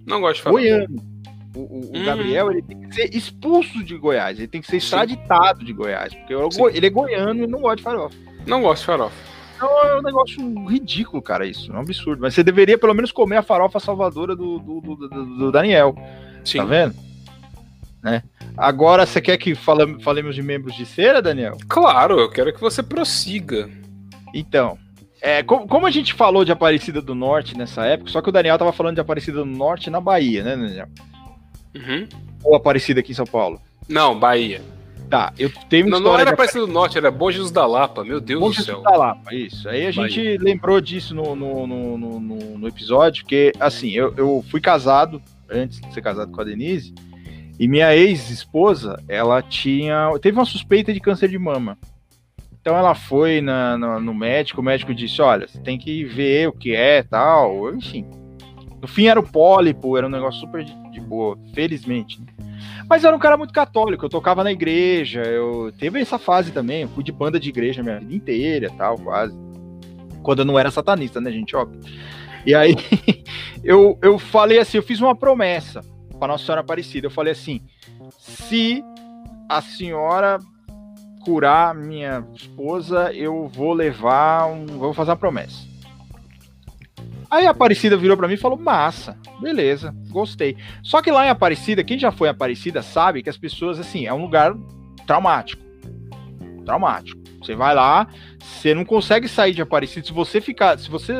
Não 0.06 0.20
gosto 0.20 0.36
de 0.36 0.42
falar. 0.42 0.60
Goiano. 0.60 1.12
O, 1.54 1.60
o, 1.60 1.62
o 1.62 1.98
hum. 1.98 2.04
Gabriel 2.04 2.50
ele 2.50 2.62
tem 2.62 2.80
que 2.80 2.94
ser 2.94 3.14
expulso 3.14 3.84
de 3.84 3.96
Goiás, 3.98 4.38
ele 4.38 4.48
tem 4.48 4.60
que 4.60 4.66
ser 4.66 4.78
extraditado 4.78 5.64
de 5.64 5.72
Goiás, 5.72 6.14
porque 6.14 6.34
ele 6.74 6.86
é 6.86 6.90
goiano 6.90 7.44
e 7.44 7.46
não 7.46 7.60
gosta 7.60 7.76
de 7.76 7.82
farofa. 7.82 8.16
Não 8.46 8.62
gosta 8.62 8.80
de 8.80 8.86
farofa. 8.86 9.32
Então 9.62 9.86
é 9.86 9.98
um 9.98 10.02
negócio 10.02 10.66
ridículo, 10.66 11.22
cara, 11.22 11.46
isso. 11.46 11.70
É 11.70 11.76
um 11.76 11.80
absurdo. 11.80 12.20
Mas 12.20 12.34
você 12.34 12.42
deveria 12.42 12.76
pelo 12.76 12.94
menos 12.94 13.12
comer 13.12 13.36
a 13.36 13.42
farofa 13.42 13.78
salvadora 13.78 14.34
do, 14.34 14.58
do, 14.58 14.80
do, 14.80 15.06
do, 15.08 15.52
Daniel. 15.52 15.94
Sim. 16.44 16.58
Tá 16.58 16.64
vendo? 16.64 16.94
Né? 18.02 18.24
Agora, 18.56 19.06
você 19.06 19.20
quer 19.20 19.36
que 19.36 19.54
fale, 19.54 20.02
falemos 20.02 20.34
de 20.34 20.42
membros 20.42 20.74
de 20.74 20.84
cera, 20.84 21.22
Daniel? 21.22 21.56
Claro, 21.68 22.18
eu 22.18 22.28
quero 22.28 22.52
que 22.52 22.60
você 22.60 22.82
prossiga. 22.82 23.70
Então, 24.34 24.76
é, 25.22 25.42
como, 25.42 25.68
como, 25.68 25.86
a 25.86 25.90
gente 25.90 26.12
falou 26.14 26.44
de 26.44 26.50
Aparecida 26.50 27.00
do 27.00 27.14
Norte 27.14 27.56
nessa 27.56 27.86
época, 27.86 28.10
só 28.10 28.20
que 28.20 28.28
o 28.28 28.32
Daniel 28.32 28.58
tava 28.58 28.72
falando 28.72 28.96
de 28.96 29.00
Aparecida 29.00 29.38
do 29.38 29.46
Norte 29.46 29.88
na 29.88 30.00
Bahia, 30.00 30.42
né, 30.42 30.56
Daniel? 30.56 30.88
Uhum. 31.76 32.08
Ou 32.42 32.56
Aparecida 32.56 32.98
aqui 32.98 33.12
em 33.12 33.14
São 33.14 33.24
Paulo? 33.24 33.60
Não, 33.88 34.18
Bahia. 34.18 34.60
Tá, 35.08 35.32
eu 35.38 35.48
tenho 35.68 35.88
Não, 35.88 36.00
não 36.00 36.18
era 36.18 36.30
Aparecida 36.30 36.66
do 36.66 36.72
Norte, 36.72 36.98
era 36.98 37.10
Bom 37.10 37.30
Jesus 37.30 37.52
da 37.52 37.64
Lapa, 37.64 38.02
meu 38.02 38.20
Deus 38.20 38.40
Bom 38.40 38.48
do 38.48 38.54
céu. 38.54 38.64
Jesus 38.64 38.82
da 38.82 38.96
Lapa, 38.96 39.32
isso. 39.32 39.68
Aí 39.68 39.86
a 39.86 39.92
Bahia. 39.92 40.08
gente 40.08 40.38
lembrou 40.38 40.80
disso 40.80 41.14
no, 41.14 41.36
no, 41.36 41.66
no, 41.68 41.98
no, 41.98 42.58
no 42.58 42.68
episódio, 42.68 43.22
porque, 43.22 43.52
assim, 43.60 43.90
eu, 43.90 44.12
eu 44.16 44.44
fui 44.50 44.60
casado, 44.60 45.22
antes 45.48 45.80
de 45.80 45.94
ser 45.94 46.02
casado 46.02 46.32
com 46.32 46.40
a 46.40 46.44
Denise, 46.44 46.92
e 47.60 47.68
minha 47.68 47.94
ex-esposa, 47.94 49.00
ela 49.06 49.40
tinha. 49.40 50.10
Teve 50.20 50.36
uma 50.36 50.44
suspeita 50.44 50.92
de 50.92 50.98
câncer 50.98 51.28
de 51.28 51.38
mama. 51.38 51.78
Então 52.62 52.78
ela 52.78 52.94
foi 52.94 53.40
na, 53.40 53.76
no, 53.76 54.00
no, 54.00 54.14
médico, 54.14 54.60
o 54.60 54.64
médico 54.64 54.94
disse: 54.94 55.20
olha, 55.20 55.48
você 55.48 55.58
tem 55.58 55.76
que 55.76 56.04
ver 56.04 56.48
o 56.48 56.52
que 56.52 56.74
é 56.74 57.02
tal, 57.02 57.74
enfim. 57.74 58.06
No 58.80 58.86
fim 58.86 59.06
era 59.06 59.18
o 59.18 59.28
pólipo, 59.28 59.98
era 59.98 60.06
um 60.06 60.10
negócio 60.10 60.40
super 60.40 60.64
de, 60.64 60.72
de 60.92 61.00
boa, 61.00 61.36
felizmente. 61.52 62.20
Né? 62.20 62.26
Mas 62.88 63.02
era 63.02 63.14
um 63.14 63.18
cara 63.18 63.36
muito 63.36 63.52
católico, 63.52 64.04
eu 64.04 64.08
tocava 64.08 64.44
na 64.44 64.52
igreja, 64.52 65.22
eu 65.22 65.72
teve 65.76 66.00
essa 66.00 66.20
fase 66.20 66.52
também, 66.52 66.82
eu 66.82 66.88
fui 66.88 67.02
de 67.02 67.10
banda 67.10 67.38
de 67.38 67.48
igreja 67.48 67.82
minha 67.82 67.98
vida 67.98 68.14
inteira, 68.14 68.70
tal, 68.78 68.96
quase. 68.96 69.36
Quando 70.22 70.38
eu 70.38 70.44
não 70.44 70.56
era 70.56 70.70
satanista, 70.70 71.20
né, 71.20 71.32
gente? 71.32 71.56
Óbvio. 71.56 71.80
E 72.46 72.54
aí 72.54 72.76
eu, 73.64 73.98
eu 74.00 74.20
falei 74.20 74.60
assim, 74.60 74.76
eu 74.76 74.84
fiz 74.84 75.00
uma 75.00 75.16
promessa 75.16 75.80
para 76.16 76.28
Nossa 76.28 76.44
Senhora 76.44 76.60
Aparecida. 76.60 77.08
Eu 77.08 77.10
falei 77.10 77.32
assim: 77.32 77.60
se 78.20 78.84
a 79.48 79.60
senhora 79.60 80.38
curar 81.24 81.74
minha 81.74 82.26
esposa, 82.34 83.12
eu 83.12 83.48
vou 83.48 83.72
levar 83.72 84.46
um. 84.46 84.66
Vou 84.66 84.92
fazer 84.92 85.10
uma 85.10 85.16
promessa. 85.16 85.72
Aí 87.30 87.46
a 87.46 87.50
Aparecida 87.50 87.96
virou 87.96 88.16
para 88.16 88.28
mim 88.28 88.34
e 88.34 88.38
falou: 88.38 88.58
massa, 88.58 89.16
beleza, 89.40 89.94
gostei. 90.10 90.56
Só 90.82 91.00
que 91.00 91.10
lá 91.10 91.26
em 91.26 91.30
Aparecida, 91.30 91.82
quem 91.82 91.98
já 91.98 92.12
foi 92.12 92.28
em 92.28 92.30
Aparecida 92.30 92.82
sabe 92.82 93.22
que 93.22 93.30
as 93.30 93.38
pessoas, 93.38 93.80
assim, 93.80 94.06
é 94.06 94.12
um 94.12 94.20
lugar 94.20 94.54
traumático. 95.06 95.62
Traumático. 96.64 97.20
Você 97.40 97.54
vai 97.54 97.74
lá, 97.74 98.06
você 98.38 98.74
não 98.74 98.84
consegue 98.84 99.28
sair 99.28 99.54
de 99.54 99.62
Aparecida. 99.62 100.06
Se 100.06 100.12
você 100.12 100.40
ficar, 100.40 100.78
se 100.78 100.90
você, 100.90 101.14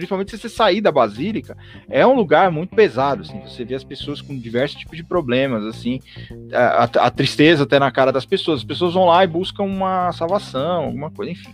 principalmente 0.00 0.30
se 0.30 0.38
você 0.38 0.48
sair 0.48 0.80
da 0.80 0.90
Basílica, 0.90 1.56
é 1.88 2.06
um 2.06 2.14
lugar 2.14 2.50
muito 2.50 2.74
pesado. 2.74 3.22
Assim, 3.22 3.38
você 3.40 3.64
vê 3.64 3.74
as 3.74 3.84
pessoas 3.84 4.22
com 4.22 4.36
diversos 4.38 4.78
tipos 4.78 4.96
de 4.96 5.04
problemas, 5.04 5.64
assim, 5.64 6.00
a, 6.52 6.84
a 6.84 7.10
tristeza 7.10 7.64
até 7.64 7.78
na 7.78 7.90
cara 7.90 8.10
das 8.10 8.24
pessoas. 8.24 8.60
As 8.60 8.64
pessoas 8.64 8.94
vão 8.94 9.04
lá 9.04 9.22
e 9.22 9.26
buscam 9.26 9.64
uma 9.64 10.10
salvação, 10.12 10.84
alguma 10.84 11.10
coisa, 11.10 11.32
enfim. 11.32 11.50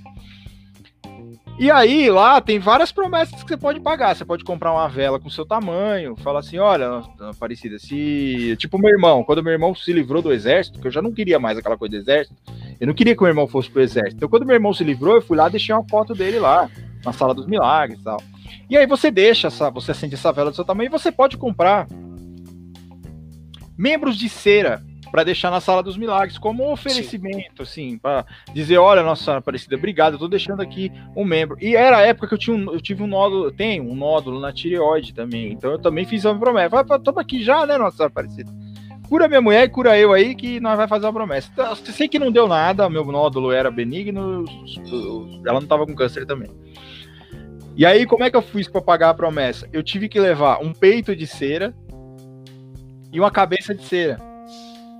E 1.59 1.70
aí, 1.70 2.11
lá 2.11 2.38
tem 2.40 2.59
várias 2.59 2.92
promessas 2.92 3.42
que 3.42 3.49
você 3.49 3.57
pode 3.57 3.80
pagar. 3.80 4.14
Você 4.14 4.26
pode 4.26 4.44
comprar 4.44 4.72
uma 4.72 4.88
vela 4.88 5.18
com 5.18 5.30
seu 5.30 5.44
tamanho, 5.44 6.14
fala 6.16 6.40
assim: 6.40 6.59
olha, 6.59 7.03
Aparecida, 7.18 7.78
se. 7.78 8.55
Tipo, 8.59 8.78
meu 8.78 8.90
irmão, 8.90 9.24
quando 9.24 9.42
meu 9.42 9.55
irmão 9.55 9.74
se 9.74 9.92
livrou 9.92 10.20
do 10.20 10.32
exército, 10.32 10.78
que 10.78 10.86
eu 10.86 10.90
já 10.90 11.01
não 11.01 11.12
queria 11.12 11.38
mais 11.38 11.57
aquela 11.57 11.76
coisa 11.76 11.97
do 11.97 12.01
exército, 12.01 12.36
eu 12.78 12.86
não 12.86 12.94
queria 12.94 13.16
que 13.16 13.22
meu 13.22 13.30
irmão 13.30 13.49
fosse 13.49 13.70
pro 13.70 13.80
exército. 13.80 14.16
Então, 14.16 14.28
quando 14.28 14.44
meu 14.44 14.55
irmão 14.55 14.72
se 14.74 14.84
livrou, 14.84 15.14
eu 15.14 15.22
fui 15.22 15.36
lá 15.36 15.49
deixei 15.49 15.74
uma 15.74 15.88
foto 15.88 16.14
dele 16.14 16.38
lá, 16.38 16.68
na 17.03 17.12
sala 17.12 17.34
dos 17.34 17.47
milagres 17.47 18.01
e 18.01 18.05
tal. 18.05 18.22
E 18.68 18.76
aí 18.76 18.86
você 18.86 19.11
deixa 19.11 19.49
essa, 19.49 19.70
você 19.70 19.92
acende 19.92 20.14
essa 20.14 20.32
vela 20.32 20.51
do 20.51 20.57
seu 20.57 20.64
tamanho 20.64 20.88
e 20.88 20.90
você 20.90 21.11
pode 21.12 21.36
comprar 21.36 21.86
membros 23.76 24.16
de 24.16 24.28
cera 24.28 24.82
para 25.11 25.24
deixar 25.24 25.51
na 25.51 25.61
sala 25.61 25.82
dos 25.82 25.97
milagres 25.97 26.36
como 26.36 26.64
um 26.64 26.72
oferecimento, 26.72 27.64
Sim. 27.64 27.90
assim, 27.90 27.99
para 27.99 28.26
dizer, 28.53 28.78
olha, 28.78 29.03
Nossa 29.03 29.36
Aparecida, 29.36 29.76
obrigado, 29.76 30.14
eu 30.14 30.18
tô 30.18 30.28
deixando 30.28 30.61
aqui 30.61 30.92
um 31.14 31.24
membro. 31.24 31.57
E 31.61 31.76
era 31.76 31.99
a 31.99 32.03
época 32.03 32.28
que 32.28 32.34
eu, 32.34 32.38
tinha 32.38 32.57
um, 32.57 32.72
eu 32.72 32.80
tive 32.80 33.03
um 33.03 33.07
nódulo, 33.07 33.51
tenho 33.51 33.84
um 33.84 33.94
nódulo 33.94 34.40
na 34.40 34.53
tireoide 34.53 35.14
também, 35.14 35.53
então 35.53 35.70
eu 35.70 35.78
também 35.78 36.05
fiz 36.05 36.24
uma 36.24 36.38
promessa. 36.38 36.84
Falei, 36.84 37.03
toma 37.03 37.20
aqui 37.20 37.42
já, 37.42 37.64
né, 37.64 37.78
Nossa 37.78 38.07
Aparecida? 38.07 38.53
Cura 39.09 39.28
minha 39.28 39.40
mulher 39.40 39.64
e 39.64 39.68
cura 39.68 39.97
eu 39.97 40.12
aí 40.12 40.34
que 40.34 40.59
nós 40.59 40.76
vai 40.76 40.88
fazer 40.88 41.07
uma 41.07 41.12
promessa. 41.12 41.49
Então, 41.53 41.74
sei 41.76 42.09
que 42.09 42.18
não 42.18 42.32
deu 42.32 42.49
nada, 42.49 42.90
meu 42.90 43.05
nódulo 43.05 43.53
era 43.53 43.70
benigno, 43.70 44.44
ela 45.47 45.61
não 45.61 45.66
tava 45.66 45.86
com 45.86 45.94
câncer 45.94 46.26
também. 46.26 46.51
E 47.77 47.85
aí, 47.85 48.07
como 48.07 48.24
é 48.24 48.31
que 48.31 48.37
eu 48.37 48.43
fiz 48.43 48.66
para 48.66 48.81
pagar 48.81 49.11
a 49.11 49.14
promessa? 49.14 49.68
Eu 49.72 49.83
tive 49.83 50.09
que 50.09 50.18
levar 50.18 50.59
um 50.62 50.72
peito 50.72 51.14
de 51.14 51.27
cera 51.27 51.74
e 53.12 53.20
uma 53.20 53.31
cabeça 53.31 53.74
de 53.74 53.85
cera 53.85 54.18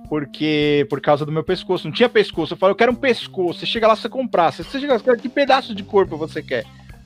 porque 0.07 0.85
por 0.89 1.01
causa 1.01 1.25
do 1.25 1.31
meu 1.31 1.43
pescoço. 1.43 1.85
Não 1.85 1.93
tinha 1.93 2.09
pescoço. 2.09 2.53
Eu 2.53 2.57
falei, 2.57 2.71
eu 2.71 2.77
quero 2.77 2.91
um 2.91 2.95
pescoço. 2.95 3.59
Você 3.59 3.65
chega 3.65 3.87
lá, 3.87 3.95
você 3.95 4.09
comprar. 4.09 4.51
Você 4.51 4.79
chega 4.79 4.93
lá, 4.93 5.17
que 5.17 5.29
pedaço 5.29 5.75
de 5.75 5.83
corpo 5.83 6.17
você 6.17 6.41
quer? 6.41 6.65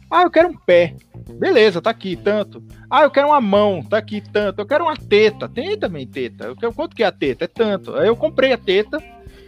Ah, 0.09 0.23
eu 0.23 0.31
quero 0.31 0.49
um 0.49 0.57
pé. 0.57 0.95
Beleza, 1.39 1.81
tá 1.81 1.89
aqui, 1.89 2.15
tanto. 2.15 2.63
Ah, 2.89 3.03
eu 3.03 3.11
quero 3.11 3.29
uma 3.29 3.39
mão, 3.39 3.81
tá 3.81 3.97
aqui, 3.97 4.21
tanto. 4.21 4.59
Eu 4.59 4.65
quero 4.65 4.83
uma 4.83 4.95
teta. 4.95 5.47
Tem 5.47 5.77
também 5.77 6.05
teta. 6.05 6.45
Eu 6.45 6.55
quero, 6.55 6.73
quanto 6.73 6.95
que 6.95 7.03
é 7.03 7.05
a 7.05 7.11
teta? 7.11 7.45
É 7.45 7.47
tanto. 7.47 7.95
Aí 7.95 8.07
eu 8.07 8.15
comprei 8.15 8.51
a 8.51 8.57
teta. 8.57 9.01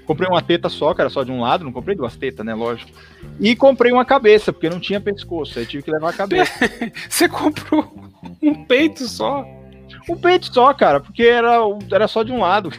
Comprei 0.06 0.28
uma 0.28 0.42
teta 0.42 0.70
só, 0.70 0.94
que 0.94 1.02
era 1.02 1.10
só 1.10 1.24
de 1.24 1.32
um 1.32 1.42
lado, 1.42 1.64
não 1.64 1.72
comprei 1.72 1.96
duas 1.96 2.16
tetas, 2.16 2.46
né? 2.46 2.54
Lógico. 2.54 2.92
E 3.40 3.56
comprei 3.56 3.92
uma 3.92 4.06
cabeça, 4.06 4.52
porque 4.52 4.70
não 4.70 4.80
tinha 4.80 5.00
pescoço. 5.00 5.58
Aí 5.58 5.66
tive 5.66 5.84
que 5.84 5.92
levar 5.92 6.10
a 6.10 6.14
cabeça. 6.14 6.54
você 7.10 7.30
comprou 7.30 8.12
um 8.42 8.66
peito 8.66 9.08
só? 9.08 9.46
Um 10.10 10.18
peito 10.18 10.54
só, 10.54 10.74
cara, 10.74 11.00
porque 11.00 11.24
era, 11.24 11.58
era 11.92 12.08
só 12.08 12.24
de 12.24 12.32
um 12.32 12.40
lado. 12.40 12.70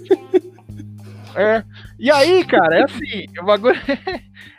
é. 1.36 1.62
E 1.98 2.10
aí, 2.10 2.44
cara, 2.44 2.76
é 2.76 2.84
assim, 2.84 3.26
o 3.40 3.44
bagulho 3.44 3.78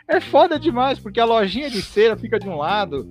é 0.06 0.20
foda 0.20 0.58
demais, 0.58 0.98
porque 0.98 1.20
a 1.20 1.24
lojinha 1.24 1.70
de 1.70 1.80
cera 1.80 2.16
fica 2.16 2.38
de 2.38 2.48
um 2.48 2.56
lado 2.56 3.08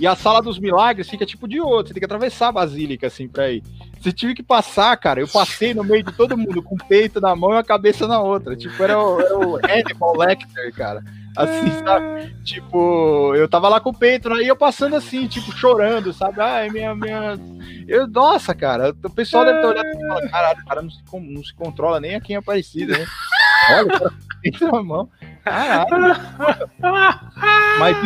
e 0.00 0.06
a 0.06 0.16
sala 0.16 0.40
dos 0.40 0.58
milagres 0.58 1.08
fica 1.08 1.26
tipo 1.26 1.46
de 1.46 1.60
outro. 1.60 1.88
Você 1.88 1.94
tem 1.94 2.00
que 2.00 2.06
atravessar 2.06 2.48
a 2.48 2.52
basílica, 2.52 3.06
assim, 3.06 3.28
pra 3.28 3.50
ir. 3.50 3.62
Você 4.00 4.12
tive 4.12 4.34
que 4.34 4.42
passar, 4.42 4.96
cara. 4.96 5.20
Eu 5.20 5.28
passei 5.28 5.74
no 5.74 5.84
meio 5.84 6.02
de 6.02 6.12
todo 6.12 6.36
mundo 6.36 6.62
com 6.62 6.74
o 6.74 6.86
peito 6.86 7.20
na 7.20 7.34
mão 7.34 7.54
e 7.54 7.58
a 7.58 7.64
cabeça 7.64 8.06
na 8.06 8.20
outra. 8.20 8.56
Tipo, 8.56 8.82
era 8.82 8.98
o, 8.98 9.20
era 9.20 9.38
o 9.38 9.56
Hannibal 9.56 10.16
Lecter, 10.16 10.72
cara. 10.74 11.02
Assim, 11.36 11.70
sabe? 11.84 12.34
Tipo, 12.42 13.34
eu 13.36 13.48
tava 13.48 13.68
lá 13.68 13.80
com 13.80 13.90
o 13.90 13.96
peito, 13.96 14.28
né? 14.28 14.42
e 14.42 14.48
eu 14.48 14.56
passando 14.56 14.96
assim, 14.96 15.28
tipo, 15.28 15.52
chorando, 15.52 16.12
sabe? 16.12 16.40
Ai, 16.40 16.68
minha, 16.68 16.94
minha. 16.94 17.38
Eu, 17.86 18.08
nossa, 18.08 18.54
cara, 18.54 18.94
o 19.04 19.10
pessoal 19.10 19.44
deve 19.44 19.58
estar 19.58 19.68
olhando 19.68 19.86
e 19.86 20.08
falar, 20.08 20.28
caralho, 20.28 20.60
o 20.60 20.66
cara 20.66 20.82
não 20.82 20.90
se, 20.90 21.00
não 21.12 21.44
se 21.44 21.54
controla 21.54 22.00
nem 22.00 22.16
a 22.16 22.20
quem 22.20 22.34
é 22.34 22.40
parecido, 22.40 22.92
né? 22.92 23.06
Olha, 23.70 23.86
o 23.86 24.72
na 24.72 24.82
mão. 24.82 25.10
Caralho. 25.44 26.16
Mas 27.78 27.96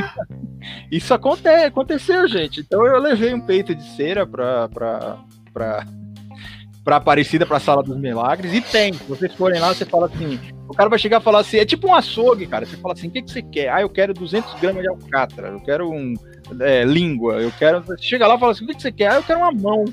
isso 0.90 1.14
acontece, 1.14 1.64
aconteceu, 1.64 2.28
gente. 2.28 2.60
Então 2.60 2.86
eu 2.86 2.98
levei 3.00 3.32
um 3.34 3.40
peito 3.40 3.74
de 3.74 3.84
cera 3.96 4.26
pra. 4.26 4.68
pra, 4.68 5.18
pra 5.52 5.86
pra 6.84 6.96
Aparecida, 6.96 7.46
pra 7.46 7.60
Sala 7.60 7.82
dos 7.82 7.96
Milagres, 7.96 8.52
e 8.52 8.60
tem. 8.60 8.92
Vocês 9.08 9.32
forem 9.34 9.60
lá, 9.60 9.72
você 9.72 9.84
fala 9.84 10.06
assim, 10.06 10.38
o 10.68 10.74
cara 10.74 10.90
vai 10.90 10.98
chegar 10.98 11.20
e 11.20 11.24
falar 11.24 11.40
assim, 11.40 11.58
é 11.58 11.64
tipo 11.64 11.88
um 11.88 11.94
açougue, 11.94 12.46
cara. 12.46 12.66
Você 12.66 12.76
fala 12.76 12.94
assim, 12.94 13.08
o 13.08 13.10
que, 13.10 13.22
que 13.22 13.30
você 13.30 13.42
quer? 13.42 13.68
Ah, 13.68 13.82
eu 13.82 13.88
quero 13.88 14.12
200 14.12 14.58
gramas 14.60 14.82
de 14.82 14.88
alcatra, 14.88 15.48
eu 15.48 15.60
quero 15.60 15.90
um 15.90 16.14
é, 16.60 16.84
língua, 16.84 17.34
eu 17.34 17.52
quero... 17.56 17.82
Você 17.82 18.02
chega 18.02 18.26
lá 18.26 18.34
e 18.34 18.38
fala 18.40 18.52
assim, 18.52 18.64
o 18.64 18.66
que, 18.66 18.74
que 18.74 18.82
você 18.82 18.90
quer? 18.90 19.12
Ah, 19.12 19.16
eu 19.16 19.22
quero 19.22 19.38
uma 19.38 19.52
mão. 19.52 19.84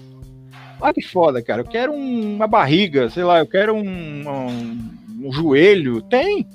Ah, 0.81 0.93
que 0.93 1.01
foda, 1.01 1.41
cara. 1.41 1.61
Eu 1.61 1.65
quero 1.65 1.91
um, 1.91 2.35
uma 2.35 2.47
barriga, 2.47 3.09
sei 3.09 3.23
lá, 3.23 3.39
eu 3.39 3.45
quero 3.45 3.75
um, 3.75 4.29
um, 4.29 5.27
um 5.27 5.31
joelho. 5.31 6.01
Tem. 6.01 6.47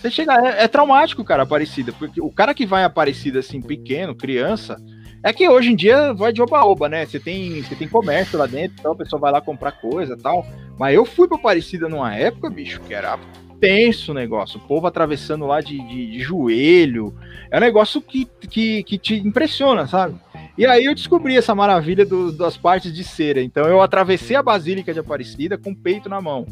Você 0.00 0.10
chega, 0.10 0.34
é, 0.34 0.64
é, 0.64 0.68
traumático, 0.68 1.24
cara, 1.24 1.44
Aparecida, 1.44 1.92
porque 1.92 2.20
o 2.20 2.30
cara 2.30 2.52
que 2.52 2.66
vai 2.66 2.82
Aparecida 2.82 3.38
assim, 3.38 3.62
pequeno, 3.62 4.16
criança, 4.16 4.76
é 5.22 5.32
que 5.32 5.48
hoje 5.48 5.70
em 5.70 5.76
dia 5.76 6.12
vai 6.12 6.32
de 6.32 6.42
oba-oba, 6.42 6.88
né? 6.88 7.06
Você 7.06 7.20
tem, 7.20 7.62
você 7.62 7.74
tem 7.76 7.88
comércio 7.88 8.38
lá 8.38 8.46
dentro, 8.46 8.76
então 8.78 8.92
a 8.92 8.96
pessoa 8.96 9.20
vai 9.20 9.30
lá 9.30 9.40
comprar 9.40 9.72
coisa 9.72 10.16
tal. 10.16 10.44
Mas 10.78 10.94
eu 10.94 11.04
fui 11.04 11.28
pra 11.28 11.36
Aparecida 11.36 11.88
numa 11.88 12.14
época, 12.14 12.50
bicho, 12.50 12.80
que 12.80 12.92
era 12.92 13.18
tenso 13.60 14.10
o 14.10 14.14
negócio. 14.14 14.58
O 14.58 14.66
povo 14.66 14.88
atravessando 14.88 15.46
lá 15.46 15.60
de, 15.60 15.78
de, 15.86 16.10
de 16.10 16.20
joelho. 16.20 17.14
É 17.48 17.58
um 17.58 17.60
negócio 17.60 18.00
que, 18.00 18.28
que, 18.48 18.82
que, 18.82 18.98
te 18.98 19.14
impressiona, 19.14 19.86
sabe? 19.86 20.16
E 20.58 20.66
aí 20.66 20.84
eu 20.84 20.94
descobri 20.94 21.36
essa 21.36 21.54
maravilha 21.54 22.04
do, 22.04 22.32
das 22.32 22.56
partes 22.56 22.92
de 22.92 23.04
cera. 23.04 23.40
Então 23.40 23.64
eu 23.64 23.80
atravessei 23.80 24.34
a 24.34 24.42
Basílica 24.42 24.92
de 24.92 24.98
Aparecida 24.98 25.56
com 25.56 25.70
o 25.70 25.76
peito 25.76 26.08
na 26.08 26.20
mão. 26.20 26.44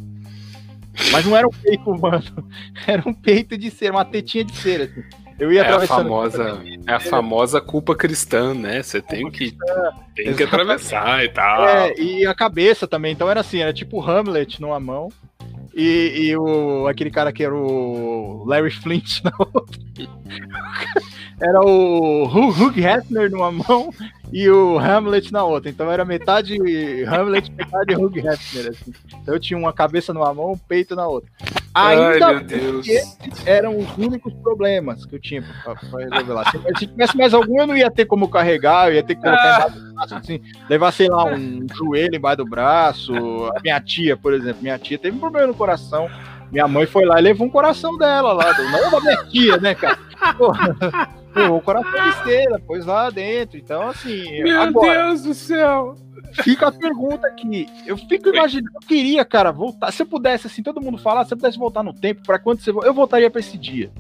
Mas 1.11 1.27
não 1.27 1.37
era 1.37 1.47
um 1.47 1.51
peito 1.51 1.91
humano, 1.91 2.49
era 2.87 3.03
um 3.09 3.15
peito 3.15 3.59
de 3.59 3.71
cera, 3.71 3.95
uma 3.95 4.05
tetinha 4.05 4.45
de 4.45 4.55
cera. 4.57 4.85
Assim. 4.85 5.03
Eu 5.41 5.51
ia 5.51 5.63
é 5.63 5.73
a 5.73 5.81
famosa, 5.87 6.63
é 6.87 6.93
a 6.93 7.01
famosa 7.01 7.63
culpa 7.63 7.97
cristã, 7.97 8.53
né? 8.53 8.83
Você 8.83 9.01
tem 9.01 9.31
que 9.31 9.57
tem 10.15 10.35
que 10.35 10.43
atravessar 10.43 11.25
e 11.25 11.31
tal. 11.31 11.67
É, 11.67 11.99
e 11.99 12.27
a 12.27 12.35
cabeça 12.35 12.87
também. 12.87 13.13
Então 13.13 13.29
era 13.31 13.41
assim, 13.41 13.61
era 13.61 13.73
tipo 13.73 14.03
Hamlet 14.03 14.61
numa 14.61 14.79
mão 14.79 15.09
e, 15.75 16.27
e 16.27 16.37
o 16.37 16.87
aquele 16.87 17.11
cara 17.11 17.33
que 17.33 17.43
era 17.43 17.55
o 17.55 18.45
Larry 18.47 18.71
Flint 18.71 19.23
na 19.25 19.33
outra. 19.39 19.81
era 21.41 21.61
o 21.63 22.25
Hugh 22.27 22.79
Hefner 22.79 23.31
numa 23.31 23.51
mão 23.51 23.95
e 24.31 24.47
o 24.51 24.79
Hamlet 24.79 25.33
na 25.33 25.43
outra. 25.43 25.71
Então 25.71 25.91
era 25.91 26.05
metade 26.05 26.55
Hamlet, 27.07 27.51
metade 27.53 27.95
Hugh 27.95 28.19
Hefner. 28.19 28.69
Assim. 28.73 28.93
Então 29.23 29.35
eu 29.35 29.41
tinha 29.41 29.59
uma 29.59 29.73
cabeça 29.73 30.13
numa 30.13 30.35
mão, 30.35 30.53
um 30.53 30.59
peito 30.59 30.95
na 30.95 31.09
outra. 31.09 31.31
Ainda 31.73 32.27
Ai, 32.27 32.45
Deus. 32.45 32.87
eram 33.47 33.79
os 33.79 33.97
únicos 33.97 34.33
problemas 34.35 35.07
que 35.07 35.15
eu 35.15 35.21
tinha 35.21 35.43
pra, 35.43 35.77
pra 35.77 36.01
resolver 36.01 36.33
lá. 36.33 36.51
Se, 36.51 36.59
se, 36.79 36.87
tivesse 36.89 37.17
mais 37.17 37.33
algum, 37.33 37.61
eu 37.61 37.67
não 37.67 37.77
ia 37.77 37.91
ter 37.91 38.07
como 38.07 38.29
carregar, 38.29 38.89
eu 38.89 38.95
ia 38.95 39.03
ter 39.03 39.15
que 39.15 39.23
colocar 39.23 39.43
ah. 39.43 39.69
embaixo 39.69 39.79
do 39.79 39.95
braço, 39.95 40.15
assim, 40.17 40.41
levar, 40.69 40.93
sei 40.93 41.09
lá, 41.09 41.25
um 41.27 41.67
joelho 41.73 42.17
embaixo 42.17 42.39
do 42.39 42.45
braço. 42.45 43.13
A 43.57 43.61
minha 43.63 43.81
tia, 43.81 44.17
por 44.17 44.35
exemplo, 44.35 44.63
minha 44.63 44.79
tia 44.79 44.99
teve 44.99 45.17
um 45.17 45.21
problema 45.21 45.47
no 45.47 45.55
coração. 45.55 46.11
Minha 46.51 46.67
mãe 46.67 46.87
foi 46.87 47.05
lá 47.05 47.21
e 47.21 47.23
levou 47.23 47.47
um 47.47 47.51
coração 47.51 47.97
dela 47.97 48.33
lá. 48.33 48.53
Não 48.59 48.91
da 48.91 49.01
minha 49.01 49.25
tia, 49.27 49.57
né, 49.59 49.75
cara? 49.75 49.99
Porra. 50.37 51.20
Pô, 51.33 51.57
o 51.57 51.61
coração 51.61 52.11
de 52.11 52.25
cera, 52.25 52.59
pôs 52.59 52.85
lá 52.85 53.11
dentro. 53.11 53.57
Então, 53.59 53.89
assim. 53.89 54.43
Meu 54.43 54.61
agora, 54.61 55.07
Deus 55.07 55.23
do 55.23 55.35
céu! 55.35 55.97
Fica 56.43 56.69
a 56.69 56.73
pergunta 56.73 57.27
aqui. 57.27 57.67
Eu 57.87 57.97
fico 57.97 58.29
imaginando, 58.29 58.71
eu 58.75 58.87
queria, 58.87 59.25
cara, 59.25 59.51
voltar. 59.51 59.91
Se 59.93 60.03
eu 60.03 60.07
pudesse, 60.07 60.47
assim, 60.47 60.63
todo 60.63 60.81
mundo 60.81 60.99
falar, 60.99 61.25
se 61.25 61.35
eu 61.35 61.39
pudesse 61.39 61.59
voltar 61.59 61.83
no 61.83 61.93
tempo, 61.93 62.23
para 62.25 62.39
quando 62.39 62.61
você. 62.61 62.71
Eu 62.71 62.95
voltaria 62.95 63.31
para 63.31 63.41
esse 63.41 63.59
dia. 63.59 63.91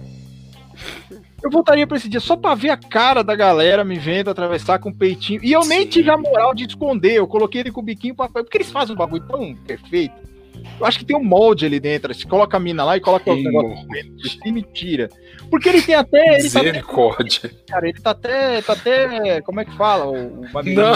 Eu 1.42 1.50
voltaria 1.50 1.86
pra 1.86 1.96
esse 1.96 2.08
dia 2.08 2.20
só 2.20 2.36
pra 2.36 2.54
ver 2.54 2.70
a 2.70 2.76
cara 2.76 3.24
da 3.24 3.34
galera 3.34 3.82
me 3.84 3.98
vendo 3.98 4.30
atravessar 4.30 4.78
com 4.78 4.90
o 4.90 4.94
peitinho. 4.94 5.40
E 5.42 5.52
eu 5.52 5.64
nem 5.64 5.86
tive 5.86 6.10
a 6.10 6.16
moral 6.16 6.54
de 6.54 6.64
esconder. 6.64 7.14
Eu 7.14 7.26
coloquei 7.26 7.62
ele 7.62 7.72
com 7.72 7.80
o 7.80 7.84
biquinho 7.84 8.14
pra. 8.14 8.28
Porque 8.28 8.58
eles 8.58 8.70
fazem 8.70 8.94
um 8.94 8.98
bagulho 8.98 9.26
tão 9.26 9.54
perfeito 9.54 10.29
Eu 10.78 10.86
acho 10.86 10.98
que 10.98 11.04
tem 11.04 11.16
um 11.16 11.24
molde 11.24 11.66
ali 11.66 11.80
dentro. 11.80 12.14
Você 12.14 12.26
coloca 12.26 12.56
a 12.56 12.60
mina 12.60 12.84
lá 12.84 12.96
e 12.96 13.00
coloca 13.00 13.30
o 13.30 13.36
negócio 13.36 13.86
e 14.44 14.62
tira. 14.62 15.08
Porque 15.50 15.68
ele 15.68 15.82
tem 15.82 15.96
até. 15.96 16.34
Ele 16.34 16.44
Misericórdia. 16.44 17.48
Tá 17.48 17.48
até, 17.48 17.72
cara, 17.72 17.88
ele 17.88 18.00
tá 18.00 18.10
até. 18.10 18.62
Tá 18.62 18.72
até. 18.72 19.40
Como 19.42 19.60
é 19.60 19.64
que 19.64 19.76
fala? 19.76 20.06
O, 20.06 20.42
o 20.42 20.46
não. 20.64 20.92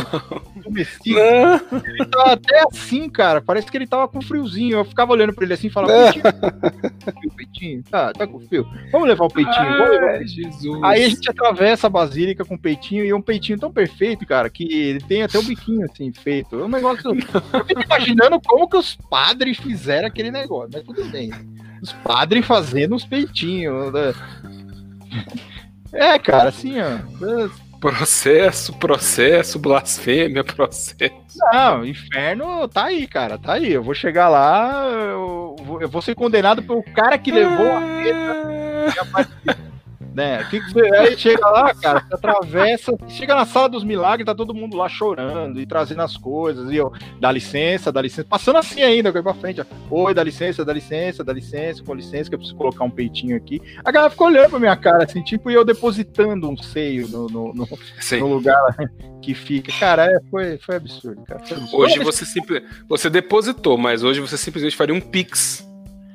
não. 1.06 1.80
Ele 1.84 2.06
tá 2.06 2.32
até 2.32 2.62
assim, 2.70 3.08
cara. 3.10 3.42
Parece 3.42 3.66
que 3.66 3.76
ele 3.76 3.86
tava 3.86 4.06
com 4.06 4.22
friozinho. 4.22 4.78
Eu 4.78 4.84
ficava 4.84 5.12
olhando 5.12 5.32
pra 5.32 5.44
ele 5.44 5.54
assim 5.54 5.66
e 5.66 5.70
falava: 5.70 5.92
Peitinho, 5.92 7.32
peitinho. 7.36 7.82
Tá, 7.90 8.12
tá 8.12 8.26
com 8.28 8.38
frio. 8.40 8.64
Vamos 8.92 9.08
levar 9.08 9.24
o 9.24 9.30
peitinho. 9.30 9.76
Vamos 9.76 9.90
levar. 9.90 10.10
Ai, 10.10 10.26
Jesus. 10.26 10.82
Aí 10.84 11.04
a 11.04 11.08
gente 11.08 11.28
atravessa 11.28 11.88
a 11.88 11.90
basílica 11.90 12.44
com 12.44 12.54
o 12.54 12.58
peitinho 12.58 13.04
e 13.04 13.10
é 13.10 13.16
um 13.16 13.22
peitinho 13.22 13.58
tão 13.58 13.72
perfeito, 13.72 14.24
cara, 14.24 14.48
que 14.48 14.72
ele 14.72 15.00
tem 15.00 15.24
até 15.24 15.36
o 15.36 15.40
um 15.40 15.44
biquinho 15.44 15.84
assim 15.84 16.12
feito. 16.12 16.60
É 16.60 16.64
um 16.64 16.68
negócio. 16.68 17.10
Eu 17.10 17.64
fico 17.64 17.82
imaginando 17.82 18.40
como 18.40 18.68
que 18.68 18.76
os 18.76 18.96
padres 19.10 19.58
fizeram 19.64 20.06
aquele 20.06 20.30
negócio, 20.30 20.70
mas 20.72 20.82
tudo 20.84 21.04
bem. 21.06 21.30
Os 21.82 21.92
padres 21.92 22.46
fazendo 22.46 22.94
os 22.94 23.04
peitinhos. 23.04 23.92
Né? 23.92 24.14
É, 25.92 26.18
cara, 26.18 26.50
assim, 26.50 26.76
ó. 26.80 26.98
Processo, 27.80 28.72
processo, 28.74 29.58
blasfêmia, 29.58 30.44
processo. 30.44 31.14
Não, 31.52 31.84
inferno 31.84 32.66
tá 32.68 32.84
aí, 32.84 33.06
cara, 33.06 33.36
tá 33.36 33.54
aí. 33.54 33.72
Eu 33.72 33.82
vou 33.82 33.94
chegar 33.94 34.28
lá, 34.28 34.84
eu 34.88 35.56
vou, 35.64 35.82
eu 35.82 35.88
vou 35.88 36.00
ser 36.00 36.14
condenado 36.14 36.62
pelo 36.62 36.82
cara 36.82 37.18
que 37.18 37.30
levou 37.30 37.72
a 37.72 37.80
mesa 37.80 39.63
né? 40.14 40.44
Que 40.44 40.60
aí 40.94 41.18
chega 41.18 41.46
lá, 41.46 41.74
cara, 41.74 42.00
você 42.00 42.14
atravessa, 42.14 42.96
chega 43.08 43.34
na 43.34 43.44
sala 43.44 43.68
dos 43.68 43.82
milagres, 43.82 44.24
tá 44.24 44.34
todo 44.34 44.54
mundo 44.54 44.76
lá 44.76 44.88
chorando 44.88 45.60
e 45.60 45.66
trazendo 45.66 46.02
as 46.02 46.16
coisas, 46.16 46.70
e 46.70 46.76
eu, 46.76 46.92
dá 47.20 47.32
licença, 47.32 47.90
dá 47.90 48.00
licença, 48.00 48.26
passando 48.28 48.58
assim 48.58 48.82
ainda, 48.82 49.12
pra 49.12 49.34
frente, 49.34 49.60
ó. 49.60 49.64
oi, 49.90 50.14
dá 50.14 50.22
licença, 50.22 50.64
dá 50.64 50.72
licença, 50.72 51.24
dá 51.24 51.32
licença, 51.32 51.82
com 51.82 51.94
licença, 51.94 52.28
que 52.30 52.34
eu 52.34 52.38
preciso 52.38 52.56
colocar 52.56 52.84
um 52.84 52.90
peitinho 52.90 53.36
aqui. 53.36 53.60
A 53.84 53.90
galera 53.90 54.10
ficou 54.10 54.28
olhando 54.28 54.50
pra 54.50 54.60
minha 54.60 54.76
cara, 54.76 55.04
assim, 55.04 55.22
tipo, 55.22 55.50
e 55.50 55.54
eu 55.54 55.64
depositando 55.64 56.48
um 56.48 56.56
seio 56.56 57.08
no, 57.08 57.26
no, 57.26 57.52
no, 57.52 57.68
no 58.18 58.26
lugar 58.26 58.76
que 59.20 59.34
fica. 59.34 59.72
Cara, 59.80 60.06
é, 60.06 60.20
foi, 60.30 60.58
foi 60.58 60.76
absurdo, 60.76 61.22
cara. 61.24 61.44
Foi 61.44 61.56
absurdo. 61.56 61.82
Hoje 61.82 61.98
você, 61.98 62.24
simple, 62.24 62.62
você 62.88 63.10
depositou, 63.10 63.76
mas 63.76 64.04
hoje 64.04 64.20
você 64.20 64.36
simplesmente 64.36 64.76
faria 64.76 64.94
um 64.94 65.00
pix 65.00 65.66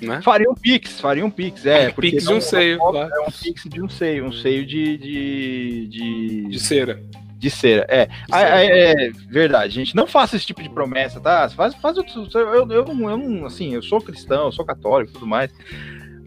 né? 0.01 0.21
Faria 0.21 0.49
um 0.49 0.55
Pix, 0.55 0.99
faria 0.99 1.25
um 1.25 1.29
Pix, 1.29 1.65
é. 1.65 1.91
Pix 1.93 2.23
de 2.23 2.33
um 2.33 2.41
seio. 2.41 2.79
É 2.79 3.19
um 3.21 3.31
Pix 3.31 3.63
de 3.63 3.81
um 3.81 3.89
seio, 3.89 4.25
um 4.25 4.31
seio 4.31 4.65
de. 4.65 4.97
De, 4.97 5.87
de... 5.87 6.47
de 6.49 6.59
cera. 6.59 7.03
De 7.37 7.49
cera, 7.49 7.85
é. 7.87 8.05
De 8.05 8.13
cera. 8.29 8.61
É, 8.61 8.91
é. 8.91 9.11
verdade, 9.29 9.73
gente. 9.73 9.95
Não 9.95 10.05
faça 10.05 10.35
esse 10.35 10.45
tipo 10.45 10.61
de 10.61 10.69
promessa, 10.69 11.19
tá? 11.19 11.49
Faz, 11.49 11.73
faz. 11.75 11.97
Eu, 11.97 12.05
eu, 12.33 12.71
eu, 12.71 12.85
não, 12.85 13.45
assim, 13.45 13.73
eu 13.73 13.81
sou 13.81 14.01
cristão, 14.01 14.45
eu 14.45 14.51
sou 14.51 14.65
católico 14.65 15.11
e 15.11 15.13
tudo 15.13 15.27
mais. 15.27 15.51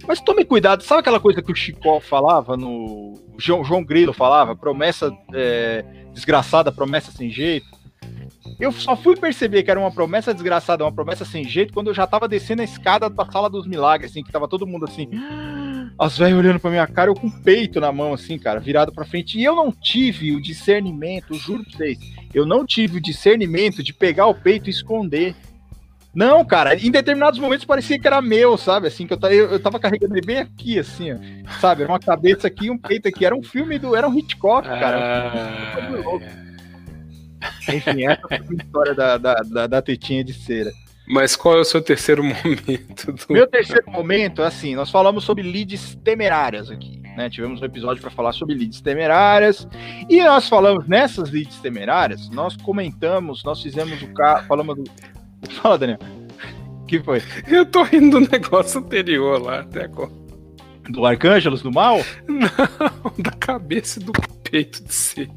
Mas 0.06 0.20
tome 0.20 0.44
cuidado, 0.44 0.82
sabe 0.82 1.00
aquela 1.00 1.20
coisa 1.20 1.42
que 1.42 1.52
o 1.52 1.54
Chicó 1.54 2.00
falava 2.00 2.56
no. 2.56 3.14
João, 3.38 3.64
João 3.64 3.84
Grilo 3.84 4.12
falava? 4.12 4.56
Promessa 4.56 5.12
é, 5.34 5.84
desgraçada, 6.12 6.72
promessa 6.72 7.12
sem 7.12 7.30
jeito. 7.30 7.82
Eu 8.59 8.72
só 8.72 8.97
fui 8.97 9.16
perceber 9.16 9.62
que 9.62 9.70
era 9.70 9.78
uma 9.78 9.90
promessa 9.90 10.32
desgraçada, 10.32 10.84
uma 10.84 10.93
promessa 10.93 11.24
sem 11.24 11.45
jeito, 11.45 11.72
quando 11.72 11.88
eu 11.88 11.95
já 11.95 12.07
tava 12.07 12.28
descendo 12.28 12.62
a 12.62 12.64
escada 12.64 13.09
da 13.09 13.24
sala 13.26 13.49
dos 13.49 13.66
milagres, 13.66 14.11
assim, 14.11 14.22
que 14.22 14.32
tava 14.32 14.49
todo 14.49 14.66
mundo 14.66 14.84
assim. 14.84 15.09
As 15.99 16.16
velhas 16.16 16.38
olhando 16.38 16.59
pra 16.59 16.70
minha 16.70 16.86
cara, 16.86 17.11
eu 17.11 17.14
com 17.14 17.26
o 17.26 17.43
peito 17.43 17.78
na 17.78 17.93
mão, 17.93 18.14
assim, 18.14 18.38
cara, 18.38 18.59
virado 18.59 18.93
pra 18.93 19.05
frente. 19.05 19.38
E 19.38 19.45
eu 19.45 19.55
não 19.55 19.70
tive 19.70 20.34
o 20.34 20.40
discernimento, 20.40 21.34
juro 21.34 21.62
pra 21.64 21.76
vocês, 21.76 21.99
eu 22.32 22.47
não 22.47 22.64
tive 22.64 22.97
o 22.99 23.01
discernimento 23.01 23.82
de 23.82 23.93
pegar 23.93 24.26
o 24.26 24.34
peito 24.34 24.68
e 24.68 24.70
esconder. 24.70 25.36
Não, 26.14 26.45
cara, 26.45 26.74
em 26.74 26.90
determinados 26.90 27.38
momentos 27.38 27.64
parecia 27.64 27.99
que 27.99 28.07
era 28.07 28.20
meu, 28.20 28.57
sabe? 28.59 28.86
Assim, 28.86 29.07
que 29.07 29.14
eu, 29.14 29.18
eu, 29.30 29.53
eu 29.53 29.61
tava 29.61 29.78
carregando 29.78 30.14
ele 30.14 30.26
bem 30.26 30.38
aqui, 30.38 30.78
assim, 30.78 31.12
ó, 31.12 31.16
sabe? 31.59 31.82
Era 31.82 31.93
uma 31.93 31.99
cabeça 31.99 32.47
aqui 32.47 32.66
e 32.66 32.70
um 32.70 32.76
peito 32.76 33.09
aqui. 33.09 33.24
Era 33.24 33.34
um 33.34 33.43
filme 33.43 33.78
do. 33.78 33.97
Era 33.97 34.09
um 34.09 34.18
Hitchcock, 34.18 34.68
cara. 34.68 34.99
Ah, 34.99 36.41
enfim, 37.68 38.06
essa 38.06 38.22
foi 38.28 38.36
a 38.36 38.62
história 38.62 38.94
da, 38.94 39.18
da, 39.18 39.34
da, 39.34 39.66
da 39.66 39.82
tetinha 39.82 40.24
de 40.24 40.32
cera. 40.32 40.72
Mas 41.06 41.34
qual 41.34 41.58
é 41.58 41.60
o 41.60 41.64
seu 41.64 41.82
terceiro 41.82 42.22
momento? 42.24 43.12
Do... 43.12 43.32
Meu 43.32 43.46
terceiro 43.46 43.90
momento, 43.90 44.42
assim, 44.42 44.74
nós 44.74 44.90
falamos 44.90 45.24
sobre 45.24 45.42
leads 45.42 45.94
temerárias 45.96 46.70
aqui, 46.70 47.00
né? 47.16 47.28
Tivemos 47.28 47.60
um 47.60 47.64
episódio 47.64 48.00
para 48.00 48.10
falar 48.10 48.32
sobre 48.32 48.54
leads 48.54 48.80
temerárias 48.80 49.66
e 50.08 50.22
nós 50.22 50.48
falamos 50.48 50.86
nessas 50.86 51.30
leads 51.30 51.58
temerárias, 51.58 52.30
nós 52.30 52.56
comentamos, 52.56 53.42
nós 53.44 53.60
fizemos 53.60 54.00
o 54.02 54.08
carro, 54.14 54.46
falamos 54.46 54.76
do. 54.76 54.84
Fala, 55.60 55.76
Daniel. 55.76 55.98
que 56.86 57.00
foi? 57.00 57.20
Eu 57.48 57.66
tô 57.66 57.82
rindo 57.82 58.20
do 58.20 58.30
negócio 58.30 58.80
anterior 58.80 59.42
lá 59.42 59.60
até 59.60 59.84
agora. 59.84 60.12
Do 60.88 61.04
Arcângelos 61.04 61.62
do 61.62 61.72
Mal? 61.72 61.98
Não, 62.28 63.12
da 63.18 63.32
cabeça 63.32 64.00
do 64.00 64.12
peito 64.44 64.82
de 64.84 64.92
ser. 64.92 65.28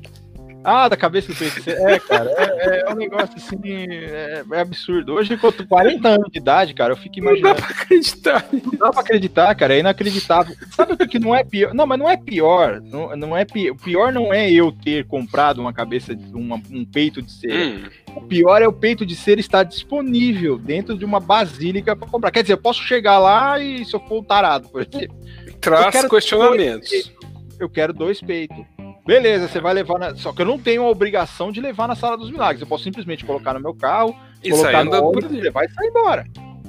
Ah, 0.66 0.90
da 0.90 0.98
cabeça 0.98 1.32
do 1.32 1.38
PC. 1.38 1.72
É, 1.72 2.00
cara, 2.00 2.32
é, 2.36 2.82
é 2.82 2.92
um 2.92 2.96
negócio 2.96 3.36
assim, 3.36 3.60
é, 3.64 4.44
é, 4.52 4.60
absurdo. 4.60 5.14
Hoje, 5.14 5.38
com 5.38 5.52
40 5.52 6.08
anos 6.08 6.32
de 6.32 6.40
idade, 6.40 6.74
cara, 6.74 6.94
eu 6.94 6.98
fico 6.98 7.20
imaginando. 7.20 7.54
Não 7.54 7.62
dá 7.62 7.68
pra 7.68 7.84
acreditar. 7.84 8.46
Não 8.52 8.72
dá 8.80 8.92
pra 8.92 9.02
acreditar, 9.02 9.56
cara, 9.56 9.76
é 9.76 9.80
inacreditável. 9.80 10.56
Sabe 10.72 10.94
o 10.94 10.98
que 11.08 11.20
não 11.20 11.36
é 11.36 11.44
pior? 11.44 11.72
Não, 11.74 11.86
mas 11.86 12.00
não 12.00 12.10
é 12.10 12.18
pior. 12.18 12.82
Não, 12.82 13.16
não 13.16 13.38
é 13.38 13.46
pior. 13.46 13.74
O 13.74 13.78
pior 13.78 14.12
não 14.12 14.34
é 14.34 14.52
eu 14.52 14.72
ter 14.72 15.06
comprado 15.06 15.60
uma 15.60 15.72
cabeça, 15.72 16.18
uma, 16.34 16.60
um 16.72 16.84
peito 16.84 17.22
de 17.22 17.32
cera. 17.32 17.54
Hum. 17.54 17.84
O 18.16 18.22
pior 18.22 18.60
é 18.62 18.68
o 18.68 18.74
peito 18.74 19.06
de 19.06 19.16
cera 19.16 19.40
estar 19.40 19.62
disponível 19.62 20.58
dentro 20.58 20.98
de 20.98 21.06
uma 21.06 21.20
basílica 21.20 21.96
para 21.96 22.10
comprar. 22.10 22.32
Quer 22.32 22.42
dizer, 22.42 22.54
eu 22.54 22.62
posso 22.62 22.82
chegar 22.82 23.20
lá 23.20 23.60
e 23.60 23.86
se 23.86 23.96
eu 23.96 24.00
for 24.00 24.20
um 24.20 24.24
tarado, 24.24 24.68
por 24.70 24.82
exemplo. 24.82 25.16
Traz 25.62 26.08
questionamentos. 26.08 27.12
eu 27.60 27.70
quero 27.70 27.94
dois 27.94 28.20
peitos. 28.20 28.75
Beleza, 29.06 29.48
você 29.48 29.62
vai 29.62 29.74
levar 29.74 30.00
na... 30.00 30.16
Só 30.16 30.34
que 30.34 30.42
eu 30.42 30.46
não 30.46 30.58
tenho 30.58 30.84
a 30.84 30.90
obrigação 30.90 31.52
de 31.52 31.62
levar 31.62 31.88
na 31.88 31.96
sala 31.96 32.18
dos 32.18 32.32
milagres. 32.32 32.62
Eu 32.62 32.68
posso 32.68 32.84
simplesmente 32.84 33.24
colocar 33.24 33.54
no 33.54 33.60
meu 33.60 33.74
carro, 33.74 34.16
e 34.44 34.50
colocar 34.50 34.84
no 34.84 35.10
ônibus, 35.10 35.32
levar 35.32 35.66
e 35.66 35.70
sair 35.70 35.88
embora. 35.88 36.26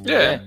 É. 0.06 0.12
é. 0.12 0.42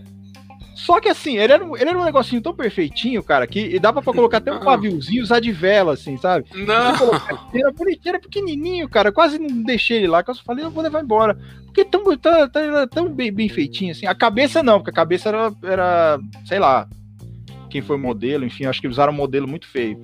Só 0.76 1.00
que 1.02 1.10
assim, 1.10 1.38
ele 1.38 1.52
era, 1.52 1.64
ele 1.64 1.90
era 1.90 2.00
um 2.00 2.06
negocinho 2.06 2.42
tão 2.42 2.56
perfeitinho, 2.56 3.22
cara, 3.22 3.46
que 3.46 3.78
dava 3.80 4.02
pra 4.02 4.14
colocar 4.14 4.38
até 4.38 4.52
um 4.52 4.62
paviozinho, 4.64 5.22
usar 5.22 5.40
de 5.40 5.52
vela, 5.52 5.94
assim, 5.94 6.16
sabe? 6.18 6.46
Não. 6.56 7.12
Era 7.54 7.72
bonitinho, 7.72 8.10
era 8.10 8.20
pequenininho, 8.20 8.88
cara. 8.88 9.12
quase 9.12 9.38
não 9.38 9.64
deixei 9.64 9.98
ele 9.98 10.08
lá, 10.08 10.24
que 10.24 10.30
eu 10.30 10.36
só 10.36 10.44
falei, 10.44 10.64
eu 10.64 10.72
vou 10.72 10.82
levar 10.82 11.04
embora. 11.04 11.38
Porque 11.66 11.84
tão, 11.84 12.04
tá, 12.18 12.48
tá, 12.48 12.88
tão 12.88 13.10
bem, 13.10 13.32
bem 13.32 13.50
feitinho, 13.50 13.92
assim. 13.92 14.06
A 14.06 14.16
cabeça 14.16 14.64
não, 14.64 14.80
porque 14.80 14.92
a 14.92 14.94
cabeça 14.94 15.30
era, 15.30 15.54
era 15.64 16.20
sei 16.46 16.60
lá, 16.60 16.88
quem 17.70 17.82
foi 17.82 17.98
modelo, 17.98 18.46
enfim, 18.46 18.66
acho 18.66 18.80
que 18.80 18.88
usaram 18.88 19.12
um 19.12 19.18
modelo 19.18 19.48
muito 19.48 19.68
feio 19.68 20.02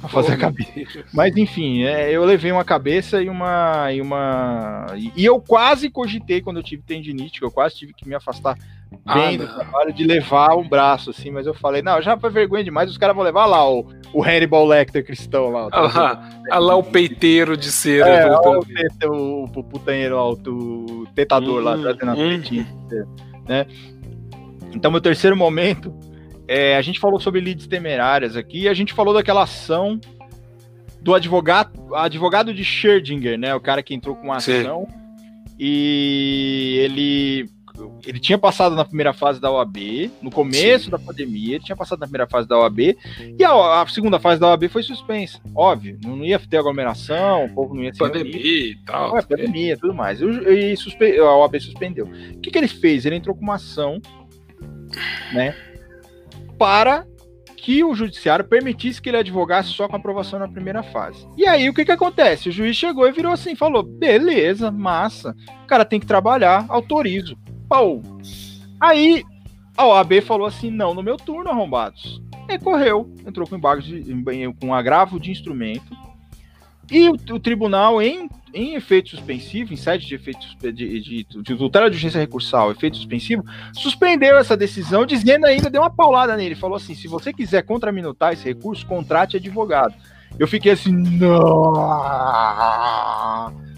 pra 0.00 0.08
fazer 0.08 0.32
oh, 0.32 0.34
a 0.34 0.38
cabeça. 0.38 1.04
Mas 1.12 1.36
enfim, 1.36 1.82
é, 1.82 2.10
eu 2.10 2.24
levei 2.24 2.50
uma 2.50 2.64
cabeça 2.64 3.22
e 3.22 3.28
uma. 3.28 3.92
E, 3.92 4.00
uma 4.00 4.86
e 4.94 5.24
eu 5.24 5.40
quase 5.40 5.90
cogitei 5.90 6.40
quando 6.40 6.56
eu 6.58 6.62
tive 6.62 6.82
tendinite, 6.82 7.42
eu 7.42 7.50
quase 7.50 7.76
tive 7.76 7.92
que 7.92 8.08
me 8.08 8.14
afastar 8.14 8.56
bem 9.14 9.36
ah, 9.36 9.38
do 9.38 9.46
trabalho 9.46 9.92
de 9.92 10.04
levar 10.04 10.56
um 10.56 10.68
braço, 10.68 11.10
assim, 11.10 11.30
mas 11.30 11.46
eu 11.46 11.54
falei, 11.54 11.80
não, 11.80 12.02
já 12.02 12.18
foi 12.18 12.30
vergonha 12.30 12.64
demais, 12.64 12.90
os 12.90 12.98
caras 12.98 13.14
vão 13.14 13.24
levar 13.24 13.46
lá 13.46 13.68
o, 13.68 13.86
o 14.12 14.22
Hannibal 14.22 14.66
Lecter 14.66 15.04
cristão 15.04 15.50
lá. 15.50 15.68
Ah 15.70 15.80
lá, 15.80 16.30
ah 16.50 16.58
lá 16.58 16.76
o 16.76 16.82
peiteiro 16.82 17.56
de 17.56 17.70
cera. 17.70 18.08
É, 18.08 19.06
o, 19.06 19.12
o, 19.12 19.44
o, 19.44 19.64
putanheiro 19.64 20.16
lá, 20.16 20.30
o, 20.30 21.06
tetador 21.14 21.60
hum, 21.60 21.64
lá, 21.64 21.94
trazendo 21.94 22.20
hum. 22.20 22.28
peitinho, 22.28 22.66
né? 23.46 23.66
Então, 24.72 24.90
meu 24.90 25.00
terceiro 25.00 25.36
momento 25.36 25.92
é, 26.50 26.76
a 26.76 26.82
gente 26.82 26.98
falou 26.98 27.20
sobre 27.20 27.40
leads 27.40 27.68
temerárias 27.68 28.34
aqui, 28.34 28.66
a 28.66 28.74
gente 28.74 28.92
falou 28.92 29.14
daquela 29.14 29.44
ação 29.44 30.00
do 31.00 31.14
advogado, 31.14 31.94
advogado 31.94 32.52
de 32.52 32.64
Scherdinger, 32.64 33.38
né? 33.38 33.54
O 33.54 33.60
cara 33.60 33.84
que 33.84 33.94
entrou 33.94 34.16
com 34.16 34.32
a 34.32 34.38
ação. 34.38 34.88
Sim. 34.90 35.00
E 35.56 36.80
ele 36.80 37.48
ele 38.04 38.18
tinha 38.18 38.36
passado 38.36 38.74
na 38.74 38.84
primeira 38.84 39.12
fase 39.12 39.40
da 39.40 39.48
OAB, 39.48 40.10
no 40.20 40.30
começo 40.30 40.86
Sim. 40.86 40.90
da 40.90 40.98
pandemia, 40.98 41.54
ele 41.54 41.64
tinha 41.64 41.76
passado 41.76 42.00
na 42.00 42.06
primeira 42.06 42.26
fase 42.26 42.48
da 42.48 42.58
OAB, 42.58 42.80
e 43.38 43.44
a, 43.44 43.82
a, 43.82 43.86
segunda 43.86 44.18
fase 44.18 44.40
da 44.40 44.48
OAB 44.48 44.68
foi 44.68 44.82
suspensa. 44.82 45.40
Óbvio, 45.54 45.98
não 46.04 46.24
ia 46.24 46.38
ter 46.38 46.58
aglomeração, 46.58 47.44
o 47.44 47.54
povo 47.54 47.74
não 47.74 47.84
ia 47.84 47.92
ter. 47.92 47.98
Pandemia 47.98 48.70
e 48.72 48.76
tal. 48.84 49.16
É, 49.16 49.22
pandemia 49.22 49.74
e 49.74 49.76
tudo 49.76 49.94
mais. 49.94 50.20
E, 50.20 50.72
e 50.72 50.76
suspe, 50.76 51.16
a 51.16 51.36
OAB 51.36 51.60
suspendeu. 51.60 52.06
O 52.06 52.40
que, 52.40 52.50
que 52.50 52.58
ele 52.58 52.68
fez? 52.68 53.06
Ele 53.06 53.16
entrou 53.16 53.36
com 53.36 53.42
uma 53.42 53.54
ação, 53.54 54.02
né? 55.32 55.54
Para 56.60 57.06
que 57.56 57.82
o 57.82 57.94
judiciário 57.94 58.44
permitisse 58.44 59.00
que 59.00 59.08
ele 59.08 59.16
advogasse 59.16 59.70
só 59.70 59.88
com 59.88 59.96
aprovação 59.96 60.38
na 60.38 60.46
primeira 60.46 60.82
fase. 60.82 61.26
E 61.34 61.46
aí 61.46 61.66
o 61.70 61.72
que 61.72 61.86
que 61.86 61.92
acontece? 61.92 62.50
O 62.50 62.52
juiz 62.52 62.76
chegou 62.76 63.08
e 63.08 63.12
virou 63.12 63.32
assim, 63.32 63.54
falou: 63.54 63.82
"Beleza, 63.82 64.70
massa. 64.70 65.34
O 65.64 65.66
cara 65.66 65.86
tem 65.86 65.98
que 65.98 66.06
trabalhar, 66.06 66.66
autorizo". 66.68 67.38
Pau. 67.66 68.02
Aí 68.78 69.24
a 69.74 69.86
OAB 69.86 70.20
falou 70.20 70.46
assim: 70.46 70.70
"Não, 70.70 70.92
no 70.92 71.02
meu 71.02 71.16
turno, 71.16 71.48
arrombados". 71.48 72.22
Recorreu, 72.46 73.10
entrou 73.26 73.48
com 73.48 73.56
embargo 73.56 73.80
de, 73.80 74.04
com 74.60 74.74
agravo 74.74 75.18
de 75.18 75.30
instrumento. 75.30 75.96
E 76.90 77.08
o, 77.08 77.12
o 77.12 77.40
tribunal, 77.40 78.02
em, 78.02 78.28
em 78.52 78.74
efeito 78.74 79.10
suspensivo, 79.10 79.72
em 79.72 79.76
sede 79.76 80.06
de 80.06 80.14
efeito 80.14 80.40
de, 80.60 80.72
de, 80.72 81.24
de, 81.24 81.56
tutela 81.56 81.88
de 81.88 81.96
urgência 81.96 82.18
recursal, 82.18 82.70
efeito 82.70 82.96
suspensivo, 82.96 83.44
suspendeu 83.72 84.36
essa 84.36 84.56
decisão, 84.56 85.06
dizendo 85.06 85.46
ainda, 85.46 85.70
deu 85.70 85.82
uma 85.82 85.90
paulada 85.90 86.36
nele. 86.36 86.54
Falou 86.54 86.76
assim: 86.76 86.94
se 86.94 87.06
você 87.06 87.32
quiser 87.32 87.62
contraminutar 87.62 88.32
esse 88.32 88.44
recurso, 88.44 88.84
contrate 88.86 89.36
advogado. 89.36 89.94
Eu 90.38 90.48
fiquei 90.48 90.72
assim, 90.72 90.92
não. 90.92 91.74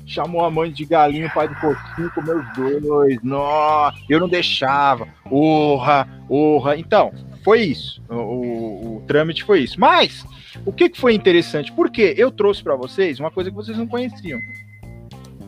Chamou 0.07 0.45
a 0.45 0.51
mãe 0.51 0.71
de 0.71 0.85
galinha, 0.85 1.27
o 1.27 1.33
pai 1.33 1.49
de 1.49 1.59
porquinho, 1.61 2.11
comeu 2.11 2.39
os 2.39 2.53
dois. 2.55 3.19
Nossa, 3.23 3.97
eu 4.09 4.21
não 4.21 4.29
deixava. 4.29 5.09
Orra, 5.31 6.07
orra. 6.29 6.77
Então, 6.77 7.13
foi 7.43 7.63
isso. 7.63 8.03
O, 8.09 8.15
o, 8.15 8.97
o 8.97 9.01
trâmite 9.07 9.45
foi 9.45 9.61
isso. 9.61 9.81
Mas, 9.81 10.25
o 10.65 10.73
que, 10.73 10.89
que 10.89 11.01
foi 11.01 11.15
interessante? 11.15 11.73
Porque 11.73 12.15
eu 12.17 12.31
trouxe 12.31 12.63
para 12.63 12.77
vocês 12.77 13.19
uma 13.19 13.31
coisa 13.31 13.51
que 13.51 13.57
vocês 13.57 13.77
não 13.77 13.87
conheciam. 13.87 14.39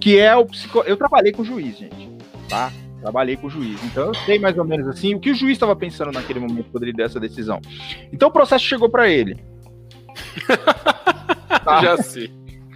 Que 0.01 0.19
é 0.19 0.35
o 0.35 0.45
psico... 0.45 0.81
Eu 0.81 0.97
trabalhei 0.97 1.33
com 1.33 1.45
juiz, 1.45 1.79
gente. 1.79 2.11
Tá? 2.49 2.73
Trabalhei 3.01 3.37
com 3.37 3.47
o 3.47 3.51
juiz. 3.51 3.83
Então 3.85 4.07
eu 4.07 4.15
sei 4.15 4.39
mais 4.39 4.57
ou 4.57 4.65
menos 4.65 4.89
assim 4.89 5.15
o 5.15 5.21
que 5.21 5.31
o 5.31 5.35
juiz 5.35 5.53
estava 5.53 5.77
pensando 5.77 6.11
naquele 6.11 6.41
momento 6.41 6.71
quando 6.71 6.85
ele 6.85 6.93
deu 6.93 7.05
essa 7.05 7.21
decisão. 7.21 7.61
Então 8.13 8.29
o 8.29 8.33
processo 8.33 8.65
chegou 8.65 8.89
para 8.89 9.09
ele. 9.09 9.39
tá? 11.65 11.83
Já 11.83 11.99
sei. 11.99 12.33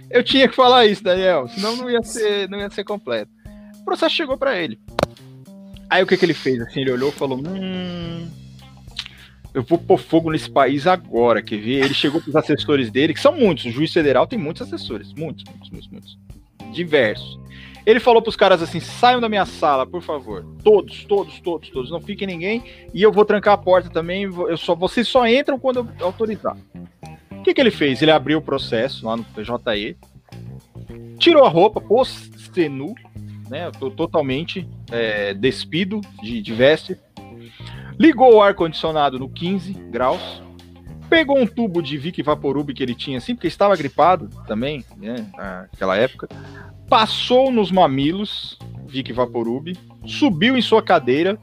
Eu 0.09 0.23
tinha 0.23 0.47
que 0.47 0.55
falar 0.55 0.85
isso, 0.85 1.03
Daniel, 1.03 1.47
senão 1.47 1.75
não 1.77 1.89
ia 1.89 2.03
ser, 2.03 2.47
não 2.47 2.59
ia 2.59 2.69
ser 2.69 2.83
completo. 2.83 3.31
O 3.81 3.85
processo 3.85 4.15
chegou 4.15 4.37
para 4.37 4.55
ele. 4.55 4.79
Aí 5.89 6.03
o 6.03 6.07
que, 6.07 6.15
que 6.15 6.25
ele 6.25 6.33
fez? 6.35 6.61
Assim, 6.61 6.81
ele 6.81 6.91
olhou 6.91 7.09
e 7.09 7.13
falou: 7.13 7.39
Hum, 7.39 8.29
eu 9.53 9.63
vou 9.63 9.77
pôr 9.77 9.97
fogo 9.97 10.31
nesse 10.31 10.49
país 10.49 10.85
agora, 10.85 11.41
quer 11.41 11.57
ver? 11.57 11.85
Ele 11.85 11.93
chegou 11.93 12.21
para 12.21 12.29
os 12.29 12.35
assessores 12.35 12.91
dele, 12.91 13.13
que 13.13 13.19
são 13.19 13.35
muitos, 13.35 13.65
o 13.65 13.71
juiz 13.71 13.91
federal 13.91 14.27
tem 14.27 14.37
muitos 14.37 14.61
assessores, 14.61 15.13
muitos, 15.13 15.43
muitos, 15.45 15.69
muitos, 15.69 15.89
muitos. 15.89 16.17
Diversos. 16.71 17.39
Ele 17.85 17.99
falou 17.99 18.21
para 18.21 18.29
os 18.29 18.35
caras 18.35 18.61
assim: 18.61 18.79
saiam 18.79 19.19
da 19.19 19.27
minha 19.27 19.45
sala, 19.45 19.85
por 19.85 20.01
favor. 20.03 20.45
Todos, 20.63 21.05
todos, 21.05 21.39
todos, 21.39 21.69
todos. 21.69 21.89
Não 21.89 21.99
fiquem 21.99 22.27
ninguém. 22.27 22.63
E 22.93 23.01
eu 23.01 23.11
vou 23.11 23.25
trancar 23.25 23.55
a 23.55 23.57
porta 23.57 23.89
também. 23.89 24.23
Eu 24.23 24.57
só, 24.57 24.75
vocês 24.75 25.07
só 25.07 25.27
entram 25.27 25.57
quando 25.57 25.79
eu 25.79 26.05
autorizar. 26.05 26.55
O 27.31 27.41
que, 27.41 27.53
que 27.53 27.59
ele 27.59 27.71
fez? 27.71 28.01
Ele 28.01 28.11
abriu 28.11 28.37
o 28.37 28.41
processo 28.43 29.05
lá 29.07 29.17
no 29.17 29.23
PJE, 29.23 29.97
tirou 31.17 31.43
a 31.45 31.49
roupa, 31.49 31.81
pôs-se 31.81 32.69
nu, 32.69 32.93
né? 33.49 33.71
Totalmente 33.95 34.67
é, 34.91 35.33
despido 35.33 36.01
de, 36.21 36.41
de 36.41 36.53
veste. 36.53 36.95
Ligou 37.99 38.35
o 38.35 38.41
ar-condicionado 38.41 39.19
no 39.19 39.27
15 39.27 39.73
graus. 39.73 40.41
Pegou 41.09 41.37
um 41.37 41.45
tubo 41.45 41.81
de 41.81 41.97
Vic 41.97 42.23
Vaporub 42.23 42.73
que 42.73 42.81
ele 42.81 42.95
tinha 42.95 43.17
assim, 43.17 43.35
porque 43.35 43.47
estava 43.47 43.75
gripado 43.75 44.29
também, 44.47 44.85
né? 44.95 45.27
Naquela 45.35 45.97
época. 45.97 46.29
Passou 46.87 47.51
nos 47.51 47.71
mamilos, 47.71 48.57
Vic 48.87 49.11
Vaporub. 49.11 49.75
Subiu 50.05 50.55
em 50.55 50.61
sua 50.61 50.81
cadeira, 50.81 51.37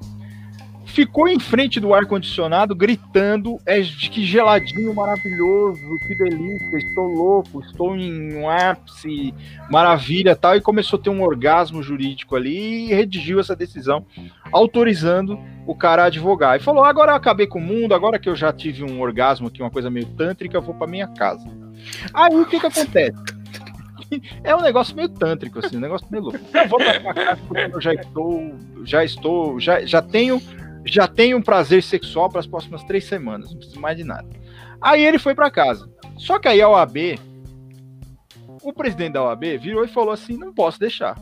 ficou 0.96 1.28
em 1.28 1.38
frente 1.38 1.78
do 1.78 1.92
ar-condicionado 1.92 2.74
gritando: 2.74 3.58
é 3.66 3.82
que 3.82 4.24
geladinho 4.24 4.94
maravilhoso, 4.94 5.78
que 6.06 6.14
delícia, 6.14 6.78
estou 6.78 7.04
louco, 7.04 7.60
estou 7.60 7.94
em 7.94 8.34
um 8.34 8.48
ápice, 8.48 9.34
maravilha 9.70 10.34
tal. 10.34 10.56
E 10.56 10.60
começou 10.62 10.98
a 10.98 11.02
ter 11.02 11.10
um 11.10 11.22
orgasmo 11.22 11.82
jurídico 11.82 12.34
ali 12.34 12.86
e 12.86 12.94
redigiu 12.94 13.38
essa 13.38 13.54
decisão, 13.54 14.06
autorizando 14.50 15.38
o 15.66 15.74
cara 15.74 16.04
a 16.04 16.06
advogar. 16.06 16.56
E 16.56 16.62
falou: 16.62 16.82
agora 16.82 17.12
eu 17.12 17.16
acabei 17.16 17.46
com 17.46 17.58
o 17.58 17.62
mundo, 17.62 17.94
agora 17.94 18.18
que 18.18 18.28
eu 18.28 18.34
já 18.34 18.50
tive 18.50 18.82
um 18.82 18.98
orgasmo 19.02 19.48
aqui, 19.48 19.60
uma 19.60 19.70
coisa 19.70 19.90
meio 19.90 20.06
tântrica, 20.06 20.56
eu 20.56 20.62
vou 20.62 20.74
para 20.74 20.86
minha 20.86 21.08
casa. 21.08 21.46
Aí 22.14 22.34
o 22.34 22.46
que 22.46 22.58
que 22.58 22.66
acontece? 22.66 23.36
é 24.42 24.56
um 24.56 24.62
negócio 24.62 24.96
meio 24.96 25.10
tântrico, 25.10 25.58
assim, 25.58 25.76
um 25.76 25.80
negócio 25.80 26.06
meio 26.10 26.24
louco. 26.24 26.38
Eu 26.54 26.68
vou 26.68 26.78
pra 26.78 27.12
casa 27.12 27.40
porque 27.46 27.70
eu 27.74 27.80
já 27.82 27.92
estou, 27.92 28.54
já 28.82 29.04
estou, 29.04 29.60
já, 29.60 29.84
já 29.84 30.00
tenho 30.00 30.40
já 30.86 31.08
tem 31.08 31.34
um 31.34 31.42
prazer 31.42 31.82
sexual 31.82 32.30
para 32.30 32.40
as 32.40 32.46
próximas 32.46 32.84
três 32.84 33.04
semanas, 33.04 33.50
não 33.50 33.58
precisa 33.58 33.80
mais 33.80 33.96
de 33.96 34.04
nada. 34.04 34.28
Aí 34.80 35.04
ele 35.04 35.18
foi 35.18 35.34
para 35.34 35.50
casa. 35.50 35.90
Só 36.16 36.38
que 36.38 36.48
aí 36.48 36.62
a 36.62 36.68
OAB, 36.68 37.18
o 38.62 38.72
presidente 38.72 39.14
da 39.14 39.24
OAB 39.24 39.58
virou 39.60 39.84
e 39.84 39.88
falou 39.88 40.12
assim: 40.12 40.36
não 40.36 40.54
posso 40.54 40.78
deixar. 40.78 41.16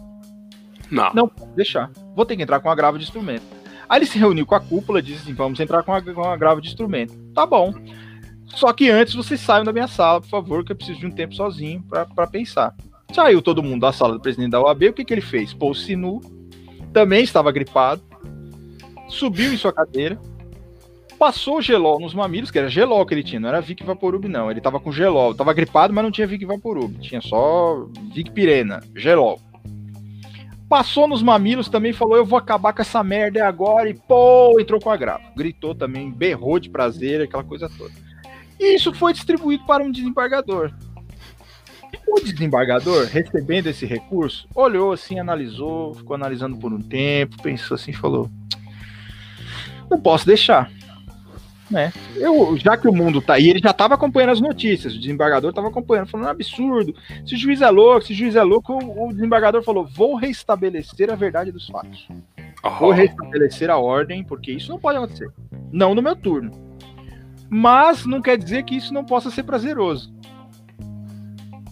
Não. 0.91 1.13
Não 1.15 1.29
posso 1.29 1.53
deixar. 1.53 1.91
Vou 2.15 2.27
ter 2.27 2.37
que 2.37 2.43
entrar 2.43 2.61
com 2.61 2.71
agravo 2.71 2.99
de 2.99 3.05
instrumento. 3.05 3.45
Aí 3.89 3.99
ele 3.99 4.07
se 4.07 4.19
reuniu 4.19 4.47
com 4.47 4.55
a 4.55 4.61
cúpula 4.61 4.99
e 4.99 5.03
disse 5.03 5.23
assim: 5.23 5.35
vamos 5.35 5.59
entrar 5.59 5.83
com, 5.83 5.93
a, 5.93 6.03
com 6.03 6.25
agravo 6.25 6.61
de 6.61 6.69
instrumento. 6.69 7.15
Tá 7.35 7.47
bom. 7.47 7.73
Só 8.47 8.73
que 8.73 8.91
antes 8.91 9.15
vocês 9.15 9.41
saiam 9.41 9.65
da 9.65 9.73
minha 9.73 9.89
sala, 9.89 10.21
por 10.21 10.29
favor, 10.29 10.65
que 10.65 10.73
eu 10.73 10.77
preciso 10.77 11.01
de 11.01 11.07
um 11.07 11.11
tempo 11.11 11.35
sozinho 11.35 11.83
para 11.89 12.27
pensar. 12.27 12.75
Saiu 13.13 13.41
todo 13.41 13.63
mundo 13.63 13.81
da 13.81 13.93
sala 13.93 14.15
do 14.15 14.21
presidente 14.21 14.51
da 14.51 14.61
OAB, 14.61 14.85
o 14.85 14.93
que, 14.93 15.05
que 15.05 15.15
ele 15.15 15.21
fez? 15.21 15.53
Pôs-se 15.53 15.97
nu, 15.97 16.21
também 16.93 17.25
estava 17.25 17.51
gripado, 17.51 18.03
subiu 19.09 19.53
em 19.53 19.57
sua 19.57 19.73
cadeira, 19.73 20.19
passou 21.19 21.63
gelol 21.63 22.01
nos 22.01 22.15
mamilos, 22.15 22.51
que 22.51 22.59
era 22.59 22.69
gelol 22.69 23.07
que 23.07 23.15
ele 23.15 23.23
tinha, 23.23 23.41
não 23.41 23.49
era 23.49 23.61
Vic 23.61 23.85
Vaporub 23.85 24.27
não, 24.29 24.51
ele 24.51 24.61
tava 24.61 24.81
com 24.81 24.93
gelol, 24.93 25.35
tava 25.35 25.53
gripado, 25.53 25.93
mas 25.93 26.05
não 26.05 26.11
tinha 26.11 26.27
Vic 26.27 26.45
Vaporub, 26.45 26.99
tinha 27.01 27.21
só 27.21 27.87
Vic 28.13 28.31
Pirena, 28.31 28.83
gelol. 28.95 29.41
Passou 30.69 31.07
nos 31.07 31.23
mamilos 31.23 31.69
também 31.69 31.93
falou: 31.93 32.17
Eu 32.17 32.25
vou 32.25 32.39
acabar 32.39 32.73
com 32.73 32.83
essa 32.83 33.05
merda 33.05 33.47
agora. 33.47 33.89
E 33.89 33.95
pô, 33.95 34.59
entrou 34.59 34.81
com 34.81 34.91
agravo. 34.91 35.23
Gritou 35.37 35.75
também, 35.75 36.11
berrou 36.11 36.59
de 36.59 36.71
prazer, 36.71 37.21
aquela 37.21 37.45
coisa 37.45 37.71
toda. 37.79 37.93
E 38.59 38.75
isso 38.75 38.93
foi 38.93 39.13
distribuído 39.13 39.65
para 39.67 39.85
um 39.85 39.91
desembargador. 39.91 40.73
O 42.09 42.21
desembargador, 42.21 43.07
recebendo 43.07 43.69
esse 43.69 43.87
recurso, 43.87 44.49
olhou 44.55 44.93
assim, 44.93 45.19
analisou, 45.19 45.95
ficou 45.95 46.15
analisando 46.15 46.57
por 46.57 46.73
um 46.73 46.81
tempo, 46.81 47.41
pensou 47.43 47.77
assim, 47.77 47.93
falou: 47.93 48.29
não 49.91 50.01
posso 50.01 50.27
deixar. 50.27 50.71
Né? 51.71 51.93
Eu, 52.17 52.57
já 52.59 52.77
que 52.77 52.87
o 52.87 52.93
mundo 52.93 53.23
tá 53.23 53.35
aí, 53.35 53.49
ele 53.49 53.59
já 53.59 53.71
estava 53.71 53.95
acompanhando 53.95 54.31
as 54.31 54.41
notícias, 54.41 54.95
o 54.95 54.99
desembargador 54.99 55.51
estava 55.51 55.69
acompanhando, 55.69 56.09
falando: 56.09 56.29
absurdo, 56.29 56.95
esse 57.25 57.37
juiz 57.37 57.63
é 57.63 57.71
louco, 57.71 58.01
esse 58.05 58.15
juiz 58.15 58.37
é 58.37 58.43
louco. 58.43 58.75
O, 58.75 59.09
o 59.09 59.13
desembargador 59.13 59.63
falou: 59.63 59.87
vou 59.87 60.15
restabelecer 60.15 61.11
a 61.11 61.17
verdade 61.17 61.51
dos 61.51 61.67
fatos. 61.67 62.07
Oh. 62.63 62.71
Vou 62.71 62.91
restabelecer 62.91 63.71
a 63.71 63.79
ordem, 63.79 64.23
porque 64.23 64.53
isso 64.53 64.71
não 64.71 64.79
pode 64.79 64.99
acontecer. 64.99 65.31
Não 65.73 65.95
no 65.95 66.03
meu 66.03 66.15
turno. 66.15 66.53
Mas 67.49 68.05
não 68.05 68.21
quer 68.21 68.37
dizer 68.37 68.65
que 68.65 68.77
isso 68.77 68.93
não 68.93 69.05
possa 69.05 69.31
ser 69.31 69.43
prazeroso. 69.43 70.13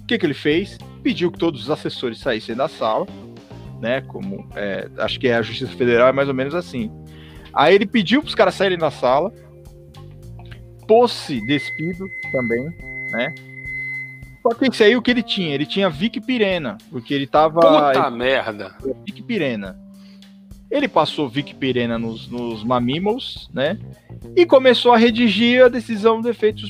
O 0.01 0.07
que, 0.07 0.19
que 0.19 0.27
ele 0.27 0.35
fez? 0.35 0.79
Pediu 1.03 1.31
que 1.31 1.39
todos 1.39 1.63
os 1.63 1.71
assessores 1.71 2.19
saíssem 2.19 2.55
da 2.55 2.69
sala, 2.69 3.07
né? 3.81 4.01
Como 4.03 4.47
é, 4.55 4.89
acho 4.99 5.19
que 5.19 5.29
é 5.29 5.35
a 5.35 5.43
Justiça 5.43 5.73
Federal 5.73 6.09
é 6.09 6.13
mais 6.13 6.29
ou 6.29 6.35
menos 6.35 6.55
assim 6.55 6.91
Aí 7.55 7.75
ele 7.75 7.87
pediu 7.87 8.23
para 8.23 8.29
os 8.29 8.35
caras 8.35 8.55
saírem 8.55 8.79
da 8.79 8.91
sala, 8.91 9.33
pôs-se 10.87 11.45
despido 11.47 12.07
também, 12.31 12.65
né? 13.11 13.35
Só 14.43 14.55
que 14.55 14.67
esse 14.67 14.83
aí 14.83 14.97
o 14.97 15.03
que 15.03 15.11
ele 15.11 15.23
tinha? 15.23 15.55
Ele 15.55 15.67
tinha 15.67 15.89
Vic 15.89 16.21
Pirena, 16.21 16.77
porque 16.91 17.15
ele 17.15 17.27
tava. 17.27 17.61
Puta 17.61 18.09
ele... 18.09 18.17
merda! 18.17 18.75
Vic 19.07 19.23
Pirena. 19.23 19.79
Ele 20.73 20.89
passou 20.89 21.29
Vic 21.29 21.55
Pirena 21.55 21.99
nos, 21.99 22.27
nos 22.31 22.65
né? 23.53 23.79
E 24.35 24.47
começou 24.47 24.93
a 24.93 24.97
redigir 24.97 25.63
a 25.63 25.69
decisão 25.69 26.23
do 26.23 26.31
efeito, 26.31 26.63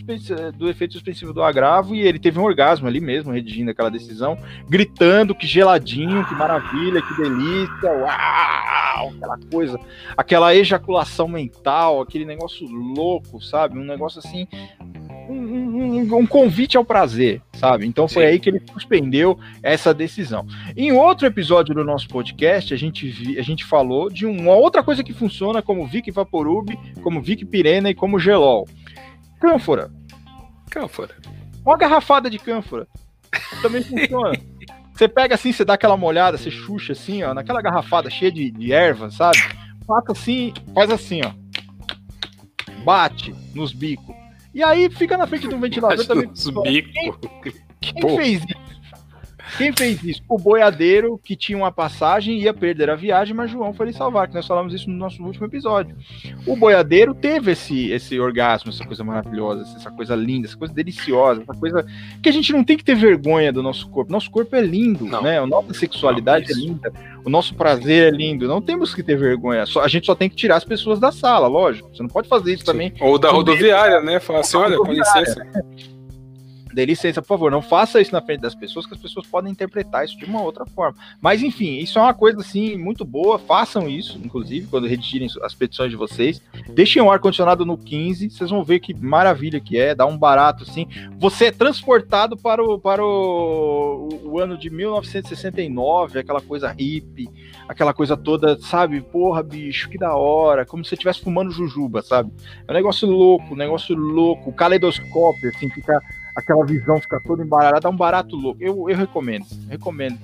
do 0.55 0.69
efeito 0.69 0.95
suspensivo 0.95 1.33
do 1.33 1.41
agravo. 1.41 1.95
E 1.95 2.01
ele 2.01 2.19
teve 2.19 2.37
um 2.41 2.43
orgasmo 2.43 2.89
ali 2.89 3.01
mesmo, 3.01 3.31
redigindo 3.31 3.71
aquela 3.71 3.93
decisão, 3.93 4.37
gritando 4.69 5.37
que 5.37 5.47
geladinho, 5.47 6.27
que 6.27 6.35
maravilha, 6.35 7.01
que 7.01 7.17
delícia, 7.17 7.93
uau! 7.93 9.13
Aquela 9.17 9.39
coisa, 9.49 9.79
aquela 10.17 10.53
ejaculação 10.53 11.29
mental, 11.29 12.01
aquele 12.01 12.25
negócio 12.25 12.67
louco, 12.67 13.41
sabe? 13.41 13.79
Um 13.79 13.85
negócio 13.85 14.19
assim 14.19 14.49
um, 15.29 15.35
um, 15.35 16.19
um, 16.19 16.27
convite 16.27 16.77
ao 16.77 16.85
prazer, 16.85 17.41
sabe? 17.55 17.87
Então 17.87 18.09
foi 18.09 18.25
Sim. 18.25 18.29
aí 18.31 18.39
que 18.39 18.51
ele 18.51 18.63
suspendeu 18.73 19.39
essa 19.63 19.93
decisão. 19.93 20.47
Em 20.77 20.93
outro 20.93 21.27
episódio 21.27 21.75
do 21.75 21.85
nosso 21.85 22.09
podcast, 22.09 22.73
a 22.73 22.77
gente, 22.77 23.09
vi, 23.09 23.39
a 23.39 23.43
gente 23.43 23.65
falou 23.65 24.09
de 24.11 24.27
uma 24.27 24.55
outra 24.55 24.83
coisa 24.83 25.03
que 25.03 25.13
funciona 25.13 25.63
como 25.63 25.87
Vic 25.87 26.11
Vaporub, 26.11 26.77
como 27.03 27.23
Vic 27.23 27.45
Pirena 27.45 27.91
e 27.91 27.95
como 27.95 28.19
Gelol. 28.19 28.69
Cânfora. 29.41 29.91
Cânfora. 30.71 31.15
Uma 31.65 31.77
garrafada 31.77 32.29
de 32.29 32.39
cânfora. 32.39 32.87
Também 33.61 33.83
funciona. 33.83 34.33
Você 34.93 35.09
pega 35.09 35.35
assim, 35.35 35.53
você 35.53 35.65
dá 35.65 35.73
aquela 35.73 35.97
molhada, 35.97 36.37
você 36.37 36.51
chucha 36.51 36.93
assim, 36.93 37.23
ó, 37.23 37.33
naquela 37.33 37.63
garrafada 37.63 38.11
cheia 38.11 38.31
de, 38.31 38.51
de 38.51 38.73
erva, 38.75 39.11
sabe? 39.11 39.39
Passa 39.87 40.13
assim, 40.13 40.53
faz 40.75 40.91
assim, 40.91 41.23
ó. 41.25 41.33
Bate 42.85 43.35
nos 43.55 43.73
bicos 43.73 44.15
e 44.55 44.63
aí 44.63 44.91
fica 44.91 45.17
na 45.17 45.27
frente 45.27 45.49
do 45.49 45.59
ventilador 45.59 46.07
também. 46.07 46.31
Bico. 46.63 47.19
Quem, 47.43 47.53
quem 47.95 48.17
fez 48.17 48.43
isso? 48.45 48.72
Quem 49.57 49.73
fez 49.73 50.03
isso? 50.03 50.23
O 50.29 50.39
boiadeiro 50.39 51.21
que 51.23 51.37
tinha 51.37 51.59
uma 51.59 51.71
passagem 51.71 52.39
ia 52.39 52.55
perder 52.55 52.89
a 52.91 52.97
viagem, 52.97 53.35
mas 53.35 53.51
João 53.51 53.75
foi 53.75 53.87
lhe 53.87 53.93
salvar, 53.93 54.29
que 54.29 54.35
nós 54.35 54.47
falamos 54.47 54.73
isso 54.73 54.89
no 54.89 54.97
nosso 54.97 55.23
último 55.23 55.47
episódio. 55.47 55.97
O 56.47 56.57
boiadeiro 56.57 57.15
teve 57.15 57.53
esse, 57.53 57.91
esse 57.91 58.19
orgasmo, 58.19 58.71
essa 58.71 58.85
coisa 58.85 59.05
maravilhosa, 59.05 59.63
essa 59.77 59.91
coisa 59.91 60.15
linda, 60.15 60.49
essa 60.49 60.57
coisa 60.57 60.73
deliciosa, 60.73 61.43
essa 61.43 61.59
coisa 61.59 61.87
que 62.23 62.29
a 62.29 62.33
gente 62.33 62.53
não 62.53 62.65
tem 62.65 62.77
que 62.77 62.85
ter 62.85 62.95
vergonha 62.95 63.53
do 63.53 63.63
nosso 63.63 63.89
corpo. 63.89 64.11
Nosso 64.11 64.31
corpo 64.31 64.57
é 64.57 64.61
lindo, 64.61 65.05
não. 65.05 65.23
né? 65.23 65.39
A 65.39 65.47
nossa 65.47 65.75
sexualidade 65.75 66.51
não, 66.51 66.57
é 66.57 66.61
linda, 66.61 66.93
o 67.25 67.31
nosso 67.31 67.55
prazer 67.55 68.13
é 68.13 68.17
lindo. 68.17 68.49
Não 68.49 68.61
temos 68.61 68.95
que 68.95 69.03
ter 69.03 69.17
vergonha. 69.17 69.67
Só, 69.67 69.83
a 69.83 69.89
gente 69.89 70.07
só 70.07 70.15
tem 70.15 70.29
que 70.29 70.37
tirar 70.37 70.57
as 70.57 70.65
pessoas 70.65 70.99
da 70.99 71.13
sala, 71.13 71.47
lógico. 71.47 71.91
Você 71.95 72.03
não 72.03 72.11
pode 72.11 72.29
fazer 72.29 72.53
isso 72.53 72.65
Sim. 72.65 72.73
também. 72.73 72.93
Ou 73.01 73.19
da 73.19 73.31
rodoviária, 73.31 74.01
né? 74.01 74.19
Falar 74.19 74.41
assim, 74.41 74.57
olha, 74.59 74.79
com 74.79 74.93
licença. 74.93 75.47
Dê 76.73 76.87
licença, 76.87 77.21
por 77.21 77.29
favor, 77.29 77.51
não 77.51 77.61
faça 77.61 78.01
isso 78.01 78.13
na 78.13 78.23
frente 78.23 78.41
das 78.41 78.55
pessoas, 78.55 78.87
que 78.87 78.95
as 78.95 79.01
pessoas 79.01 79.27
podem 79.27 79.53
interpretar 79.53 80.05
isso 80.05 80.17
de 80.17 80.25
uma 80.25 80.43
outra 80.43 80.65
forma. 80.65 80.97
Mas, 81.21 81.43
enfim, 81.43 81.79
isso 81.79 81.99
é 81.99 82.03
uma 82.03 82.15
coisa, 82.15 82.41
assim, 82.41 82.77
muito 82.77 83.05
boa. 83.05 83.39
Façam 83.39 83.89
isso, 83.89 84.19
inclusive, 84.25 84.67
quando 84.67 84.87
redigirem 84.87 85.29
as 85.43 85.55
petições 85.55 85.91
de 85.91 85.97
vocês. 85.97 86.41
Deixem 86.71 87.03
o 87.03 87.11
ar-condicionado 87.11 87.67
no 87.67 87.77
15, 87.77 88.31
vocês 88.31 88.51
vão 88.51 88.65
ver 88.65 88.81
que 88.81 88.95
maravilha 88.95 89.61
que 89.61 89.79
é, 89.79 89.95
dá 89.95 90.07
um 90.07 90.17
barato, 90.17 90.65
assim. 90.65 90.87
Você 91.19 91.47
é 91.47 91.53
transportado 91.53 92.37
para 92.37 92.63
o, 92.63 92.79
para 92.79 93.05
o, 93.05 94.09
o 94.25 94.41
ano 94.41 94.57
de 94.57 94.71
1969, 94.71 96.19
aquela 96.19 96.41
coisa 96.41 96.71
hippie, 96.71 97.29
aquela 97.69 97.93
coisa 97.93 98.17
toda, 98.17 98.59
sabe? 98.61 99.01
Porra, 99.01 99.43
bicho, 99.43 99.89
que 99.89 99.99
da 99.99 100.15
hora. 100.15 100.65
Como 100.65 100.85
se 100.85 100.91
você 100.91 100.95
estivesse 100.95 101.21
fumando 101.21 101.51
jujuba, 101.51 102.03
sabe? 102.03 102.33
É 102.67 102.71
um 102.71 102.75
negócio 102.75 103.09
louco, 103.09 103.53
um 103.53 103.57
negócio 103.57 103.95
louco. 103.95 104.53
Caleidoscópio, 104.53 105.51
assim, 105.55 105.69
fica 105.71 106.01
aquela 106.35 106.65
visão 106.65 107.01
fica 107.01 107.21
toda 107.21 107.43
embaralhada, 107.43 107.81
dá 107.81 107.91
um 107.91 107.97
barato 107.97 108.37
louco. 108.37 108.63
Eu, 108.63 108.89
eu 108.89 108.97
recomendo, 108.97 109.47
recomendo. 109.69 110.19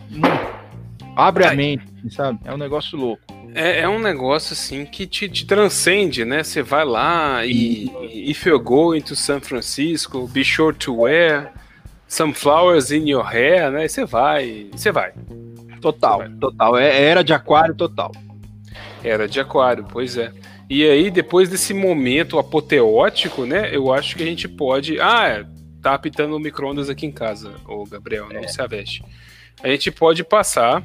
Abre 1.16 1.44
a 1.46 1.54
mente, 1.54 1.84
sabe? 2.10 2.38
É 2.44 2.52
um 2.52 2.56
negócio 2.56 2.98
louco. 2.98 3.22
É, 3.54 3.80
é 3.80 3.88
um 3.88 3.98
negócio 3.98 4.52
assim 4.52 4.84
que 4.84 5.06
te, 5.06 5.28
te 5.28 5.46
transcende, 5.46 6.24
né? 6.24 6.42
Você 6.42 6.62
vai 6.62 6.84
lá 6.84 7.44
e, 7.44 7.90
if 8.30 8.46
you're 8.46 8.62
going 8.62 9.00
to 9.00 9.16
San 9.16 9.40
Francisco, 9.40 10.28
be 10.28 10.44
sure 10.44 10.74
to 10.76 10.94
wear 10.94 11.52
some 12.06 12.32
flowers 12.32 12.90
in 12.90 13.08
your 13.08 13.24
hair, 13.24 13.70
né? 13.70 13.88
Você 13.88 14.04
vai, 14.04 14.68
você 14.72 14.92
vai. 14.92 15.12
Total, 15.80 16.18
vai. 16.18 16.30
total. 16.30 16.76
É, 16.76 16.88
é 16.88 17.02
era 17.04 17.24
de 17.24 17.32
aquário 17.32 17.74
total. 17.74 18.12
Era 19.02 19.26
de 19.28 19.40
aquário, 19.40 19.86
pois 19.90 20.16
é. 20.16 20.32
E 20.70 20.84
aí, 20.84 21.10
depois 21.10 21.48
desse 21.48 21.72
momento 21.72 22.38
apoteótico, 22.38 23.46
né? 23.46 23.74
Eu 23.74 23.92
acho 23.92 24.14
que 24.16 24.22
a 24.22 24.26
gente 24.26 24.46
pode. 24.46 25.00
Ah, 25.00 25.46
tá 25.90 25.94
apitando 25.94 26.34
o 26.34 26.38
micro-ondas 26.38 26.88
aqui 26.88 27.06
em 27.06 27.12
casa, 27.12 27.54
o 27.66 27.84
Gabriel, 27.84 28.28
não 28.28 28.40
é. 28.40 28.48
se 28.48 28.60
aveste. 28.60 29.04
A 29.62 29.68
gente 29.68 29.90
pode 29.90 30.22
passar 30.22 30.82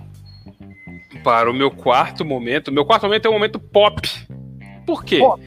para 1.23 1.49
o 1.49 1.53
meu 1.53 1.69
quarto 1.69 2.25
momento. 2.25 2.71
Meu 2.71 2.85
quarto 2.85 3.03
momento 3.03 3.25
é 3.25 3.29
o 3.29 3.33
momento 3.33 3.59
pop. 3.59 4.09
Por 4.85 5.03
quê? 5.03 5.19
Pop. 5.19 5.41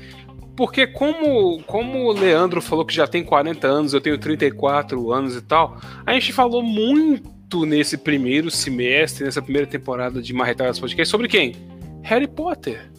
Porque 0.57 0.87
como, 0.87 1.63
como 1.65 2.07
o 2.07 2.13
Leandro 2.13 2.63
falou 2.63 2.85
que 2.85 2.95
já 2.95 3.07
tem 3.07 3.23
40 3.23 3.67
anos, 3.67 3.93
eu 3.93 4.01
tenho 4.01 4.17
34 4.17 5.13
anos 5.13 5.37
e 5.37 5.43
tal, 5.43 5.79
a 6.05 6.15
gente 6.15 6.33
falou 6.33 6.63
muito 6.63 7.67
nesse 7.67 7.99
primeiro 7.99 8.51
semestre, 8.51 9.25
nessa 9.25 9.43
primeira 9.43 9.67
temporada 9.67 10.23
de 10.23 10.33
Marretadas 10.33 10.81
Podcast, 10.81 11.11
sobre 11.11 11.29
quem? 11.29 11.55
Harry 12.03 12.27
Potter. 12.27 12.91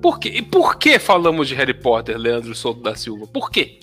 Por 0.00 0.18
quê? 0.18 0.32
E 0.34 0.42
por 0.42 0.78
que 0.78 0.98
falamos 0.98 1.48
de 1.48 1.54
Harry 1.54 1.74
Potter, 1.74 2.16
Leandro 2.16 2.54
Souto 2.54 2.80
da 2.80 2.94
Silva? 2.94 3.26
Por 3.26 3.50
quê? 3.50 3.78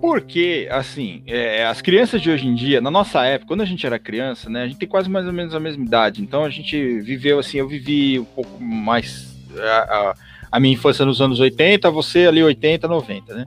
Porque, 0.00 0.66
assim, 0.70 1.22
é, 1.26 1.64
as 1.66 1.82
crianças 1.82 2.22
de 2.22 2.30
hoje 2.30 2.46
em 2.46 2.54
dia, 2.54 2.80
na 2.80 2.90
nossa 2.90 3.22
época, 3.24 3.48
quando 3.48 3.60
a 3.60 3.66
gente 3.66 3.84
era 3.84 3.98
criança, 3.98 4.48
né, 4.48 4.62
a 4.62 4.66
gente 4.66 4.78
tem 4.78 4.88
quase 4.88 5.10
mais 5.10 5.26
ou 5.26 5.32
menos 5.32 5.54
a 5.54 5.60
mesma 5.60 5.84
idade. 5.84 6.22
Então 6.22 6.42
a 6.42 6.48
gente 6.48 7.00
viveu 7.00 7.38
assim, 7.38 7.58
eu 7.58 7.68
vivi 7.68 8.18
um 8.18 8.24
pouco 8.24 8.62
mais 8.62 9.36
a, 9.58 9.62
a, 9.62 10.14
a 10.52 10.60
minha 10.60 10.72
infância 10.72 11.04
nos 11.04 11.20
anos 11.20 11.38
80, 11.38 11.90
você 11.90 12.26
ali 12.26 12.42
80, 12.42 12.88
90, 12.88 13.34
né? 13.34 13.44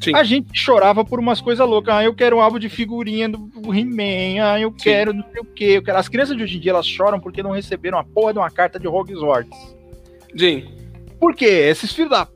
Sim. 0.00 0.14
A 0.14 0.22
gente 0.22 0.48
chorava 0.52 1.04
por 1.04 1.18
umas 1.18 1.40
coisas 1.40 1.66
loucas. 1.66 1.94
Ah, 1.94 2.04
eu 2.04 2.14
quero 2.14 2.36
um 2.36 2.40
álbum 2.40 2.58
de 2.58 2.68
figurinha 2.68 3.28
do 3.28 3.74
He-Man. 3.74 4.44
Ah, 4.44 4.60
eu 4.60 4.70
Sim. 4.70 4.76
quero 4.84 5.12
não 5.12 5.24
sei 5.32 5.40
o 5.40 5.44
quê. 5.44 5.64
Eu 5.76 5.82
quero... 5.82 5.98
As 5.98 6.08
crianças 6.08 6.36
de 6.36 6.42
hoje 6.42 6.58
em 6.58 6.60
dia, 6.60 6.72
elas 6.72 6.86
choram 6.86 7.18
porque 7.18 7.42
não 7.42 7.50
receberam 7.50 7.98
a 7.98 8.04
porra 8.04 8.32
de 8.32 8.38
uma 8.38 8.50
carta 8.50 8.78
de 8.78 8.86
Hogwarts. 8.86 9.76
Sim. 10.36 10.68
Por 11.18 11.34
quê? 11.34 11.46
Esses 11.46 11.92
filhos 11.92 12.10
da 12.10 12.28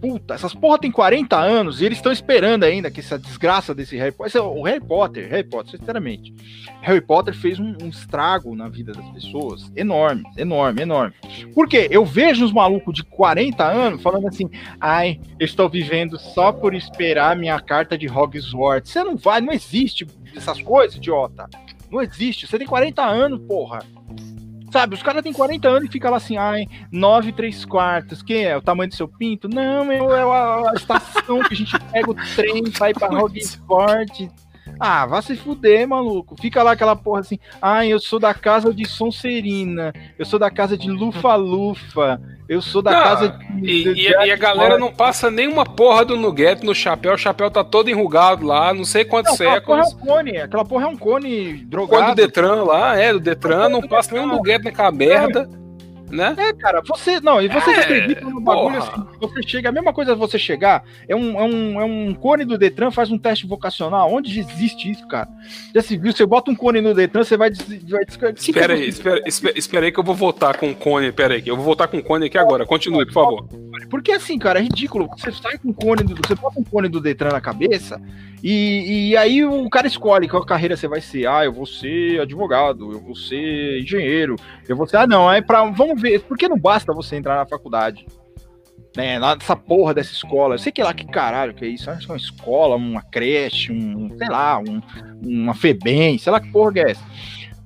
puta, 0.00 0.34
essas 0.34 0.54
porra 0.54 0.78
tem 0.78 0.90
40 0.90 1.36
anos 1.36 1.80
e 1.80 1.84
eles 1.84 1.98
estão 1.98 2.12
esperando 2.12 2.64
ainda 2.64 2.90
que 2.90 3.00
essa 3.00 3.18
desgraça 3.18 3.74
desse 3.74 3.96
Harry 3.96 4.12
Potter. 4.12 4.42
O 4.42 4.62
Harry 4.62 4.80
Potter, 4.80 5.28
Harry 5.28 5.44
Potter, 5.44 5.78
sinceramente. 5.78 6.34
Harry 6.80 7.00
Potter 7.00 7.34
fez 7.34 7.58
um, 7.58 7.74
um 7.82 7.88
estrago 7.88 8.54
na 8.54 8.68
vida 8.68 8.92
das 8.92 9.08
pessoas 9.10 9.70
enorme, 9.76 10.22
enorme, 10.36 10.82
enorme. 10.82 11.14
Porque 11.54 11.88
eu 11.90 12.04
vejo 12.04 12.44
os 12.44 12.52
malucos 12.52 12.94
de 12.94 13.04
40 13.04 13.64
anos 13.64 14.02
falando 14.02 14.28
assim: 14.28 14.48
ai, 14.80 15.20
eu 15.38 15.44
estou 15.44 15.68
vivendo 15.68 16.18
só 16.18 16.52
por 16.52 16.74
esperar 16.74 17.36
minha 17.36 17.58
carta 17.60 17.98
de 17.98 18.08
Hogwarts. 18.08 18.90
Você 18.90 19.02
não 19.02 19.16
vai, 19.16 19.40
não 19.40 19.52
existe 19.52 20.06
essas 20.34 20.62
coisas, 20.62 20.96
idiota. 20.96 21.48
Não 21.90 22.02
existe. 22.02 22.46
Você 22.46 22.58
tem 22.58 22.66
40 22.66 23.02
anos, 23.02 23.40
porra. 23.46 23.80
Sabe, 24.70 24.94
os 24.94 25.02
caras 25.02 25.22
têm 25.22 25.32
40 25.32 25.68
anos 25.68 25.88
e 25.88 25.92
fica 25.92 26.10
lá 26.10 26.18
assim, 26.18 26.36
ai, 26.36 26.66
9 26.92 27.32
3 27.32 27.64
quartos. 27.64 28.22
Que 28.22 28.34
é? 28.44 28.56
O 28.56 28.62
tamanho 28.62 28.90
do 28.90 28.94
seu 28.94 29.08
pinto? 29.08 29.48
Não, 29.48 29.90
é 29.90 30.22
a, 30.22 30.70
a 30.70 30.74
estação 30.74 31.40
que 31.40 31.54
a 31.54 31.56
gente 31.56 31.78
pega 31.92 32.10
o 32.10 32.14
trem, 32.14 32.64
vai 32.78 32.92
pra 32.92 33.08
Hogwarts. 33.18 33.60
Ah, 34.78 35.06
vá 35.06 35.20
se 35.22 35.36
fuder, 35.36 35.86
maluco. 35.86 36.36
Fica 36.40 36.62
lá 36.62 36.72
aquela 36.72 36.96
porra 36.96 37.20
assim. 37.20 37.38
Ai, 37.60 37.88
eu 37.92 37.98
sou 37.98 38.18
da 38.18 38.32
casa 38.32 38.72
de 38.72 38.86
Sonserina. 38.86 39.92
Eu 40.18 40.24
sou 40.24 40.38
da 40.38 40.50
casa 40.50 40.76
de 40.76 40.90
Lufa-Lufa. 40.90 42.20
Eu 42.48 42.62
sou 42.62 42.80
da 42.80 42.92
não, 42.92 43.02
casa 43.02 43.28
de. 43.28 43.70
E, 43.70 43.84
de, 43.84 44.00
e, 44.00 44.08
e 44.08 44.32
a 44.32 44.36
galera 44.36 44.78
não 44.78 44.92
passa 44.92 45.30
nenhuma 45.30 45.64
porra 45.64 46.04
do 46.04 46.16
nuguete 46.16 46.64
no 46.64 46.74
chapéu. 46.74 47.14
O 47.14 47.18
chapéu 47.18 47.50
tá 47.50 47.62
todo 47.62 47.90
enrugado 47.90 48.46
lá, 48.46 48.72
não 48.72 48.84
sei 48.84 49.04
quantos 49.04 49.32
não, 49.32 49.36
séculos. 49.36 49.80
Aquela 49.80 49.82
porra 49.82 49.82
é 49.82 49.94
um 49.94 50.06
cone. 50.06 50.36
Aquela 50.38 50.64
porra 50.64 50.84
é 50.84 50.88
um 50.88 50.96
cone 50.96 51.52
drogado. 51.64 52.02
Cone 52.02 52.14
do 52.14 52.16
Detran 52.16 52.62
lá, 52.64 52.96
é, 52.96 53.12
do 53.12 53.20
Detran. 53.20 53.68
Não 53.68 53.82
passa 53.82 54.14
nenhum 54.14 54.26
nuguete 54.26 54.64
naquela 54.64 54.90
merda 54.90 55.48
né? 56.10 56.34
É, 56.36 56.52
cara, 56.52 56.82
você. 56.86 57.20
Não, 57.20 57.40
e 57.40 57.48
você 57.48 57.70
é, 57.70 57.80
acredita 57.80 58.20
no 58.22 58.40
bagulho 58.40 58.78
assim, 58.78 59.06
você 59.20 59.42
chega, 59.42 59.68
a 59.68 59.72
mesma 59.72 59.92
coisa 59.92 60.14
você 60.14 60.38
chegar, 60.38 60.84
é 61.08 61.14
um, 61.14 61.40
é, 61.40 61.44
um, 61.44 61.80
é 61.80 61.84
um 61.84 62.14
cone 62.14 62.44
do 62.44 62.58
Detran, 62.58 62.90
faz 62.90 63.10
um 63.10 63.18
teste 63.18 63.46
vocacional. 63.46 64.12
Onde 64.12 64.38
existe 64.38 64.90
isso, 64.90 65.06
cara? 65.08 65.28
Já 65.74 65.82
se 65.82 65.96
viu? 65.96 66.12
Você 66.12 66.26
bota 66.26 66.50
um 66.50 66.54
cone 66.54 66.80
no 66.80 66.94
Detran, 66.94 67.24
você 67.24 67.36
vai. 67.36 67.50
vai 67.50 68.02
espera 68.34 68.74
aí, 68.74 68.88
espera, 68.88 69.22
espera, 69.26 69.58
espera 69.58 69.86
aí 69.86 69.92
que 69.92 70.00
eu 70.00 70.04
vou 70.04 70.14
voltar 70.14 70.56
com 70.56 70.70
o 70.70 70.74
cone. 70.74 71.08
Espera 71.08 71.34
aí, 71.34 71.42
que 71.42 71.50
eu 71.50 71.56
vou 71.56 71.64
voltar 71.64 71.88
com 71.88 71.98
o 71.98 72.02
cone 72.02 72.26
aqui 72.26 72.38
agora. 72.38 72.66
Continue, 72.66 73.06
por 73.06 73.12
favor. 73.12 73.48
Porque 73.90 74.12
assim, 74.12 74.38
cara, 74.38 74.58
é 74.58 74.62
ridículo. 74.62 75.08
Você 75.16 75.32
sai 75.32 75.58
com 75.58 75.70
o 75.70 75.74
cone, 75.74 76.02
do, 76.02 76.14
você 76.14 76.34
bota 76.34 76.60
um 76.60 76.64
cone 76.64 76.88
do 76.88 77.00
Detran 77.00 77.30
na 77.30 77.40
cabeça 77.40 78.00
e, 78.42 79.10
e 79.10 79.16
aí 79.16 79.44
o 79.44 79.68
cara 79.68 79.86
escolhe 79.86 80.28
qual 80.28 80.44
carreira 80.44 80.76
você 80.76 80.86
vai 80.86 81.00
ser. 81.00 81.26
Ah, 81.26 81.44
eu 81.44 81.52
vou 81.52 81.66
ser 81.66 82.20
advogado, 82.20 82.92
eu 82.92 83.00
vou 83.00 83.14
ser 83.14 83.80
engenheiro, 83.80 84.36
eu 84.68 84.76
vou 84.76 84.86
ser. 84.86 84.98
Ah, 84.98 85.06
não, 85.06 85.30
é 85.30 85.40
pra. 85.40 85.64
Vamos 85.64 85.97
ver. 85.98 86.20
Porque 86.20 86.48
não 86.48 86.58
basta 86.58 86.92
você 86.92 87.16
entrar 87.16 87.36
na 87.36 87.46
faculdade. 87.46 88.06
Né, 88.96 89.18
nessa 89.20 89.54
porra 89.54 89.94
dessa 89.94 90.12
escola. 90.12 90.54
Eu 90.54 90.58
sei 90.58 90.72
que 90.72 90.82
lá 90.82 90.92
que 90.94 91.06
caralho 91.06 91.54
que 91.54 91.64
é 91.64 91.68
isso. 91.68 91.90
Acho 91.90 92.06
que 92.06 92.10
é 92.10 92.14
uma 92.14 92.18
escola, 92.18 92.74
uma 92.74 93.02
creche, 93.02 93.70
um, 93.70 94.16
sei 94.16 94.28
lá, 94.28 94.58
um, 94.58 94.80
uma 95.22 95.54
FEBEM, 95.54 96.18
sei 96.18 96.32
lá 96.32 96.40
que 96.40 96.50
porra 96.50 96.72
que 96.72 96.80
é 96.80 96.90
essa. 96.90 97.04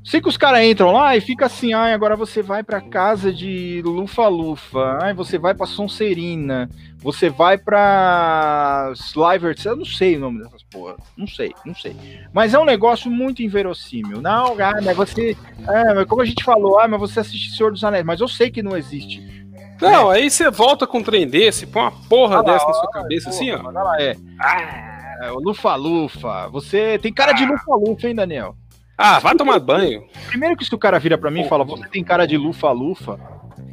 Sei 0.05 0.21
que 0.21 0.29
os 0.29 0.37
caras 0.37 0.65
entram 0.65 0.91
lá 0.91 1.17
e 1.17 1.21
fica 1.21 1.47
assim, 1.47 1.73
ai, 1.73 1.93
agora 1.93 2.17
você 2.17 2.43
vai 2.43 2.63
pra 2.65 2.81
casa 2.81 3.33
de 3.33 3.81
Lufa-Lufa, 3.85 4.99
ai, 5.01 5.15
você 5.15 5.39
vai 5.39 5.55
pra 5.55 5.65
Sonserina, 5.65 6.69
você 6.99 7.31
vai 7.31 7.57
pra 7.57 8.93
Sliver, 8.97 9.55
eu 9.65 9.77
não 9.77 9.85
sei 9.85 10.17
o 10.17 10.21
nome 10.21 10.43
dessas 10.43 10.65
porra, 10.65 10.97
não 11.17 11.27
sei, 11.27 11.55
não 11.65 11.75
sei. 11.75 11.95
Mas 12.33 12.53
é 12.53 12.59
um 12.59 12.65
negócio 12.65 13.09
muito 13.09 13.43
inverossímil. 13.43 14.21
Não, 14.21 14.57
ah, 14.61 14.81
mas 14.83 14.97
você, 14.97 15.37
ah, 15.69 15.95
mas 15.95 16.05
como 16.07 16.23
a 16.23 16.27
gente 16.27 16.43
falou, 16.43 16.81
ah, 16.81 16.89
mas 16.89 16.99
você 16.99 17.21
assiste 17.21 17.57
Senhor 17.57 17.71
dos 17.71 17.85
Anéis, 17.85 18.05
mas 18.05 18.21
eu 18.21 18.29
sei 18.29 18.51
que 18.51 18.63
não 18.63 18.77
existe. 18.77 19.23
Não, 19.81 20.13
é. 20.13 20.17
aí 20.17 20.31
você 20.31 20.51
volta 20.51 20.85
com 20.85 20.99
um 20.99 21.03
trem 21.03 21.29
desse, 21.29 21.65
põe 21.65 21.83
uma 21.83 21.93
porra 22.09 22.41
ah, 22.41 22.43
dessa 22.43 22.67
na 22.67 22.73
sua 22.73 22.91
cabeça 22.91 23.31
porra, 23.31 23.37
assim, 23.37 23.51
ó. 23.53 23.71
Lá, 23.71 24.03
é. 24.03 24.17
Ah, 24.41 25.31
Lufa-Lufa, 25.35 26.49
você 26.49 26.99
tem 26.99 27.13
cara 27.13 27.33
de 27.33 27.45
Lufa-Lufa, 27.45 28.09
hein, 28.09 28.15
Daniel? 28.17 28.57
Ah, 28.97 29.19
vai 29.19 29.35
tomar 29.35 29.59
banho. 29.59 30.05
Primeiro 30.29 30.57
que 30.57 30.65
se 30.65 30.75
o 30.75 30.79
cara 30.79 30.99
vira 30.99 31.17
para 31.19 31.31
mim 31.31 31.43
e 31.43 31.49
fala, 31.49 31.65
você 31.65 31.89
tem 31.89 32.05
cara 32.05 32.27
de 32.27 32.37
lufa-lufa, 32.37 33.19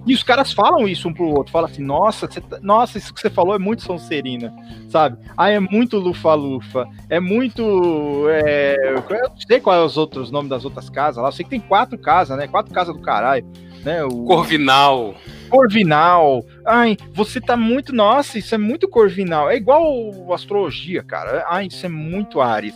e 0.06 0.14
os 0.14 0.24
caras 0.24 0.52
falam 0.52 0.88
isso 0.88 1.08
um 1.08 1.14
pro 1.14 1.26
outro, 1.26 1.52
fala 1.52 1.68
assim, 1.68 1.84
nossa, 1.84 2.28
tá... 2.28 2.60
nossa, 2.62 2.98
isso 2.98 3.14
que 3.14 3.20
você 3.20 3.30
falou 3.30 3.54
é 3.54 3.60
muito 3.60 3.84
Sonserina, 3.84 4.54
sabe? 4.88 5.18
Ah, 5.38 5.50
é 5.50 5.60
muito 5.60 5.98
lufa-lufa, 5.98 6.88
é 7.10 7.20
muito. 7.20 8.26
É... 8.30 8.96
Eu 8.96 9.30
não 9.30 9.38
sei 9.38 9.60
quais 9.60 9.82
é 9.82 9.86
os 9.86 9.98
outros 9.98 10.32
nomes 10.32 10.50
das 10.50 10.66
outras 10.66 10.90
casas 10.90 11.22
lá, 11.22 11.30
eu 11.30 11.34
sei 11.34 11.44
que 11.44 11.52
tem 11.52 11.60
quatro 11.60 11.98
casas, 11.98 12.38
né? 12.38 12.48
Quatro 12.48 12.74
casas 12.74 12.96
do 12.96 13.02
caralho. 13.02 13.46
Né? 13.84 14.04
O... 14.04 14.26
Corvinal. 14.26 15.16
Corvinal. 15.50 16.44
Ai, 16.66 16.98
você 17.14 17.40
tá 17.40 17.56
muito. 17.56 17.94
Nossa, 17.94 18.38
isso 18.38 18.54
é 18.54 18.58
muito 18.58 18.90
Corvinal. 18.90 19.50
É 19.50 19.56
igual 19.56 20.34
astrologia, 20.34 21.02
cara. 21.02 21.46
Ai, 21.48 21.68
isso 21.68 21.86
é 21.86 21.90
muito 21.90 22.42
Ares 22.42 22.76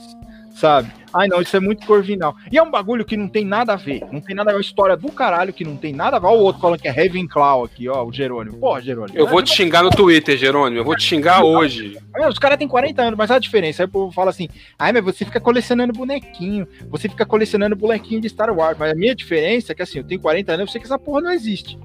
sabe? 0.54 0.92
Ai, 1.14 1.28
não, 1.28 1.42
isso 1.42 1.56
é 1.56 1.60
muito 1.60 1.86
corvinal. 1.86 2.36
E 2.52 2.58
é 2.58 2.64
um 2.64 2.72
bagulho 2.72 3.06
que 3.06 3.16
não 3.16 3.28
tem 3.28 3.46
nada 3.46 3.74
a 3.74 3.76
ver. 3.76 4.02
Não 4.12 4.20
tem 4.20 4.36
nada 4.36 4.50
a 4.50 4.54
ver. 4.54 4.56
É 4.56 4.58
uma 4.58 4.66
história 4.66 4.98
do 4.98 5.12
caralho 5.12 5.54
que 5.54 5.64
não 5.64 5.76
tem 5.76 5.94
nada 5.94 6.18
a 6.18 6.20
ver. 6.20 6.26
Olha 6.26 6.40
o 6.40 6.42
outro 6.42 6.62
falando 6.62 6.80
que 6.80 6.88
é 6.88 6.92
Ravenclaw 6.92 7.64
aqui, 7.64 7.88
ó, 7.88 8.04
o 8.04 8.12
Jerônimo. 8.12 8.58
Porra, 8.58 8.82
Jerônimo. 8.82 9.18
Eu 9.18 9.28
vou 9.28 9.44
te 9.44 9.54
xingar 9.54 9.84
no 9.84 9.92
Twitter, 9.92 10.36
Jerônimo. 10.38 10.80
Eu 10.80 10.84
vou 10.86 10.96
te 10.96 11.04
xingar 11.04 11.44
hoje. 11.44 11.98
É, 12.16 12.28
os 12.28 12.40
caras 12.40 12.58
têm 12.58 12.68
40 12.68 13.02
anos, 13.02 13.18
mas 13.18 13.30
a 13.30 13.38
diferença. 13.38 13.84
Aí 13.84 13.88
o 13.88 13.92
povo 13.92 14.12
fala 14.12 14.32
assim: 14.32 14.50
ai, 14.78 14.92
mas 14.92 15.04
você 15.04 15.24
fica 15.24 15.40
colecionando 15.40 15.94
bonequinho. 15.94 16.68
Você 16.90 17.08
fica 17.08 17.26
colecionando 17.26 17.76
bonequinho 17.76 18.22
de 18.22 18.30
Star 18.30 18.52
Wars. 18.52 18.78
Mas 18.80 18.92
a 18.92 18.96
minha 18.96 19.16
diferença 19.16 19.72
é 19.72 19.76
que 19.76 19.84
assim, 19.84 20.00
eu 20.00 20.04
tenho 20.04 20.20
40 20.20 20.52
anos, 20.52 20.68
eu 20.68 20.72
sei 20.72 20.82
que 20.82 20.88
essa 20.88 20.98
porra 20.98 21.22
não 21.22 21.32
existe. 21.32 21.78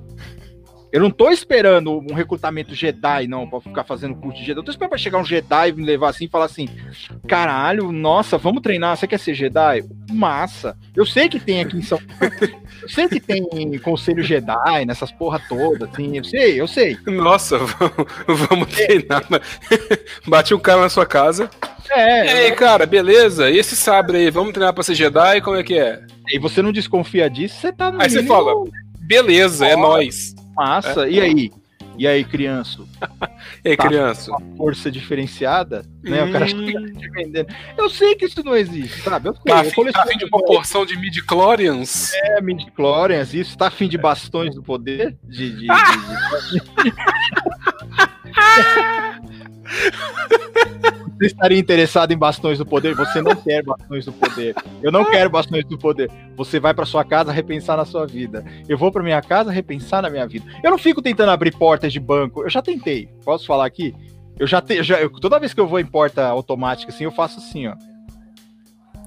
Eu 0.91 1.01
não 1.01 1.11
tô 1.11 1.31
esperando 1.31 1.99
um 1.99 2.15
recrutamento 2.15 2.75
Jedi, 2.75 3.27
não, 3.27 3.49
pra 3.49 3.61
ficar 3.61 3.85
fazendo 3.85 4.15
curso 4.15 4.39
de 4.39 4.47
Jedi. 4.47 4.59
Eu 4.59 4.65
tô 4.65 4.71
esperando 4.71 4.91
pra 4.91 4.99
chegar 4.99 5.19
um 5.19 5.25
Jedi 5.25 5.69
e 5.69 5.73
me 5.73 5.85
levar 5.85 6.11
assim 6.11 6.25
e 6.25 6.29
falar 6.29 6.47
assim: 6.47 6.69
caralho, 7.27 7.93
nossa, 7.93 8.39
vamos 8.39 8.63
treinar. 8.63 8.97
Você 8.97 9.07
quer 9.07 9.19
ser 9.19 9.35
Jedi? 9.35 9.85
Massa. 10.11 10.77
Eu 10.97 11.05
sei 11.05 11.29
que 11.29 11.39
tem 11.39 11.61
aqui 11.61 11.77
em 11.77 11.83
São 11.83 12.01
Eu 12.83 12.89
sei 12.89 13.07
que 13.09 13.21
tem 13.21 13.79
conselho 13.81 14.23
Jedi 14.23 14.87
nessas 14.87 15.13
porra 15.13 15.41
todas, 15.49 15.91
assim. 15.91 16.17
Eu 16.17 16.25
sei, 16.25 16.61
eu 16.61 16.67
sei. 16.67 16.97
Nossa, 17.07 17.59
vamos, 17.59 18.49
vamos 18.49 18.69
treinar. 18.69 19.27
Bate 20.27 20.55
um 20.55 20.59
cara 20.59 20.81
na 20.81 20.89
sua 20.89 21.05
casa. 21.05 21.51
É. 21.91 22.27
E 22.27 22.31
aí, 22.47 22.53
cara, 22.53 22.87
beleza? 22.87 23.51
E 23.51 23.59
esse 23.59 23.77
sabre 23.77 24.19
aí, 24.19 24.31
vamos 24.31 24.53
treinar 24.53 24.73
pra 24.73 24.83
ser 24.83 24.95
Jedi? 24.95 25.41
Como 25.43 25.57
é 25.57 25.63
que 25.63 25.79
é? 25.79 26.01
E 26.31 26.39
você 26.39 26.63
não 26.63 26.73
desconfia 26.73 27.29
disso, 27.29 27.61
você 27.61 27.73
tá 27.73 27.91
no. 27.91 28.01
Aí 28.01 28.09
você 28.09 28.23
fala, 28.23 28.53
beleza, 29.01 29.67
é 29.67 29.77
nós. 29.77 30.38
Massa. 30.59 31.07
É. 31.07 31.11
E 31.13 31.21
aí? 31.21 31.53
E 31.97 32.07
aí, 32.07 32.25
criança? 32.25 32.79
e 33.65 33.71
aí, 33.71 33.77
tá 33.77 33.89
criança? 33.89 34.31
Uma 34.31 34.57
força 34.57 34.91
diferenciada, 34.91 35.85
né? 36.03 36.23
Hum. 36.23 36.29
O 36.29 36.33
cara 36.33 36.45
hum. 36.45 36.49
chega 36.49 36.93
te 36.93 37.11
vendendo. 37.11 37.55
Eu 37.77 37.91
sei 37.91 38.15
que 38.15 38.27
isso 38.27 38.43
não 38.45 38.57
existe, 38.57 39.03
sabe? 39.03 39.29
Eu, 39.29 39.35
tá, 39.35 39.41
eu 39.47 39.57
afim, 39.57 39.91
tá 39.91 40.03
afim 40.03 40.19
de 40.19 40.25
uma 40.25 40.45
porção 40.45 40.87
de 40.87 40.97
midi-chlorians? 40.97 42.13
É, 42.15 42.41
midi-chlorians, 42.41 43.35
isso. 43.35 43.57
Tá 43.57 43.69
afim 43.69 43.89
de 43.89 43.99
bastões 43.99 44.55
do 44.55 44.63
poder? 44.63 45.17
De. 45.25 45.51
de, 45.51 45.67
de, 45.67 45.67
de... 45.67 45.73
Você 51.19 51.27
estaria 51.27 51.59
interessado 51.59 52.13
em 52.13 52.17
bastões 52.17 52.59
do 52.59 52.65
poder? 52.65 52.95
Você 52.95 53.21
não 53.21 53.35
quer 53.35 53.65
bastões 53.65 54.05
do 54.05 54.13
poder. 54.13 54.55
Eu 54.81 54.93
não 54.93 55.05
quero 55.05 55.29
bastões 55.29 55.65
do 55.65 55.77
poder. 55.77 56.09
Você 56.37 56.61
vai 56.61 56.73
para 56.73 56.87
sua 56.87 57.05
casa 57.05 57.33
repensar 57.33 57.77
na 57.77 57.85
sua 57.85 58.07
vida. 58.07 58.45
Eu 58.69 58.79
vou 58.79 58.93
para 58.93 59.03
minha 59.03 59.21
casa 59.21 59.51
repensar 59.51 60.01
na 60.01 60.09
minha 60.11 60.27
vida. 60.29 60.47
Eu 60.63 60.71
não 60.71 60.79
fico 60.79 61.03
tentando 61.03 61.33
abrir 61.33 61.53
portas 61.57 61.93
de 61.93 61.99
banco. 61.99 62.45
Eu 62.45 62.51
já 62.51 62.63
tentei. 62.63 63.09
Posso 63.25 63.47
falar 63.47 63.67
aqui? 63.67 63.93
Eu 64.39 64.47
já 64.47 64.61
tenho. 64.61 64.85
toda 65.21 65.41
vez 65.41 65.53
que 65.53 65.61
eu 65.61 65.67
vou 65.67 65.81
em 65.81 65.87
porta 65.87 66.25
automática 66.25 66.93
assim, 66.93 67.03
eu 67.03 67.11
faço 67.11 67.41
assim, 67.41 67.67
ó. 67.67 67.75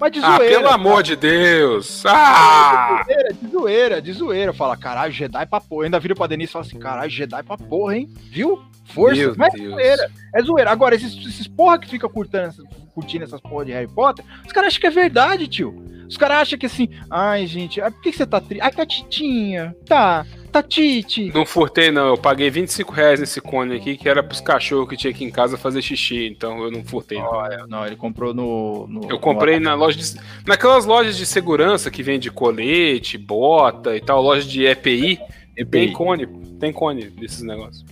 Mas 0.01 0.11
de 0.11 0.19
ah, 0.19 0.35
zoeira. 0.35 0.55
Ah, 0.55 0.59
pelo 0.61 0.73
amor 0.73 1.03
de 1.03 1.15
Deus! 1.15 2.03
Ah! 2.07 3.05
De 3.07 3.13
zoeira, 3.13 3.33
de 3.33 3.51
zoeira, 3.51 4.01
de 4.01 4.13
zoeira. 4.13 4.51
Fala, 4.53 4.75
caralho, 4.75 5.13
Jedi 5.13 5.45
pra 5.45 5.61
porra. 5.61 5.81
Eu 5.81 5.85
ainda 5.85 5.99
viro 5.99 6.15
pra 6.15 6.25
Denise 6.25 6.49
e 6.49 6.53
falo 6.53 6.65
assim, 6.65 6.79
caralho, 6.79 7.11
Jedi 7.11 7.43
pra 7.43 7.55
porra, 7.55 7.97
hein? 7.97 8.09
Viu? 8.31 8.59
Força. 8.85 9.15
Meu 9.15 9.35
Mas 9.37 9.53
é 9.53 9.57
Deus. 9.57 9.69
é 9.69 9.75
zoeira. 9.75 10.11
É 10.33 10.41
zoeira. 10.41 10.71
Agora, 10.71 10.95
esses, 10.95 11.15
esses 11.23 11.47
porra 11.47 11.77
que 11.77 11.87
fica 11.87 12.09
curtindo, 12.09 12.51
curtindo 12.95 13.25
essas 13.25 13.39
porra 13.39 13.65
de 13.65 13.73
Harry 13.73 13.87
Potter, 13.87 14.25
os 14.43 14.51
caras 14.51 14.69
acham 14.69 14.81
que 14.81 14.87
é 14.87 14.89
verdade, 14.89 15.47
tio. 15.47 15.85
Os 16.09 16.17
caras 16.17 16.39
acham 16.39 16.57
que 16.57 16.65
assim, 16.65 16.89
ai, 17.07 17.45
gente, 17.45 17.79
ah, 17.79 17.91
por 17.91 18.01
que, 18.01 18.11
que 18.11 18.17
você 18.17 18.25
tá 18.25 18.41
triste? 18.41 18.63
Ai, 18.63 18.71
tá 18.71 18.85
titinha. 18.85 19.75
Tá. 19.85 20.25
Tatite. 20.51 21.31
Não 21.33 21.45
furtei, 21.45 21.91
não. 21.91 22.09
Eu 22.09 22.17
paguei 22.17 22.49
25 22.49 22.91
reais 22.91 23.19
nesse 23.19 23.39
cone 23.39 23.75
aqui, 23.75 23.95
que 23.95 24.09
era 24.09 24.21
pros 24.21 24.41
cachorros 24.41 24.89
que 24.89 24.97
tinha 24.97 25.11
aqui 25.11 25.23
em 25.23 25.31
casa 25.31 25.57
fazer 25.57 25.81
xixi. 25.81 26.27
Então 26.27 26.61
eu 26.63 26.69
não 26.69 26.83
furtei, 26.83 27.17
não. 27.17 27.31
Oh, 27.31 27.67
não, 27.67 27.85
ele 27.85 27.95
comprou 27.95 28.33
no. 28.33 28.85
no 28.87 29.09
eu 29.09 29.19
comprei 29.19 29.59
no... 29.59 29.65
na 29.65 29.75
loja 29.75 29.97
de. 29.97 30.19
Naquelas 30.45 30.85
lojas 30.85 31.17
de 31.17 31.25
segurança 31.25 31.89
que 31.89 32.03
vende 32.03 32.29
colete, 32.29 33.17
bota 33.17 33.95
e 33.95 34.01
tal, 34.01 34.21
loja 34.21 34.47
de 34.47 34.65
EPI. 34.65 35.19
EPI. 35.55 35.71
Tem 35.71 35.93
cone. 35.93 36.27
Tem 36.59 36.73
cone 36.73 37.05
desses 37.05 37.41
negócios. 37.41 37.85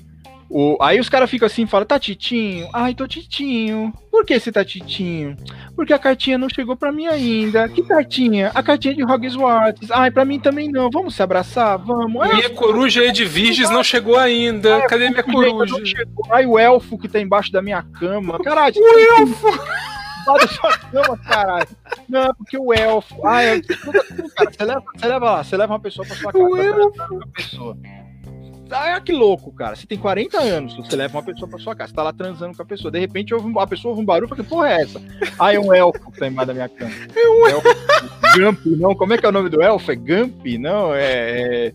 O, 0.50 0.78
aí 0.82 1.00
os 1.00 1.08
caras 1.08 1.30
ficam 1.30 1.46
assim, 1.46 1.68
falam, 1.68 1.86
tá 1.86 2.00
titinho? 2.00 2.68
Ai, 2.74 2.96
tô 2.96 3.08
titinho. 3.08 3.94
Por 4.10 4.26
que 4.26 4.40
você 4.40 4.52
tá 4.52 4.66
titinho? 4.66 5.38
Porque 5.76 5.94
a 5.94 6.00
cartinha 6.00 6.40
não 6.40 6.50
chegou 6.50 6.76
pra 6.76 6.92
mim 6.92 7.06
ainda. 7.06 7.70
Que 7.70 7.84
cartinha? 7.84 8.52
A 8.56 8.64
cartinha 8.64 8.96
de 8.96 9.04
Hogwarts. 9.04 9.92
Ai, 9.92 10.10
pra 10.10 10.26
mim 10.26 10.40
também 10.40 10.72
não. 10.72 10.90
Vamos 10.90 11.14
se 11.14 11.22
abraçar? 11.22 11.78
Vamos. 11.78 12.28
Minha 12.34 12.48
é, 12.48 12.50
coruja 12.50 13.02
aí 13.02 13.12
de 13.12 13.26
virgens 13.26 13.70
não 13.70 13.84
chegou 13.84 14.18
ainda. 14.18 14.80
É, 14.80 14.88
Cadê 14.88 15.10
minha 15.10 15.24
coruja? 15.24 15.76
Ai, 16.32 16.48
o 16.48 16.58
elfo 16.58 16.98
que 16.98 17.08
tá 17.08 17.20
embaixo 17.20 17.52
da 17.52 17.62
minha 17.62 17.84
cama. 17.84 18.40
Caralho. 18.44 18.76
O 18.76 19.20
elfo! 19.22 19.48
da 20.26 20.48
sua 20.48 20.78
cama, 20.78 21.18
caralho. 21.18 21.68
Não, 22.08 22.34
porque 22.36 22.58
o 22.58 22.74
elfo. 22.74 23.26
Ai, 23.26 23.62
cara, 24.36 24.52
você 24.52 24.64
leva, 24.64 24.84
você 24.96 25.08
leva 25.08 25.32
lá, 25.32 25.44
você 25.44 25.58
leva 25.58 25.74
uma 25.74 25.80
pessoa 25.80 26.06
pra 26.06 26.16
sua 26.16 26.32
casa. 26.32 26.44
O 26.44 26.58
elfo. 26.58 27.14
Uma 27.14 27.28
pessoa. 27.28 27.78
Ah, 28.72 29.00
que 29.02 29.12
louco, 29.12 29.52
cara. 29.52 29.76
Você 29.76 29.88
tem 29.88 29.98
40 29.98 30.38
anos, 30.40 30.76
você 30.76 30.96
leva 30.96 31.18
uma 31.18 31.24
pessoa 31.24 31.50
pra 31.50 31.60
sua 31.60 31.76
casa, 31.76 31.90
você 31.90 31.96
tá 31.96 32.04
lá 32.04 32.14
transando 32.14 32.56
com 32.56 32.62
a 32.62 32.66
pessoa. 32.66 32.92
De 32.92 33.00
repente 33.00 33.34
ouve 33.34 33.48
um, 33.48 33.60
a 33.60 33.68
pessoa 33.68 33.92
ouve 33.92 34.02
um 34.02 34.06
barulho, 34.06 34.28
fala, 34.28 34.44
que 34.44 34.50
porra 34.50 34.70
é 34.70 34.82
essa? 34.82 35.02
Ah, 35.40 35.54
é 35.54 35.60
um 35.60 35.74
elfo 35.74 36.12
que 36.12 36.20
tá 36.20 36.28
embaixo 36.28 36.48
da 36.48 36.54
minha 36.54 36.70
cama. 36.70 36.92
É 37.16 37.30
um 37.30 37.48
elfo. 37.48 37.68
Gump, 38.38 38.66
não. 38.66 38.96
Como 38.96 39.14
é 39.14 39.18
que 39.18 39.26
é 39.26 39.30
o 39.30 39.32
nome 39.32 39.50
do 39.50 39.62
elfo? 39.62 39.92
É 39.92 39.96
Gump? 39.96 40.46
Não, 40.60 40.94
é. 40.94 41.68
é 41.68 41.74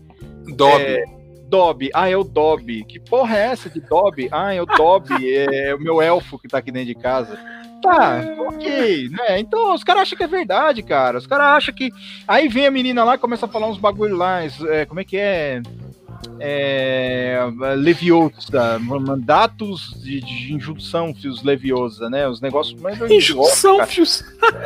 Dobby. 0.55 0.83
É, 0.83 1.03
Dobby. 1.49 1.89
Ah, 1.93 2.09
é 2.09 2.15
o 2.15 2.23
Dobby. 2.23 2.83
Que 2.85 2.99
porra 2.99 3.37
é 3.37 3.47
essa 3.47 3.69
de 3.69 3.81
Dobby? 3.81 4.29
Ah, 4.31 4.53
é 4.53 4.61
o 4.61 4.65
Dobby. 4.65 5.35
É 5.35 5.75
o 5.75 5.79
meu 5.79 6.01
elfo 6.01 6.39
que 6.39 6.47
tá 6.47 6.59
aqui 6.59 6.71
dentro 6.71 6.87
de 6.87 6.95
casa. 6.95 7.37
Tá, 7.81 8.19
ok, 8.47 9.09
né? 9.09 9.39
Então 9.39 9.73
os 9.73 9.83
caras 9.83 10.03
acham 10.03 10.17
que 10.17 10.23
é 10.23 10.27
verdade, 10.27 10.81
cara. 10.81 11.17
Os 11.17 11.27
caras 11.27 11.47
acham 11.57 11.75
que. 11.75 11.91
Aí 12.27 12.47
vem 12.47 12.65
a 12.65 12.71
menina 12.71 13.03
lá 13.03 13.15
e 13.15 13.19
começa 13.19 13.45
a 13.45 13.49
falar 13.49 13.67
uns 13.67 13.77
bagulho 13.77 14.15
lá. 14.15 14.39
É, 14.43 14.85
como 14.85 14.99
é 14.99 15.03
que 15.03 15.17
é? 15.17 15.61
É, 16.39 17.39
Leviosa, 17.77 18.79
mandatos 18.79 19.93
de, 20.03 20.21
de 20.21 20.53
injunção 20.53 21.13
fios 21.13 21.43
Leviosa, 21.43 22.09
né? 22.09 22.27
Os 22.27 22.41
negócios 22.41 22.79
mais 22.81 22.99
Injunção 23.09 23.85
fios. 23.85 24.23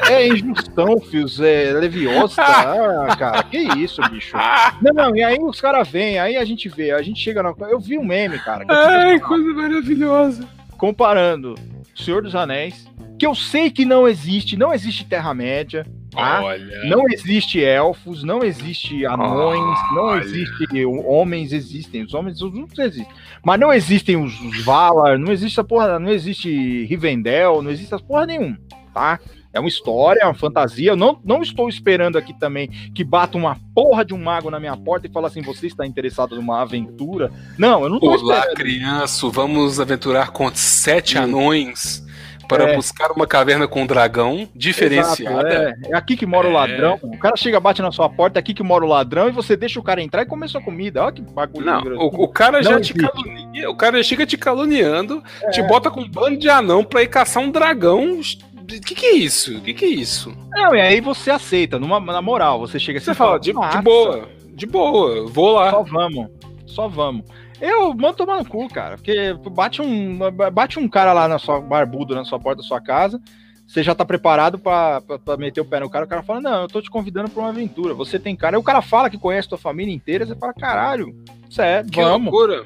É, 0.09 0.27
injunção 0.27 0.99
fios 0.99 1.39
é, 1.39 1.71
Leviosa. 1.73 2.41
ah, 2.41 3.15
cara, 3.17 3.43
que 3.43 3.57
isso, 3.77 4.01
bicho. 4.09 4.35
Não, 4.81 4.93
não, 4.93 5.15
e 5.15 5.23
aí 5.23 5.37
os 5.39 5.59
caras 5.61 5.87
vêm, 5.87 6.19
aí 6.19 6.37
a 6.37 6.45
gente 6.45 6.67
vê, 6.69 6.91
a 6.91 7.01
gente 7.01 7.19
chega 7.19 7.43
na. 7.43 7.53
Eu 7.69 7.79
vi 7.79 7.97
um 7.97 8.05
meme, 8.05 8.39
cara. 8.39 8.65
Ai, 8.67 9.15
assim, 9.15 9.23
coisa 9.25 9.53
maravilhosa. 9.53 10.47
Comparando 10.77 11.55
Senhor 11.95 12.23
dos 12.23 12.35
Anéis, 12.35 12.87
que 13.17 13.25
eu 13.25 13.35
sei 13.35 13.69
que 13.69 13.85
não 13.85 14.07
existe, 14.07 14.55
não 14.55 14.73
existe 14.73 15.05
Terra-média, 15.05 15.85
Tá? 16.19 16.41
Olha. 16.43 16.85
Não 16.85 17.05
existe 17.09 17.63
elfos, 17.63 18.23
não 18.23 18.43
existe 18.43 19.05
anões, 19.05 19.59
Olha. 19.59 19.93
não 19.93 20.17
existe 20.17 20.85
homens, 20.85 21.53
existem. 21.53 22.03
Os 22.03 22.13
homens 22.13 22.41
os 22.41 22.53
outros 22.53 22.79
existem. 22.79 23.15
Mas 23.43 23.59
não 23.59 23.73
existem 23.73 24.17
os, 24.17 24.39
os 24.41 24.63
Valar, 24.63 25.17
não 25.17 25.31
existe 25.31 25.59
a 25.59 25.63
porra, 25.63 25.99
não 25.99 26.09
existe 26.09 26.85
Rivendell, 26.85 27.61
não 27.61 27.71
existe 27.71 27.93
essa 27.93 28.03
porra 28.03 28.25
nenhuma, 28.25 28.57
tá? 28.93 29.19
É 29.51 29.59
uma 29.59 29.67
história, 29.67 30.21
é 30.21 30.25
uma 30.25 30.35
fantasia. 30.35 30.91
Eu 30.91 30.95
não, 30.95 31.19
não 31.23 31.41
estou 31.41 31.67
esperando 31.67 32.17
aqui 32.17 32.37
também 32.37 32.67
que 32.93 33.03
bata 33.03 33.35
uma 33.35 33.57
porra 33.73 34.05
de 34.05 34.13
um 34.13 34.21
mago 34.21 34.51
na 34.51 34.59
minha 34.59 34.77
porta 34.77 35.07
e 35.07 35.11
fala 35.11 35.27
assim: 35.27 35.41
você 35.41 35.65
está 35.65 35.87
interessado 35.87 36.35
numa 36.35 36.61
aventura? 36.61 37.31
Não, 37.57 37.81
eu 37.81 37.89
não 37.89 37.97
estou 37.97 38.13
esperando. 38.13 38.43
Olá, 38.43 38.53
criança, 38.53 39.27
vamos 39.29 39.79
aventurar 39.79 40.29
com 40.29 40.53
sete 40.53 41.13
Sim. 41.13 41.19
anões 41.19 42.07
para 42.49 42.71
é. 42.71 42.75
buscar 42.75 43.11
uma 43.11 43.27
caverna 43.27 43.67
com 43.67 43.83
um 43.83 43.87
dragão 43.87 44.49
diferenciada. 44.55 45.47
Exato, 45.47 45.85
é. 45.85 45.91
é. 45.91 45.95
aqui 45.95 46.17
que 46.17 46.25
mora 46.25 46.47
é. 46.47 46.49
o 46.49 46.53
ladrão. 46.53 46.99
O 47.03 47.17
cara 47.17 47.37
chega, 47.37 47.59
bate 47.59 47.81
na 47.81 47.91
sua 47.91 48.09
porta, 48.09 48.39
é 48.39 48.41
aqui 48.41 48.55
que 48.55 48.63
mora 48.63 48.83
o 48.83 48.87
ladrão, 48.87 49.29
e 49.29 49.31
você 49.31 49.55
deixa 49.55 49.79
o 49.79 49.83
cara 49.83 50.01
entrar 50.01 50.23
e 50.23 50.25
come 50.25 50.47
sua 50.47 50.61
comida. 50.61 51.03
Olha 51.03 51.11
que 51.11 51.21
bagulho. 51.21 51.65
Não, 51.65 51.83
o, 51.97 52.23
o, 52.23 52.27
cara 52.27 52.63
já 52.63 52.81
te 52.81 52.93
calunia, 52.95 53.69
o 53.69 53.75
cara 53.75 54.01
chega 54.01 54.25
te 54.25 54.35
caluniando, 54.35 55.23
é. 55.43 55.51
te 55.51 55.61
bota 55.61 55.91
com 55.91 56.01
um 56.01 56.09
bando 56.09 56.37
de 56.37 56.49
anão 56.49 56.83
pra 56.83 57.03
ir 57.03 57.07
caçar 57.07 57.43
um 57.43 57.51
dragão. 57.51 58.19
O 58.19 58.81
que, 58.81 58.95
que 58.95 59.05
é 59.05 59.13
isso? 59.13 59.57
O 59.57 59.61
que, 59.61 59.73
que 59.73 59.85
é 59.85 59.89
isso? 59.89 60.35
Não, 60.51 60.75
e 60.75 60.81
aí 60.81 60.99
você 60.99 61.29
aceita, 61.29 61.77
numa, 61.77 61.99
na 61.99 62.21
moral, 62.21 62.59
você 62.59 62.79
chega 62.79 62.97
assim. 62.97 63.05
Você 63.05 63.13
fala, 63.13 63.39
de, 63.39 63.53
de 63.53 63.81
boa, 63.81 64.27
de 64.55 64.65
boa, 64.65 65.27
vou 65.27 65.53
lá. 65.53 65.69
Só 65.69 65.83
vamos, 65.83 66.27
só 66.65 66.87
vamos. 66.87 67.25
Eu 67.61 67.93
mando 67.93 68.17
tomar 68.17 68.37
no 68.37 68.45
cu, 68.45 68.67
cara. 68.69 68.95
Porque 68.95 69.33
bate 69.51 69.81
um, 69.81 70.17
bate 70.51 70.79
um 70.79 70.87
cara 70.87 71.13
lá 71.13 71.27
na 71.27 71.39
sua 71.39 71.59
barbudo 71.59 72.15
na 72.15 72.23
sua 72.23 72.39
porta 72.39 72.61
da 72.61 72.67
sua 72.67 72.79
casa. 72.79 73.19
Você 73.67 73.83
já 73.83 73.93
tá 73.93 74.03
preparado 74.03 74.57
para 74.57 75.37
meter 75.37 75.61
o 75.61 75.65
pé 75.65 75.79
no 75.79 75.89
cara. 75.89 76.05
O 76.05 76.07
cara 76.07 76.23
fala: 76.23 76.41
Não, 76.41 76.61
eu 76.63 76.67
tô 76.67 76.81
te 76.81 76.89
convidando 76.89 77.29
pra 77.29 77.43
uma 77.43 77.49
aventura. 77.49 77.93
Você 77.93 78.17
tem 78.17 78.35
cara. 78.35 78.57
Aí 78.57 78.59
o 78.59 78.63
cara 78.63 78.81
fala 78.81 79.09
que 79.09 79.17
conhece 79.17 79.47
tua 79.47 79.59
família 79.59 79.93
inteira. 79.93 80.25
Você 80.25 80.35
fala: 80.35 80.53
Caralho, 80.53 81.15
sério, 81.51 81.89
vamos. 81.93 82.33
Loucura. 82.33 82.65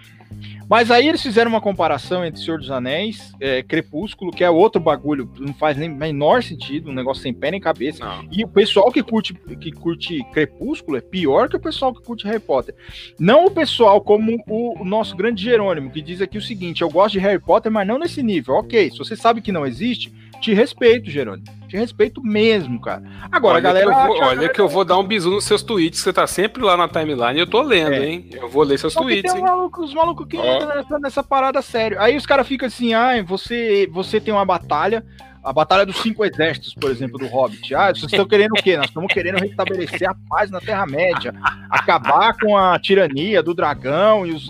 Mas 0.74 0.90
aí 0.90 1.08
eles 1.08 1.22
fizeram 1.22 1.52
uma 1.52 1.62
comparação 1.62 2.26
entre 2.26 2.42
Senhor 2.42 2.58
dos 2.58 2.72
Anéis, 2.72 3.32
é, 3.40 3.62
Crepúsculo, 3.62 4.32
que 4.32 4.44
é 4.44 4.50
outro 4.50 4.82
bagulho, 4.82 5.30
não 5.38 5.54
faz 5.54 5.78
nem 5.78 5.88
menor 5.88 6.42
sentido, 6.42 6.90
um 6.90 6.96
negócio 6.96 7.22
sem 7.22 7.32
pé 7.32 7.52
nem 7.52 7.62
cabeça. 7.62 8.04
Não. 8.04 8.28
E 8.32 8.44
o 8.44 8.48
pessoal 8.48 8.92
que 8.92 9.04
curte, 9.04 9.36
que 9.36 9.72
curte 9.72 10.24
Crepúsculo 10.34 10.98
é 10.98 11.02
pior 11.02 11.48
que 11.48 11.56
o 11.56 11.60
pessoal 11.60 11.94
que 11.94 12.02
curte 12.02 12.26
Harry 12.26 12.40
Potter. 12.40 12.74
Não 13.20 13.46
o 13.46 13.52
pessoal 13.52 14.02
como 14.02 14.44
o, 14.48 14.82
o 14.82 14.84
nosso 14.84 15.16
grande 15.16 15.44
Jerônimo, 15.44 15.92
que 15.92 16.02
diz 16.02 16.20
aqui 16.24 16.40
o 16.40 16.42
seguinte: 16.42 16.82
eu 16.82 16.90
gosto 16.90 17.14
de 17.14 17.20
Harry 17.20 17.40
Potter, 17.40 17.72
mas 17.72 17.88
não 17.88 18.00
nesse 18.00 18.24
nível. 18.24 18.56
Ok, 18.56 18.90
se 18.90 18.98
você 18.98 19.16
sabe 19.16 19.42
que 19.42 19.52
não 19.52 19.68
existe, 19.68 20.12
te 20.44 20.54
respeito, 20.54 21.10
Jerônimo. 21.10 21.46
Te 21.70 21.78
respeito 21.78 22.22
mesmo, 22.22 22.80
cara. 22.82 23.02
Agora, 23.32 23.56
olha 23.56 23.62
galera. 23.62 23.86
Que 23.88 24.08
vou, 24.08 24.18
olha 24.22 24.50
que 24.50 24.62
eu 24.62 24.68
vou 24.68 24.84
dar 24.84 24.98
um 24.98 25.04
bisu 25.04 25.32
nos 25.32 25.46
seus 25.46 25.64
tweets, 25.64 26.02
você 26.02 26.12
tá 26.12 26.28
sempre 26.28 26.62
lá 26.62 26.76
na 26.76 26.90
timeline 26.90 27.38
e 27.38 27.40
eu 27.40 27.48
tô 27.48 27.62
lendo, 27.62 27.94
é. 27.94 28.06
hein? 28.06 28.30
Eu 28.34 28.50
vou 28.50 28.64
ler 28.64 28.78
seus 28.78 28.92
Só 28.92 29.02
tweets. 29.02 29.32
Tem 29.32 29.42
um 29.42 29.46
maluco, 29.46 29.82
os 29.82 29.94
malucos 29.94 30.28
que 30.28 30.38
oh. 30.38 30.46
entram 30.46 30.76
nessa, 30.76 31.00
nessa, 31.00 31.24
parada 31.24 31.62
sério. 31.62 32.00
Aí 32.00 32.18
os 32.18 32.26
caras 32.26 32.46
ficam 32.46 32.68
assim, 32.68 32.94
ah, 32.94 33.24
você, 33.24 33.88
você 33.92 34.20
tem 34.20 34.34
uma 34.34 34.46
batalha 34.46 35.04
a 35.44 35.52
Batalha 35.52 35.86
dos 35.86 35.98
Cinco 35.98 36.24
Exércitos, 36.24 36.74
por 36.74 36.90
exemplo, 36.90 37.20
do 37.20 37.28
Hobbit. 37.28 37.76
Ah, 37.76 37.90
vocês 37.94 38.06
estão 38.06 38.26
querendo 38.26 38.54
o 38.54 38.64
quê? 38.64 38.78
Nós 38.78 38.86
estamos 38.86 39.12
querendo 39.12 39.40
restabelecer 39.40 40.10
a 40.10 40.16
paz 40.30 40.50
na 40.50 40.62
Terra-média, 40.62 41.34
acabar 41.70 42.34
com 42.38 42.58
a 42.58 42.80
tirania 42.80 43.44
do 43.44 43.54
dragão 43.54 44.26
e 44.26 44.32
os. 44.32 44.50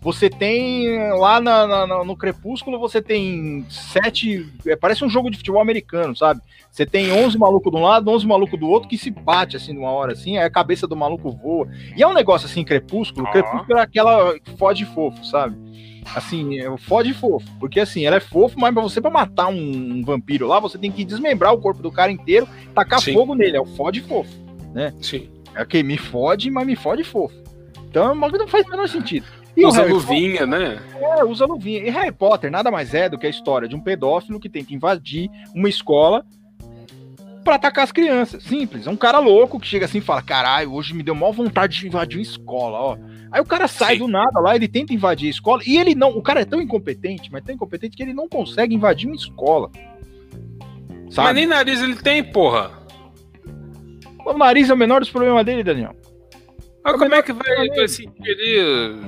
Você 0.00 0.30
tem 0.30 0.96
lá 1.14 1.40
na, 1.40 1.66
na, 1.66 2.04
no 2.04 2.16
Crepúsculo, 2.16 2.78
você 2.78 3.02
tem 3.02 3.66
sete. 3.68 4.48
É, 4.64 4.76
parece 4.76 5.04
um 5.04 5.08
jogo 5.08 5.28
de 5.28 5.36
futebol 5.36 5.60
americano, 5.60 6.16
sabe? 6.16 6.40
Você 6.70 6.86
tem 6.86 7.10
11 7.10 7.36
malucos 7.36 7.72
de 7.72 7.78
um 7.78 7.82
lado, 7.82 8.08
11 8.08 8.26
malucos 8.26 8.60
do 8.60 8.68
outro 8.68 8.88
que 8.88 8.96
se 8.96 9.10
bate 9.10 9.56
assim 9.56 9.72
numa 9.72 9.90
hora 9.90 10.12
assim, 10.12 10.36
aí 10.36 10.44
a 10.44 10.50
cabeça 10.50 10.86
do 10.86 10.94
maluco 10.94 11.32
voa. 11.32 11.68
E 11.96 12.02
é 12.02 12.06
um 12.06 12.12
negócio 12.12 12.46
assim, 12.46 12.62
Crepúsculo. 12.62 13.28
Crepúsculo 13.32 13.78
é 13.78 13.82
aquela 13.82 14.34
fode 14.56 14.84
fofo, 14.84 15.24
sabe? 15.24 15.56
Assim, 16.14 16.60
é 16.60 16.78
fode 16.78 17.12
fofo. 17.12 17.46
Porque 17.58 17.80
assim, 17.80 18.06
ela 18.06 18.16
é 18.16 18.20
fofo, 18.20 18.58
mas 18.58 18.72
pra 18.72 18.82
você 18.82 19.00
pra 19.00 19.10
matar 19.10 19.48
um, 19.48 20.02
vampiro 20.04 20.46
lá, 20.46 20.60
você 20.60 20.78
tem 20.78 20.92
que 20.92 21.04
desmembrar 21.04 21.52
o 21.52 21.58
corpo 21.60 21.82
do 21.82 21.90
cara 21.90 22.12
inteiro, 22.12 22.48
tacar 22.72 23.00
Sim. 23.00 23.14
fogo 23.14 23.34
nele. 23.34 23.56
É 23.56 23.60
o 23.60 23.66
fode 23.66 24.00
fofo, 24.02 24.30
né? 24.72 24.94
Sim. 25.00 25.28
É 25.56 25.64
que 25.64 25.82
me 25.82 25.98
fode, 25.98 26.52
mas 26.52 26.64
me 26.64 26.76
fode 26.76 27.02
fofo. 27.02 27.34
Então, 27.90 28.14
não 28.14 28.48
faz 28.48 28.66
o 28.66 28.70
menor 28.70 28.88
sentido. 28.88 29.26
E 29.58 29.66
usa 29.66 29.82
luvinha, 29.82 30.46
né? 30.46 30.80
É, 31.00 31.24
usa 31.24 31.44
luvinha. 31.44 31.80
E 31.80 31.90
Harry 31.90 32.12
Potter 32.12 32.48
nada 32.48 32.70
mais 32.70 32.94
é 32.94 33.08
do 33.08 33.18
que 33.18 33.26
a 33.26 33.30
história 33.30 33.68
de 33.68 33.74
um 33.74 33.80
pedófilo 33.80 34.38
que 34.38 34.48
tenta 34.48 34.72
invadir 34.72 35.28
uma 35.52 35.68
escola 35.68 36.24
para 37.42 37.56
atacar 37.56 37.82
as 37.82 37.90
crianças. 37.90 38.44
Simples. 38.44 38.86
É 38.86 38.90
um 38.90 38.96
cara 38.96 39.18
louco 39.18 39.58
que 39.58 39.66
chega 39.66 39.86
assim 39.86 39.98
e 39.98 40.02
fala: 40.02 40.22
caralho, 40.22 40.72
hoje 40.72 40.94
me 40.94 41.02
deu 41.02 41.12
maior 41.12 41.32
vontade 41.32 41.76
de 41.76 41.88
invadir 41.88 42.18
uma 42.18 42.22
escola, 42.22 42.78
ó. 42.78 42.98
Aí 43.32 43.40
o 43.40 43.44
cara 43.44 43.66
sai 43.66 43.94
Sim. 43.94 44.02
do 44.02 44.08
nada 44.08 44.38
lá, 44.38 44.54
ele 44.54 44.68
tenta 44.68 44.94
invadir 44.94 45.26
a 45.26 45.30
escola 45.30 45.60
e 45.66 45.76
ele 45.76 45.92
não. 45.92 46.10
O 46.10 46.22
cara 46.22 46.42
é 46.42 46.44
tão 46.44 46.62
incompetente, 46.62 47.28
mas 47.32 47.42
tão 47.42 47.52
incompetente 47.52 47.96
que 47.96 48.02
ele 48.02 48.14
não 48.14 48.28
consegue 48.28 48.76
invadir 48.76 49.08
uma 49.08 49.16
escola. 49.16 49.72
Sabe? 51.10 51.26
Mas 51.26 51.34
nem 51.34 51.46
nariz 51.46 51.82
ele 51.82 51.96
tem, 51.96 52.22
porra. 52.22 52.78
O 54.24 54.32
nariz 54.34 54.70
é 54.70 54.74
o 54.74 54.76
menor 54.76 55.00
dos 55.00 55.10
problemas 55.10 55.44
dele, 55.44 55.64
Daniel. 55.64 55.96
Mas 56.92 56.98
como 56.98 57.14
é 57.14 57.22
que 57.22 57.32
vai, 57.32 57.68
vai 57.68 57.88
sentir 57.88 58.08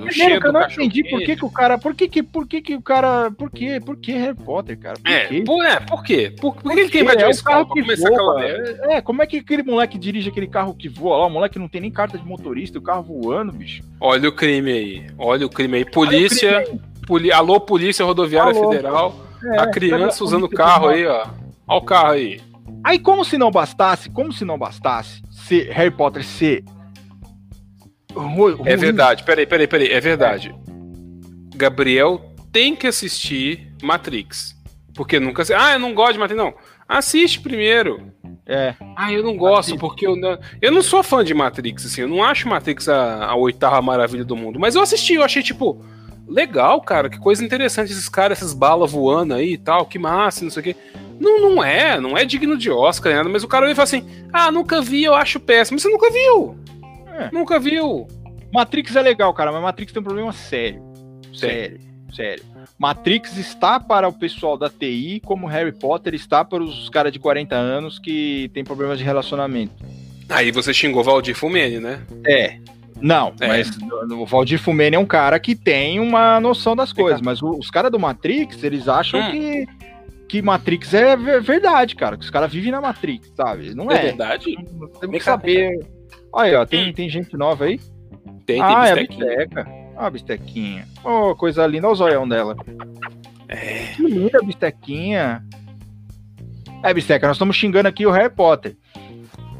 o 0.01 0.11
cheiro 0.13 0.47
Eu 0.47 0.53
não 0.53 0.63
entendi 0.63 1.03
por 1.05 1.21
que, 1.21 1.37
que 1.37 1.45
o 1.45 1.51
cara. 1.51 1.79
Por 1.79 1.95
que, 1.95 2.09
que, 2.09 2.23
por 2.23 2.47
que, 2.47 2.61
que 2.61 2.75
o 2.75 2.83
cara. 2.83 3.31
Por 3.31 3.51
que? 3.51 3.81
Por 3.81 3.97
que 3.97 4.13
Harry 4.13 4.35
Potter, 4.35 4.79
cara? 4.79 4.97
Por 5.03 5.11
é, 5.11 5.27
quê? 5.27 5.43
Por, 5.45 5.65
é, 5.65 5.81
por 5.81 6.03
quê? 6.03 6.35
Por, 6.39 6.55
por, 6.55 6.63
por 6.63 6.73
que 6.73 6.81
ele 6.81 6.91
tem 6.91 7.03
invadido 7.03 7.31
é, 7.31 7.35
o 7.35 7.43
carro 7.43 7.73
que 7.73 7.83
voa, 7.83 8.45
é, 8.45 8.97
é, 8.97 9.01
como 9.01 9.23
é 9.23 9.27
que 9.27 9.39
aquele 9.39 9.63
moleque 9.63 9.99
dirige 9.99 10.29
aquele 10.29 10.47
carro 10.47 10.75
que 10.75 10.89
voa 10.89 11.19
lá? 11.19 11.27
O 11.27 11.31
moleque 11.31 11.59
não 11.59 11.69
tem 11.69 11.81
nem 11.81 11.91
carta 11.91 12.19
de 12.19 12.25
motorista, 12.25 12.79
o 12.79 12.83
carro 12.83 13.03
voando, 13.03 13.53
bicho. 13.53 13.83
Olha 13.99 14.29
o 14.29 14.33
crime 14.33 14.73
aí. 14.73 15.07
Olha 15.17 15.47
o 15.47 15.51
crime 15.51 15.79
aí. 15.79 15.85
Polícia. 15.85 16.63
Crime 16.63 16.81
aí. 16.83 17.07
Poli, 17.07 17.33
alô, 17.33 17.61
Polícia 17.61 18.05
Rodoviária 18.05 18.57
alô, 18.57 18.71
Federal. 18.71 19.27
É, 19.43 19.61
a 19.61 19.67
criança 19.69 20.23
usando 20.23 20.45
o 20.45 20.49
carro 20.49 20.89
aí, 20.89 21.07
ó. 21.07 21.27
Olha 21.67 21.79
o 21.79 21.83
carro 21.83 22.11
aí. 22.13 22.41
Aí, 22.85 22.99
como 22.99 23.25
se 23.25 23.37
não 23.37 23.51
bastasse, 23.51 24.11
como 24.11 24.33
se 24.33 24.45
não 24.45 24.59
bastasse 24.59 25.23
ser 25.31 25.71
Harry 25.73 25.91
Potter 25.91 26.25
ser 26.25 26.65
é 28.65 28.77
verdade, 28.77 29.25
peraí, 29.25 29.47
peraí, 29.47 29.67
peraí, 29.67 29.91
é 29.91 30.01
verdade. 30.01 30.55
Gabriel 31.55 32.35
tem 32.53 32.75
que 32.75 32.87
assistir 32.87 33.73
Matrix. 33.83 34.59
Porque 34.95 35.21
nunca. 35.21 35.43
Ah, 35.57 35.75
eu 35.75 35.79
não 35.79 35.95
gosto 35.95 36.15
de 36.15 36.19
Matrix, 36.19 36.43
não. 36.43 36.55
Assiste 36.89 37.41
primeiro. 37.41 38.13
É. 38.47 38.75
Ah, 38.97 39.13
eu 39.13 39.23
não 39.23 39.37
gosto, 39.37 39.77
porque 39.79 40.07
eu 40.07 40.17
não, 40.17 40.39
eu 40.61 40.73
não 40.73 40.83
sou 40.83 41.03
fã 41.03 41.23
de 41.23 41.33
Matrix, 41.33 41.87
assim. 41.87 42.03
Eu 42.03 42.09
não 42.09 42.25
acho 42.25 42.49
Matrix 42.49 42.89
a, 42.89 43.27
a 43.27 43.37
oitava 43.37 43.81
maravilha 43.81 44.25
do 44.25 44.37
mundo. 44.37 44.59
Mas 44.59 44.75
eu 44.75 44.83
assisti, 44.83 45.15
eu 45.15 45.23
achei, 45.23 45.43
tipo, 45.43 45.85
legal, 46.27 46.81
cara. 46.81 47.09
Que 47.09 47.19
coisa 47.19 47.45
interessante 47.45 47.93
esses 47.93 48.09
caras, 48.09 48.39
essas 48.39 48.53
balas 48.53 48.91
voando 48.91 49.35
aí 49.35 49.53
e 49.53 49.59
tal. 49.59 49.87
Que 49.87 49.99
massa, 49.99 50.43
não 50.45 50.51
sei 50.51 50.61
o 50.61 50.65
quê. 50.65 50.77
Não, 51.21 51.41
não 51.41 51.63
é, 51.63 52.01
não 52.01 52.17
é 52.17 52.25
digno 52.25 52.57
de 52.59 52.71
Oscar, 52.71 53.15
nada. 53.15 53.29
Mas 53.29 53.45
o 53.45 53.49
cara 53.49 53.67
vem 53.67 53.73
e 53.73 53.77
fala 53.77 53.85
assim: 53.85 54.07
ah, 54.33 54.51
nunca 54.51 54.81
vi, 54.81 55.05
eu 55.05 55.15
acho 55.15 55.39
péssimo. 55.39 55.79
Você 55.79 55.89
nunca 55.89 56.11
viu. 56.11 56.57
É. 57.21 57.31
Nunca 57.33 57.59
viu. 57.59 58.07
Matrix 58.53 58.97
é 58.97 59.03
legal, 59.03 59.33
cara, 59.33 59.53
mas 59.53 59.63
Matrix 59.63 59.93
tem 59.93 60.01
um 60.01 60.05
problema 60.05 60.33
sério. 60.33 60.83
Sério, 61.33 61.81
sério. 62.15 62.43
Matrix 62.79 63.37
está 63.37 63.79
para 63.79 64.09
o 64.09 64.13
pessoal 64.13 64.57
da 64.57 64.69
TI 64.69 65.21
como 65.25 65.47
Harry 65.47 65.73
Potter 65.73 66.15
está 66.15 66.45
para 66.45 66.63
os 66.63 66.89
caras 66.89 67.13
de 67.13 67.19
40 67.19 67.55
anos 67.55 67.99
que 67.99 68.51
tem 68.53 68.65
problemas 68.65 68.99
de 68.99 69.05
relacionamento. 69.05 69.73
Aí 70.29 70.51
você 70.51 70.73
xingou 70.73 71.05
Valdir 71.05 71.35
Fumene, 71.35 71.79
né? 71.79 72.01
É. 72.27 72.59
Não, 73.01 73.33
é. 73.41 73.47
mas 73.47 73.71
o 74.11 74.27
Valdir 74.27 74.59
Fumene 74.59 74.97
é 74.97 74.99
um 74.99 75.07
cara 75.07 75.39
que 75.39 75.55
tem 75.55 76.01
uma 76.01 76.39
noção 76.41 76.77
das 76.77 76.93
coisas, 76.93 77.21
mas 77.21 77.41
os 77.43 77.71
caras 77.71 77.91
do 77.91 77.99
Matrix, 77.99 78.63
eles 78.63 78.89
acham 78.89 79.21
hum. 79.21 79.31
que 79.31 79.67
que 80.31 80.41
Matrix 80.41 80.95
é 80.95 81.17
verdade, 81.41 81.97
cara. 81.97 82.17
Que 82.17 82.23
os 82.23 82.31
caras 82.31 82.53
vivem 82.53 82.71
na 82.71 82.81
Matrix, 82.81 83.33
sabe? 83.37 83.75
Não 83.75 83.91
é. 83.91 83.97
É 83.97 84.03
verdade? 84.03 84.55
Temos 85.01 85.19
que 85.19 85.25
saber. 85.25 85.81
Olha, 86.33 86.61
ó, 86.61 86.67
tem, 86.67 86.91
hum. 86.91 86.93
tem 86.93 87.09
gente 87.09 87.37
nova 87.37 87.65
aí? 87.65 87.79
Tem, 88.47 88.61
tem 88.61 88.63
ah, 88.63 88.87
é 88.87 88.93
a 88.93 88.97
bisteca. 88.97 89.69
Ah, 89.97 90.07
a 90.07 90.11
bistequinha. 90.11 90.87
Oh, 91.05 91.35
coisa 91.35 91.67
linda, 91.67 91.87
olha 91.87 91.93
o 91.93 91.97
zoião 91.97 92.29
dela. 92.29 92.57
É. 93.49 93.93
Que 93.95 94.03
linda 94.03 94.39
a 94.39 94.45
bistequinha. 94.45 95.45
É, 96.83 96.95
bisteca, 96.95 97.27
nós 97.27 97.37
estamos 97.37 97.57
xingando 97.57 97.89
aqui 97.89 98.07
o 98.07 98.11
Harry 98.11 98.31
Potter. 98.31 98.77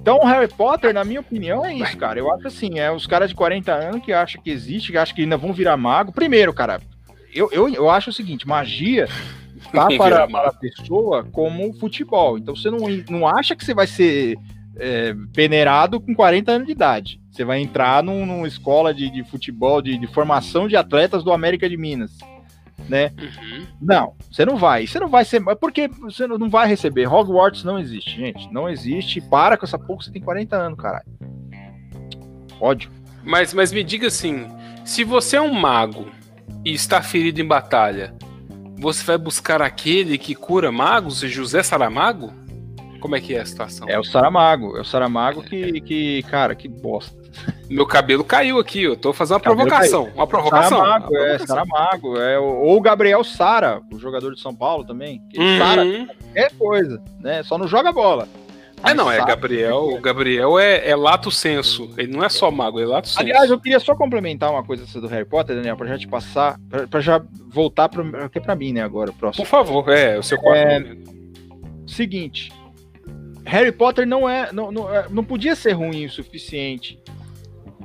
Então, 0.01 0.17
o 0.19 0.27
Harry 0.27 0.49
Potter, 0.49 0.95
na 0.95 1.05
minha 1.05 1.21
opinião, 1.21 1.65
é 1.65 1.75
isso, 1.75 1.97
cara. 1.99 2.19
Eu 2.19 2.33
acho 2.33 2.49
assim, 2.49 2.79
é 2.79 2.91
os 2.91 3.07
caras 3.07 3.29
de 3.29 3.35
40 3.35 3.71
anos 3.73 4.03
que 4.03 4.13
acham 4.13 4.41
que 4.43 4.51
existe, 4.51 4.91
que 4.91 4.97
acham 4.97 5.15
que 5.15 5.23
ainda 5.23 5.37
vão 5.37 5.53
virar 5.53 5.77
mago. 5.77 6.11
Primeiro, 6.11 6.55
cara, 6.55 6.81
eu, 7.35 7.51
eu, 7.53 7.69
eu 7.69 7.91
acho 7.91 8.09
o 8.09 8.13
seguinte, 8.13 8.49
magia 8.49 9.07
tá 9.71 9.89
para, 9.99 10.27
para 10.27 10.49
a 10.49 10.55
pessoa 10.55 11.25
como 11.25 11.75
futebol. 11.75 12.39
Então 12.39 12.57
você 12.57 12.71
não, 12.71 12.79
não 13.11 13.27
acha 13.29 13.55
que 13.55 13.63
você 13.63 13.75
vai 13.75 13.87
ser 13.87 14.37
é, 14.77 15.15
peneirado 15.33 16.01
com 16.01 16.15
40 16.15 16.53
anos 16.53 16.67
de 16.67 16.73
idade. 16.73 17.21
Você 17.31 17.45
vai 17.45 17.61
entrar 17.61 18.03
num, 18.03 18.27
numa 18.27 18.47
escola 18.47 18.93
de, 18.93 19.11
de 19.11 19.25
futebol, 19.25 19.81
de, 19.81 19.97
de, 19.99 20.07
formação 20.07 20.69
de 20.69 20.77
atletas 20.77 21.23
do 21.23 21.33
América 21.33 21.69
de 21.69 21.77
Minas. 21.77 22.19
Né? 22.89 23.13
Uhum. 23.19 23.67
Não, 23.81 24.15
você 24.31 24.45
não 24.45 24.57
vai. 24.57 24.87
Você 24.87 24.99
não 24.99 25.09
vai 25.09 25.25
ser. 25.25 25.41
Porque 25.57 25.89
você 25.89 26.27
não 26.27 26.51
vai 26.51 26.67
receber. 26.67 27.07
Hogwarts 27.07 27.63
não 27.63 27.79
existe, 27.79 28.17
gente. 28.17 28.53
Não 28.53 28.69
existe. 28.69 29.21
Para 29.21 29.57
com 29.57 29.65
essa 29.65 29.79
porra, 29.79 30.03
você 30.03 30.11
tem 30.11 30.23
40 30.23 30.57
anos, 30.57 30.79
caralho. 30.79 31.07
Ódio. 32.61 32.91
Mas, 33.23 33.55
mas 33.55 33.73
me 33.73 33.85
diga 33.85 34.09
assim: 34.09 34.49
se 34.85 35.05
você 35.05 35.37
é 35.37 35.41
um 35.41 35.53
mago 35.53 36.07
e 36.65 36.73
está 36.73 37.01
ferido 37.01 37.41
em 37.41 37.47
batalha, 37.47 38.15
você 38.77 39.05
vai 39.05 39.19
buscar 39.19 39.63
aquele 39.63 40.19
que 40.19 40.35
cura 40.35 40.73
magos, 40.73 41.21
José 41.21 41.63
Saramago? 41.63 42.33
Como 43.01 43.17
é 43.17 43.21
que 43.21 43.35
é 43.35 43.41
a 43.41 43.47
situação? 43.47 43.89
É 43.89 43.99
o 43.99 44.05
Saramago. 44.05 44.77
É 44.77 44.81
o 44.81 44.85
Saramago 44.85 45.43
que, 45.43 45.81
que 45.81 46.23
cara, 46.25 46.55
que 46.55 46.69
bosta. 46.69 47.19
Meu 47.69 47.87
cabelo 47.87 48.25
caiu 48.25 48.59
aqui, 48.59 48.83
eu 48.83 48.97
tô 48.97 49.13
fazendo 49.13 49.37
uma 49.37 49.41
provocação. 49.41 50.05
Caiu. 50.05 50.17
Uma 50.17 50.27
provocação. 50.27 50.79
Saramago, 50.79 51.09
uma 51.09 51.19
é, 51.19 51.21
provocação. 51.21 51.47
Saramago. 51.47 52.17
É, 52.19 52.39
ou 52.39 52.77
o 52.77 52.81
Gabriel 52.81 53.25
Sara, 53.25 53.81
o 53.93 53.99
jogador 53.99 54.35
de 54.35 54.41
São 54.41 54.55
Paulo 54.55 54.85
também. 54.85 55.23
Uhum. 55.37 55.59
Sara 55.59 55.85
é 56.35 56.51
coisa, 56.51 57.03
né? 57.21 57.43
Só 57.43 57.57
não 57.57 57.67
joga 57.67 57.93
bola. 57.93 58.29
É, 58.83 58.95
não, 58.95 59.11
é 59.11 59.23
Gabriel. 59.25 59.89
O 59.91 60.01
Gabriel 60.01 60.59
é, 60.59 60.89
é 60.89 60.97
lato 60.97 61.31
senso. 61.31 61.91
Ele 61.99 62.13
não 62.13 62.25
é 62.25 62.29
só 62.29 62.51
mago, 62.51 62.81
é 62.81 62.87
lato 62.87 63.09
senso. 63.09 63.21
Aliás, 63.21 63.51
eu 63.51 63.61
queria 63.61 63.79
só 63.79 63.95
complementar 63.95 64.51
uma 64.51 64.65
coisa 64.65 64.85
do 65.01 65.07
Harry 65.07 65.27
Potter, 65.27 65.57
Daniel, 65.57 65.77
pra 65.77 65.87
já 65.87 65.99
te 65.99 66.09
passar, 66.09 66.59
pra, 66.69 66.87
pra 66.87 67.01
já 67.01 67.23
voltar 67.49 67.89
pra, 67.89 68.25
aqui 68.25 68.41
pra 68.41 68.57
mim, 68.57 68.73
né, 68.73 68.83
agora, 68.83 69.13
próximo. 69.13 69.45
Por 69.45 69.51
favor, 69.51 69.89
é, 69.91 70.19
o 70.19 70.23
seu 70.23 70.39
quarto 70.39 70.59
é, 70.59 70.97
Seguinte, 71.87 72.53
Harry 73.45 73.73
Potter 73.73 74.07
não 74.07 74.29
é, 74.29 74.53
não, 74.53 74.71
não, 74.71 74.95
é, 74.95 75.07
não 75.11 75.25
podia 75.25 75.55
ser 75.55 75.73
ruim 75.73 76.07
o 76.07 76.11
suficiente. 76.11 76.99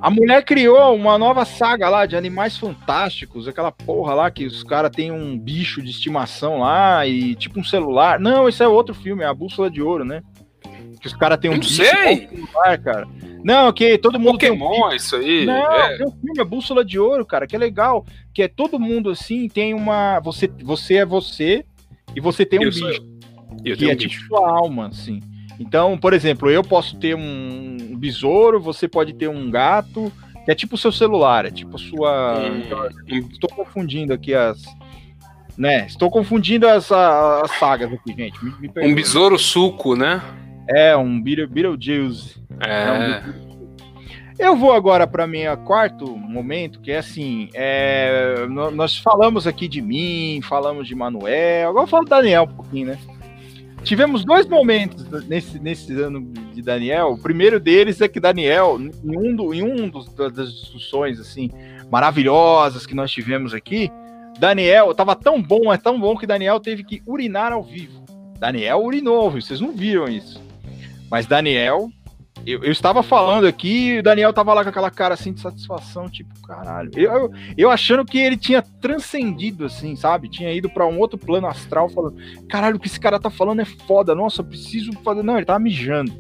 A 0.02 0.10
mulher 0.10 0.44
criou 0.44 0.94
uma 0.94 1.18
nova 1.18 1.46
saga 1.46 1.88
lá 1.88 2.06
de 2.06 2.18
animais 2.18 2.58
fantásticos, 2.58 3.48
aquela 3.48 3.72
porra 3.72 4.14
lá 4.14 4.30
que 4.30 4.46
os 4.46 4.62
caras 4.62 4.92
têm 4.92 5.12
um 5.12 5.38
bicho 5.38 5.82
de 5.82 5.90
estimação 5.90 6.60
lá 6.60 7.08
e 7.08 7.34
tipo 7.36 7.60
um 7.60 7.64
celular. 7.64 8.20
Não, 8.20 8.48
esse 8.48 8.62
é 8.62 8.68
outro 8.68 8.94
filme, 8.94 9.24
é 9.24 9.28
a 9.28 9.34
Bússola 9.34 9.70
de 9.70 9.82
Ouro, 9.82 10.04
né? 10.04 10.22
Que 11.00 11.08
os 11.08 11.14
caras 11.14 11.40
têm 11.40 11.50
um 11.50 11.60
bicho 11.60 11.84
sei. 11.84 12.28
celular, 12.28 12.78
cara. 12.80 13.08
Não, 13.44 13.72
que 13.72 13.98
todo 13.98 14.20
mundo 14.20 14.34
Pokémon, 14.34 14.72
tem 14.72 14.84
um... 14.84 14.94
isso 14.94 15.16
aí. 15.16 15.46
Não, 15.46 15.72
é. 15.72 15.98
tem 15.98 16.08
um 16.08 16.12
filme, 16.12 16.42
a 16.42 16.46
Bússola 16.46 16.84
de 16.84 17.00
Ouro, 17.00 17.26
cara, 17.26 17.48
que 17.48 17.56
é 17.56 17.60
legal, 17.60 18.06
que 18.34 18.44
é 18.44 18.48
todo 18.48 18.80
mundo 18.80 19.10
assim, 19.10 19.48
tem 19.48 19.74
uma, 19.74 20.20
você, 20.20 20.48
você 20.62 20.96
é 20.96 21.06
você 21.06 21.64
e 22.14 22.20
você 22.20 22.46
tem 22.46 22.60
um 22.60 22.64
eu 22.64 22.70
bicho. 22.70 22.84
Eu. 22.84 23.16
Eu 23.64 23.78
que 23.78 23.90
é 23.90 23.94
um 23.94 23.96
tipo 23.96 24.14
bicho. 24.14 24.28
sua 24.28 24.50
alma, 24.50 24.88
assim. 24.88 25.22
Então, 25.60 25.98
por 25.98 26.14
exemplo, 26.14 26.50
eu 26.50 26.64
posso 26.64 26.98
ter 26.98 27.16
um 27.16 27.96
besouro, 27.98 28.60
você 28.60 28.88
pode 28.88 29.14
ter 29.14 29.30
um 29.30 29.50
gato, 29.50 30.12
que 30.44 30.52
é 30.52 30.56
tipo 30.56 30.76
o 30.76 30.78
seu 30.78 30.92
celular, 30.92 31.46
é 31.46 31.52
tipo 31.52 31.76
a 31.76 31.80
sua. 31.80 32.40
Hum. 32.40 33.28
Estou 33.32 33.50
confundindo 33.50 34.14
aqui 34.14 34.34
as. 34.34 34.62
né? 35.58 35.86
Estou 35.86 36.12
confundindo 36.12 36.68
as, 36.68 36.92
as 36.92 37.52
sagas 37.52 37.92
aqui, 37.92 38.14
gente. 38.14 38.44
Me, 38.44 38.54
me 38.60 38.72
um 38.88 38.94
besouro 38.94 39.40
suco, 39.40 39.96
né? 39.96 40.22
É, 40.68 40.96
um 40.96 41.22
Beetlejuice. 41.22 42.36
É. 42.60 43.24
Eu 44.38 44.58
vou 44.58 44.74
agora 44.74 45.08
para 45.08 45.26
minha 45.26 45.56
quarto 45.56 46.18
momento, 46.18 46.82
que 46.82 46.92
é 46.92 46.98
assim, 46.98 47.50
é, 47.54 48.46
nós 48.50 48.98
falamos 48.98 49.48
aqui 49.48 49.66
de 49.66 49.82
mim, 49.82 50.42
falamos 50.44 50.88
de 50.88 50.94
Manuel, 50.94 51.70
agora 51.70 51.84
eu 51.86 51.88
falo 51.88 52.04
do 52.04 52.10
Daniel 52.10 52.44
um 52.44 52.56
pouquinho, 52.56 52.88
né? 52.88 53.00
Tivemos 53.86 54.26
dois 54.26 54.48
momentos 54.48 55.06
nesse, 55.28 55.60
nesse 55.60 55.94
ano 55.94 56.34
de 56.54 56.62
Daniel. 56.64 57.12
O 57.12 57.22
primeiro 57.22 57.60
deles 57.60 58.02
é 58.02 58.08
que 58.08 58.20
Daniel, 58.20 58.80
em 58.82 59.16
um, 59.16 59.36
do, 59.36 59.54
em 59.54 59.62
um 59.62 59.88
dos, 59.88 60.12
das 60.12 60.52
discussões 60.52 61.20
assim 61.20 61.52
maravilhosas 61.92 62.88
que 62.88 62.96
nós 62.96 63.12
tivemos 63.12 63.54
aqui, 63.54 63.92
Daniel 64.40 64.92
tava 64.96 65.16
tão 65.16 65.40
bom, 65.40 65.72
é 65.72 65.78
tão 65.78 66.00
bom 66.00 66.18
que 66.18 66.26
Daniel 66.26 66.60
teve 66.60 66.84
que 66.84 67.04
urinar 67.06 67.54
ao 67.54 67.62
vivo. 67.62 68.04
Daniel 68.40 68.84
urinou, 68.84 69.30
vocês 69.30 69.62
não 69.62 69.72
viram 69.72 70.08
isso. 70.08 70.42
Mas 71.10 71.28
Daniel 71.28 71.92
eu, 72.46 72.64
eu, 72.64 72.72
estava 72.72 73.02
falando 73.02 73.46
aqui 73.46 73.94
e 73.94 74.00
o 74.00 74.04
Daniel 74.04 74.34
tava 74.34 74.54
lá 74.54 74.64
com 74.64 74.70
aquela 74.70 74.92
cara 74.92 75.14
assim 75.14 75.34
de 75.34 75.42
satisfação, 75.42 76.10
tipo, 76.10 76.30
caralho. 76.42 76.92
Eu, 76.96 77.12
eu, 77.12 77.32
eu 77.58 77.72
achando 77.72 78.06
que 78.06 78.18
ele 78.18 78.38
tinha 78.38 78.62
transcendido, 78.82 79.66
assim, 79.66 79.96
sabe? 79.96 80.30
Tinha 80.30 80.52
ido 80.52 80.70
para 80.70 80.86
um 80.86 81.00
outro 81.00 81.18
plano 81.18 81.48
astral, 81.48 81.90
falando, 81.90 82.18
caralho, 82.48 82.78
o 82.78 82.80
que 82.80 82.88
esse 82.88 83.00
cara 83.00 83.20
tá 83.20 83.30
falando 83.30 83.62
é 83.62 83.66
foda, 83.66 84.14
nossa, 84.14 84.42
eu 84.42 84.46
preciso 84.46 84.92
fazer. 85.04 85.24
Não, 85.24 85.38
ele 85.38 85.46
tava 85.46 85.60
mijando. 85.60 86.12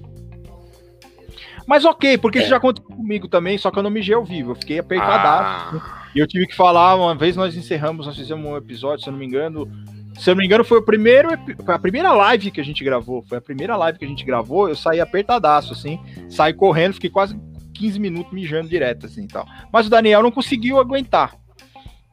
Mas 1.67 1.83
ok, 1.83 2.17
porque 2.17 2.39
isso 2.39 2.49
já 2.49 2.57
aconteceu 2.57 2.87
comigo 2.95 3.27
também, 3.27 3.57
só 3.57 3.71
que 3.71 3.79
eu 3.79 3.83
não 3.83 3.89
mijei 3.89 4.13
ao 4.13 4.23
vivo, 4.23 4.51
eu 4.51 4.55
fiquei 4.55 4.79
apertadaço. 4.79 5.81
Ah. 5.83 6.05
E 6.15 6.19
eu 6.19 6.27
tive 6.27 6.47
que 6.47 6.55
falar, 6.55 6.95
uma 6.95 7.15
vez 7.15 7.35
nós 7.35 7.57
encerramos, 7.57 8.05
nós 8.05 8.15
fizemos 8.15 8.45
um 8.45 8.55
episódio, 8.55 9.03
se 9.03 9.09
eu 9.09 9.11
não 9.11 9.19
me 9.19 9.25
engano, 9.25 9.69
se 10.17 10.29
eu 10.29 10.35
não 10.35 10.39
me 10.39 10.45
engano, 10.45 10.63
foi 10.63 10.77
o 10.77 10.81
primeiro. 10.81 11.29
A 11.67 11.79
primeira 11.79 12.11
live 12.13 12.51
que 12.51 12.61
a 12.61 12.63
gente 12.63 12.83
gravou. 12.83 13.21
Foi 13.23 13.37
a 13.37 13.41
primeira 13.41 13.75
live 13.75 13.99
que 13.99 14.05
a 14.05 14.07
gente 14.07 14.23
gravou. 14.23 14.69
Eu 14.69 14.75
saí 14.75 15.01
apertadaço, 15.01 15.73
assim. 15.73 15.99
Saí 16.29 16.53
correndo, 16.53 16.93
fiquei 16.93 17.09
quase 17.09 17.37
15 17.73 17.99
minutos 17.99 18.33
mijando 18.33 18.69
direto, 18.69 19.05
assim 19.05 19.27
tal. 19.27 19.45
Mas 19.71 19.87
o 19.87 19.89
Daniel 19.89 20.23
não 20.23 20.31
conseguiu 20.31 20.79
aguentar. 20.79 21.35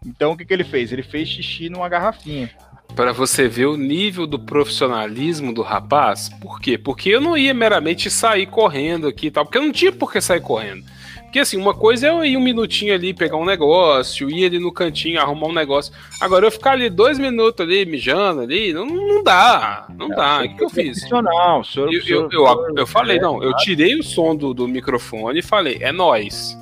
Então 0.05 0.33
o 0.33 0.37
que, 0.37 0.45
que 0.45 0.53
ele 0.53 0.65
fez? 0.65 0.93
Ele 0.93 1.03
fez 1.03 1.29
xixi 1.29 1.69
numa 1.69 1.89
garrafinha. 1.89 2.51
Para 2.97 3.13
você 3.13 3.49
ver 3.49 3.67
o 3.67 3.77
nível 3.77 4.27
do 4.27 4.39
profissionalismo 4.39 5.55
do 5.55 5.63
rapaz. 5.63 6.29
Por 6.29 6.61
quê? 6.61 6.77
Porque 6.77 7.09
eu 7.09 7.21
não 7.21 7.37
ia 7.39 7.55
meramente 7.55 8.11
sair 8.11 8.47
correndo 8.47 9.07
aqui 9.07 9.29
e 9.29 9.31
tal. 9.31 9.45
Porque 9.45 9.59
eu 9.59 9.63
não 9.63 9.73
tinha 9.73 9.93
por 9.93 10.13
que 10.13 10.21
sair 10.21 10.41
correndo. 10.41 10.85
Porque 11.33 11.41
assim, 11.41 11.57
uma 11.57 11.73
coisa 11.73 12.09
é 12.09 12.11
eu 12.11 12.23
ir 12.23 12.37
um 12.37 12.43
minutinho 12.43 12.93
ali 12.93 13.15
pegar 13.15 13.39
um 13.39 13.45
negócio, 13.47 14.29
ir 14.29 14.45
ali 14.45 14.59
no 14.59 14.71
cantinho 14.71 15.19
arrumar 15.19 15.47
um 15.47 15.55
negócio. 15.55 15.91
Agora 16.21 16.47
eu 16.47 16.51
ficar 16.51 16.73
ali 16.73 16.91
dois 16.91 17.19
minutos 17.19 17.65
ali 17.65 17.87
mijando 17.87 18.43
ali, 18.43 18.71
não, 18.75 18.85
não 18.85 19.23
dá. 19.23 19.87
Não 19.97 20.13
é, 20.13 20.15
dá. 20.15 20.39
O 20.41 20.43
que, 20.43 20.49
que 20.57 20.65
eu 20.65 20.69
fiz? 20.69 21.01
Senhor, 21.01 21.25
eu, 21.91 21.91
eu, 22.07 22.29
eu, 22.31 22.75
eu, 22.77 22.87
falei, 22.87 23.19
não, 23.19 23.43
eu 23.43 23.57
tirei 23.57 23.99
o 23.99 24.03
som 24.03 24.37
do, 24.37 24.53
do 24.53 24.69
microfone 24.69 25.39
e 25.39 25.43
falei, 25.43 25.79
é 25.81 25.91
nós. 25.91 26.55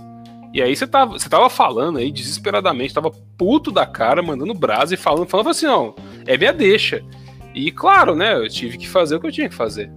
E 0.55 0.63
aí 0.63 0.77
você 0.77 0.87
tava, 0.87 1.19
você 1.19 1.29
tava 1.29 1.51
falando 1.51 1.99
aí 1.99 2.13
desesperadamente, 2.13 2.95
tava 2.95 3.11
puto 3.37 3.73
da 3.73 3.85
cara, 3.85 4.23
mandando 4.23 4.55
brasa 4.55 4.95
e 4.95 4.97
falando, 4.97 5.27
falando 5.27 5.51
assim, 5.51 5.67
não, 5.67 5.97
é 6.29 6.39
minha 6.39 6.53
deixa. 6.53 7.03
E 7.53 7.73
claro, 7.73 8.15
né, 8.15 8.37
eu 8.37 8.49
tive 8.49 8.79
que 8.79 8.89
fazer 8.89 9.17
o 9.17 9.21
que 9.21 9.27
eu 9.27 9.33
tinha 9.33 9.49
que 9.49 9.55
fazer 9.57 9.91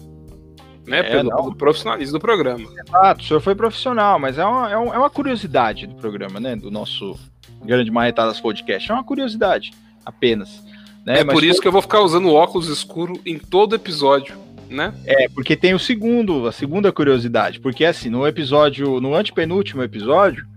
né? 0.85 0.99
É, 0.99 1.03
pelo, 1.03 1.35
pelo, 1.35 1.55
profissionalismo 1.55 2.17
do 2.17 2.21
programa. 2.21 2.65
Exato, 2.87 3.21
o 3.21 3.27
senhor 3.27 3.39
foi 3.39 3.55
profissional, 3.55 4.19
mas 4.19 4.37
é 4.37 4.45
uma, 4.45 4.69
é, 4.69 4.73
é 4.73 4.77
uma 4.77 5.09
curiosidade 5.09 5.87
do 5.87 5.95
programa, 5.95 6.39
né? 6.39 6.55
Do 6.55 6.69
nosso 6.69 7.17
Grande 7.63 7.91
Marretadas 7.91 8.39
Podcast. 8.39 8.91
É 8.91 8.93
uma 8.93 9.03
curiosidade, 9.03 9.71
apenas. 10.05 10.63
Né? 11.05 11.19
É 11.19 11.23
mas 11.23 11.33
por 11.33 11.43
isso 11.43 11.55
foi... 11.55 11.61
que 11.61 11.67
eu 11.67 11.71
vou 11.71 11.81
ficar 11.81 12.01
usando 12.01 12.31
óculos 12.31 12.67
escuro 12.67 13.19
em 13.25 13.37
todo 13.37 13.75
episódio. 13.75 14.35
Né? 14.69 14.93
É, 15.05 15.29
porque 15.29 15.55
tem 15.55 15.75
o 15.75 15.79
segundo, 15.79 16.47
a 16.47 16.51
segunda 16.51 16.91
curiosidade, 16.91 17.59
porque 17.59 17.85
assim, 17.85 18.09
no 18.09 18.25
episódio, 18.25 18.99
no 18.99 19.13
antepenúltimo 19.13 19.83
episódio, 19.83 20.47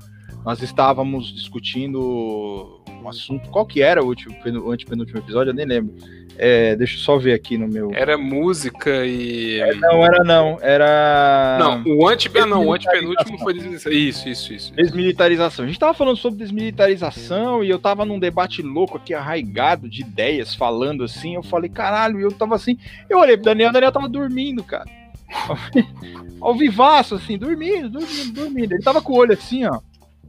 nós 0.42 0.62
estávamos 0.62 1.34
discutindo 1.34 2.75
um 3.06 3.10
assunto, 3.10 3.48
qual 3.50 3.64
que 3.64 3.80
era 3.80 4.02
o 4.02 4.06
último, 4.06 4.34
o 4.64 4.70
antepenúltimo 4.70 5.18
episódio, 5.18 5.50
eu 5.50 5.54
nem 5.54 5.64
lembro. 5.66 5.94
É, 6.38 6.76
deixa 6.76 6.96
eu 6.96 7.00
só 7.00 7.16
ver 7.16 7.32
aqui 7.32 7.56
no 7.56 7.66
meu. 7.66 7.90
Era 7.94 8.18
música 8.18 9.06
e. 9.06 9.58
É, 9.58 9.74
não, 9.74 10.04
era 10.04 10.22
não. 10.22 10.58
Era. 10.60 11.56
Não, 11.58 11.82
o 11.86 12.06
anti... 12.06 12.30
Ah, 12.36 12.44
não, 12.44 12.66
o 12.66 12.74
antepenúltimo 12.74 13.38
foi. 13.38 13.54
Isso, 13.56 14.28
isso, 14.28 14.52
isso. 14.52 14.74
Desmilitarização. 14.74 15.64
A 15.64 15.68
gente 15.68 15.78
tava 15.78 15.94
falando 15.94 16.18
sobre 16.18 16.38
desmilitarização 16.38 17.64
e 17.64 17.70
eu 17.70 17.78
tava 17.78 18.04
num 18.04 18.18
debate 18.18 18.60
louco 18.60 18.98
aqui, 18.98 19.14
arraigado 19.14 19.88
de 19.88 20.02
ideias, 20.02 20.54
falando 20.54 21.04
assim. 21.04 21.36
Eu 21.36 21.42
falei, 21.42 21.70
caralho, 21.70 22.20
eu 22.20 22.30
tava 22.30 22.54
assim. 22.54 22.76
Eu 23.08 23.18
olhei 23.18 23.36
pro 23.36 23.46
Daniel, 23.46 23.70
o 23.70 23.72
Daniel 23.72 23.92
tava 23.92 24.08
dormindo, 24.08 24.62
cara. 24.62 24.84
Ao 26.38 26.54
vivaço, 26.54 27.14
assim, 27.14 27.38
dormindo, 27.38 27.88
dormindo, 27.88 28.32
dormindo. 28.32 28.72
Ele 28.74 28.82
tava 28.82 29.00
com 29.00 29.14
o 29.14 29.16
olho 29.16 29.32
assim, 29.32 29.64
ó 29.64 29.80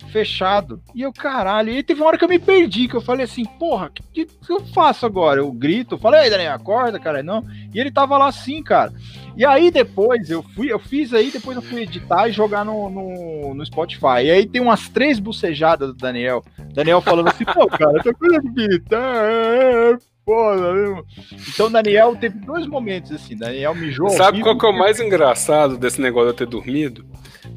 fechado. 0.07 0.81
E 0.95 1.01
eu, 1.01 1.13
caralho, 1.13 1.71
e 1.71 1.83
teve 1.83 2.01
uma 2.01 2.07
hora 2.07 2.17
que 2.17 2.23
eu 2.23 2.29
me 2.29 2.39
perdi, 2.39 2.87
que 2.87 2.95
eu 2.95 3.01
falei 3.01 3.25
assim, 3.25 3.45
porra, 3.45 3.87
o 3.87 4.11
que, 4.13 4.25
que, 4.25 4.51
eu 4.51 4.65
faço 4.67 5.05
agora? 5.05 5.39
Eu 5.39 5.51
grito, 5.51 5.95
eu 5.95 5.99
falei, 5.99 6.23
ei, 6.23 6.29
Daniel, 6.29 6.53
acorda, 6.53 6.99
cara, 6.99 7.21
não. 7.21 7.45
E 7.73 7.79
ele 7.79 7.91
tava 7.91 8.17
lá 8.17 8.27
assim, 8.27 8.63
cara. 8.63 8.93
E 9.37 9.45
aí 9.45 9.69
depois 9.69 10.29
eu 10.29 10.41
fui, 10.41 10.71
eu 10.71 10.79
fiz 10.79 11.13
aí, 11.13 11.29
depois 11.29 11.55
eu 11.55 11.61
fui 11.61 11.83
editar 11.83 12.27
e 12.27 12.31
jogar 12.31 12.65
no, 12.65 12.89
no, 12.89 13.53
no 13.53 13.65
Spotify. 13.65 14.23
E 14.23 14.31
aí 14.31 14.47
tem 14.47 14.61
umas 14.61 14.89
três 14.89 15.19
bucejadas 15.19 15.89
do 15.89 15.95
Daniel. 15.95 16.43
Daniel 16.73 17.01
falando 17.01 17.27
assim, 17.27 17.45
pô, 17.45 17.67
cara, 17.67 17.99
essa 17.99 18.13
coisa 18.13 18.39
de 18.41 18.81
é, 18.91 19.93
é 19.93 19.97
foda. 20.25 21.03
Então 21.47 21.71
Daniel 21.71 22.15
teve 22.15 22.39
dois 22.39 22.67
momentos 22.67 23.11
assim, 23.11 23.37
Daniel 23.37 23.75
mijou. 23.75 24.09
Sabe 24.09 24.41
qual 24.41 24.57
que 24.57 24.65
é 24.65 24.69
o 24.69 24.77
mais 24.77 24.99
engraçado 24.99 25.77
desse 25.77 26.01
negócio 26.01 26.33
de 26.33 26.33
eu 26.33 26.37
ter 26.37 26.47
dormido? 26.47 27.05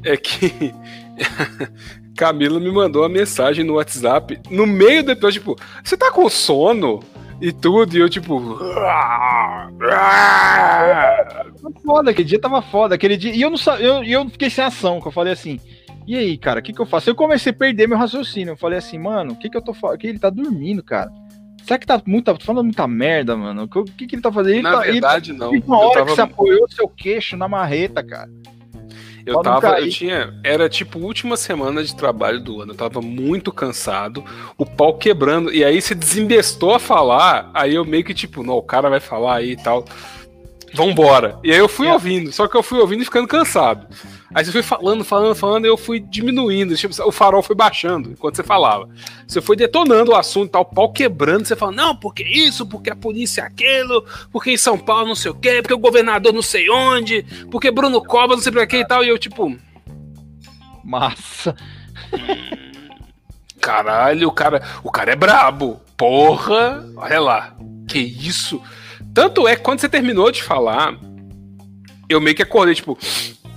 É 0.05 0.15
que 0.15 0.73
Camila 2.21 2.59
me 2.59 2.71
mandou 2.71 3.01
uma 3.01 3.09
mensagem 3.09 3.65
no 3.65 3.73
WhatsApp 3.73 4.39
no 4.51 4.67
meio 4.67 5.03
do 5.03 5.11
episódio, 5.11 5.41
tipo, 5.41 5.55
você 5.83 5.97
tá 5.97 6.11
com 6.11 6.29
sono? 6.29 6.99
E 7.41 7.51
tudo, 7.51 7.97
e 7.97 7.99
eu 7.99 8.07
tipo. 8.07 8.39
Foda, 11.83 12.11
aquele 12.11 12.27
dia 12.27 12.39
tava 12.39 12.61
foda. 12.61 12.93
Aquele 12.93 13.17
dia. 13.17 13.33
E 13.33 13.41
eu 13.41 13.49
não 13.49 13.57
eu, 13.79 14.03
eu 14.03 14.29
fiquei 14.29 14.51
sem 14.51 14.63
ação, 14.63 15.01
que 15.01 15.07
eu 15.07 15.11
falei 15.11 15.33
assim. 15.33 15.59
E 16.05 16.15
aí, 16.15 16.37
cara, 16.37 16.59
o 16.59 16.63
que, 16.63 16.71
que 16.71 16.79
eu 16.79 16.85
faço? 16.85 17.09
Eu 17.09 17.15
comecei 17.15 17.51
a 17.51 17.55
perder 17.55 17.87
meu 17.87 17.97
raciocínio. 17.97 18.51
Eu 18.51 18.57
falei 18.57 18.77
assim, 18.77 18.99
mano, 18.99 19.33
o 19.33 19.35
que, 19.35 19.49
que 19.49 19.57
eu 19.57 19.61
tô 19.63 19.73
falando? 19.73 19.97
Que 19.97 20.05
ele 20.05 20.19
tá 20.19 20.29
dormindo, 20.29 20.83
cara. 20.83 21.09
Será 21.63 21.79
que 21.79 21.87
tá 21.87 21.99
muito, 22.05 22.25
tá 22.25 22.37
falando 22.39 22.65
muita 22.65 22.87
merda, 22.87 23.35
mano? 23.35 23.63
O 23.63 23.83
que, 23.83 24.05
que 24.05 24.13
ele 24.13 24.21
tá 24.21 24.31
fazendo? 24.31 24.53
Ele 24.53 24.61
na 24.61 24.73
tá, 24.73 24.79
verdade, 24.81 25.31
ele, 25.31 25.39
não. 25.39 25.49
Uma 25.49 25.79
hora 25.79 25.93
tava... 25.93 26.05
que 26.05 26.11
você 26.11 26.21
apoiou 26.21 26.69
seu 26.69 26.87
queixo 26.87 27.35
na 27.35 27.47
marreta, 27.47 28.03
cara. 28.03 28.29
Eu 29.31 29.41
tava, 29.41 29.79
eu 29.79 29.89
tinha, 29.89 30.33
era 30.43 30.69
tipo 30.69 30.99
última 30.99 31.37
semana 31.37 31.83
de 31.83 31.95
trabalho 31.95 32.39
do 32.39 32.61
ano, 32.61 32.73
eu 32.73 32.77
tava 32.77 33.01
muito 33.01 33.51
cansado, 33.51 34.23
o 34.57 34.65
pau 34.65 34.97
quebrando, 34.97 35.53
e 35.53 35.63
aí 35.63 35.81
se 35.81 35.95
desembestou 35.95 36.73
a 36.73 36.79
falar, 36.79 37.49
aí 37.53 37.75
eu 37.75 37.85
meio 37.85 38.03
que 38.03 38.13
tipo, 38.13 38.43
não, 38.43 38.55
o 38.55 38.63
cara 38.63 38.89
vai 38.89 38.99
falar 38.99 39.35
aí 39.35 39.51
e 39.51 39.57
tal, 39.57 39.85
vambora. 40.73 41.37
E 41.43 41.51
aí 41.51 41.57
eu 41.57 41.69
fui 41.69 41.87
é. 41.87 41.93
ouvindo, 41.93 42.31
só 42.31 42.47
que 42.47 42.55
eu 42.55 42.63
fui 42.63 42.79
ouvindo 42.79 43.01
e 43.01 43.05
ficando 43.05 43.27
cansado. 43.27 43.87
Aí 44.33 44.45
você 44.45 44.51
foi 44.51 44.63
falando, 44.63 45.03
falando, 45.03 45.35
falando, 45.35 45.65
e 45.65 45.67
eu 45.67 45.75
fui 45.75 45.99
diminuindo. 45.99 46.75
Tipo, 46.75 46.93
o 47.05 47.11
farol 47.11 47.43
foi 47.43 47.55
baixando 47.55 48.11
enquanto 48.11 48.35
você 48.35 48.43
falava. 48.43 48.87
Você 49.27 49.41
foi 49.41 49.57
detonando 49.57 50.11
o 50.11 50.15
assunto, 50.15 50.51
tal, 50.51 50.61
o 50.61 50.65
pau 50.65 50.91
quebrando. 50.91 51.45
Você 51.45 51.55
fala, 51.55 51.73
não, 51.73 51.95
porque 51.95 52.23
isso, 52.23 52.65
porque 52.65 52.89
a 52.89 52.95
polícia 52.95 53.41
é 53.41 53.45
aquilo, 53.45 54.05
porque 54.31 54.51
em 54.51 54.57
São 54.57 54.77
Paulo 54.77 55.09
não 55.09 55.15
sei 55.15 55.31
o 55.31 55.35
quê, 55.35 55.61
porque 55.61 55.73
o 55.73 55.79
governador 55.79 56.31
não 56.31 56.41
sei 56.41 56.69
onde, 56.69 57.23
porque 57.51 57.69
Bruno 57.69 58.01
Cobra 58.03 58.35
não 58.35 58.43
sei 58.43 58.51
pra 58.51 58.65
quê 58.65 58.77
e 58.77 58.87
tal. 58.87 59.03
E 59.03 59.09
eu, 59.09 59.19
tipo. 59.19 59.57
Massa. 60.83 61.55
Caralho, 63.59 64.27
o 64.29 64.31
cara, 64.31 64.61
o 64.83 64.89
cara 64.89 65.11
é 65.11 65.15
brabo. 65.15 65.79
Porra, 65.97 66.83
olha 66.95 67.19
lá. 67.19 67.55
Que 67.87 67.99
isso? 67.99 68.61
Tanto 69.13 69.47
é 69.47 69.55
que 69.55 69.61
quando 69.61 69.81
você 69.81 69.89
terminou 69.89 70.31
de 70.31 70.41
falar, 70.41 70.97
eu 72.07 72.21
meio 72.21 72.35
que 72.35 72.41
acordei, 72.41 72.73
tipo, 72.73 72.97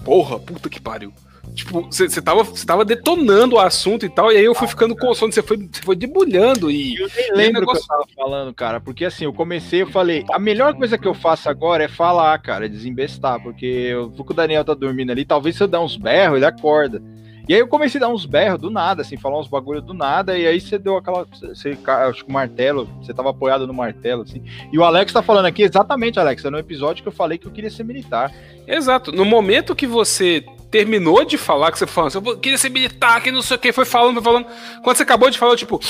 porra, 0.05 0.39
puta 0.39 0.68
que 0.68 0.81
pariu. 0.81 1.12
Tipo, 1.55 1.82
você 1.82 2.22
tava, 2.22 2.44
tava 2.66 2.85
detonando 2.85 3.56
o 3.56 3.59
assunto 3.59 4.05
e 4.05 4.09
tal, 4.09 4.32
e 4.32 4.36
aí 4.36 4.44
eu 4.44 4.55
fui 4.55 4.66
ah, 4.66 4.70
ficando 4.70 4.97
com 4.97 5.14
sono, 5.14 5.32
você 5.32 5.43
foi, 5.43 5.68
foi 5.82 5.94
debulhando 5.94 6.70
e. 6.70 6.97
Eu 6.97 7.09
nem 7.16 7.32
lembro 7.32 7.59
o 7.59 7.60
negócio... 7.60 7.86
que 7.86 7.93
eu 7.93 7.98
tava 7.98 8.09
falando, 8.16 8.55
cara, 8.55 8.81
porque 8.81 9.05
assim, 9.05 9.24
eu 9.24 9.32
comecei, 9.32 9.82
eu 9.82 9.86
falei, 9.86 10.24
a 10.32 10.39
melhor 10.39 10.74
coisa 10.74 10.98
que 10.98 11.06
eu 11.06 11.14
faço 11.14 11.48
agora 11.48 11.85
é 11.85 11.89
falar, 11.89 12.36
cara, 12.39 12.66
é 12.66 12.68
desembestar, 12.68 13.40
porque 13.40 13.66
eu 13.66 14.10
vou 14.10 14.24
que 14.24 14.32
o 14.32 14.35
Daniel 14.35 14.64
tá 14.64 14.74
dormindo 14.74 15.12
ali, 15.12 15.24
talvez 15.24 15.56
se 15.56 15.62
eu 15.62 15.68
der 15.68 15.78
uns 15.78 15.97
berros, 15.97 16.36
ele 16.36 16.47
acorda. 16.47 17.01
E 17.48 17.54
aí 17.54 17.60
eu 17.60 17.68
comecei 17.68 17.98
a 17.98 18.06
dar 18.06 18.08
uns 18.08 18.24
berros 18.24 18.60
do 18.60 18.70
nada, 18.70 19.02
assim, 19.02 19.16
falar 19.16 19.38
uns 19.38 19.48
bagulho 19.48 19.82
do 19.82 19.92
nada, 19.92 20.38
e 20.38 20.46
aí 20.46 20.60
você 20.60 20.78
deu 20.78 20.96
aquela. 20.96 21.24
Você, 21.24 21.76
acho 21.86 22.24
que 22.24 22.30
o 22.30 22.32
martelo, 22.32 22.88
você 23.02 23.12
tava 23.12 23.30
apoiado 23.30 23.66
no 23.66 23.74
martelo, 23.74 24.22
assim. 24.22 24.42
E 24.72 24.78
o 24.78 24.84
Alex 24.84 25.12
tá 25.12 25.22
falando 25.22 25.46
aqui, 25.46 25.62
exatamente, 25.62 26.18
Alex, 26.18 26.44
é 26.44 26.50
no 26.50 26.58
episódio 26.58 27.02
que 27.02 27.08
eu 27.08 27.12
falei 27.12 27.36
que 27.36 27.46
eu 27.46 27.52
queria 27.52 27.70
ser 27.70 27.84
militar. 27.84 28.32
Exato. 28.66 29.12
No 29.12 29.24
momento 29.24 29.74
que 29.74 29.86
você 29.86 30.44
terminou 30.70 31.24
de 31.24 31.36
falar, 31.36 31.70
que 31.70 31.78
você 31.78 31.86
falou 31.86 32.08
assim, 32.08 32.18
eu 32.24 32.38
queria 32.38 32.58
ser 32.58 32.70
militar, 32.70 33.22
que 33.22 33.30
não 33.30 33.42
sei 33.42 33.56
o 33.56 33.60
que, 33.60 33.72
foi 33.72 33.84
falando, 33.84 34.14
foi 34.14 34.24
falando. 34.24 34.46
Quando 34.82 34.96
você 34.96 35.02
acabou 35.02 35.30
de 35.30 35.38
falar, 35.38 35.52
eu, 35.52 35.56
tipo, 35.56 35.80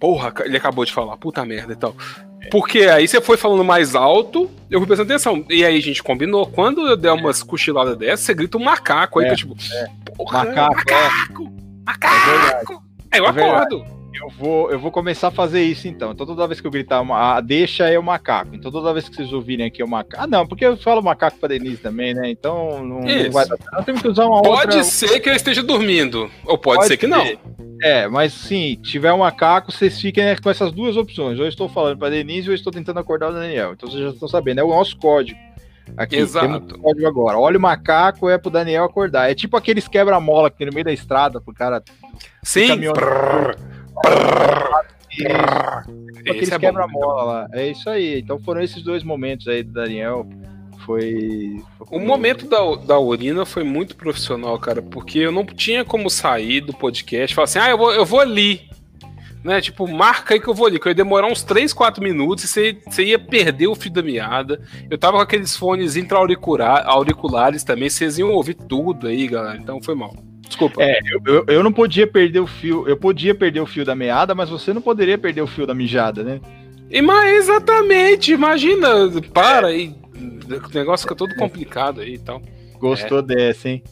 Porra, 0.00 0.32
ele 0.46 0.56
acabou 0.56 0.82
de 0.82 0.92
falar, 0.92 1.14
puta 1.18 1.44
merda 1.44 1.74
e 1.74 1.76
tal. 1.76 1.94
Porque 2.50 2.80
aí 2.80 3.06
você 3.06 3.20
foi 3.20 3.36
falando 3.36 3.64
mais 3.64 3.94
alto, 3.94 4.50
eu 4.70 4.80
fui 4.80 4.86
prestando 4.86 5.12
atenção. 5.12 5.44
E 5.48 5.64
aí 5.64 5.76
a 5.76 5.82
gente 5.82 6.02
combinou. 6.02 6.46
Quando 6.46 6.86
eu 6.86 6.96
der 6.96 7.12
umas 7.12 7.42
cochiladas 7.42 7.96
dessas, 7.96 8.20
você 8.20 8.34
grita 8.34 8.58
um 8.58 8.64
macaco. 8.64 9.20
Aí 9.20 9.26
é, 9.26 9.32
eu, 9.32 9.36
tipo, 9.36 9.56
é. 9.72 9.86
porra, 10.16 10.44
macaco, 10.44 10.74
macaco, 10.74 11.42
é. 11.44 11.84
macaco. 11.86 12.82
É 13.10 13.16
aí 13.16 13.20
eu 13.20 13.26
é 13.26 13.28
acordo. 13.28 13.99
Eu 14.12 14.28
vou, 14.28 14.70
eu 14.70 14.78
vou 14.78 14.90
começar 14.90 15.28
a 15.28 15.30
fazer 15.30 15.62
isso 15.62 15.86
então. 15.86 16.12
Então 16.12 16.26
toda 16.26 16.46
vez 16.46 16.60
que 16.60 16.66
eu 16.66 16.70
gritar, 16.70 17.00
uma, 17.00 17.40
deixa 17.40 17.88
é 17.88 17.98
o 17.98 18.02
macaco. 18.02 18.54
Então 18.54 18.70
toda 18.70 18.92
vez 18.92 19.08
que 19.08 19.16
vocês 19.16 19.32
ouvirem 19.32 19.66
aqui 19.66 19.82
o 19.82 19.88
macaco. 19.88 20.22
Ah, 20.22 20.26
não, 20.26 20.46
porque 20.46 20.64
eu 20.64 20.76
falo 20.76 21.02
macaco 21.02 21.38
pra 21.38 21.48
Denise 21.48 21.76
também, 21.76 22.12
né? 22.12 22.28
Então 22.30 22.84
não, 22.84 23.00
não 23.00 23.30
vai 23.30 23.46
dar. 23.46 23.56
Eu 23.76 23.84
tenho 23.84 24.00
que 24.00 24.08
usar 24.08 24.26
uma 24.26 24.42
pode 24.42 24.48
outra. 24.48 24.72
Pode 24.72 24.86
ser 24.86 25.20
que 25.20 25.28
eu 25.28 25.34
esteja 25.34 25.62
dormindo. 25.62 26.30
Ou 26.44 26.58
pode, 26.58 26.78
pode 26.78 26.88
ser 26.88 26.96
que 26.96 27.06
ser. 27.06 27.10
não. 27.10 27.70
É, 27.82 28.06
mas 28.08 28.32
sim, 28.34 28.78
tiver 28.82 29.12
um 29.12 29.18
macaco, 29.18 29.72
vocês 29.72 29.98
fiquem 29.98 30.24
né, 30.24 30.36
com 30.36 30.50
essas 30.50 30.70
duas 30.70 30.96
opções. 30.96 31.38
Ou 31.38 31.44
eu 31.44 31.48
estou 31.48 31.68
falando 31.68 31.98
pra 31.98 32.10
Denise 32.10 32.48
ou 32.48 32.52
eu 32.52 32.56
estou 32.56 32.72
tentando 32.72 33.00
acordar 33.00 33.30
o 33.30 33.32
Daniel. 33.32 33.72
Então 33.72 33.88
vocês 33.88 34.02
já 34.02 34.10
estão 34.10 34.28
sabendo. 34.28 34.60
É 34.60 34.64
o 34.64 34.68
nosso 34.68 34.96
código. 34.98 35.38
Aqui, 35.96 36.16
Exato. 36.16 36.78
código 36.78 37.06
agora. 37.06 37.38
Olha 37.38 37.58
o 37.58 37.60
macaco 37.60 38.28
é 38.28 38.38
pro 38.38 38.50
Daniel 38.50 38.84
acordar. 38.84 39.30
É 39.30 39.34
tipo 39.34 39.56
aqueles 39.56 39.88
quebra-mola 39.88 40.50
que 40.50 40.58
tem 40.58 40.66
no 40.66 40.72
meio 40.72 40.84
da 40.84 40.92
estrada 40.92 41.40
pro 41.40 41.54
cara. 41.54 41.82
Sim. 42.42 42.68
Aqueles 46.20 46.52
é 46.52 46.58
quebra-mola 46.58 47.22
lá. 47.22 47.48
É 47.52 47.68
isso 47.68 47.88
aí. 47.88 48.20
Então 48.20 48.38
foram 48.38 48.62
esses 48.62 48.82
dois 48.82 49.02
momentos 49.02 49.48
aí 49.48 49.62
do 49.62 49.72
Daniel. 49.72 50.26
Foi. 50.86 51.62
O 51.90 51.98
momento 51.98 52.48
da, 52.48 52.58
da 52.86 52.98
urina 52.98 53.44
foi 53.44 53.62
muito 53.62 53.96
profissional, 53.96 54.58
cara, 54.58 54.80
porque 54.80 55.18
eu 55.18 55.32
não 55.32 55.44
tinha 55.44 55.84
como 55.84 56.08
sair 56.08 56.60
do 56.60 56.72
podcast 56.72 57.32
e 57.32 57.34
falar 57.34 57.44
assim, 57.44 57.58
ah, 57.58 57.70
eu 57.70 57.78
vou, 57.78 57.92
eu 57.92 58.04
vou 58.04 58.20
ali. 58.20 58.68
Né? 59.44 59.60
Tipo, 59.60 59.86
marca 59.88 60.34
aí 60.34 60.40
que 60.40 60.48
eu 60.48 60.54
vou 60.54 60.66
ali, 60.66 60.78
que 60.78 60.86
eu 60.86 60.90
ia 60.90 60.94
demorar 60.94 61.26
uns 61.26 61.42
3, 61.42 61.72
4 61.72 62.02
minutos 62.02 62.44
e 62.44 62.48
você, 62.48 62.78
você 62.86 63.04
ia 63.04 63.18
perder 63.18 63.68
o 63.68 63.74
fio 63.74 63.90
da 63.90 64.02
meada. 64.02 64.62
Eu 64.90 64.98
tava 64.98 65.16
com 65.16 65.22
aqueles 65.22 65.56
fones 65.56 65.96
intra-auriculares 65.96 67.64
também, 67.64 67.88
vocês 67.88 68.18
iam 68.18 68.32
ouvir 68.32 68.54
tudo 68.54 69.06
aí, 69.06 69.26
galera. 69.28 69.58
Então 69.58 69.82
foi 69.82 69.94
mal. 69.94 70.14
Desculpa. 70.50 70.82
É, 70.82 70.98
eu, 71.08 71.20
eu, 71.32 71.44
eu, 71.46 71.62
não 71.62 71.72
podia 71.72 72.08
perder 72.08 72.40
o 72.40 72.46
fio. 72.46 72.86
Eu 72.88 72.96
podia 72.96 73.32
perder 73.32 73.60
o 73.60 73.66
fio 73.66 73.84
da 73.84 73.94
meada, 73.94 74.34
mas 74.34 74.50
você 74.50 74.72
não 74.72 74.82
poderia 74.82 75.16
perder 75.16 75.42
o 75.42 75.46
fio 75.46 75.64
da 75.64 75.72
mijada, 75.72 76.24
né? 76.24 76.40
E, 76.90 77.00
mas 77.00 77.44
exatamente, 77.44 78.32
imagina, 78.32 78.88
para 79.32 79.72
e 79.72 79.94
o 80.18 80.74
negócio 80.74 81.04
fica 81.04 81.14
todo 81.14 81.36
complicado 81.36 82.00
aí 82.00 82.14
e 82.14 82.18
tal. 82.18 82.42
Gostou 82.80 83.20
é. 83.20 83.22
dessa, 83.22 83.68
hein? 83.68 83.84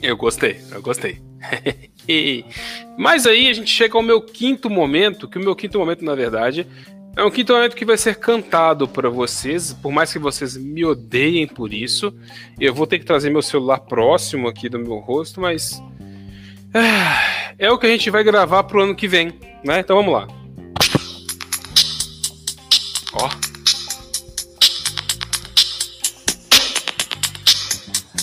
Eu 0.00 0.16
gostei, 0.16 0.60
eu 0.70 0.80
gostei. 0.80 1.18
mas 2.96 3.26
aí 3.26 3.48
a 3.48 3.52
gente 3.52 3.68
chega 3.68 3.98
ao 3.98 4.02
meu 4.02 4.22
quinto 4.22 4.70
momento, 4.70 5.28
que 5.28 5.38
o 5.38 5.42
meu 5.42 5.56
quinto 5.56 5.76
momento, 5.76 6.04
na 6.04 6.14
verdade, 6.14 6.68
é 7.16 7.24
um 7.24 7.30
quinto 7.32 7.52
momento 7.52 7.74
que 7.74 7.84
vai 7.84 7.96
ser 7.96 8.14
cantado 8.16 8.86
para 8.86 9.08
vocês, 9.08 9.72
por 9.72 9.90
mais 9.90 10.12
que 10.12 10.18
vocês 10.20 10.56
me 10.56 10.84
odeiem 10.84 11.48
por 11.48 11.72
isso. 11.72 12.14
Eu 12.60 12.72
vou 12.72 12.86
ter 12.86 13.00
que 13.00 13.04
trazer 13.04 13.28
meu 13.28 13.42
celular 13.42 13.80
próximo 13.80 14.46
aqui 14.46 14.68
do 14.68 14.78
meu 14.78 14.98
rosto, 14.98 15.40
mas 15.40 15.82
é, 17.58 17.70
o 17.70 17.78
que 17.78 17.86
a 17.86 17.90
gente 17.90 18.10
vai 18.10 18.22
gravar 18.22 18.64
pro 18.64 18.82
ano 18.82 18.94
que 18.94 19.08
vem, 19.08 19.38
né? 19.64 19.80
Então 19.80 19.96
vamos 19.96 20.12
lá. 20.12 20.26
Ó. 23.14 23.30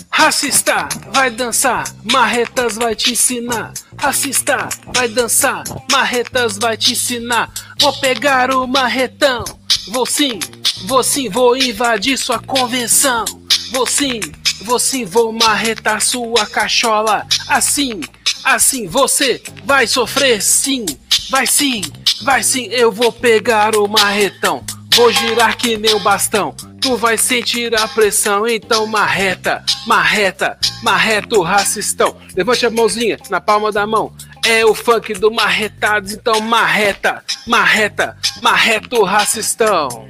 Racista, 0.10 0.88
vai 1.12 1.30
dançar, 1.32 1.84
marretas 2.04 2.76
vai 2.76 2.96
te 2.96 3.12
ensinar. 3.12 3.74
Racista, 3.98 4.70
vai 4.94 5.08
dançar, 5.08 5.64
marretas 5.92 6.58
vai 6.58 6.78
te 6.78 6.94
ensinar. 6.94 7.52
Vou 7.82 7.92
pegar 7.94 8.52
o 8.52 8.68
marretão, 8.68 9.44
vou 9.90 10.06
sim, 10.06 10.40
vou 10.86 11.04
sim, 11.04 11.28
vou 11.28 11.58
invadir 11.58 12.18
sua 12.18 12.40
convenção. 12.40 13.26
Vou 13.72 13.88
sim, 13.88 14.20
vou 14.62 14.78
sim, 14.78 15.04
vou 15.04 15.34
marretar 15.34 16.00
sua 16.00 16.46
cachola. 16.46 17.26
Assim, 17.48 18.00
assim 18.44 18.88
você 18.88 19.42
vai 19.66 19.88
sofrer 19.88 20.42
sim, 20.42 20.86
vai 21.30 21.48
sim, 21.48 21.82
vai 22.24 22.44
sim, 22.44 22.68
eu 22.72 22.92
vou 22.92 23.12
pegar 23.12 23.76
o 23.76 23.88
marretão. 23.88 24.64
Vou 24.96 25.12
girar 25.12 25.58
que 25.58 25.76
nem 25.76 25.96
o 25.96 26.00
bastão, 26.00 26.54
tu 26.80 26.96
vai 26.96 27.18
sentir 27.18 27.76
a 27.76 27.88
pressão. 27.88 28.48
Então 28.48 28.86
marreta, 28.86 29.64
marreta, 29.88 30.58
marreta 30.84 31.36
o 31.36 31.42
racistão. 31.42 32.16
Levante 32.36 32.66
a 32.66 32.70
mãozinha 32.70 33.18
na 33.28 33.42
palma 33.42 33.72
da 33.72 33.88
mão. 33.88 34.14
É 34.46 34.64
o 34.64 34.76
funk 34.76 35.14
do 35.16 35.32
marretados, 35.32 36.12
então 36.12 36.40
marreta, 36.42 37.24
marreta, 37.48 38.16
marreta 38.42 38.96
o 38.98 39.04
racistão. 39.04 40.08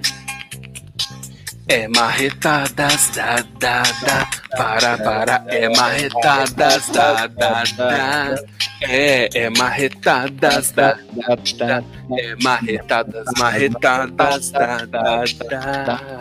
É 1.70 1.88
marretadas, 1.88 3.10
da, 3.16 3.38
da, 3.58 3.84
da, 3.84 4.30
para, 4.56 4.98
para, 4.98 5.44
é 5.48 5.70
marretadas, 5.70 6.90
da, 6.90 7.28
da, 7.28 7.64
da. 7.64 8.36
É, 8.82 9.30
é 9.34 9.50
marretadas, 9.50 10.72
da, 10.72 10.94
da, 10.94 11.36
da. 11.58 11.84
É 12.18 12.36
marretadas, 12.44 13.26
marretadas, 13.38 14.52
da, 14.52 14.78
da, 14.86 15.24
da. 15.26 16.20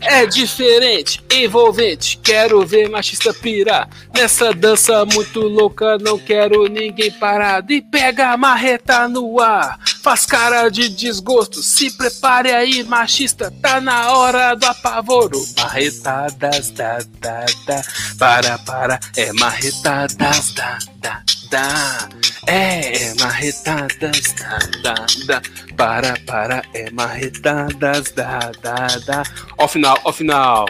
É 0.00 0.26
diferente, 0.26 1.22
envolvente, 1.32 2.18
quero 2.22 2.64
ver 2.66 2.88
machista 2.88 3.32
pirar. 3.32 3.88
Nessa 4.14 4.52
dança 4.52 5.04
muito 5.06 5.40
louca, 5.40 5.96
não 5.98 6.18
quero 6.18 6.66
ninguém 6.66 7.10
parado. 7.12 7.72
E 7.72 7.80
pega 7.80 8.30
a 8.30 8.36
marreta 8.36 9.08
no 9.08 9.40
ar, 9.40 9.78
faz 10.02 10.26
cara 10.26 10.68
de 10.68 10.88
desgosto. 10.88 11.62
Se 11.62 11.90
prepare 11.96 12.52
aí, 12.52 12.82
machista, 12.82 13.52
tá 13.62 13.80
na 13.80 14.12
hora 14.12 14.54
do 14.54 14.66
apavoro. 14.66 15.40
Marretadas, 15.56 16.70
da, 16.70 16.98
da, 17.20 17.46
da. 17.66 17.82
Para, 18.18 18.58
para, 18.58 19.00
é 19.16 19.32
marretadas, 19.32 20.52
da, 20.52 20.78
da, 20.98 21.22
da. 21.50 22.08
É, 22.46 23.04
é 23.04 23.14
marretadas, 23.20 24.34
da, 24.34 24.58
da, 24.82 25.06
da. 25.26 25.42
Para, 25.76 26.18
para, 26.26 26.62
é 26.74 26.90
marretadas, 26.90 28.10
da, 28.10 28.38
da, 28.60 28.86
da. 29.06 29.22
Ó 29.56 29.68
final, 29.68 29.98
ó 30.04 30.12
final. 30.12 30.66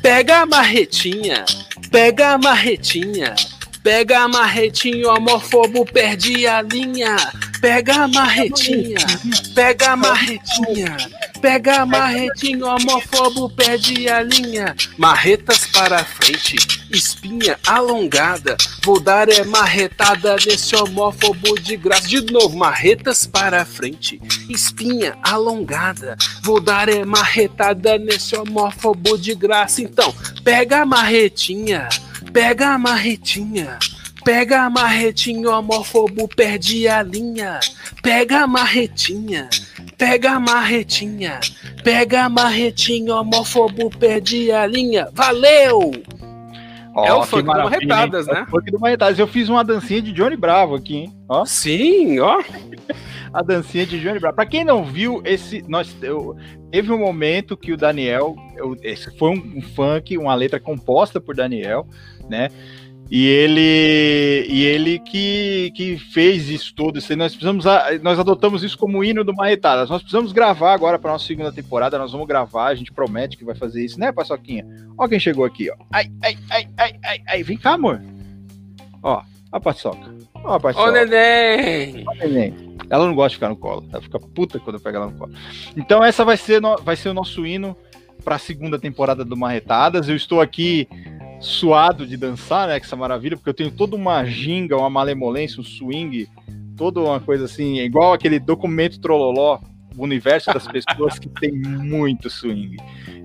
Pega 0.00 0.40
a 0.40 0.46
marretinha, 0.46 1.44
pega 1.90 2.30
a 2.30 2.38
marretinha. 2.38 3.34
Pega 3.82 4.20
a 4.20 4.28
marretinha, 4.28 5.08
homófobo 5.08 5.86
perde 5.86 6.46
a 6.46 6.60
linha. 6.60 7.16
Pega 7.60 8.04
a 8.04 8.08
marretinha, 8.08 8.98
pega 9.54 9.90
a 9.90 9.96
marretinha. 9.96 10.96
Pega 11.40 11.80
a 11.80 11.86
marretinha, 11.86 12.66
o 12.66 12.68
homófobo 12.68 13.48
perde 13.48 14.08
a 14.10 14.22
linha. 14.22 14.76
Marretas 14.98 15.66
para 15.66 16.04
frente, 16.04 16.56
espinha 16.90 17.58
alongada. 17.66 18.58
Vou 18.84 19.00
dar 19.00 19.28
é 19.28 19.42
marretada 19.44 20.36
nesse 20.36 20.76
homófobo 20.76 21.58
de 21.58 21.76
graça. 21.78 22.08
De 22.08 22.20
novo, 22.30 22.56
marretas 22.56 23.26
para 23.26 23.64
frente, 23.64 24.20
espinha 24.50 25.16
alongada. 25.22 26.14
Vou 26.42 26.60
dar 26.60 26.90
é 26.90 27.04
marretada 27.06 27.96
nesse 27.96 28.36
homófobo 28.36 29.16
de 29.16 29.34
graça. 29.34 29.80
Então, 29.80 30.14
pega 30.44 30.82
a 30.82 30.86
marretinha, 30.86 31.88
pega 32.32 32.74
a 32.74 32.78
marretinha. 32.78 33.78
Pega 34.24 34.62
a 34.62 34.70
marretinha, 34.70 35.48
o 35.48 35.58
homófobo 35.58 36.28
perde 36.28 36.86
a 36.86 37.02
linha. 37.02 37.60
Pega 38.02 38.40
a 38.40 38.46
marretinha, 38.46 39.48
pega 39.96 40.32
a 40.32 40.40
marretinha, 40.40 41.40
pega 41.82 42.24
a 42.24 42.28
marretinha, 42.28 43.14
o 43.14 43.20
homófobo 43.20 43.90
perde 43.90 44.52
a 44.52 44.66
linha. 44.66 45.08
Valeu! 45.12 45.90
Oh, 46.94 47.04
é 47.04 47.14
o 47.14 47.22
funk 47.22 47.44
do 47.44 47.46
Marretadas, 47.46 48.26
né? 48.26 48.40
É 48.40 48.42
o 48.42 48.46
funk 48.46 48.70
do 48.70 48.80
Marretadas. 48.80 49.18
Eu 49.18 49.26
fiz 49.26 49.48
uma 49.48 49.62
dancinha 49.62 50.02
de 50.02 50.12
Johnny 50.12 50.36
Bravo 50.36 50.74
aqui, 50.74 50.96
hein? 50.96 51.14
Ó. 51.28 51.44
Sim, 51.44 52.18
ó. 52.18 52.42
a 53.32 53.42
dancinha 53.42 53.86
de 53.86 54.00
Johnny 54.00 54.18
Bravo. 54.18 54.34
Pra 54.34 54.46
quem 54.46 54.64
não 54.64 54.84
viu, 54.84 55.22
esse, 55.24 55.62
nós, 55.68 55.94
eu, 56.02 56.36
teve 56.70 56.92
um 56.92 56.98
momento 56.98 57.56
que 57.56 57.72
o 57.72 57.76
Daniel, 57.76 58.34
eu, 58.56 58.76
esse 58.82 59.16
foi 59.16 59.30
um, 59.30 59.58
um 59.58 59.62
funk, 59.62 60.18
uma 60.18 60.34
letra 60.34 60.58
composta 60.58 61.20
por 61.20 61.36
Daniel, 61.36 61.86
né? 62.28 62.48
E 63.10 63.26
ele, 63.26 64.46
e 64.48 64.64
ele 64.64 65.00
que, 65.00 65.72
que 65.74 65.98
fez 65.98 66.48
isso 66.48 66.72
tudo. 66.72 66.98
Isso, 67.00 67.16
nós, 67.16 67.32
precisamos, 67.32 67.64
nós 68.02 68.20
adotamos 68.20 68.62
isso 68.62 68.78
como 68.78 69.02
hino 69.02 69.24
do 69.24 69.34
Marretadas. 69.34 69.90
Nós 69.90 70.00
precisamos 70.00 70.30
gravar 70.30 70.72
agora 70.72 70.96
para 70.96 71.10
nossa 71.10 71.26
segunda 71.26 71.50
temporada. 71.50 71.98
Nós 71.98 72.12
vamos 72.12 72.28
gravar, 72.28 72.66
a 72.66 72.74
gente 72.76 72.92
promete 72.92 73.36
que 73.36 73.44
vai 73.44 73.56
fazer 73.56 73.84
isso, 73.84 73.98
né, 73.98 74.12
Paçoquinha? 74.12 74.64
Ó 74.96 75.08
quem 75.08 75.18
chegou 75.18 75.44
aqui, 75.44 75.68
ó. 75.72 75.74
Ai, 75.92 76.08
ai, 76.22 76.38
ai, 76.50 76.68
ai, 76.78 76.94
ai, 77.04 77.22
ai. 77.26 77.42
Vem 77.42 77.56
cá, 77.56 77.72
amor. 77.72 78.00
Ó, 79.02 79.22
a 79.50 79.58
Paçoca. 79.58 80.14
Ó, 80.44 80.54
a 80.54 80.60
Paçoca. 80.60 80.88
Ô, 80.88 80.92
neném. 80.92 82.04
Ó, 82.06 82.14
neném. 82.14 82.76
Ela 82.88 83.06
não 83.06 83.14
gosta 83.16 83.30
de 83.30 83.34
ficar 83.36 83.48
no 83.48 83.56
colo. 83.56 83.88
Ela 83.92 84.02
fica 84.02 84.20
puta 84.20 84.60
quando 84.60 84.76
eu 84.76 84.80
pego 84.80 84.98
ela 84.98 85.06
no 85.06 85.18
colo. 85.18 85.32
Então 85.76 86.04
essa 86.04 86.24
vai 86.24 86.36
ser, 86.36 86.62
no, 86.62 86.76
vai 86.76 86.94
ser 86.94 87.08
o 87.08 87.14
nosso 87.14 87.44
hino 87.44 87.76
para 88.24 88.36
a 88.36 88.38
segunda 88.38 88.78
temporada 88.78 89.24
do 89.24 89.36
Marretadas. 89.36 90.08
Eu 90.08 90.14
estou 90.14 90.40
aqui 90.40 90.86
suado 91.40 92.06
de 92.06 92.16
dançar, 92.16 92.68
né? 92.68 92.78
Que 92.78 92.86
essa 92.86 92.96
maravilha, 92.96 93.36
porque 93.36 93.50
eu 93.50 93.54
tenho 93.54 93.70
toda 93.70 93.96
uma 93.96 94.24
ginga, 94.24 94.76
uma 94.76 94.90
malemolência, 94.90 95.60
um 95.60 95.64
swing 95.64 96.28
toda 96.76 96.98
uma 96.98 97.20
coisa 97.20 97.44
assim, 97.44 97.78
igual 97.80 98.14
aquele 98.14 98.38
documento 98.38 98.98
Trololó, 99.00 99.58
o 99.94 100.02
universo 100.02 100.50
das 100.50 100.66
pessoas 100.66 101.18
que 101.18 101.28
tem 101.28 101.52
muito 101.52 102.30
swing. 102.30 102.78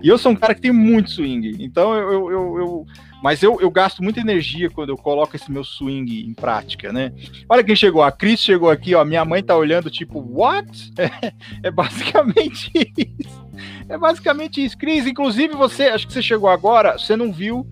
E 0.03 0.09
eu 0.09 0.17
sou 0.17 0.33
um 0.33 0.35
cara 0.35 0.53
que 0.53 0.59
tem 0.59 0.73
muito 0.73 1.11
swing. 1.11 1.55
Então 1.59 1.95
eu, 1.95 2.29
eu, 2.29 2.57
eu, 2.57 2.85
mas 3.23 3.41
eu, 3.41 3.61
eu 3.61 3.71
gasto 3.71 4.03
muita 4.03 4.19
energia 4.19 4.69
quando 4.69 4.89
eu 4.89 4.97
coloco 4.97 5.37
esse 5.37 5.49
meu 5.49 5.63
swing 5.63 6.27
em 6.27 6.33
prática, 6.33 6.91
né? 6.91 7.13
Olha 7.47 7.63
quem 7.63 7.77
chegou, 7.77 8.03
a 8.03 8.11
Cris 8.11 8.41
chegou 8.41 8.69
aqui, 8.69 8.93
ó. 8.93 9.05
Minha 9.05 9.23
mãe 9.23 9.41
tá 9.41 9.55
olhando, 9.55 9.89
tipo, 9.89 10.19
what? 10.19 10.91
É, 10.97 11.33
é 11.67 11.71
basicamente 11.71 12.71
isso. 12.75 13.45
É 13.87 13.97
basicamente 13.97 14.65
isso. 14.65 14.77
Cris, 14.77 15.07
inclusive 15.07 15.55
você, 15.55 15.83
acho 15.83 16.05
que 16.07 16.11
você 16.11 16.21
chegou 16.21 16.49
agora, 16.49 16.97
você 16.97 17.15
não 17.15 17.31
viu 17.31 17.65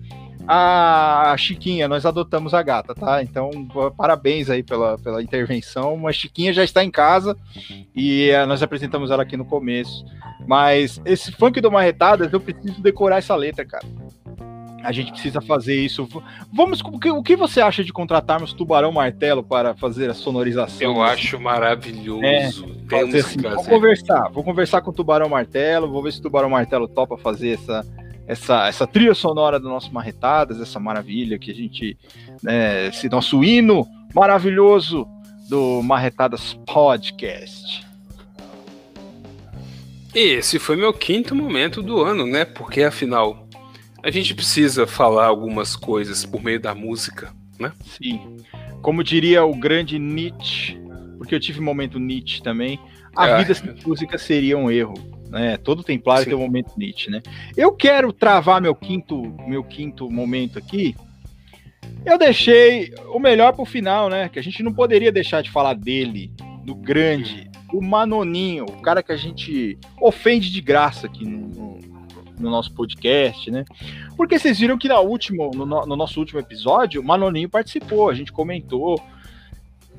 a 0.46 1.34
Chiquinha, 1.38 1.88
nós 1.88 2.04
adotamos 2.04 2.54
a 2.54 2.62
gata, 2.62 2.94
tá? 2.94 3.22
Então, 3.22 3.50
parabéns 3.96 4.50
aí 4.50 4.62
pela, 4.62 4.98
pela 4.98 5.22
intervenção. 5.22 6.06
A 6.06 6.12
Chiquinha 6.12 6.52
já 6.52 6.62
está 6.62 6.84
em 6.84 6.90
casa 6.90 7.36
e 7.94 8.30
uh, 8.30 8.46
nós 8.46 8.62
apresentamos 8.62 9.10
ela 9.10 9.22
aqui 9.22 9.36
no 9.36 9.44
começo. 9.44 10.04
Mas 10.46 11.00
esse 11.04 11.32
funk 11.32 11.60
do 11.60 11.70
Marretadas, 11.70 12.32
eu 12.32 12.40
preciso 12.40 12.80
decorar 12.82 13.18
essa 13.18 13.34
letra, 13.34 13.64
cara. 13.64 13.86
A 14.82 14.92
gente 14.92 15.12
precisa 15.12 15.40
fazer 15.40 15.82
isso. 15.82 16.06
Vamos, 16.52 16.82
o 16.82 16.98
que, 16.98 17.10
o 17.10 17.22
que 17.22 17.34
você 17.34 17.62
acha 17.62 17.82
de 17.82 17.90
contratarmos 17.90 18.52
Tubarão 18.52 18.92
Martelo 18.92 19.42
para 19.42 19.74
fazer 19.74 20.10
a 20.10 20.14
sonorização? 20.14 20.86
Eu 20.86 21.02
acho 21.02 21.40
maravilhoso. 21.40 22.22
É, 22.22 22.50
Temos 22.86 23.14
assim, 23.14 23.40
vou 23.40 23.64
conversar, 23.64 24.30
vou 24.30 24.44
conversar 24.44 24.82
com 24.82 24.90
o 24.90 24.92
Tubarão 24.92 25.30
Martelo, 25.30 25.90
vou 25.90 26.02
ver 26.02 26.12
se 26.12 26.18
o 26.18 26.22
Tubarão 26.22 26.50
Martelo 26.50 26.86
topa 26.86 27.16
fazer 27.16 27.54
essa, 27.54 27.82
essa, 28.26 28.66
essa 28.66 28.86
trilha 28.86 29.14
sonora 29.14 29.58
do 29.60 29.68
nosso 29.68 29.92
Marretadas, 29.92 30.60
essa 30.60 30.80
maravilha 30.80 31.38
que 31.38 31.50
a 31.50 31.54
gente, 31.54 31.96
né, 32.42 32.88
esse 32.88 33.08
nosso 33.08 33.42
hino 33.44 33.86
maravilhoso 34.14 35.06
do 35.48 35.82
Marretadas 35.82 36.54
Podcast. 36.66 37.84
Esse 40.14 40.58
foi 40.58 40.76
meu 40.76 40.92
quinto 40.92 41.34
momento 41.34 41.82
do 41.82 42.00
ano, 42.00 42.24
né? 42.24 42.44
Porque 42.44 42.82
afinal 42.82 43.48
a 44.02 44.10
gente 44.10 44.34
precisa 44.34 44.86
falar 44.86 45.26
algumas 45.26 45.74
coisas 45.74 46.24
por 46.24 46.42
meio 46.42 46.60
da 46.60 46.74
música, 46.74 47.34
né? 47.58 47.72
Sim. 47.84 48.36
Como 48.80 49.02
diria 49.02 49.44
o 49.44 49.54
grande 49.56 49.98
Nietzsche, 49.98 50.78
porque 51.18 51.34
eu 51.34 51.40
tive 51.40 51.58
um 51.58 51.64
momento 51.64 51.98
Nietzsche 51.98 52.42
também, 52.42 52.78
a 53.16 53.28
é. 53.28 53.38
vida 53.38 53.54
sem 53.54 53.74
música 53.86 54.18
seria 54.18 54.56
um 54.56 54.70
erro. 54.70 54.94
Né? 55.28 55.56
Todo 55.56 55.82
templário 55.82 56.24
Sim. 56.24 56.30
tem 56.30 56.38
um 56.38 56.42
momento 56.42 56.72
Nietzsche, 56.76 57.10
né? 57.10 57.20
Eu 57.56 57.72
quero 57.72 58.12
travar 58.12 58.60
meu 58.60 58.74
quinto, 58.74 59.20
meu 59.46 59.64
quinto 59.64 60.08
momento 60.10 60.58
aqui. 60.58 60.94
Eu 62.04 62.16
deixei 62.16 62.94
o 63.12 63.18
melhor 63.18 63.52
para 63.52 63.62
o 63.62 63.66
final, 63.66 64.08
né? 64.08 64.28
Que 64.28 64.38
a 64.38 64.42
gente 64.42 64.62
não 64.62 64.72
poderia 64.72 65.10
deixar 65.10 65.42
de 65.42 65.50
falar 65.50 65.74
dele, 65.74 66.30
do 66.64 66.74
grande, 66.74 67.50
o 67.72 67.82
Manoninho, 67.82 68.64
o 68.64 68.80
cara 68.80 69.02
que 69.02 69.12
a 69.12 69.16
gente 69.16 69.76
ofende 70.00 70.50
de 70.50 70.60
graça 70.60 71.06
aqui 71.06 71.24
no, 71.24 71.78
no 72.38 72.50
nosso 72.50 72.72
podcast, 72.72 73.50
né? 73.50 73.64
Porque 74.16 74.38
vocês 74.38 74.58
viram 74.58 74.78
que 74.78 74.88
na 74.88 75.00
última, 75.00 75.48
no, 75.50 75.66
no 75.66 75.96
nosso 75.96 76.20
último 76.20 76.38
episódio, 76.38 77.00
o 77.00 77.04
Manoninho 77.04 77.48
participou, 77.48 78.08
a 78.08 78.14
gente 78.14 78.32
comentou 78.32 79.00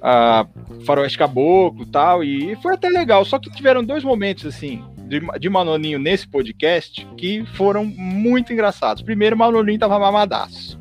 a 0.01 0.45
Faroeste 0.85 1.17
Caboclo 1.17 1.83
e 1.83 1.85
tal, 1.87 2.23
e 2.23 2.55
foi 2.57 2.73
até 2.73 2.89
legal. 2.89 3.25
Só 3.25 3.39
que 3.39 3.49
tiveram 3.49 3.83
dois 3.83 4.03
momentos, 4.03 4.45
assim, 4.45 4.83
de, 5.07 5.21
de 5.39 5.49
Manoninho 5.49 5.99
nesse 5.99 6.27
podcast 6.27 7.07
que 7.17 7.45
foram 7.55 7.85
muito 7.85 8.53
engraçados. 8.53 9.03
Primeiro, 9.03 9.37
Manoninho 9.37 9.79
tava 9.79 9.99
mamadaço. 9.99 10.79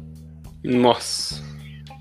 Nossa. 0.62 1.42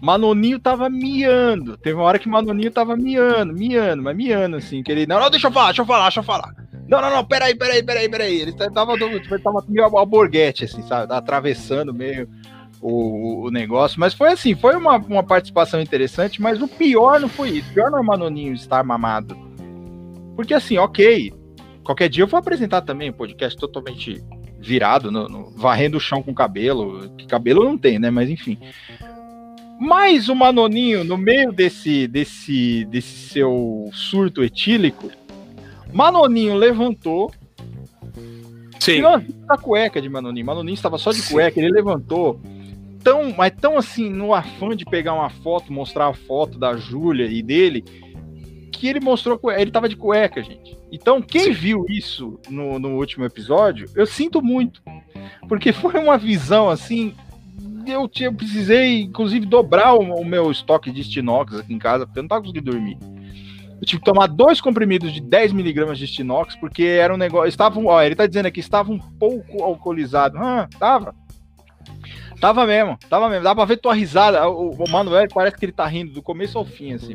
Manoninho 0.02 0.60
tava 0.60 0.90
miando. 0.90 1.77
Teve 1.77 1.95
uma 1.95 2.03
hora 2.03 2.19
que 2.19 2.27
Manoninho 2.27 2.72
tava 2.72 2.95
miando, 2.98 3.53
miando, 3.53 4.03
mas 4.03 4.15
miando, 4.15 4.57
assim, 4.57 4.84
que 4.84 4.91
ele. 4.91 5.06
Não, 5.06 5.19
não, 5.19 5.30
deixa 5.30 5.48
eu 5.48 5.52
falar, 5.52 5.68
deixa 5.68 5.81
eu 5.81 5.85
falar, 5.85 6.03
deixa 6.03 6.19
eu 6.19 6.23
falar. 6.23 6.53
Não, 6.88 7.02
não, 7.02 7.10
não, 7.10 7.26
peraí, 7.26 7.56
peraí, 7.56 7.81
peraí, 7.81 8.10
peraí. 8.10 8.41
Ele 8.41 8.52
tava, 8.52 8.94
ele 8.95 9.40
tava 9.40 9.64
meio 9.68 9.85
alborguete, 9.98 10.65
assim, 10.65 10.81
sabe? 10.81 11.07
Tava 11.07 11.18
atravessando 11.18 11.94
meio 11.94 12.27
o, 12.84 13.46
o, 13.46 13.50
negócio. 13.50 14.00
Mas 14.00 14.14
foi 14.14 14.34
assim, 14.34 14.54
foi 14.56 14.76
uma, 14.76 14.98
uma 14.98 15.24
participação 15.24 15.82
interessante, 15.82 16.42
mas 16.42 16.62
o 16.62 16.68
pior 16.68 17.20
não 17.20 17.30
foi 17.30 17.50
isso. 17.52 17.72
O 17.72 17.74
pior 17.74 17.90
não 17.90 18.00
é 18.00 18.02
o 18.02 18.06
Manoninho 18.06 18.54
estar 18.54 18.84
mamado. 18.84 19.38
Porque 20.36 20.54
assim, 20.54 20.78
ok. 20.78 21.34
Qualquer 21.84 22.10
dia 22.10 22.24
eu 22.24 22.28
vou 22.28 22.40
apresentar 22.40 22.82
também 22.82 23.10
um 23.10 23.14
podcast 23.14 23.58
totalmente 23.58 24.24
virado, 24.60 25.12
no, 25.12 25.28
no, 25.28 25.52
varrendo 25.52 25.98
o 25.98 26.02
chão 26.02 26.22
com 26.22 26.34
cabelo. 26.34 27.10
Que 27.18 27.26
cabelo 27.26 27.64
não 27.64 27.78
tem, 27.78 27.98
né? 28.00 28.10
Mas 28.10 28.30
enfim. 28.30 28.58
Mas 29.80 30.30
o 30.30 30.36
Manoninho, 30.36 31.04
no 31.04 31.18
meio 31.18 31.52
desse, 31.52 32.08
desse, 32.08 32.86
desse 32.86 33.30
seu 33.30 33.90
surto 33.94 34.44
etílico, 34.44 35.10
Manoninho 35.92 36.56
levantou. 36.56 37.32
Sim. 38.80 39.02
a 39.48 39.58
cueca 39.58 40.02
de 40.02 40.10
Manoninho. 40.10 40.46
Manoninho 40.46 40.74
estava 40.74 40.98
só 40.98 41.12
de 41.12 41.22
Sim. 41.22 41.34
cueca, 41.34 41.58
ele 41.60 41.72
levantou. 41.72 42.40
Tão, 43.04 43.34
mas 43.36 43.52
tão 43.60 43.78
assim, 43.78 44.10
no 44.10 44.34
afã 44.34 44.76
de 44.76 44.86
pegar 44.86 45.14
uma 45.14 45.30
foto, 45.30 45.74
mostrar 45.74 46.08
a 46.08 46.14
foto 46.14 46.58
da 46.58 46.78
Júlia 46.78 47.26
e 47.26 47.44
dele, 47.44 47.84
que 48.72 48.88
ele 48.88 49.00
mostrou, 49.00 49.40
ele 49.52 49.72
tava 49.72 49.90
de 49.90 49.96
cueca, 49.96 50.42
gente. 50.42 50.78
Então, 50.92 51.22
quem 51.22 51.46
Sim. 51.46 51.54
viu 51.54 51.86
isso 51.90 52.40
no, 52.50 52.78
no 52.78 52.98
último 52.98 53.26
episódio, 53.26 53.90
eu 53.96 54.06
sinto 54.06 54.42
muito. 54.42 54.82
Porque 55.48 55.74
foi 55.74 56.00
uma 56.00 56.18
visão 56.18 56.70
assim. 56.70 57.14
Eu, 57.86 58.10
eu 58.22 58.34
precisei, 58.34 59.02
inclusive, 59.02 59.46
dobrar 59.46 59.94
o, 59.94 60.00
o 60.00 60.26
meu 60.26 60.52
estoque 60.52 60.92
de 60.92 61.04
Stinox 61.04 61.56
aqui 61.56 61.74
em 61.74 61.80
casa, 61.80 62.06
porque 62.06 62.20
eu 62.20 62.24
não 62.24 62.30
tava 62.30 62.42
conseguindo 62.42 62.72
dormir. 62.72 62.98
Eu 63.82 63.86
tive 63.86 64.00
que 64.00 64.06
tomar 64.06 64.28
dois 64.28 64.62
comprimidos 64.62 65.12
de 65.12 65.22
10mg 65.22 65.94
de 65.96 66.08
Stinox, 66.08 66.56
porque 66.56 66.84
era 66.84 67.14
um 67.14 67.18
negócio. 67.18 67.50
Estavam, 67.50 67.88
ó, 67.88 68.02
ele 68.02 68.16
tá 68.16 68.26
dizendo 68.26 68.46
aqui, 68.46 68.62
estava 68.62 68.92
um 68.92 69.00
pouco 69.00 69.62
alcoolizado. 69.62 70.38
Ah, 70.38 70.70
tava. 70.80 71.14
Tava 72.44 72.65
mesmo, 72.65 72.99
tava 73.10 73.30
mesmo. 73.30 73.45
Dá 73.45 73.56
pra 73.56 73.64
ver 73.64 73.78
tua 73.78 73.94
risada. 73.94 74.45
O, 74.49 74.72
o 74.72 74.90
Manuel 74.90 75.26
parece 75.34 75.56
que 75.56 75.64
ele 75.64 75.72
tá 75.72 75.88
rindo 75.88 76.11
do 76.11 76.22
começo 76.22 76.57
ao 76.57 76.65
fim, 76.65 76.91
assim. 76.91 77.14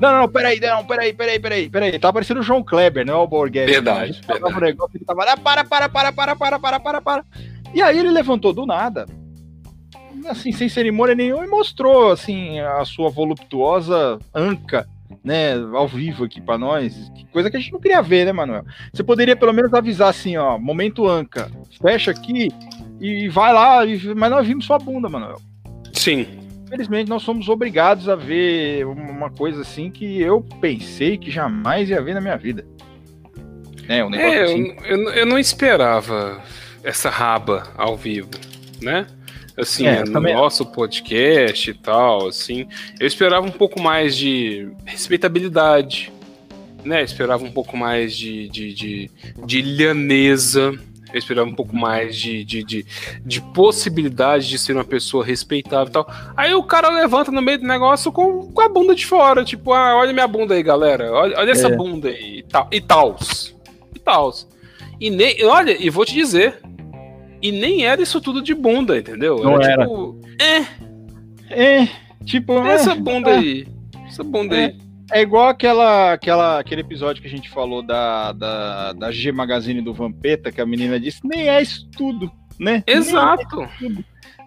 Não, 0.00 0.10
não, 0.10 0.20
não, 0.22 0.28
peraí, 0.28 0.58
não, 0.58 0.84
peraí, 0.84 1.12
peraí, 1.12 1.38
peraí, 1.38 1.70
peraí. 1.70 1.98
Tá 2.00 2.12
parecendo 2.12 2.40
o 2.40 2.42
João 2.42 2.60
Kleber, 2.60 3.06
não 3.06 3.14
é 3.14 3.16
o 3.18 3.28
Borghetti. 3.28 3.70
Verdade. 3.70 4.20
verdade. 4.26 4.52
Um 4.56 4.58
negócio, 4.58 4.96
ele 4.96 5.04
tava, 5.04 5.22
ah, 5.22 5.36
para, 5.36 5.62
para, 5.62 5.88
para, 5.88 6.12
para, 6.12 6.34
para, 6.34 6.58
para, 6.58 6.80
para, 6.80 7.00
para. 7.00 7.24
E 7.72 7.80
aí 7.80 7.96
ele 7.96 8.10
levantou 8.10 8.52
do 8.52 8.66
nada, 8.66 9.06
assim, 10.28 10.50
sem 10.50 10.68
cerimônia 10.68 11.14
nenhuma, 11.14 11.44
e 11.44 11.48
mostrou, 11.48 12.10
assim, 12.10 12.58
a 12.58 12.84
sua 12.84 13.08
voluptuosa 13.08 14.18
anca 14.34 14.84
né, 15.22 15.54
ao 15.74 15.86
vivo 15.86 16.24
aqui 16.24 16.40
para 16.40 16.58
nós, 16.58 17.12
coisa 17.30 17.48
que 17.48 17.56
a 17.56 17.60
gente 17.60 17.72
não 17.72 17.80
queria 17.80 18.02
ver, 18.02 18.24
né, 18.24 18.32
Manuel? 18.32 18.64
Você 18.92 19.04
poderia 19.04 19.36
pelo 19.36 19.52
menos 19.52 19.72
avisar 19.72 20.08
assim, 20.08 20.36
ó, 20.36 20.58
momento 20.58 21.06
anca, 21.06 21.48
fecha 21.80 22.10
aqui 22.10 22.48
e 23.00 23.28
vai 23.28 23.52
lá, 23.52 23.80
mas 24.16 24.30
nós 24.30 24.46
vimos 24.46 24.64
sua 24.64 24.78
bunda, 24.78 25.08
Manuel. 25.08 25.40
Sim. 25.92 26.26
Infelizmente 26.66 27.08
nós 27.08 27.22
somos 27.22 27.48
obrigados 27.48 28.08
a 28.08 28.14
ver 28.14 28.86
uma 28.86 29.30
coisa 29.30 29.62
assim 29.62 29.90
que 29.90 30.20
eu 30.20 30.40
pensei 30.60 31.18
que 31.18 31.30
jamais 31.30 31.90
ia 31.90 32.00
ver 32.00 32.14
na 32.14 32.20
minha 32.20 32.36
vida. 32.36 32.64
É, 33.88 34.04
um 34.04 34.10
negócio 34.10 34.38
é, 34.38 34.42
assim. 34.44 34.76
eu, 34.84 34.98
eu, 34.98 35.10
eu 35.10 35.26
não 35.26 35.38
esperava 35.38 36.40
essa 36.84 37.10
raba 37.10 37.64
ao 37.76 37.96
vivo, 37.96 38.30
né? 38.80 39.06
assim, 39.60 39.86
é, 39.86 40.04
no 40.04 40.12
também... 40.12 40.34
nosso 40.34 40.66
podcast 40.66 41.70
e 41.70 41.74
tal, 41.74 42.28
assim. 42.28 42.66
Eu 42.98 43.06
esperava 43.06 43.46
um 43.46 43.50
pouco 43.50 43.80
mais 43.80 44.16
de 44.16 44.68
respeitabilidade, 44.84 46.12
né? 46.84 47.00
Eu 47.00 47.04
esperava 47.04 47.44
um 47.44 47.50
pouco 47.50 47.76
mais 47.76 48.16
de, 48.16 48.48
de, 48.48 48.72
de, 48.72 49.10
de 49.44 49.62
lhaneza. 49.62 50.72
Eu 51.12 51.18
esperava 51.18 51.48
um 51.48 51.54
pouco 51.54 51.74
mais 51.74 52.16
de, 52.16 52.44
de, 52.44 52.62
de, 52.62 52.86
de, 53.24 53.40
possibilidade 53.40 54.48
de 54.48 54.58
ser 54.58 54.74
uma 54.74 54.84
pessoa 54.84 55.24
respeitável 55.24 55.88
e 55.88 55.92
tal. 55.92 56.06
Aí 56.36 56.54
o 56.54 56.62
cara 56.62 56.88
levanta 56.88 57.30
no 57.30 57.42
meio 57.42 57.58
do 57.58 57.66
negócio 57.66 58.12
com, 58.12 58.46
com 58.52 58.60
a 58.60 58.68
bunda 58.68 58.94
de 58.94 59.04
fora. 59.06 59.44
Tipo, 59.44 59.72
ah, 59.72 59.96
olha 59.96 60.12
minha 60.12 60.28
bunda 60.28 60.54
aí, 60.54 60.62
galera. 60.62 61.12
Olha, 61.12 61.38
olha 61.38 61.50
essa 61.50 61.68
é. 61.68 61.76
bunda 61.76 62.08
aí 62.08 62.38
e 62.38 62.42
tal. 62.42 62.68
E 62.70 62.80
tals. 62.80 63.56
E 63.94 63.98
tals. 63.98 64.46
E 65.00 65.10
nem. 65.10 65.44
Olha, 65.44 65.76
e 65.78 65.88
vou 65.90 66.04
te 66.04 66.14
dizer, 66.14 66.60
e 67.42 67.50
nem 67.50 67.86
era 67.86 68.02
isso 68.02 68.20
tudo 68.20 68.42
de 68.42 68.54
bunda, 68.54 68.98
entendeu? 68.98 69.38
Não 69.42 69.54
era, 69.54 69.72
era. 69.72 69.82
tipo. 69.86 70.20
É. 70.38 71.82
É. 71.82 71.88
Tipo. 72.24 72.58
Essa 72.66 72.92
é, 72.92 72.94
bunda 72.94 73.30
é. 73.30 73.38
aí. 73.38 73.66
Essa 74.06 74.22
bunda 74.22 74.56
é. 74.56 74.64
aí. 74.66 74.89
É 75.12 75.20
igual 75.20 75.48
aquela, 75.48 76.12
aquela, 76.12 76.58
aquele 76.60 76.82
episódio 76.82 77.20
que 77.20 77.28
a 77.28 77.30
gente 77.30 77.50
falou 77.50 77.82
da, 77.82 78.32
da, 78.32 78.92
da 78.92 79.10
G 79.10 79.32
Magazine 79.32 79.80
do 79.80 79.92
Vampeta, 79.92 80.52
que 80.52 80.60
a 80.60 80.66
menina 80.66 81.00
disse, 81.00 81.20
nem 81.24 81.48
é 81.48 81.60
isso 81.60 81.88
tudo, 81.90 82.30
né? 82.58 82.82
Exato. 82.86 83.62
É 83.62 83.68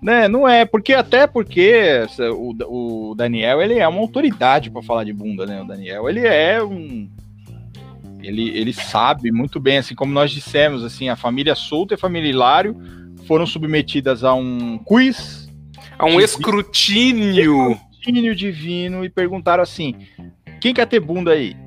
né? 0.02 0.28
Não 0.28 0.48
é, 0.48 0.66
porque 0.66 0.94
até 0.94 1.26
porque 1.26 2.06
o, 2.36 3.12
o 3.12 3.16
Daniel, 3.16 3.62
ele 3.62 3.80
é 3.80 3.88
uma 3.88 4.02
autoridade 4.02 4.70
para 4.70 4.82
falar 4.82 5.04
de 5.06 5.14
bunda, 5.14 5.46
né? 5.46 5.62
O 5.62 5.66
Daniel, 5.66 6.10
ele 6.10 6.28
é 6.28 6.62
um 6.62 7.10
ele, 8.24 8.50
ele 8.58 8.72
sabe 8.72 9.32
muito 9.32 9.60
bem, 9.60 9.78
assim 9.78 9.94
como 9.94 10.14
nós 10.14 10.32
dissemos, 10.32 10.84
assim, 10.84 11.10
a 11.10 11.16
família 11.16 11.56
Solta 11.56 11.94
e 11.94 11.96
a 11.96 11.98
família 11.98 12.30
Hilário 12.30 12.76
foram 13.28 13.46
submetidas 13.46 14.24
a 14.24 14.34
um 14.34 14.78
quiz. 14.78 15.50
A 16.00 16.06
um 16.06 16.20
escrutínio. 16.22 17.78
Escrutínio 17.92 18.34
divino 18.34 19.04
e 19.04 19.10
perguntaram 19.10 19.62
assim: 19.62 19.96
quem 20.64 20.74
quer 20.74 20.88
ter 20.88 21.02
bunda 21.02 21.32
aí? 21.32 21.58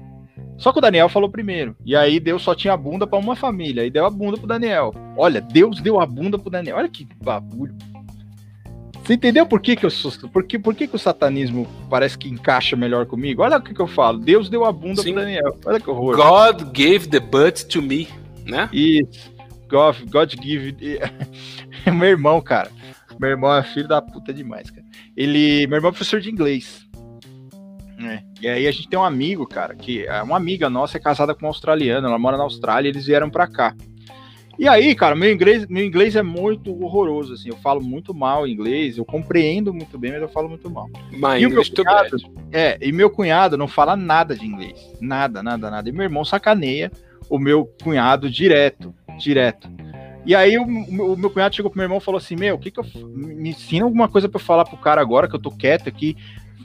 Só 0.57 0.73
que 0.73 0.79
o 0.79 0.81
Daniel 0.81 1.11
falou 1.11 1.29
primeiro. 1.29 1.77
E 1.85 1.95
aí 1.95 2.19
Deus 2.19 2.41
só 2.41 2.55
tinha 2.55 2.75
bunda 2.75 3.07
para 3.07 3.19
uma 3.19 3.37
família. 3.37 3.83
Aí 3.83 3.91
deu 3.91 4.07
a 4.07 4.11
bunda 4.11 4.39
pro 4.39 4.47
Daniel. 4.47 4.95
Olha, 5.19 5.39
Deus 5.39 5.83
deu 5.83 6.01
a 6.01 6.07
bunda 6.07 6.39
pro 6.39 6.49
Daniel. 6.49 6.79
Olha 6.79 6.89
que 6.89 7.07
bagulho. 7.23 7.77
Você 9.05 9.13
entendeu 9.13 9.45
por 9.45 9.61
que, 9.61 9.77
que 9.77 9.85
eu 9.85 9.91
sou. 9.91 10.11
Por, 10.31 10.45
que, 10.45 10.59
por 10.59 10.75
que, 10.75 10.89
que 10.89 10.97
o 10.97 10.99
satanismo 10.99 11.69
parece 11.91 12.17
que 12.17 12.27
encaixa 12.27 12.75
melhor 12.75 13.05
comigo? 13.05 13.43
Olha 13.43 13.59
o 13.59 13.63
que, 13.63 13.75
que 13.75 13.81
eu 13.81 13.87
falo. 13.87 14.19
Deus 14.19 14.49
deu 14.49 14.65
a 14.65 14.73
bunda 14.73 15.03
Sim. 15.03 15.13
pro 15.13 15.21
Daniel. 15.21 15.59
Olha 15.67 15.79
que 15.79 15.91
horror. 15.91 16.17
God 16.17 16.73
gave 16.73 17.07
the 17.07 17.21
butt 17.21 17.67
to 17.67 17.83
me, 17.83 18.09
né? 18.47 18.67
Isso. 18.73 19.31
God, 19.69 19.97
God 20.11 20.35
give. 20.43 20.75
meu 21.93 22.09
irmão, 22.09 22.41
cara. 22.41 22.71
Meu 23.21 23.29
irmão 23.29 23.55
é 23.55 23.63
filho 23.63 23.89
da 23.89 24.01
puta 24.01 24.33
demais, 24.33 24.71
cara. 24.71 24.87
Ele. 25.15 25.67
Meu 25.67 25.77
irmão 25.77 25.91
é 25.91 25.93
professor 25.93 26.19
de 26.19 26.31
inglês. 26.31 26.86
É. 27.99 28.23
E 28.41 28.49
aí 28.49 28.67
a 28.67 28.71
gente 28.71 28.89
tem 28.89 28.99
um 28.99 29.05
amigo, 29.05 29.47
cara, 29.47 29.75
que 29.75 30.07
é 30.07 30.23
uma 30.23 30.37
amiga 30.37 30.69
nossa 30.69 30.99
é 30.99 31.01
casada 31.01 31.35
com 31.35 31.47
um 31.47 31.49
australiano, 31.49 32.07
ela 32.07 32.19
mora 32.19 32.37
na 32.37 32.43
Austrália, 32.43 32.89
e 32.89 32.93
eles 32.93 33.07
vieram 33.07 33.31
para 33.31 33.47
cá. 33.47 33.75
E 34.59 34.67
aí, 34.67 34.95
cara, 34.95 35.15
meu 35.15 35.31
inglês, 35.31 35.67
meu 35.67 35.85
inglês 35.85 36.17
é 36.17 36.23
muito 36.23 36.73
horroroso, 36.83 37.35
assim, 37.35 37.51
eu 37.51 37.57
falo 37.57 37.81
muito 37.83 38.15
mal 38.15 38.49
inglês, 38.49 38.97
eu 38.97 39.05
compreendo 39.05 39.73
muito 39.73 39.99
bem, 39.99 40.13
mas 40.13 40.23
eu 40.23 40.29
falo 40.29 40.49
muito 40.49 40.71
mal. 40.71 40.89
Mas 41.13 41.43
e 41.43 41.47
meu 41.47 41.63
cunhado, 41.63 42.17
é, 42.53 42.79
e 42.81 42.91
meu 42.91 43.11
cunhado 43.11 43.59
não 43.59 43.69
fala 43.69 43.97
nada 43.97 44.35
de 44.35 44.47
inglês, 44.47 44.93
nada, 44.99 45.43
nada, 45.43 45.71
nada. 45.71 45.89
E 45.89 45.93
meu 45.93 46.05
irmão 46.05 46.25
sacaneia 46.25 46.91
o 47.29 47.39
meu 47.39 47.71
cunhado 47.83 48.31
direto, 48.31 48.95
direto. 49.19 49.69
E 50.25 50.35
aí 50.35 50.59
o, 50.59 50.65
o 50.65 51.17
meu 51.17 51.31
cunhado 51.31 51.55
chegou 51.55 51.71
pro 51.71 51.79
meu 51.79 51.85
irmão 51.85 51.99
e 51.99 52.05
falou 52.05 52.19
assim: 52.19 52.35
Meu, 52.35 52.57
o 52.57 52.59
que 52.59 52.71
que 52.71 52.81
eu. 52.81 52.85
Me 53.15 53.51
ensina 53.51 53.85
alguma 53.85 54.09
coisa 54.09 54.29
para 54.29 54.41
falar 54.41 54.65
pro 54.65 54.77
cara 54.77 55.01
agora 55.01 55.29
que 55.29 55.37
eu 55.37 55.41
tô 55.41 55.51
quieto 55.51 55.89
aqui. 55.89 56.17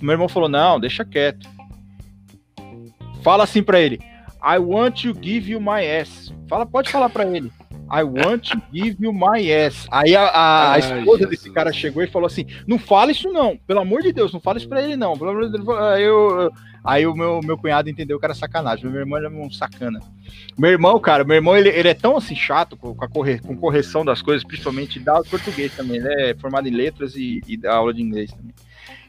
Meu 0.02 0.14
irmão 0.14 0.28
falou: 0.28 0.50
Não, 0.50 0.80
deixa 0.80 1.06
quieto. 1.06 1.48
Fala 3.22 3.44
assim 3.44 3.62
para 3.62 3.80
ele: 3.80 4.00
I 4.44 4.58
want 4.58 5.04
to 5.04 5.14
give 5.22 5.52
you 5.52 5.62
my 5.62 5.86
ass. 5.86 6.34
Fala, 6.48 6.66
pode 6.66 6.90
falar 6.90 7.10
para 7.10 7.26
ele. 7.26 7.52
I 7.94 8.04
want 8.04 8.50
to 8.50 8.62
give 8.74 8.98
you 9.00 9.14
my 9.14 9.52
ass. 9.52 9.86
Aí 9.92 10.16
a, 10.16 10.24
a, 10.24 10.74
a 10.74 10.80
esposa 10.80 11.28
desse 11.28 11.52
cara 11.52 11.72
chegou 11.72 12.02
e 12.02 12.08
falou 12.08 12.26
assim: 12.26 12.46
Não 12.66 12.80
fala 12.80 13.12
isso 13.12 13.32
não, 13.32 13.58
pelo 13.58 13.82
amor 13.82 14.02
de 14.02 14.12
Deus, 14.12 14.32
não 14.32 14.40
fala 14.40 14.58
isso 14.58 14.68
pra 14.68 14.82
ele 14.82 14.96
não. 14.96 15.18
Pelo 15.18 15.32
amor 15.32 15.46
de 15.46 15.52
Deus. 15.52 15.68
Aí, 15.78 16.04
eu, 16.04 16.52
aí 16.84 17.06
o 17.06 17.14
meu, 17.14 17.42
meu 17.44 17.58
cunhado 17.58 17.90
entendeu 17.90 18.18
que 18.18 18.26
era 18.26 18.34
sacanagem. 18.34 18.90
Meu 18.90 19.02
irmão 19.02 19.20
é 19.20 19.30
um 19.30 19.52
sacana. 19.52 20.00
Meu 20.58 20.72
irmão, 20.72 20.98
cara, 21.00 21.26
meu 21.26 21.36
irmão 21.36 21.56
ele, 21.56 21.70
ele 21.70 21.90
é 21.90 21.94
tão 21.94 22.16
assim 22.16 22.36
chato 22.36 22.78
com, 22.78 22.96
a 23.00 23.08
corre, 23.10 23.40
com 23.40 23.56
correção 23.58 24.06
das 24.06 24.22
coisas, 24.22 24.44
principalmente 24.44 24.98
da 24.98 25.22
português 25.24 25.76
também. 25.76 25.98
Ele 25.98 26.32
é 26.32 26.36
formado 26.36 26.68
em 26.68 26.72
letras 26.72 27.16
e, 27.16 27.42
e 27.46 27.58
dá 27.58 27.76
aula 27.76 27.94
de 27.94 28.02
inglês 28.02 28.32
também. 28.32 28.56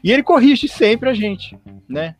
E 0.03 0.11
ele 0.11 0.21
corrige 0.21 0.67
sempre 0.67 1.09
a 1.09 1.13
gente, 1.13 1.57
né? 1.87 2.15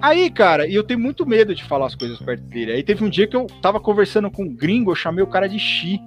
Aí, 0.00 0.30
cara, 0.30 0.66
e 0.66 0.74
eu 0.74 0.84
tenho 0.84 1.00
muito 1.00 1.26
medo 1.26 1.54
de 1.54 1.64
falar 1.64 1.86
as 1.86 1.94
coisas 1.94 2.18
perto 2.20 2.42
dele. 2.44 2.72
Aí 2.72 2.82
teve 2.82 3.04
um 3.04 3.10
dia 3.10 3.26
que 3.26 3.36
eu 3.36 3.46
tava 3.60 3.80
conversando 3.80 4.30
com 4.30 4.44
um 4.44 4.54
gringo, 4.54 4.92
eu 4.92 4.96
chamei 4.96 5.22
o 5.22 5.28
cara 5.28 5.48
de 5.48 5.58
Xi. 5.58 6.00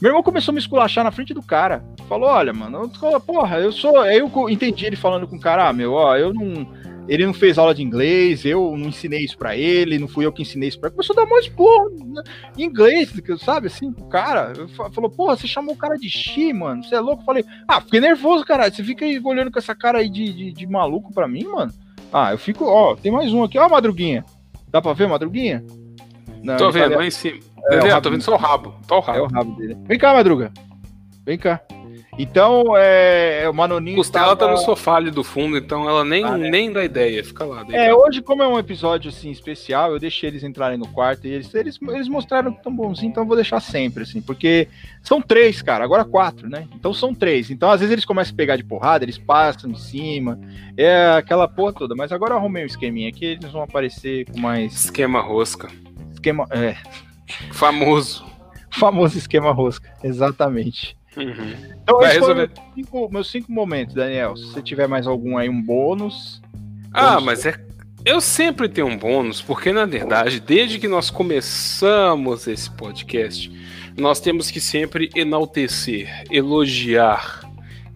Meu 0.00 0.10
irmão 0.10 0.22
começou 0.22 0.52
a 0.52 0.54
me 0.54 0.60
esculachar 0.60 1.02
na 1.02 1.10
frente 1.10 1.32
do 1.32 1.42
cara. 1.42 1.82
Falou: 2.06 2.28
Olha, 2.28 2.52
mano, 2.52 2.90
eu, 3.02 3.20
porra, 3.20 3.58
eu 3.58 3.72
sou. 3.72 4.00
Aí 4.00 4.18
eu 4.18 4.30
entendi 4.50 4.84
ele 4.84 4.96
falando 4.96 5.26
com 5.26 5.36
o 5.36 5.40
cara: 5.40 5.68
Ah, 5.68 5.72
meu, 5.72 5.94
ó, 5.94 6.16
eu 6.16 6.34
não. 6.34 6.68
Ele 7.08 7.24
não 7.24 7.32
fez 7.34 7.56
aula 7.58 7.74
de 7.74 7.82
inglês, 7.82 8.44
eu 8.44 8.76
não 8.76 8.88
ensinei 8.88 9.24
isso 9.24 9.38
pra 9.38 9.56
ele, 9.56 9.98
não 9.98 10.08
fui 10.08 10.26
eu 10.26 10.32
que 10.32 10.42
ensinei 10.42 10.68
isso 10.68 10.78
pra 10.78 10.88
ele. 10.88 10.96
Começou 10.96 11.14
a 11.14 11.24
dar 11.24 11.30
mais 11.30 11.48
porra 11.48 11.90
em 12.56 12.64
inglês, 12.64 13.12
sabe 13.38 13.68
assim, 13.68 13.88
o 13.88 14.04
cara. 14.08 14.52
Falou, 14.92 15.10
porra, 15.10 15.36
você 15.36 15.46
chamou 15.46 15.74
o 15.74 15.78
cara 15.78 15.96
de 15.96 16.08
Xi, 16.08 16.52
mano, 16.52 16.82
você 16.82 16.94
é 16.94 17.00
louco? 17.00 17.22
Eu 17.22 17.26
falei, 17.26 17.44
ah, 17.68 17.80
fiquei 17.80 18.00
nervoso, 18.00 18.44
cara. 18.44 18.70
Você 18.70 18.82
fica 18.82 19.04
aí 19.04 19.20
olhando 19.22 19.50
com 19.50 19.58
essa 19.58 19.74
cara 19.74 19.98
aí 19.98 20.08
de, 20.08 20.32
de, 20.32 20.52
de 20.52 20.66
maluco 20.66 21.12
pra 21.12 21.28
mim, 21.28 21.44
mano. 21.44 21.72
Ah, 22.12 22.32
eu 22.32 22.38
fico, 22.38 22.64
ó, 22.64 22.96
tem 22.96 23.12
mais 23.12 23.32
um 23.32 23.42
aqui, 23.42 23.58
ó, 23.58 23.68
Madruguinha. 23.68 24.24
Dá 24.68 24.82
pra 24.82 24.92
ver, 24.92 25.08
Madruguinha? 25.08 25.64
Não, 26.42 26.56
tô 26.56 26.70
vendo, 26.70 26.90
tá 26.90 26.96
lá 26.96 27.06
em 27.06 27.10
cima. 27.10 27.40
É, 27.70 27.76
é 27.76 28.00
tô 28.00 28.10
vendo 28.10 28.22
só 28.22 28.34
o 28.34 28.38
rabo. 28.38 28.74
Tô 28.86 28.96
o 28.96 29.00
rabo. 29.00 29.18
É 29.18 29.22
o 29.22 29.26
rabo 29.26 29.56
dele. 29.56 29.76
Vem 29.84 29.98
cá, 29.98 30.12
Madruga. 30.12 30.52
Vem 31.24 31.38
cá. 31.38 31.60
Então, 32.18 32.76
é, 32.76 33.42
é, 33.42 33.48
o 33.48 33.52
Manoninho. 33.52 33.96
Costela 33.96 34.34
tava... 34.34 34.36
tá 34.36 34.50
no 34.50 34.56
sofá 34.58 34.96
ali 34.96 35.10
do 35.10 35.22
fundo, 35.22 35.56
então 35.56 35.88
ela 35.88 36.04
nem, 36.04 36.24
ah, 36.24 36.36
né? 36.36 36.50
nem 36.50 36.72
dá 36.72 36.84
ideia, 36.84 37.22
fica 37.22 37.44
lá. 37.44 37.64
É, 37.70 37.94
hoje, 37.94 38.22
como 38.22 38.42
é 38.42 38.48
um 38.48 38.58
episódio 38.58 39.10
assim 39.10 39.30
especial, 39.30 39.92
eu 39.92 39.98
deixei 39.98 40.30
eles 40.30 40.42
entrarem 40.42 40.78
no 40.78 40.88
quarto 40.88 41.26
e 41.26 41.30
eles, 41.30 41.54
eles, 41.54 41.78
eles 41.88 42.08
mostraram 42.08 42.52
que 42.52 42.62
tão 42.62 42.74
bonzinho, 42.74 43.10
então 43.10 43.22
eu 43.22 43.26
vou 43.26 43.36
deixar 43.36 43.60
sempre, 43.60 44.04
assim, 44.04 44.22
porque 44.22 44.68
são 45.02 45.20
três, 45.20 45.60
cara, 45.60 45.84
agora 45.84 46.04
quatro, 46.04 46.48
né? 46.48 46.66
Então 46.74 46.94
são 46.94 47.14
três. 47.14 47.50
Então, 47.50 47.70
às 47.70 47.80
vezes, 47.80 47.92
eles 47.92 48.04
começam 48.04 48.32
a 48.32 48.36
pegar 48.36 48.56
de 48.56 48.64
porrada, 48.64 49.04
eles 49.04 49.18
passam 49.18 49.70
de 49.70 49.80
cima, 49.80 50.38
é 50.76 51.10
aquela 51.18 51.46
porra 51.46 51.72
toda. 51.72 51.94
Mas 51.94 52.12
agora 52.12 52.32
eu 52.32 52.38
arrumei 52.38 52.62
um 52.62 52.66
esqueminha 52.66 53.08
aqui, 53.08 53.26
eles 53.26 53.52
vão 53.52 53.62
aparecer 53.62 54.24
com 54.30 54.40
mais. 54.40 54.72
Esquema 54.72 55.20
rosca. 55.20 55.68
Esquema. 56.12 56.46
É. 56.50 56.76
Famoso. 57.52 58.24
Famoso 58.70 59.16
esquema 59.16 59.52
rosca, 59.52 59.90
exatamente. 60.02 60.96
Uhum. 61.16 61.54
Então, 61.82 61.98
Vai 61.98 62.12
resolver. 62.12 62.50
Meus 62.54 62.74
cinco, 62.74 63.12
meus 63.12 63.30
cinco 63.30 63.52
momentos, 63.52 63.94
Daniel. 63.94 64.36
Se 64.36 64.44
você 64.46 64.62
tiver 64.62 64.86
mais 64.86 65.06
algum 65.06 65.38
aí, 65.38 65.48
um 65.48 65.62
bônus. 65.62 66.42
Ah, 66.92 67.20
mas 67.20 67.46
é. 67.46 67.54
Eu 68.04 68.20
sempre 68.20 68.68
tenho 68.68 68.86
um 68.86 68.96
bônus, 68.96 69.42
porque 69.42 69.72
na 69.72 69.84
verdade, 69.84 70.38
desde 70.38 70.78
que 70.78 70.86
nós 70.86 71.10
começamos 71.10 72.46
esse 72.46 72.70
podcast, 72.70 73.50
nós 73.96 74.20
temos 74.20 74.48
que 74.48 74.60
sempre 74.60 75.10
enaltecer, 75.14 76.22
elogiar 76.30 77.40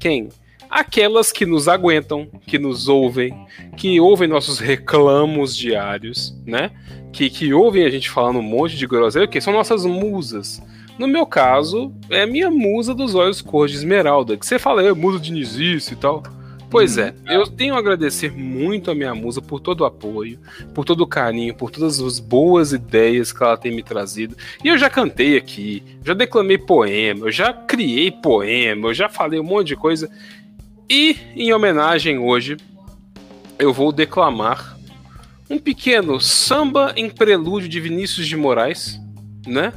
quem? 0.01 0.31
Aquelas 0.69 1.31
que 1.31 1.45
nos 1.45 1.69
aguentam, 1.69 2.27
que 2.47 2.59
nos 2.59 2.89
ouvem, 2.89 3.47
que 3.77 4.01
ouvem 4.01 4.29
nossos 4.29 4.59
reclamos 4.59 5.55
diários, 5.55 6.35
né? 6.47 6.71
Que, 7.13 7.29
que 7.29 7.53
ouvem 7.53 7.85
a 7.85 7.91
gente 7.91 8.09
falando 8.09 8.39
um 8.39 8.43
monte 8.43 8.77
de 8.77 8.87
groselha, 8.87 9.29
que 9.29 9.41
são 9.41 9.53
nossas 9.53 9.85
musas 9.85 10.63
no 11.01 11.09
meu 11.09 11.25
caso, 11.25 11.95
é 12.11 12.23
a 12.23 12.27
minha 12.27 12.51
musa 12.51 12.95
dos 12.95 13.15
olhos 13.15 13.41
cor 13.41 13.67
de 13.67 13.75
esmeralda. 13.75 14.37
Que 14.37 14.45
você 14.45 14.59
fala, 14.59 14.83
é 14.83 14.93
musa 14.93 15.19
de 15.19 15.33
Nisice 15.33 15.95
e 15.95 15.97
tal. 15.97 16.23
Pois 16.69 16.99
é, 16.99 17.15
eu 17.27 17.47
tenho 17.47 17.75
a 17.75 17.79
agradecer 17.79 18.31
muito 18.31 18.91
a 18.91 18.95
minha 18.95 19.15
musa 19.15 19.41
por 19.41 19.61
todo 19.61 19.81
o 19.81 19.85
apoio, 19.87 20.39
por 20.75 20.85
todo 20.85 21.01
o 21.01 21.07
carinho, 21.07 21.55
por 21.55 21.71
todas 21.71 21.99
as 22.01 22.21
boas 22.21 22.75
ideias 22.75 23.33
que 23.33 23.43
ela 23.43 23.57
tem 23.57 23.75
me 23.75 23.83
trazido. 23.83 24.37
E 24.63 24.69
eu 24.69 24.77
já 24.77 24.91
cantei 24.91 25.39
aqui, 25.39 25.83
já 26.05 26.13
declamei 26.13 26.59
poema, 26.59 27.27
eu 27.27 27.33
já 27.33 27.51
criei 27.51 28.13
poema, 28.13 28.89
eu 28.89 28.95
já 28.95 29.09
falei 29.09 29.41
um 29.41 29.45
monte 29.45 29.69
de 29.69 29.77
coisa. 29.77 30.09
E 30.89 31.17
em 31.35 31.51
homenagem 31.51 32.19
hoje, 32.19 32.59
eu 33.59 33.73
vou 33.73 33.91
declamar 33.91 34.79
um 35.49 35.59
pequeno 35.59 36.21
samba 36.21 36.93
em 36.95 37.09
prelúdio 37.09 37.71
de 37.71 37.81
Vinícius 37.81 38.29
de 38.29 38.37
Moraes, 38.37 39.01
né? 39.47 39.73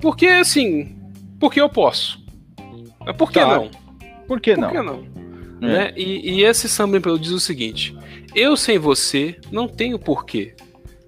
Porque, 0.00 0.26
assim, 0.26 0.96
porque 1.38 1.60
eu 1.60 1.68
posso. 1.68 2.24
Mas 3.04 3.16
por 3.16 3.30
que 3.30 3.40
tá. 3.40 3.46
não? 3.46 3.70
Por 4.26 4.40
que 4.40 4.56
não? 4.56 4.68
Por 4.68 4.76
que 4.76 4.82
não? 4.82 5.20
É. 5.62 5.72
Né? 5.72 5.92
E, 5.96 6.38
e, 6.38 6.44
esse 6.44 6.68
samba 6.68 7.00
diz 7.18 7.32
o 7.32 7.40
seguinte: 7.40 7.96
Eu 8.34 8.56
sem 8.56 8.78
você 8.78 9.38
não 9.50 9.68
tenho 9.68 9.98
porquê, 9.98 10.54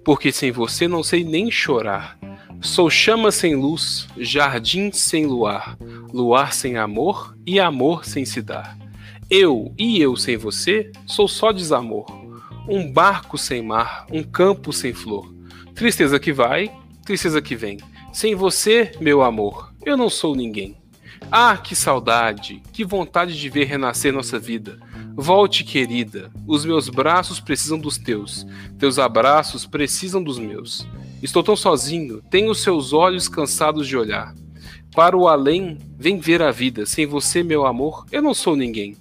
porque 0.03 0.31
sem 0.31 0.51
você 0.51 0.87
não 0.87 1.03
sei 1.03 1.23
nem 1.23 1.49
chorar. 1.49 2.17
Sou 2.61 2.89
chama 2.89 3.29
sem 3.29 3.55
luz, 3.55 4.07
jardim 4.17 4.89
sem 4.91 5.25
luar, 5.25 5.77
luar 6.13 6.53
sem 6.53 6.77
amor 6.77 7.35
e 7.45 7.59
amor 7.59 8.05
sem 8.05 8.23
se 8.23 8.41
dar. 8.41 8.77
Eu 9.29 9.73
e 9.77 9.99
eu 9.99 10.15
sem 10.15 10.37
você 10.37 10.91
sou 11.05 11.27
só 11.27 11.51
desamor, 11.51 12.05
um 12.69 12.89
barco 12.89 13.37
sem 13.37 13.61
mar, 13.61 14.05
um 14.11 14.23
campo 14.23 14.71
sem 14.71 14.93
flor. 14.93 15.33
Tristeza 15.75 16.19
que 16.19 16.31
vai, 16.31 16.71
tristeza 17.03 17.41
que 17.41 17.55
vem. 17.55 17.79
Sem 18.13 18.35
você, 18.35 18.91
meu 19.01 19.23
amor, 19.23 19.73
eu 19.83 19.97
não 19.97 20.07
sou 20.07 20.35
ninguém. 20.35 20.77
Ah, 21.31 21.57
que 21.57 21.75
saudade, 21.75 22.61
que 22.71 22.85
vontade 22.85 23.37
de 23.37 23.49
ver 23.49 23.65
renascer 23.65 24.13
nossa 24.13 24.37
vida. 24.37 24.79
Volte, 25.15 25.63
querida, 25.63 26.31
os 26.47 26.63
meus 26.63 26.89
braços 26.89 27.39
precisam 27.39 27.79
dos 27.79 27.97
teus, 27.97 28.45
teus 28.77 28.99
abraços 28.99 29.65
precisam 29.65 30.23
dos 30.23 30.37
meus. 30.37 30.87
Estou 31.23 31.41
tão 31.41 31.55
sozinho, 31.55 32.21
tenho 32.29 32.53
seus 32.53 32.93
olhos 32.93 33.27
cansados 33.27 33.87
de 33.87 33.97
olhar. 33.97 34.35
Para 34.95 35.17
o 35.17 35.27
além, 35.27 35.79
vem 35.97 36.19
ver 36.19 36.43
a 36.43 36.51
vida. 36.51 36.85
Sem 36.85 37.07
você, 37.07 37.41
meu 37.41 37.65
amor, 37.65 38.05
eu 38.11 38.21
não 38.21 38.35
sou 38.35 38.55
ninguém. 38.55 38.95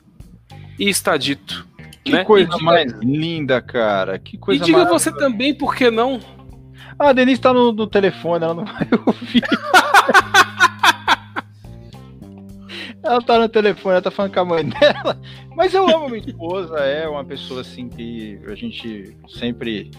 E 0.79 0.89
está 0.89 1.19
dito. 1.19 1.69
Que 2.03 2.13
né? 2.13 2.25
coisa 2.25 2.51
diga... 2.51 2.65
mais 2.65 2.93
linda, 3.03 3.61
cara. 3.61 4.19
Que 4.19 4.39
coisa 4.39 4.63
E 4.63 4.67
diga 4.67 4.87
você 4.87 5.13
também, 5.13 5.55
por 5.55 5.75
que 5.75 5.91
não? 5.91 6.19
Ah, 6.99 7.09
a 7.09 7.13
Denise 7.13 7.41
tá 7.41 7.53
no, 7.53 7.73
no 7.73 7.87
telefone, 7.87 8.45
ela 8.45 8.55
não 8.55 8.65
vai 8.65 8.89
ouvir. 9.07 9.43
ela 13.03 13.21
tá 13.23 13.39
no 13.39 13.49
telefone, 13.49 13.95
ela 13.95 14.03
tá 14.03 14.11
falando 14.11 14.35
com 14.35 14.41
a 14.41 14.45
mãe 14.45 14.65
dela. 14.69 15.21
Mas 15.57 15.75
eu 15.75 15.89
amo 15.89 16.09
minha 16.09 16.25
esposa, 16.25 16.79
é 16.81 17.09
uma 17.09 17.25
pessoa 17.25 17.61
assim 17.61 17.89
que 17.89 18.41
a 18.47 18.55
gente 18.55 19.17
sempre 19.29 19.91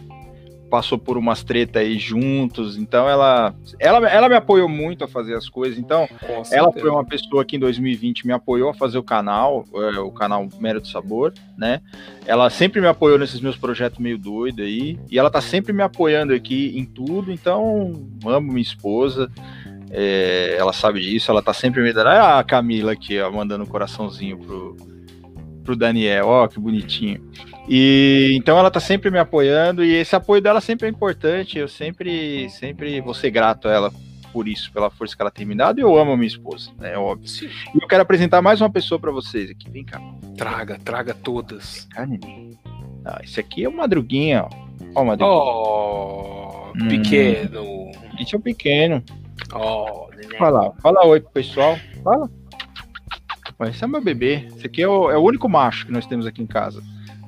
passou 0.73 0.97
por 0.97 1.19
umas 1.19 1.43
tretas 1.43 1.83
aí 1.83 1.99
juntos, 1.99 2.77
então 2.79 3.07
ela, 3.07 3.53
ela, 3.77 4.09
ela 4.09 4.27
me 4.27 4.33
apoiou 4.33 4.67
muito 4.67 5.03
a 5.03 5.07
fazer 5.07 5.35
as 5.35 5.47
coisas, 5.47 5.77
então 5.77 6.09
ela 6.51 6.71
foi 6.71 6.89
uma 6.89 7.05
pessoa 7.05 7.45
que 7.45 7.57
em 7.57 7.59
2020 7.59 8.25
me 8.25 8.33
apoiou 8.33 8.71
a 8.71 8.73
fazer 8.73 8.97
o 8.97 9.03
canal, 9.03 9.65
é, 9.71 9.99
o 9.99 10.09
canal 10.09 10.49
Mérito 10.59 10.87
Sabor, 10.87 11.31
né? 11.55 11.79
Ela 12.25 12.49
sempre 12.49 12.81
me 12.81 12.87
apoiou 12.87 13.19
nesses 13.19 13.39
meus 13.39 13.55
projetos 13.55 13.99
meio 13.99 14.17
doido 14.17 14.63
aí, 14.63 14.97
e 15.11 15.19
ela 15.19 15.29
tá 15.29 15.41
sempre 15.41 15.71
me 15.73 15.83
apoiando 15.83 16.33
aqui 16.33 16.75
em 16.75 16.85
tudo, 16.85 17.31
então 17.31 17.93
amo 18.25 18.47
minha 18.47 18.59
esposa, 18.59 19.29
é, 19.91 20.55
ela 20.57 20.73
sabe 20.73 21.01
disso, 21.01 21.29
ela 21.29 21.43
tá 21.43 21.53
sempre 21.53 21.83
me 21.83 21.93
dando, 21.93 22.07
ah, 22.07 22.39
a 22.39 22.43
Camila 22.43 22.93
aqui, 22.93 23.21
ó, 23.21 23.31
mandando 23.31 23.63
um 23.63 23.67
coraçãozinho 23.67 24.39
pro, 24.39 24.75
pro 25.63 25.75
Daniel, 25.75 26.25
ó, 26.29 26.47
que 26.47 26.59
bonitinho. 26.59 27.21
E 27.67 28.33
então 28.35 28.57
ela 28.57 28.69
tá 28.69 28.79
sempre 28.79 29.09
me 29.09 29.17
apoiando 29.17 29.83
e 29.83 29.93
esse 29.93 30.15
apoio 30.15 30.41
dela 30.41 30.59
sempre 30.59 30.87
é 30.87 30.89
importante. 30.89 31.57
Eu 31.57 31.67
sempre, 31.67 32.49
sempre 32.49 32.99
vou 33.01 33.13
ser 33.13 33.31
grato 33.31 33.67
a 33.67 33.71
ela 33.71 33.93
por 34.31 34.47
isso, 34.47 34.71
pela 34.71 34.89
força 34.89 35.15
que 35.15 35.21
ela 35.21 35.31
tem 35.31 35.45
me 35.45 35.55
dado. 35.55 35.79
E 35.79 35.83
eu 35.83 35.97
amo 35.97 36.11
a 36.11 36.17
minha 36.17 36.27
esposa, 36.27 36.71
né? 36.79 36.97
Óbvio. 36.97 37.27
Sim. 37.27 37.49
E 37.73 37.81
eu 37.81 37.87
quero 37.87 38.01
apresentar 38.01 38.41
mais 38.41 38.59
uma 38.59 38.69
pessoa 38.69 38.99
para 38.99 39.11
vocês 39.11 39.49
aqui. 39.49 39.69
Vem 39.69 39.85
cá. 39.85 40.01
Traga, 40.35 40.77
traga 40.83 41.13
todas. 41.13 41.87
Ah, 43.05 43.21
esse 43.23 43.39
aqui 43.39 43.63
é 43.63 43.69
o 43.69 43.75
Madruguinha, 43.75 44.43
ó. 44.43 44.49
Ó, 44.95 45.01
o 45.01 45.05
Madruguinha. 45.05 45.39
Oh, 45.39 46.71
hum. 46.75 46.89
pequeno. 46.89 47.91
Esse 48.19 48.35
é 48.35 48.37
o 48.37 48.41
pequeno. 48.41 49.03
Oh, 49.53 50.09
fala, 50.37 50.73
fala 50.81 51.05
oi 51.05 51.21
pro 51.21 51.31
pessoal. 51.31 51.77
Fala. 52.03 52.29
Esse 53.69 53.83
é 53.83 53.87
meu 53.87 54.01
bebê. 54.01 54.47
Esse 54.47 54.65
aqui 54.65 54.81
é 54.81 54.87
o, 54.87 55.09
é 55.09 55.17
o 55.17 55.21
único 55.21 55.47
macho 55.47 55.85
que 55.85 55.91
nós 55.91 56.05
temos 56.05 56.25
aqui 56.25 56.41
em 56.41 56.47
casa 56.47 56.83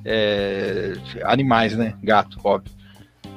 é, 0.06 0.92
animais, 1.24 1.76
né? 1.76 1.94
Gato, 2.00 2.38
óbvio. 2.44 2.72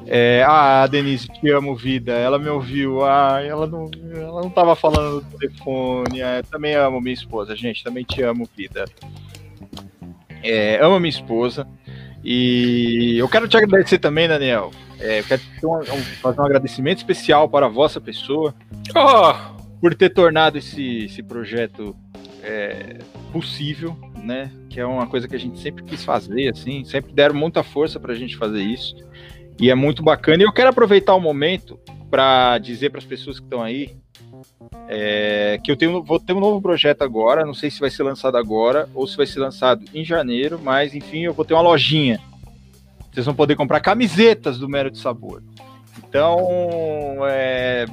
É, 0.05 0.43
ah, 0.47 0.87
Denise, 0.87 1.27
te 1.27 1.49
amo, 1.49 1.75
vida. 1.75 2.13
Ela 2.13 2.37
me 2.39 2.47
ouviu. 2.49 3.03
Ah, 3.03 3.41
ela 3.43 3.67
não, 3.67 3.89
ela 4.13 4.41
não 4.41 4.49
tava 4.49 4.75
falando 4.75 5.15
no 5.15 5.37
telefone. 5.37 6.21
É, 6.21 6.41
também 6.43 6.75
amo 6.75 7.01
minha 7.01 7.13
esposa, 7.13 7.55
gente. 7.55 7.83
Também 7.83 8.03
te 8.03 8.21
amo, 8.21 8.47
vida. 8.55 8.85
É, 10.43 10.83
amo 10.83 10.99
minha 10.99 11.09
esposa. 11.09 11.67
E 12.23 13.17
eu 13.17 13.27
quero 13.27 13.47
te 13.47 13.57
agradecer 13.57 13.97
também, 13.97 14.27
Daniel. 14.27 14.71
É, 14.99 15.19
eu 15.19 15.23
quero 15.23 15.41
um, 15.63 15.77
um, 15.77 16.03
fazer 16.21 16.41
um 16.41 16.45
agradecimento 16.45 16.97
especial 16.97 17.49
para 17.49 17.65
a 17.65 17.69
vossa 17.69 17.99
pessoa. 17.99 18.53
Oh! 18.95 19.59
Por 19.79 19.95
ter 19.95 20.09
tornado 20.09 20.57
esse, 20.57 21.05
esse 21.05 21.23
projeto 21.23 21.95
é, 22.43 22.97
possível, 23.31 23.97
né? 24.23 24.51
Que 24.69 24.79
é 24.79 24.85
uma 24.85 25.07
coisa 25.07 25.27
que 25.27 25.35
a 25.35 25.39
gente 25.39 25.59
sempre 25.59 25.83
quis 25.83 26.03
fazer, 26.03 26.49
assim, 26.49 26.83
sempre 26.83 27.13
deram 27.13 27.35
muita 27.35 27.63
força 27.63 27.99
para 27.99 28.13
a 28.13 28.15
gente 28.15 28.37
fazer 28.37 28.61
isso. 28.61 28.95
E 29.59 29.69
é 29.69 29.75
muito 29.75 30.01
bacana. 30.03 30.43
E 30.43 30.45
eu 30.45 30.53
quero 30.53 30.69
aproveitar 30.69 31.13
o 31.15 31.19
momento 31.19 31.79
para 32.09 32.57
dizer 32.57 32.89
para 32.89 32.99
as 32.99 33.05
pessoas 33.05 33.39
que 33.39 33.45
estão 33.45 33.61
aí 33.61 33.95
é, 34.87 35.59
que 35.63 35.71
eu 35.71 35.77
tenho, 35.77 36.03
vou 36.03 36.19
ter 36.19 36.33
um 36.33 36.39
novo 36.39 36.61
projeto 36.61 37.03
agora. 37.03 37.45
Não 37.45 37.53
sei 37.53 37.69
se 37.69 37.79
vai 37.79 37.89
ser 37.89 38.03
lançado 38.03 38.37
agora 38.37 38.89
ou 38.93 39.05
se 39.05 39.15
vai 39.15 39.25
ser 39.25 39.39
lançado 39.39 39.85
em 39.93 40.03
janeiro, 40.03 40.59
mas 40.61 40.95
enfim, 40.95 41.21
eu 41.21 41.33
vou 41.33 41.45
ter 41.45 41.53
uma 41.53 41.61
lojinha. 41.61 42.19
Vocês 43.11 43.25
vão 43.25 43.35
poder 43.35 43.55
comprar 43.55 43.79
camisetas 43.79 44.57
do 44.57 44.69
Mero 44.69 44.89
de 44.89 44.97
Sabor. 44.97 45.43
Então, 45.97 46.39
é, 47.27 47.85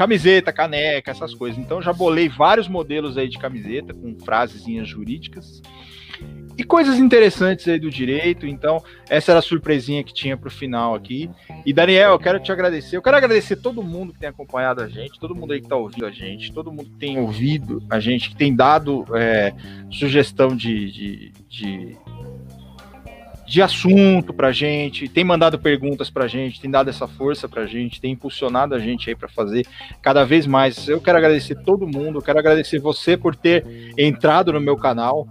camiseta, 0.00 0.50
caneca, 0.50 1.10
essas 1.10 1.34
coisas. 1.34 1.58
Então 1.58 1.82
já 1.82 1.92
bolei 1.92 2.26
vários 2.26 2.66
modelos 2.66 3.18
aí 3.18 3.28
de 3.28 3.38
camiseta 3.38 3.92
com 3.92 4.18
frasezinhas 4.18 4.88
jurídicas 4.88 5.60
e 6.56 6.64
coisas 6.64 6.98
interessantes 6.98 7.68
aí 7.68 7.78
do 7.78 7.90
direito. 7.90 8.46
Então, 8.46 8.82
essa 9.10 9.32
era 9.32 9.40
a 9.40 9.42
surpresinha 9.42 10.02
que 10.02 10.14
tinha 10.14 10.38
para 10.38 10.48
o 10.48 10.50
final 10.50 10.94
aqui. 10.94 11.30
E 11.66 11.72
Daniel, 11.72 12.12
eu 12.12 12.18
quero 12.18 12.40
te 12.40 12.50
agradecer. 12.50 12.96
Eu 12.96 13.02
quero 13.02 13.18
agradecer 13.18 13.56
todo 13.56 13.82
mundo 13.82 14.14
que 14.14 14.18
tem 14.18 14.30
acompanhado 14.30 14.82
a 14.82 14.88
gente, 14.88 15.20
todo 15.20 15.34
mundo 15.34 15.52
aí 15.52 15.60
que 15.60 15.66
está 15.66 15.76
ouvindo 15.76 16.06
a 16.06 16.10
gente, 16.10 16.50
todo 16.50 16.72
mundo 16.72 16.84
que 16.84 16.98
tem 16.98 17.18
ouvido 17.18 17.82
a 17.90 18.00
gente, 18.00 18.30
que 18.30 18.36
tem 18.36 18.56
dado 18.56 19.04
é, 19.14 19.52
sugestão 19.90 20.56
de, 20.56 20.90
de, 20.90 21.32
de 21.46 21.96
de 23.50 23.60
assunto 23.60 24.32
pra 24.32 24.52
gente, 24.52 25.08
tem 25.08 25.24
mandado 25.24 25.58
perguntas 25.58 26.08
pra 26.08 26.28
gente, 26.28 26.60
tem 26.60 26.70
dado 26.70 26.88
essa 26.88 27.08
força 27.08 27.48
pra 27.48 27.66
gente, 27.66 28.00
tem 28.00 28.12
impulsionado 28.12 28.76
a 28.76 28.78
gente 28.78 29.10
aí 29.10 29.16
para 29.16 29.28
fazer 29.28 29.66
cada 30.00 30.24
vez 30.24 30.46
mais. 30.46 30.86
Eu 30.88 31.00
quero 31.00 31.18
agradecer 31.18 31.56
todo 31.56 31.84
mundo, 31.84 32.22
quero 32.22 32.38
agradecer 32.38 32.78
você 32.78 33.16
por 33.16 33.34
ter 33.34 33.92
entrado 33.98 34.52
no 34.52 34.60
meu 34.60 34.76
canal. 34.76 35.26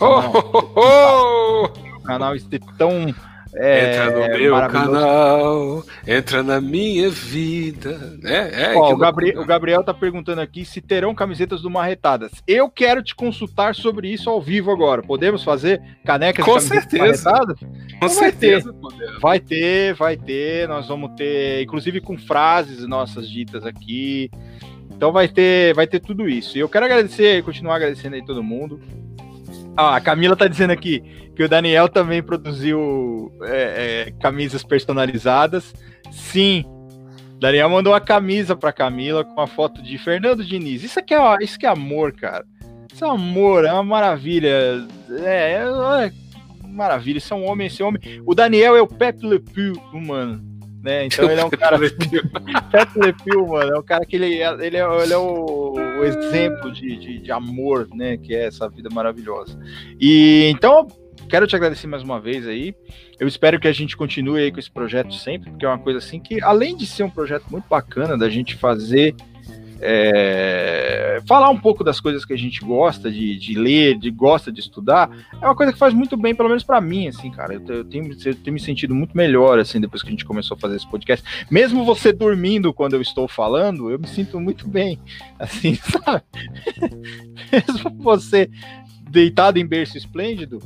Oh, 0.00 0.06
oh, 0.06 0.72
oh, 0.74 0.80
oh. 0.80 1.98
O 1.98 2.02
canal 2.02 2.34
tão 2.76 3.14
é, 3.54 3.96
entra 3.96 4.10
no 4.10 4.38
meu 4.38 4.68
canal, 4.68 5.84
entra 6.06 6.42
na 6.42 6.60
minha 6.60 7.10
vida. 7.10 8.18
É, 8.24 8.72
é, 8.72 8.74
Ó, 8.74 8.92
o, 8.92 8.96
Gabriel, 8.96 9.40
o, 9.40 9.44
Gabriel 9.44 9.84
tá 9.84 9.92
perguntando 9.92 10.40
aqui 10.40 10.64
se 10.64 10.80
terão 10.80 11.14
camisetas 11.14 11.60
do 11.60 11.68
Marretadas. 11.68 12.32
Eu 12.46 12.70
quero 12.70 13.02
te 13.02 13.14
consultar 13.14 13.74
sobre 13.74 14.08
isso 14.08 14.30
ao 14.30 14.40
vivo 14.40 14.70
agora. 14.70 15.02
Podemos 15.02 15.44
fazer 15.44 15.82
canecas 16.04 16.44
Com 16.44 16.58
certeza. 16.60 17.30
Com 18.00 18.08
certeza. 18.08 18.74
Vai 19.20 19.38
ter, 19.38 19.94
vai 19.94 20.16
ter. 20.16 20.66
Nós 20.66 20.88
vamos 20.88 21.10
ter, 21.14 21.62
inclusive 21.62 22.00
com 22.00 22.16
frases 22.16 22.86
nossas 22.86 23.28
ditas 23.28 23.66
aqui. 23.66 24.30
Então 24.90 25.12
vai 25.12 25.28
ter, 25.28 25.74
vai 25.74 25.86
ter 25.86 26.00
tudo 26.00 26.28
isso. 26.28 26.56
E 26.56 26.60
eu 26.60 26.68
quero 26.68 26.86
agradecer, 26.86 27.42
continuar 27.42 27.76
agradecendo 27.76 28.14
aí 28.14 28.24
todo 28.24 28.42
mundo. 28.42 28.80
Ah, 29.76 29.96
a 29.96 30.00
Camila 30.00 30.36
tá 30.36 30.46
dizendo 30.46 30.70
aqui 30.70 31.00
que 31.34 31.42
o 31.42 31.48
Daniel 31.48 31.88
também 31.88 32.22
produziu 32.22 33.32
é, 33.42 34.06
é, 34.08 34.12
camisas 34.20 34.62
personalizadas. 34.62 35.74
Sim, 36.10 36.64
Daniel 37.38 37.70
mandou 37.70 37.94
a 37.94 38.00
camisa 38.00 38.54
pra 38.54 38.72
Camila 38.72 39.24
com 39.24 39.40
a 39.40 39.46
foto 39.46 39.82
de 39.82 39.96
Fernando 39.98 40.44
Diniz. 40.44 40.82
Isso 40.82 40.98
aqui 40.98 41.14
é, 41.14 41.36
isso 41.40 41.56
aqui 41.56 41.66
é 41.66 41.70
amor, 41.70 42.12
cara. 42.12 42.44
Isso 42.92 43.04
é 43.04 43.08
amor, 43.08 43.64
é 43.64 43.72
uma 43.72 43.82
maravilha. 43.82 44.86
É, 45.24 45.52
é, 45.52 46.06
é 46.06 46.12
maravilha. 46.68 47.18
Isso 47.18 47.32
é 47.32 47.36
um 47.36 47.48
homem, 47.48 47.66
esse 47.66 47.82
homem. 47.82 48.00
O 48.26 48.34
Daniel 48.34 48.76
é 48.76 48.82
o 48.82 48.86
Pepe 48.86 49.26
Le 49.26 49.38
Pew 49.40 49.72
humano 49.92 50.52
né? 50.82 51.06
Então 51.06 51.30
ele 51.30 51.40
é 51.40 51.44
um 51.44 51.50
cara. 51.50 51.78
Pepe 52.70 52.98
Le 52.98 53.12
Pew, 53.12 53.46
mano, 53.46 53.76
é 53.76 53.78
um 53.78 53.82
cara 53.82 54.04
que 54.04 54.16
ele, 54.16 54.42
é, 54.42 54.52
ele 54.66 54.76
é, 54.76 55.02
ele 55.02 55.12
é 55.12 55.16
o, 55.16 55.74
exemplo 56.04 56.72
de, 56.72 56.96
de, 56.96 57.18
de, 57.18 57.32
amor, 57.32 57.88
né? 57.92 58.16
Que 58.16 58.34
é 58.34 58.46
essa 58.46 58.68
vida 58.68 58.88
maravilhosa. 58.92 59.58
E 60.00 60.50
então, 60.54 60.86
quero 61.28 61.46
te 61.46 61.56
agradecer 61.56 61.86
mais 61.86 62.02
uma 62.02 62.20
vez 62.20 62.46
aí. 62.46 62.74
Eu 63.18 63.28
espero 63.28 63.60
que 63.60 63.68
a 63.68 63.72
gente 63.72 63.96
continue 63.96 64.42
aí 64.42 64.52
com 64.52 64.58
esse 64.58 64.70
projeto 64.70 65.14
sempre, 65.14 65.50
porque 65.50 65.64
é 65.64 65.68
uma 65.68 65.78
coisa 65.78 65.98
assim 65.98 66.20
que, 66.20 66.42
além 66.42 66.76
de 66.76 66.86
ser 66.86 67.04
um 67.04 67.10
projeto 67.10 67.44
muito 67.50 67.68
bacana 67.68 68.16
da 68.16 68.28
gente 68.28 68.56
fazer 68.56 69.14
é, 69.84 71.20
falar 71.26 71.50
um 71.50 71.58
pouco 71.58 71.82
das 71.82 72.00
coisas 72.00 72.24
que 72.24 72.32
a 72.32 72.38
gente 72.38 72.60
gosta 72.60 73.10
de, 73.10 73.36
de, 73.36 73.54
ler, 73.54 73.98
de 73.98 74.10
gosta 74.10 74.52
de 74.52 74.60
estudar, 74.60 75.10
é 75.40 75.44
uma 75.44 75.56
coisa 75.56 75.72
que 75.72 75.78
faz 75.78 75.92
muito 75.92 76.16
bem, 76.16 76.34
pelo 76.34 76.48
menos 76.48 76.62
para 76.62 76.80
mim, 76.80 77.08
assim, 77.08 77.30
cara. 77.30 77.54
Eu, 77.54 77.66
eu, 77.66 77.84
tenho, 77.84 78.12
eu, 78.12 78.34
tenho, 78.36 78.54
me 78.54 78.60
sentido 78.60 78.94
muito 78.94 79.16
melhor, 79.16 79.58
assim, 79.58 79.80
depois 79.80 80.02
que 80.02 80.08
a 80.08 80.12
gente 80.12 80.24
começou 80.24 80.56
a 80.56 80.60
fazer 80.60 80.76
esse 80.76 80.88
podcast. 80.88 81.26
Mesmo 81.50 81.84
você 81.84 82.12
dormindo 82.12 82.72
quando 82.72 82.94
eu 82.94 83.02
estou 83.02 83.26
falando, 83.26 83.90
eu 83.90 83.98
me 83.98 84.06
sinto 84.06 84.38
muito 84.38 84.68
bem, 84.68 85.00
assim, 85.36 85.74
sabe? 85.74 86.22
Mesmo 87.50 87.90
você 87.98 88.48
deitado 89.10 89.58
em 89.58 89.66
berço 89.66 89.98
esplêndido, 89.98 90.60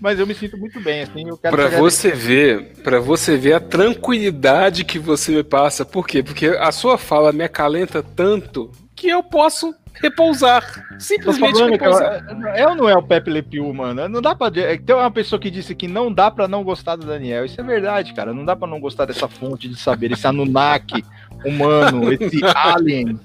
mas 0.00 0.18
eu 0.18 0.26
me 0.26 0.34
sinto 0.34 0.56
muito 0.56 0.80
bem, 0.80 1.02
assim, 1.02 1.28
eu 1.28 1.36
quero 1.36 1.56
Para 1.56 1.68
você 1.68 2.10
ver, 2.10 2.72
para 2.82 3.00
você 3.00 3.36
ver 3.36 3.54
a 3.54 3.60
tranquilidade 3.60 4.84
que 4.84 4.98
você 4.98 5.32
me 5.32 5.42
passa. 5.42 5.84
Por 5.84 6.06
quê? 6.06 6.22
Porque 6.22 6.46
a 6.46 6.70
sua 6.72 6.98
fala 6.98 7.32
me 7.32 7.44
acalenta 7.44 8.02
tanto 8.02 8.70
que 8.94 9.08
eu 9.08 9.22
posso 9.22 9.74
repousar. 9.94 10.64
Simplesmente 10.98 11.62
repousar. 11.62 12.26
Eu, 12.56 12.74
não 12.74 12.88
é 12.88 12.96
o 12.96 13.02
Pepe 13.02 13.30
Le 13.30 13.42
Pew, 13.42 13.72
mano. 13.72 14.08
Não 14.08 14.20
dá 14.20 14.34
pra. 14.34 14.50
Tem 14.50 14.94
uma 14.94 15.10
pessoa 15.10 15.40
que 15.40 15.50
disse 15.50 15.74
que 15.74 15.88
não 15.88 16.12
dá 16.12 16.30
para 16.30 16.48
não 16.48 16.64
gostar 16.64 16.96
do 16.96 17.06
Daniel. 17.06 17.44
Isso 17.44 17.60
é 17.60 17.64
verdade, 17.64 18.14
cara. 18.14 18.32
Não 18.32 18.44
dá 18.44 18.56
para 18.56 18.68
não 18.68 18.80
gostar 18.80 19.04
dessa 19.04 19.28
fonte 19.28 19.68
de 19.68 19.76
saber, 19.76 20.12
esse 20.12 20.26
Anunnaki 20.26 21.04
humano, 21.44 22.12
esse 22.12 22.40
alien, 22.54 23.18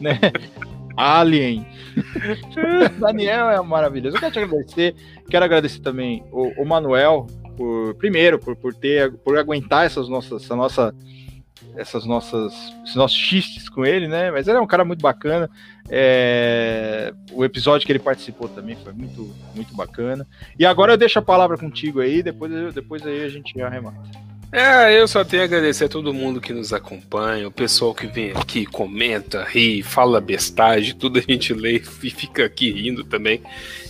né? 0.00 0.18
Alien. 0.96 1.66
Daniel 2.98 3.50
é 3.50 3.60
maravilhoso. 3.62 4.16
Eu 4.16 4.20
quero 4.20 4.32
te 4.32 4.38
agradecer. 4.38 4.94
Quero 5.28 5.44
agradecer 5.44 5.80
também 5.80 6.24
o, 6.30 6.62
o 6.62 6.64
Manuel 6.64 7.26
por 7.56 7.94
primeiro 7.94 8.38
por, 8.38 8.56
por 8.56 8.74
ter 8.74 9.12
por 9.18 9.38
aguentar 9.38 9.84
essas 9.84 10.08
nossas 10.08 10.42
essa 10.42 10.56
nossa 10.56 10.94
essas 11.76 12.04
nossas 12.04 12.52
esses 12.82 12.96
nossos 12.96 13.16
xistes 13.16 13.68
com 13.68 13.84
ele, 13.84 14.08
né? 14.08 14.30
Mas 14.30 14.48
ele 14.48 14.58
é 14.58 14.60
um 14.60 14.66
cara 14.66 14.84
muito 14.84 15.00
bacana. 15.00 15.48
É... 15.88 17.12
O 17.32 17.44
episódio 17.44 17.86
que 17.86 17.92
ele 17.92 17.98
participou 17.98 18.48
também 18.48 18.76
foi 18.76 18.92
muito 18.92 19.34
muito 19.54 19.74
bacana. 19.74 20.26
E 20.58 20.66
agora 20.66 20.92
eu 20.92 20.96
deixo 20.96 21.18
a 21.18 21.22
palavra 21.22 21.56
contigo 21.56 22.00
aí. 22.00 22.22
Depois 22.22 22.74
depois 22.74 23.06
aí 23.06 23.24
a 23.24 23.28
gente 23.28 23.60
arremata. 23.60 24.31
É, 24.54 25.00
eu 25.00 25.08
só 25.08 25.24
tenho 25.24 25.40
a 25.40 25.46
agradecer 25.46 25.86
a 25.86 25.88
todo 25.88 26.12
mundo 26.12 26.38
que 26.38 26.52
nos 26.52 26.74
acompanha, 26.74 27.48
o 27.48 27.50
pessoal 27.50 27.94
que 27.94 28.06
vem 28.06 28.32
aqui, 28.32 28.66
comenta, 28.66 29.42
ri, 29.44 29.82
fala 29.82 30.20
bestagem, 30.20 30.94
tudo 30.94 31.18
a 31.18 31.22
gente 31.22 31.54
lê 31.54 31.76
e 32.04 32.10
fica 32.10 32.44
aqui 32.44 32.70
rindo 32.70 33.02
também. 33.02 33.40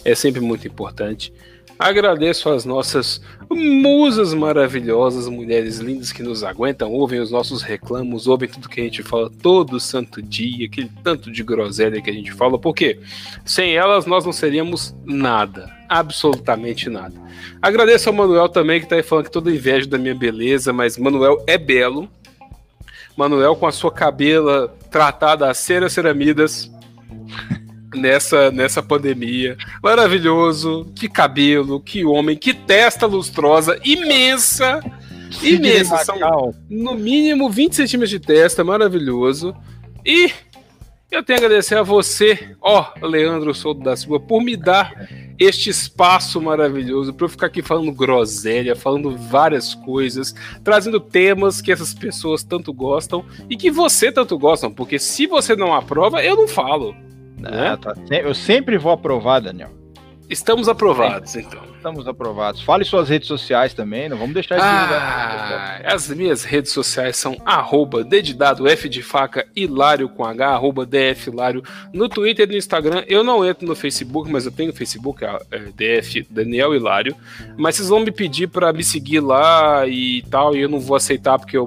É 0.05 0.15
sempre 0.15 0.41
muito 0.41 0.65
importante. 0.69 1.33
Agradeço 1.79 2.49
às 2.49 2.65
nossas 2.65 3.21
musas 3.51 4.33
maravilhosas, 4.33 5.29
mulheres 5.29 5.79
lindas 5.79 6.13
que 6.13 6.23
nos 6.23 6.43
aguentam, 6.43 6.91
ouvem 6.91 7.21
os 7.21 7.31
nossos 7.31 7.63
reclamos, 7.63 8.27
ouvem 8.27 8.49
tudo 8.49 8.69
que 8.69 8.81
a 8.81 8.85
gente 8.85 9.03
fala 9.03 9.31
todo 9.43 9.81
santo 9.81 10.23
dia, 10.23 10.67
aquele 10.67 10.91
tanto 11.03 11.31
de 11.31 11.43
groselha 11.43 12.01
que 12.01 12.11
a 12.11 12.13
gente 12.13 12.33
fala, 12.33 12.59
porque 12.59 12.99
sem 13.45 13.75
elas 13.75 14.07
nós 14.07 14.25
não 14.25 14.33
seríamos 14.33 14.95
nada, 15.05 15.71
absolutamente 15.89 16.89
nada. 16.89 17.15
Agradeço 17.61 18.09
ao 18.09 18.15
Manuel 18.15 18.49
também, 18.49 18.81
que 18.81 18.87
tá 18.87 18.97
aí 18.97 19.03
falando 19.03 19.27
que 19.27 19.31
toda 19.31 19.51
inveja 19.51 19.87
da 19.87 19.99
minha 19.99 20.15
beleza, 20.15 20.73
mas 20.73 20.97
Manuel 20.97 21.43
é 21.47 21.59
belo. 21.59 22.09
Manuel 23.17 23.55
com 23.57 23.67
a 23.67 23.73
sua 23.73 23.93
cabela 23.93 24.75
tratada 24.91 25.51
a 25.51 25.55
cera 25.55 25.89
ceramidas 25.89 26.71
nessa, 27.95 28.51
nessa 28.51 28.83
pandemia. 28.83 29.57
Maravilhoso, 29.83 30.91
que 30.95 31.09
cabelo, 31.09 31.81
que 31.81 32.05
homem, 32.05 32.37
que 32.37 32.55
testa 32.55 33.07
lustrosa, 33.07 33.79
imensa. 33.85 34.81
imensa. 35.43 35.99
São 35.99 36.17
no 36.69 36.95
mínimo 36.95 37.51
20 37.51 37.77
centímetros 37.77 38.11
de 38.11 38.21
testa, 38.21 38.65
maravilhoso. 38.65 39.55
E 40.05 40.31
eu 41.13 41.23
tenho 41.23 41.39
a 41.39 41.45
agradecer 41.45 41.77
a 41.77 41.83
você, 41.83 42.57
ó, 42.61 42.87
Leandro 43.03 43.55
Souto 43.55 43.83
da 43.83 43.95
Silva, 43.95 44.19
por 44.19 44.43
me 44.43 44.57
dar 44.57 44.95
este 45.39 45.69
espaço 45.69 46.41
maravilhoso 46.41 47.13
para 47.13 47.27
eu 47.27 47.29
ficar 47.29 47.49
aqui 47.49 47.61
falando 47.61 47.93
groselha, 47.93 48.75
falando 48.75 49.17
várias 49.17 49.75
coisas, 49.75 50.35
trazendo 50.65 50.99
temas 50.99 51.61
que 51.61 51.73
essas 51.73 51.93
pessoas 51.93 52.43
tanto 52.43 52.73
gostam 52.73 53.25
e 53.51 53.57
que 53.57 53.71
você 53.71 54.11
tanto 54.11 54.39
gosta, 54.39 54.71
porque 54.71 54.99
se 54.99 55.27
você 55.27 55.55
não 55.55 55.75
aprova, 55.75 56.25
eu 56.25 56.35
não 56.35 56.49
falo. 56.49 56.95
Né? 57.51 57.77
Tá, 57.77 57.95
eu 58.11 58.35
sempre 58.35 58.79
vou 58.79 58.93
aprovar, 58.93 59.41
Daniel. 59.41 59.83
Estamos 60.33 60.67
aprovados, 60.67 61.37
então. 61.37 61.61
Estamos 61.77 62.09
aprovados. 62.09 62.63
Fale 62.63 62.85
suas 62.85 63.11
redes 63.11 63.29
sociais 63.29 63.75
também, 63.75 64.09
não 64.09 64.17
vamos 64.17 64.33
deixar 64.33 64.55
de 64.55 64.63
ah, 64.63 65.83
As 65.85 66.09
minhas 66.09 66.43
redes 66.43 66.73
sociais 66.73 67.19
são 67.19 67.37
arroba 67.45 68.03
dedidado 68.03 68.67
F 68.67 68.89
de 68.89 69.03
faca 69.03 69.47
Hilário 69.55 70.09
com 70.09 70.25
H, 70.25 70.49
arroba 70.49 70.87
DF 70.87 71.29
Hilário. 71.29 71.63
No 71.93 72.09
Twitter 72.09 72.49
e 72.49 72.53
no 72.53 72.57
Instagram, 72.57 73.05
eu 73.09 73.23
não 73.23 73.45
entro 73.47 73.67
no 73.67 73.75
Facebook, 73.75 74.31
mas 74.31 74.47
eu 74.47 74.53
tenho 74.53 74.73
Facebook, 74.73 75.23
é, 75.23 75.41
DF 75.77 76.27
Daniel 76.31 76.75
Hilário. 76.75 77.15
Mas 77.59 77.77
vocês 77.77 77.91
vão 77.91 78.01
me 78.01 78.11
pedir 78.11 78.49
para 78.49 78.73
me 78.73 78.83
seguir 78.83 79.21
lá 79.21 79.87
e 79.87 80.23
tal, 80.31 80.57
e 80.57 80.61
eu 80.61 80.69
não 80.69 80.81
vou 80.81 80.97
aceitar 80.97 81.39
porque 81.39 81.59
eu 81.59 81.67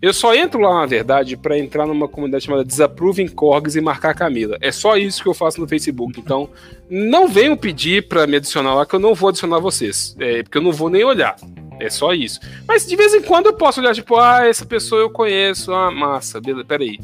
eu 0.00 0.12
só 0.12 0.34
entro 0.34 0.60
lá, 0.60 0.80
na 0.80 0.86
verdade, 0.86 1.36
para 1.36 1.58
entrar 1.58 1.86
numa 1.86 2.08
comunidade 2.08 2.44
chamada 2.44 2.64
Desapproving 2.64 3.28
Corgs 3.28 3.76
e 3.76 3.80
marcar 3.80 4.10
a 4.10 4.14
Camila. 4.14 4.56
É 4.60 4.70
só 4.70 4.96
isso 4.96 5.22
que 5.22 5.28
eu 5.28 5.34
faço 5.34 5.60
no 5.60 5.68
Facebook. 5.68 6.20
Então, 6.20 6.48
não 6.90 7.28
venham 7.28 7.56
pedir 7.56 8.08
para 8.08 8.26
me 8.26 8.36
adicionar 8.36 8.74
lá, 8.74 8.86
que 8.86 8.94
eu 8.94 9.00
não 9.00 9.14
vou 9.14 9.28
adicionar 9.28 9.58
vocês. 9.58 10.14
É, 10.18 10.42
porque 10.42 10.58
eu 10.58 10.62
não 10.62 10.72
vou 10.72 10.90
nem 10.90 11.04
olhar. 11.04 11.36
É 11.80 11.90
só 11.90 12.12
isso. 12.12 12.40
Mas 12.66 12.86
de 12.86 12.94
vez 12.96 13.14
em 13.14 13.22
quando 13.22 13.46
eu 13.46 13.54
posso 13.54 13.80
olhar, 13.80 13.94
tipo, 13.94 14.16
ah, 14.16 14.46
essa 14.46 14.64
pessoa 14.64 15.00
eu 15.00 15.10
conheço, 15.10 15.72
ah, 15.72 15.90
massa, 15.90 16.40
beleza, 16.40 16.64
peraí. 16.64 16.98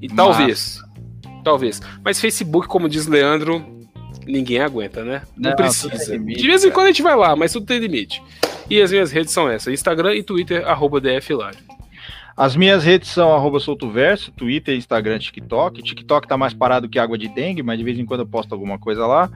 E 0.00 0.08
massa. 0.08 0.16
talvez. 0.16 0.82
Talvez. 1.44 1.82
Mas 2.04 2.20
Facebook, 2.20 2.66
como 2.66 2.88
diz 2.88 3.06
Leandro, 3.06 3.64
ninguém 4.26 4.60
aguenta, 4.60 5.04
né? 5.04 5.22
Não, 5.36 5.50
não 5.50 5.56
precisa. 5.56 6.12
Limite, 6.12 6.40
de 6.40 6.46
vez 6.46 6.64
em 6.64 6.70
quando 6.70 6.86
a 6.86 6.90
gente 6.90 7.02
vai 7.02 7.16
lá, 7.16 7.36
mas 7.36 7.52
tudo 7.52 7.66
tem 7.66 7.78
limite. 7.78 8.22
E 8.68 8.82
as 8.82 8.90
minhas 8.90 9.12
redes 9.12 9.32
são 9.32 9.48
essas: 9.48 9.72
Instagram 9.72 10.14
e 10.14 10.22
Twitter, 10.22 10.66
arroba 10.66 11.00
DFLário. 11.00 11.58
As 12.36 12.54
minhas 12.54 12.84
redes 12.84 13.08
são 13.08 13.34
arroba 13.34 13.58
soltoverso, 13.58 14.30
Twitter, 14.30 14.76
Instagram, 14.76 15.18
TikTok. 15.18 15.82
TikTok 15.82 16.28
tá 16.28 16.36
mais 16.36 16.52
parado 16.52 16.86
que 16.86 16.98
água 16.98 17.16
de 17.16 17.28
dengue, 17.28 17.62
mas 17.62 17.78
de 17.78 17.84
vez 17.84 17.98
em 17.98 18.04
quando 18.04 18.20
eu 18.20 18.26
posto 18.26 18.52
alguma 18.52 18.78
coisa 18.78 19.06
lá. 19.06 19.30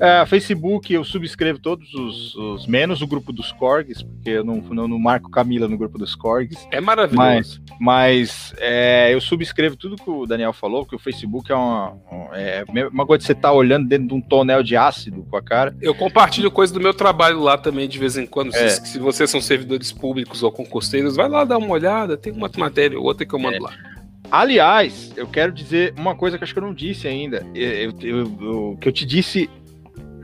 É, 0.00 0.24
Facebook, 0.26 0.92
eu 0.92 1.04
subscrevo 1.04 1.58
todos 1.58 1.92
os, 1.94 2.34
os, 2.34 2.66
menos 2.66 3.02
o 3.02 3.06
grupo 3.06 3.32
dos 3.32 3.52
Corgs, 3.52 4.02
porque 4.02 4.30
eu 4.30 4.44
não, 4.44 4.56
não, 4.56 4.88
não, 4.88 4.98
marco 4.98 5.30
Camila 5.30 5.68
no 5.68 5.76
grupo 5.76 5.98
dos 5.98 6.14
Corgs. 6.14 6.66
É 6.70 6.80
maravilhoso. 6.80 7.16
Mas, 7.18 7.60
mas 7.80 8.54
é, 8.58 9.12
eu 9.12 9.20
subscrevo 9.20 9.76
tudo 9.76 9.96
que 9.96 10.10
o 10.10 10.26
Daniel 10.26 10.52
falou, 10.52 10.86
que 10.86 10.94
o 10.94 10.98
Facebook 10.98 11.50
é 11.50 11.54
uma, 11.54 11.96
é 12.34 12.64
uma 12.90 13.06
coisa 13.06 13.20
de 13.20 13.26
você 13.26 13.32
estar 13.32 13.48
tá 13.48 13.54
olhando 13.54 13.88
dentro 13.88 14.08
de 14.08 14.14
um 14.14 14.20
tonel 14.20 14.62
de 14.62 14.76
ácido 14.76 15.26
com 15.28 15.36
a 15.36 15.42
cara. 15.42 15.76
Eu 15.80 15.94
compartilho 15.94 16.50
coisas 16.50 16.72
do 16.72 16.80
meu 16.80 16.94
trabalho 16.94 17.40
lá 17.40 17.58
também 17.58 17.88
de 17.88 17.98
vez 17.98 18.16
em 18.16 18.26
quando. 18.26 18.54
É. 18.54 18.68
Se, 18.68 18.92
se, 18.92 18.98
vocês 18.98 19.30
são 19.30 19.40
servidores 19.40 19.92
públicos 19.92 20.42
ou 20.42 20.50
concurseiros, 20.50 21.16
vai 21.16 21.28
lá 21.28 21.44
dar 21.44 21.58
uma 21.58 21.70
olhada, 21.70 22.16
tem 22.16 22.32
uma 22.32 22.50
matéria 22.56 22.98
ou 22.98 23.04
outra 23.04 23.26
que 23.26 23.34
eu 23.34 23.38
mando 23.38 23.56
é. 23.56 23.60
lá. 23.60 23.72
Aliás, 24.30 25.12
eu 25.14 25.26
quero 25.26 25.52
dizer 25.52 25.92
uma 25.94 26.14
coisa 26.14 26.38
que 26.38 26.44
acho 26.44 26.54
que 26.54 26.58
eu 26.58 26.64
não 26.64 26.72
disse 26.72 27.06
ainda. 27.06 27.46
Eu, 27.54 27.92
eu, 28.00 28.18
eu, 28.40 28.78
que 28.80 28.88
eu 28.88 28.92
te 28.92 29.04
disse 29.04 29.50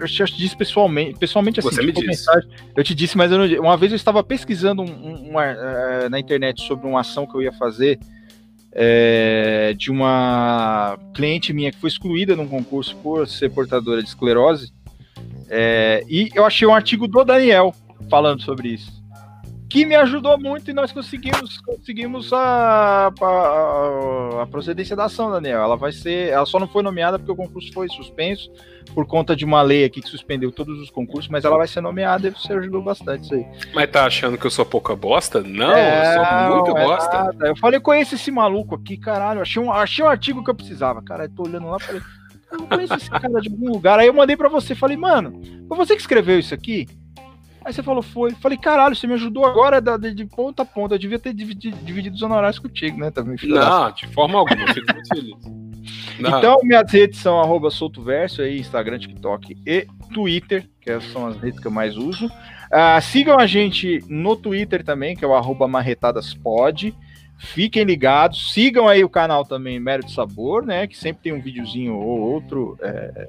eu 0.01 0.07
te 0.07 0.37
disse 0.37 0.57
pessoalmente, 0.57 1.19
pessoalmente 1.19 1.61
assim, 1.61 1.69
Você 1.69 1.83
me 1.83 1.93
disse. 1.93 2.07
Mensagem, 2.07 2.51
eu 2.77 2.85
te 2.85 2.95
disse, 2.95 3.17
mas 3.17 3.31
eu 3.33 3.61
uma 3.61 3.77
vez 3.77 3.93
eu 3.93 3.97
estava 3.97 4.23
pesquisando 4.23 4.83
um, 4.83 5.31
uma, 5.31 5.45
uh, 5.45 6.11
na 6.11 6.19
internet 6.19 6.63
sobre 6.63 6.87
uma 6.87 7.01
ação 7.01 7.27
que 7.27 7.35
eu 7.35 7.43
ia 7.43 7.53
fazer 7.53 7.99
é, 8.73 9.75
de 9.77 9.91
uma 9.91 10.99
cliente 11.15 11.53
minha 11.53 11.73
que 11.73 11.79
foi 11.79 11.89
excluída 11.89 12.37
num 12.37 12.47
concurso 12.47 12.97
por 12.97 13.27
ser 13.27 13.51
portadora 13.51 14.03
de 14.03 14.09
esclerose. 14.09 14.73
É, 15.49 16.05
e 16.09 16.31
eu 16.35 16.45
achei 16.45 16.67
um 16.69 16.75
artigo 16.75 17.09
do 17.09 17.25
Daniel 17.25 17.75
falando 18.09 18.43
sobre 18.43 18.69
isso 18.69 18.98
que 19.69 19.85
me 19.85 19.95
ajudou 19.95 20.39
muito 20.39 20.71
e 20.71 20.75
nós 20.75 20.93
conseguimos 20.93 21.61
conseguimos 21.61 22.33
a, 22.33 23.13
a, 23.21 24.43
a, 24.43 24.47
procedência 24.47 24.97
da 24.97 25.05
ação, 25.05 25.31
Daniel. 25.31 25.61
Ela 25.61 25.77
vai 25.77 25.93
ser, 25.93 26.31
ela 26.31 26.47
só 26.47 26.59
não 26.59 26.67
foi 26.67 26.83
nomeada 26.83 27.19
porque 27.19 27.33
o 27.33 27.37
concurso 27.37 27.73
foi 27.73 27.89
suspenso 27.89 28.51
por 28.95 29.07
conta 29.07 29.37
de 29.37 29.45
uma 29.45 29.61
lei 29.61 29.85
aqui 29.85 30.01
que 30.01 30.09
suspendeu 30.09 30.51
todos 30.51 30.81
os 30.81 30.91
concursos, 30.91 31.31
mas 31.31 31.45
ela 31.45 31.59
vai 31.59 31.69
ser 31.69 31.83
nomeada 31.83 32.27
e 32.27 32.31
você 32.31 32.55
ajudou 32.55 32.83
bastante 32.83 33.25
isso 33.25 33.35
aí. 33.35 33.47
Mas 33.75 33.91
tá 33.91 34.07
achando 34.07 34.39
que 34.39 34.47
eu 34.47 34.51
sou 34.51 34.65
pouca 34.65 34.97
bosta? 34.97 35.43
Não, 35.43 35.73
é, 35.73 36.17
eu 36.17 36.25
sou 36.25 36.57
muito 36.57 36.79
é 36.79 36.85
bosta. 36.85 37.25
Nada. 37.25 37.49
Eu 37.49 37.57
falei, 37.57 37.79
conheço 37.79 38.15
esse 38.15 38.31
maluco 38.31 38.75
aqui, 38.75 38.97
caralho. 38.97 39.43
Achei 39.43 39.63
um, 39.63 39.71
achei 39.71 40.03
um 40.03 40.09
artigo 40.09 40.43
que 40.43 40.51
eu 40.51 40.55
precisava, 40.55 41.03
cara. 41.03 41.25
Eu 41.25 41.31
tô 41.31 41.43
olhando 41.43 41.67
lá, 41.67 41.79
falei, 41.79 42.01
eu 42.51 42.67
conheço 42.67 42.95
esse 42.95 43.11
cara 43.11 43.41
de 43.41 43.51
algum 43.51 43.71
lugar. 43.71 43.99
Aí 43.99 44.07
eu 44.07 44.15
mandei 44.15 44.37
para 44.37 44.49
você, 44.49 44.75
falei, 44.75 44.97
mano, 44.97 45.43
foi 45.69 45.77
você 45.77 45.95
que 45.95 46.01
escreveu 46.01 46.39
isso 46.39 46.55
aqui? 46.55 46.89
Aí 47.69 47.75
você 47.75 47.83
falou, 47.83 48.03
foi. 48.03 48.31
Falei, 48.31 48.57
caralho, 48.57 48.97
você 48.97 49.07
me 49.07 49.13
ajudou 49.13 49.45
agora 49.45 49.79
de, 49.79 50.15
de 50.15 50.25
ponta 50.25 50.63
a 50.63 50.65
ponta. 50.65 50.95
Eu 50.95 50.99
devia 50.99 51.19
ter 51.19 51.35
dividido, 51.35 51.77
dividido 51.85 52.17
os 52.17 52.23
honorários 52.23 52.59
contigo, 52.59 52.99
né? 52.99 53.11
Também, 53.11 53.37
Não, 53.43 53.93
de 53.93 54.07
forma 54.07 54.39
alguma, 54.39 54.63
eu 54.63 54.69
fico 54.73 54.91
muito 54.91 55.09
feliz. 55.09 55.37
Não. 56.19 56.39
Então, 56.39 56.59
minhas 56.63 56.91
redes 56.91 57.19
são 57.19 57.39
arroba 57.39 57.71
soltoverso 57.71 58.41
aí, 58.41 58.59
Instagram, 58.59 58.99
TikTok 58.99 59.55
e 59.67 59.87
Twitter, 60.15 60.67
que 60.81 60.99
são 61.13 61.27
as 61.27 61.37
redes 61.37 61.61
que 61.61 61.67
eu 61.67 61.71
mais 61.71 61.95
uso. 61.95 62.25
Uh, 62.27 63.01
sigam 63.03 63.39
a 63.39 63.47
gente 63.47 64.03
no 64.09 64.35
Twitter 64.35 64.83
também, 64.83 65.15
que 65.15 65.23
é 65.23 65.29
o 65.29 65.35
arroba 65.35 65.69
marretadaspod. 65.69 66.95
Fiquem 67.39 67.85
ligados, 67.85 68.53
sigam 68.53 68.89
aí 68.89 69.05
o 69.05 69.09
canal 69.09 69.45
também 69.45 69.79
Mérito 69.79 70.11
Sabor, 70.11 70.67
né? 70.67 70.89
Que 70.89 70.99
sempre 70.99 71.23
tem 71.23 71.33
um 71.33 71.41
videozinho 71.41 71.95
ou 71.95 72.21
outro. 72.21 72.77
É, 72.83 73.29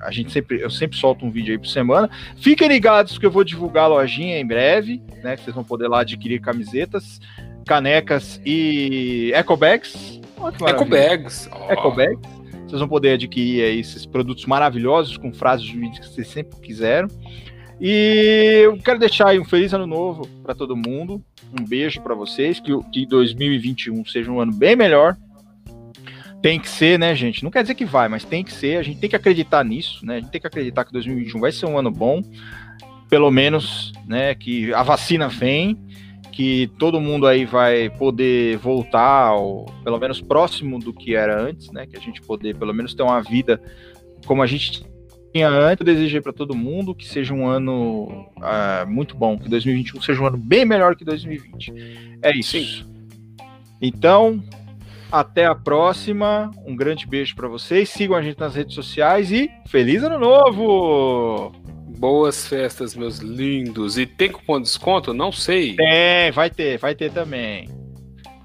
a 0.00 0.10
gente 0.10 0.32
sempre, 0.32 0.62
eu 0.62 0.70
sempre 0.70 0.96
solto 0.96 1.26
um 1.26 1.30
vídeo 1.30 1.52
aí 1.52 1.58
por 1.58 1.66
semana. 1.66 2.08
Fiquem 2.36 2.68
ligados 2.68 3.18
que 3.18 3.26
eu 3.26 3.30
vou 3.30 3.44
divulgar 3.44 3.84
a 3.84 3.88
lojinha 3.88 4.38
em 4.38 4.46
breve, 4.46 5.02
né? 5.22 5.36
Que 5.36 5.42
vocês 5.42 5.54
vão 5.54 5.62
poder 5.62 5.88
lá 5.88 6.00
adquirir 6.00 6.40
camisetas, 6.40 7.20
canecas 7.66 8.40
e 8.46 9.30
ecobags. 9.34 10.20
Ecobags. 10.66 11.50
Oh. 11.52 11.70
Ecobags. 11.70 12.40
Vocês 12.66 12.80
vão 12.80 12.88
poder 12.88 13.12
adquirir 13.12 13.62
aí 13.62 13.80
esses 13.80 14.06
produtos 14.06 14.46
maravilhosos 14.46 15.18
com 15.18 15.34
frases 15.34 15.66
jurídicas 15.66 16.08
que 16.08 16.14
vocês 16.14 16.28
sempre 16.28 16.58
quiseram. 16.60 17.08
E 17.80 18.62
eu 18.62 18.76
quero 18.78 18.98
deixar 18.98 19.28
aí 19.28 19.40
um 19.40 19.44
feliz 19.44 19.72
ano 19.72 19.86
novo 19.86 20.26
para 20.42 20.54
todo 20.54 20.76
mundo. 20.76 21.22
Um 21.58 21.64
beijo 21.64 22.00
para 22.00 22.14
vocês. 22.14 22.60
Que, 22.60 22.72
que 22.92 23.06
2021 23.06 24.04
seja 24.04 24.30
um 24.30 24.40
ano 24.40 24.52
bem 24.52 24.76
melhor. 24.76 25.16
Tem 26.42 26.58
que 26.58 26.68
ser, 26.68 26.98
né, 26.98 27.14
gente? 27.14 27.44
Não 27.44 27.50
quer 27.50 27.62
dizer 27.62 27.74
que 27.74 27.84
vai, 27.84 28.08
mas 28.08 28.24
tem 28.24 28.42
que 28.42 28.52
ser. 28.52 28.78
A 28.78 28.82
gente 28.82 28.98
tem 28.98 29.10
que 29.10 29.16
acreditar 29.16 29.64
nisso, 29.64 30.04
né? 30.04 30.16
A 30.16 30.20
gente 30.20 30.30
tem 30.30 30.40
que 30.40 30.46
acreditar 30.46 30.84
que 30.84 30.92
2021 30.92 31.38
vai 31.40 31.52
ser 31.52 31.66
um 31.66 31.78
ano 31.78 31.90
bom. 31.90 32.22
Pelo 33.08 33.30
menos, 33.30 33.92
né? 34.06 34.34
Que 34.34 34.72
a 34.72 34.82
vacina 34.82 35.28
vem, 35.28 35.78
que 36.32 36.70
todo 36.78 37.00
mundo 37.00 37.26
aí 37.26 37.44
vai 37.44 37.90
poder 37.90 38.56
voltar, 38.56 39.26
ao, 39.26 39.66
pelo 39.84 39.98
menos 39.98 40.20
próximo 40.22 40.78
do 40.78 40.94
que 40.94 41.14
era 41.14 41.38
antes, 41.38 41.70
né? 41.72 41.86
Que 41.86 41.96
a 41.96 42.00
gente 42.00 42.22
poder, 42.22 42.56
pelo 42.56 42.72
menos, 42.72 42.94
ter 42.94 43.02
uma 43.02 43.20
vida 43.20 43.60
como 44.24 44.42
a 44.42 44.46
gente 44.46 44.82
tinha 45.32 45.48
antes, 45.48 45.86
eu 45.86 45.94
desejei 45.94 46.20
para 46.20 46.32
todo 46.32 46.54
mundo 46.54 46.94
que 46.94 47.06
seja 47.06 47.32
um 47.32 47.46
ano 47.46 48.26
uh, 48.38 48.86
muito 48.86 49.16
bom, 49.16 49.38
que 49.38 49.48
2021 49.48 50.02
seja 50.02 50.20
um 50.20 50.26
ano 50.26 50.36
bem 50.36 50.64
melhor 50.64 50.96
que 50.96 51.04
2020. 51.04 51.72
É 52.22 52.36
isso. 52.36 52.58
Sim. 52.58 52.84
Então, 53.80 54.42
até 55.10 55.46
a 55.46 55.54
próxima. 55.54 56.50
Um 56.64 56.76
grande 56.76 57.06
beijo 57.06 57.34
para 57.34 57.48
vocês. 57.48 57.88
Sigam 57.88 58.16
a 58.16 58.22
gente 58.22 58.38
nas 58.38 58.54
redes 58.54 58.74
sociais 58.74 59.32
e 59.32 59.50
feliz 59.66 60.02
ano 60.02 60.18
novo! 60.18 61.52
Boas 61.98 62.46
festas, 62.46 62.94
meus 62.94 63.18
lindos. 63.18 63.98
E 63.98 64.06
tem 64.06 64.30
cupom 64.30 64.58
de 64.58 64.64
desconto? 64.64 65.12
Não 65.12 65.30
sei. 65.30 65.76
Tem, 65.76 66.30
vai 66.32 66.48
ter, 66.48 66.78
vai 66.78 66.94
ter 66.94 67.12
também. 67.12 67.68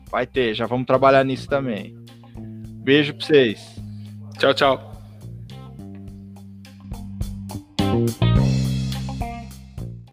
Vai 0.09 0.25
ter, 0.25 0.53
já 0.53 0.65
vamos 0.65 0.85
trabalhar 0.85 1.23
nisso 1.23 1.47
também. 1.47 1.95
Beijo 2.83 3.13
para 3.13 3.25
vocês. 3.25 3.75
Tchau, 4.37 4.53
tchau. 4.53 4.94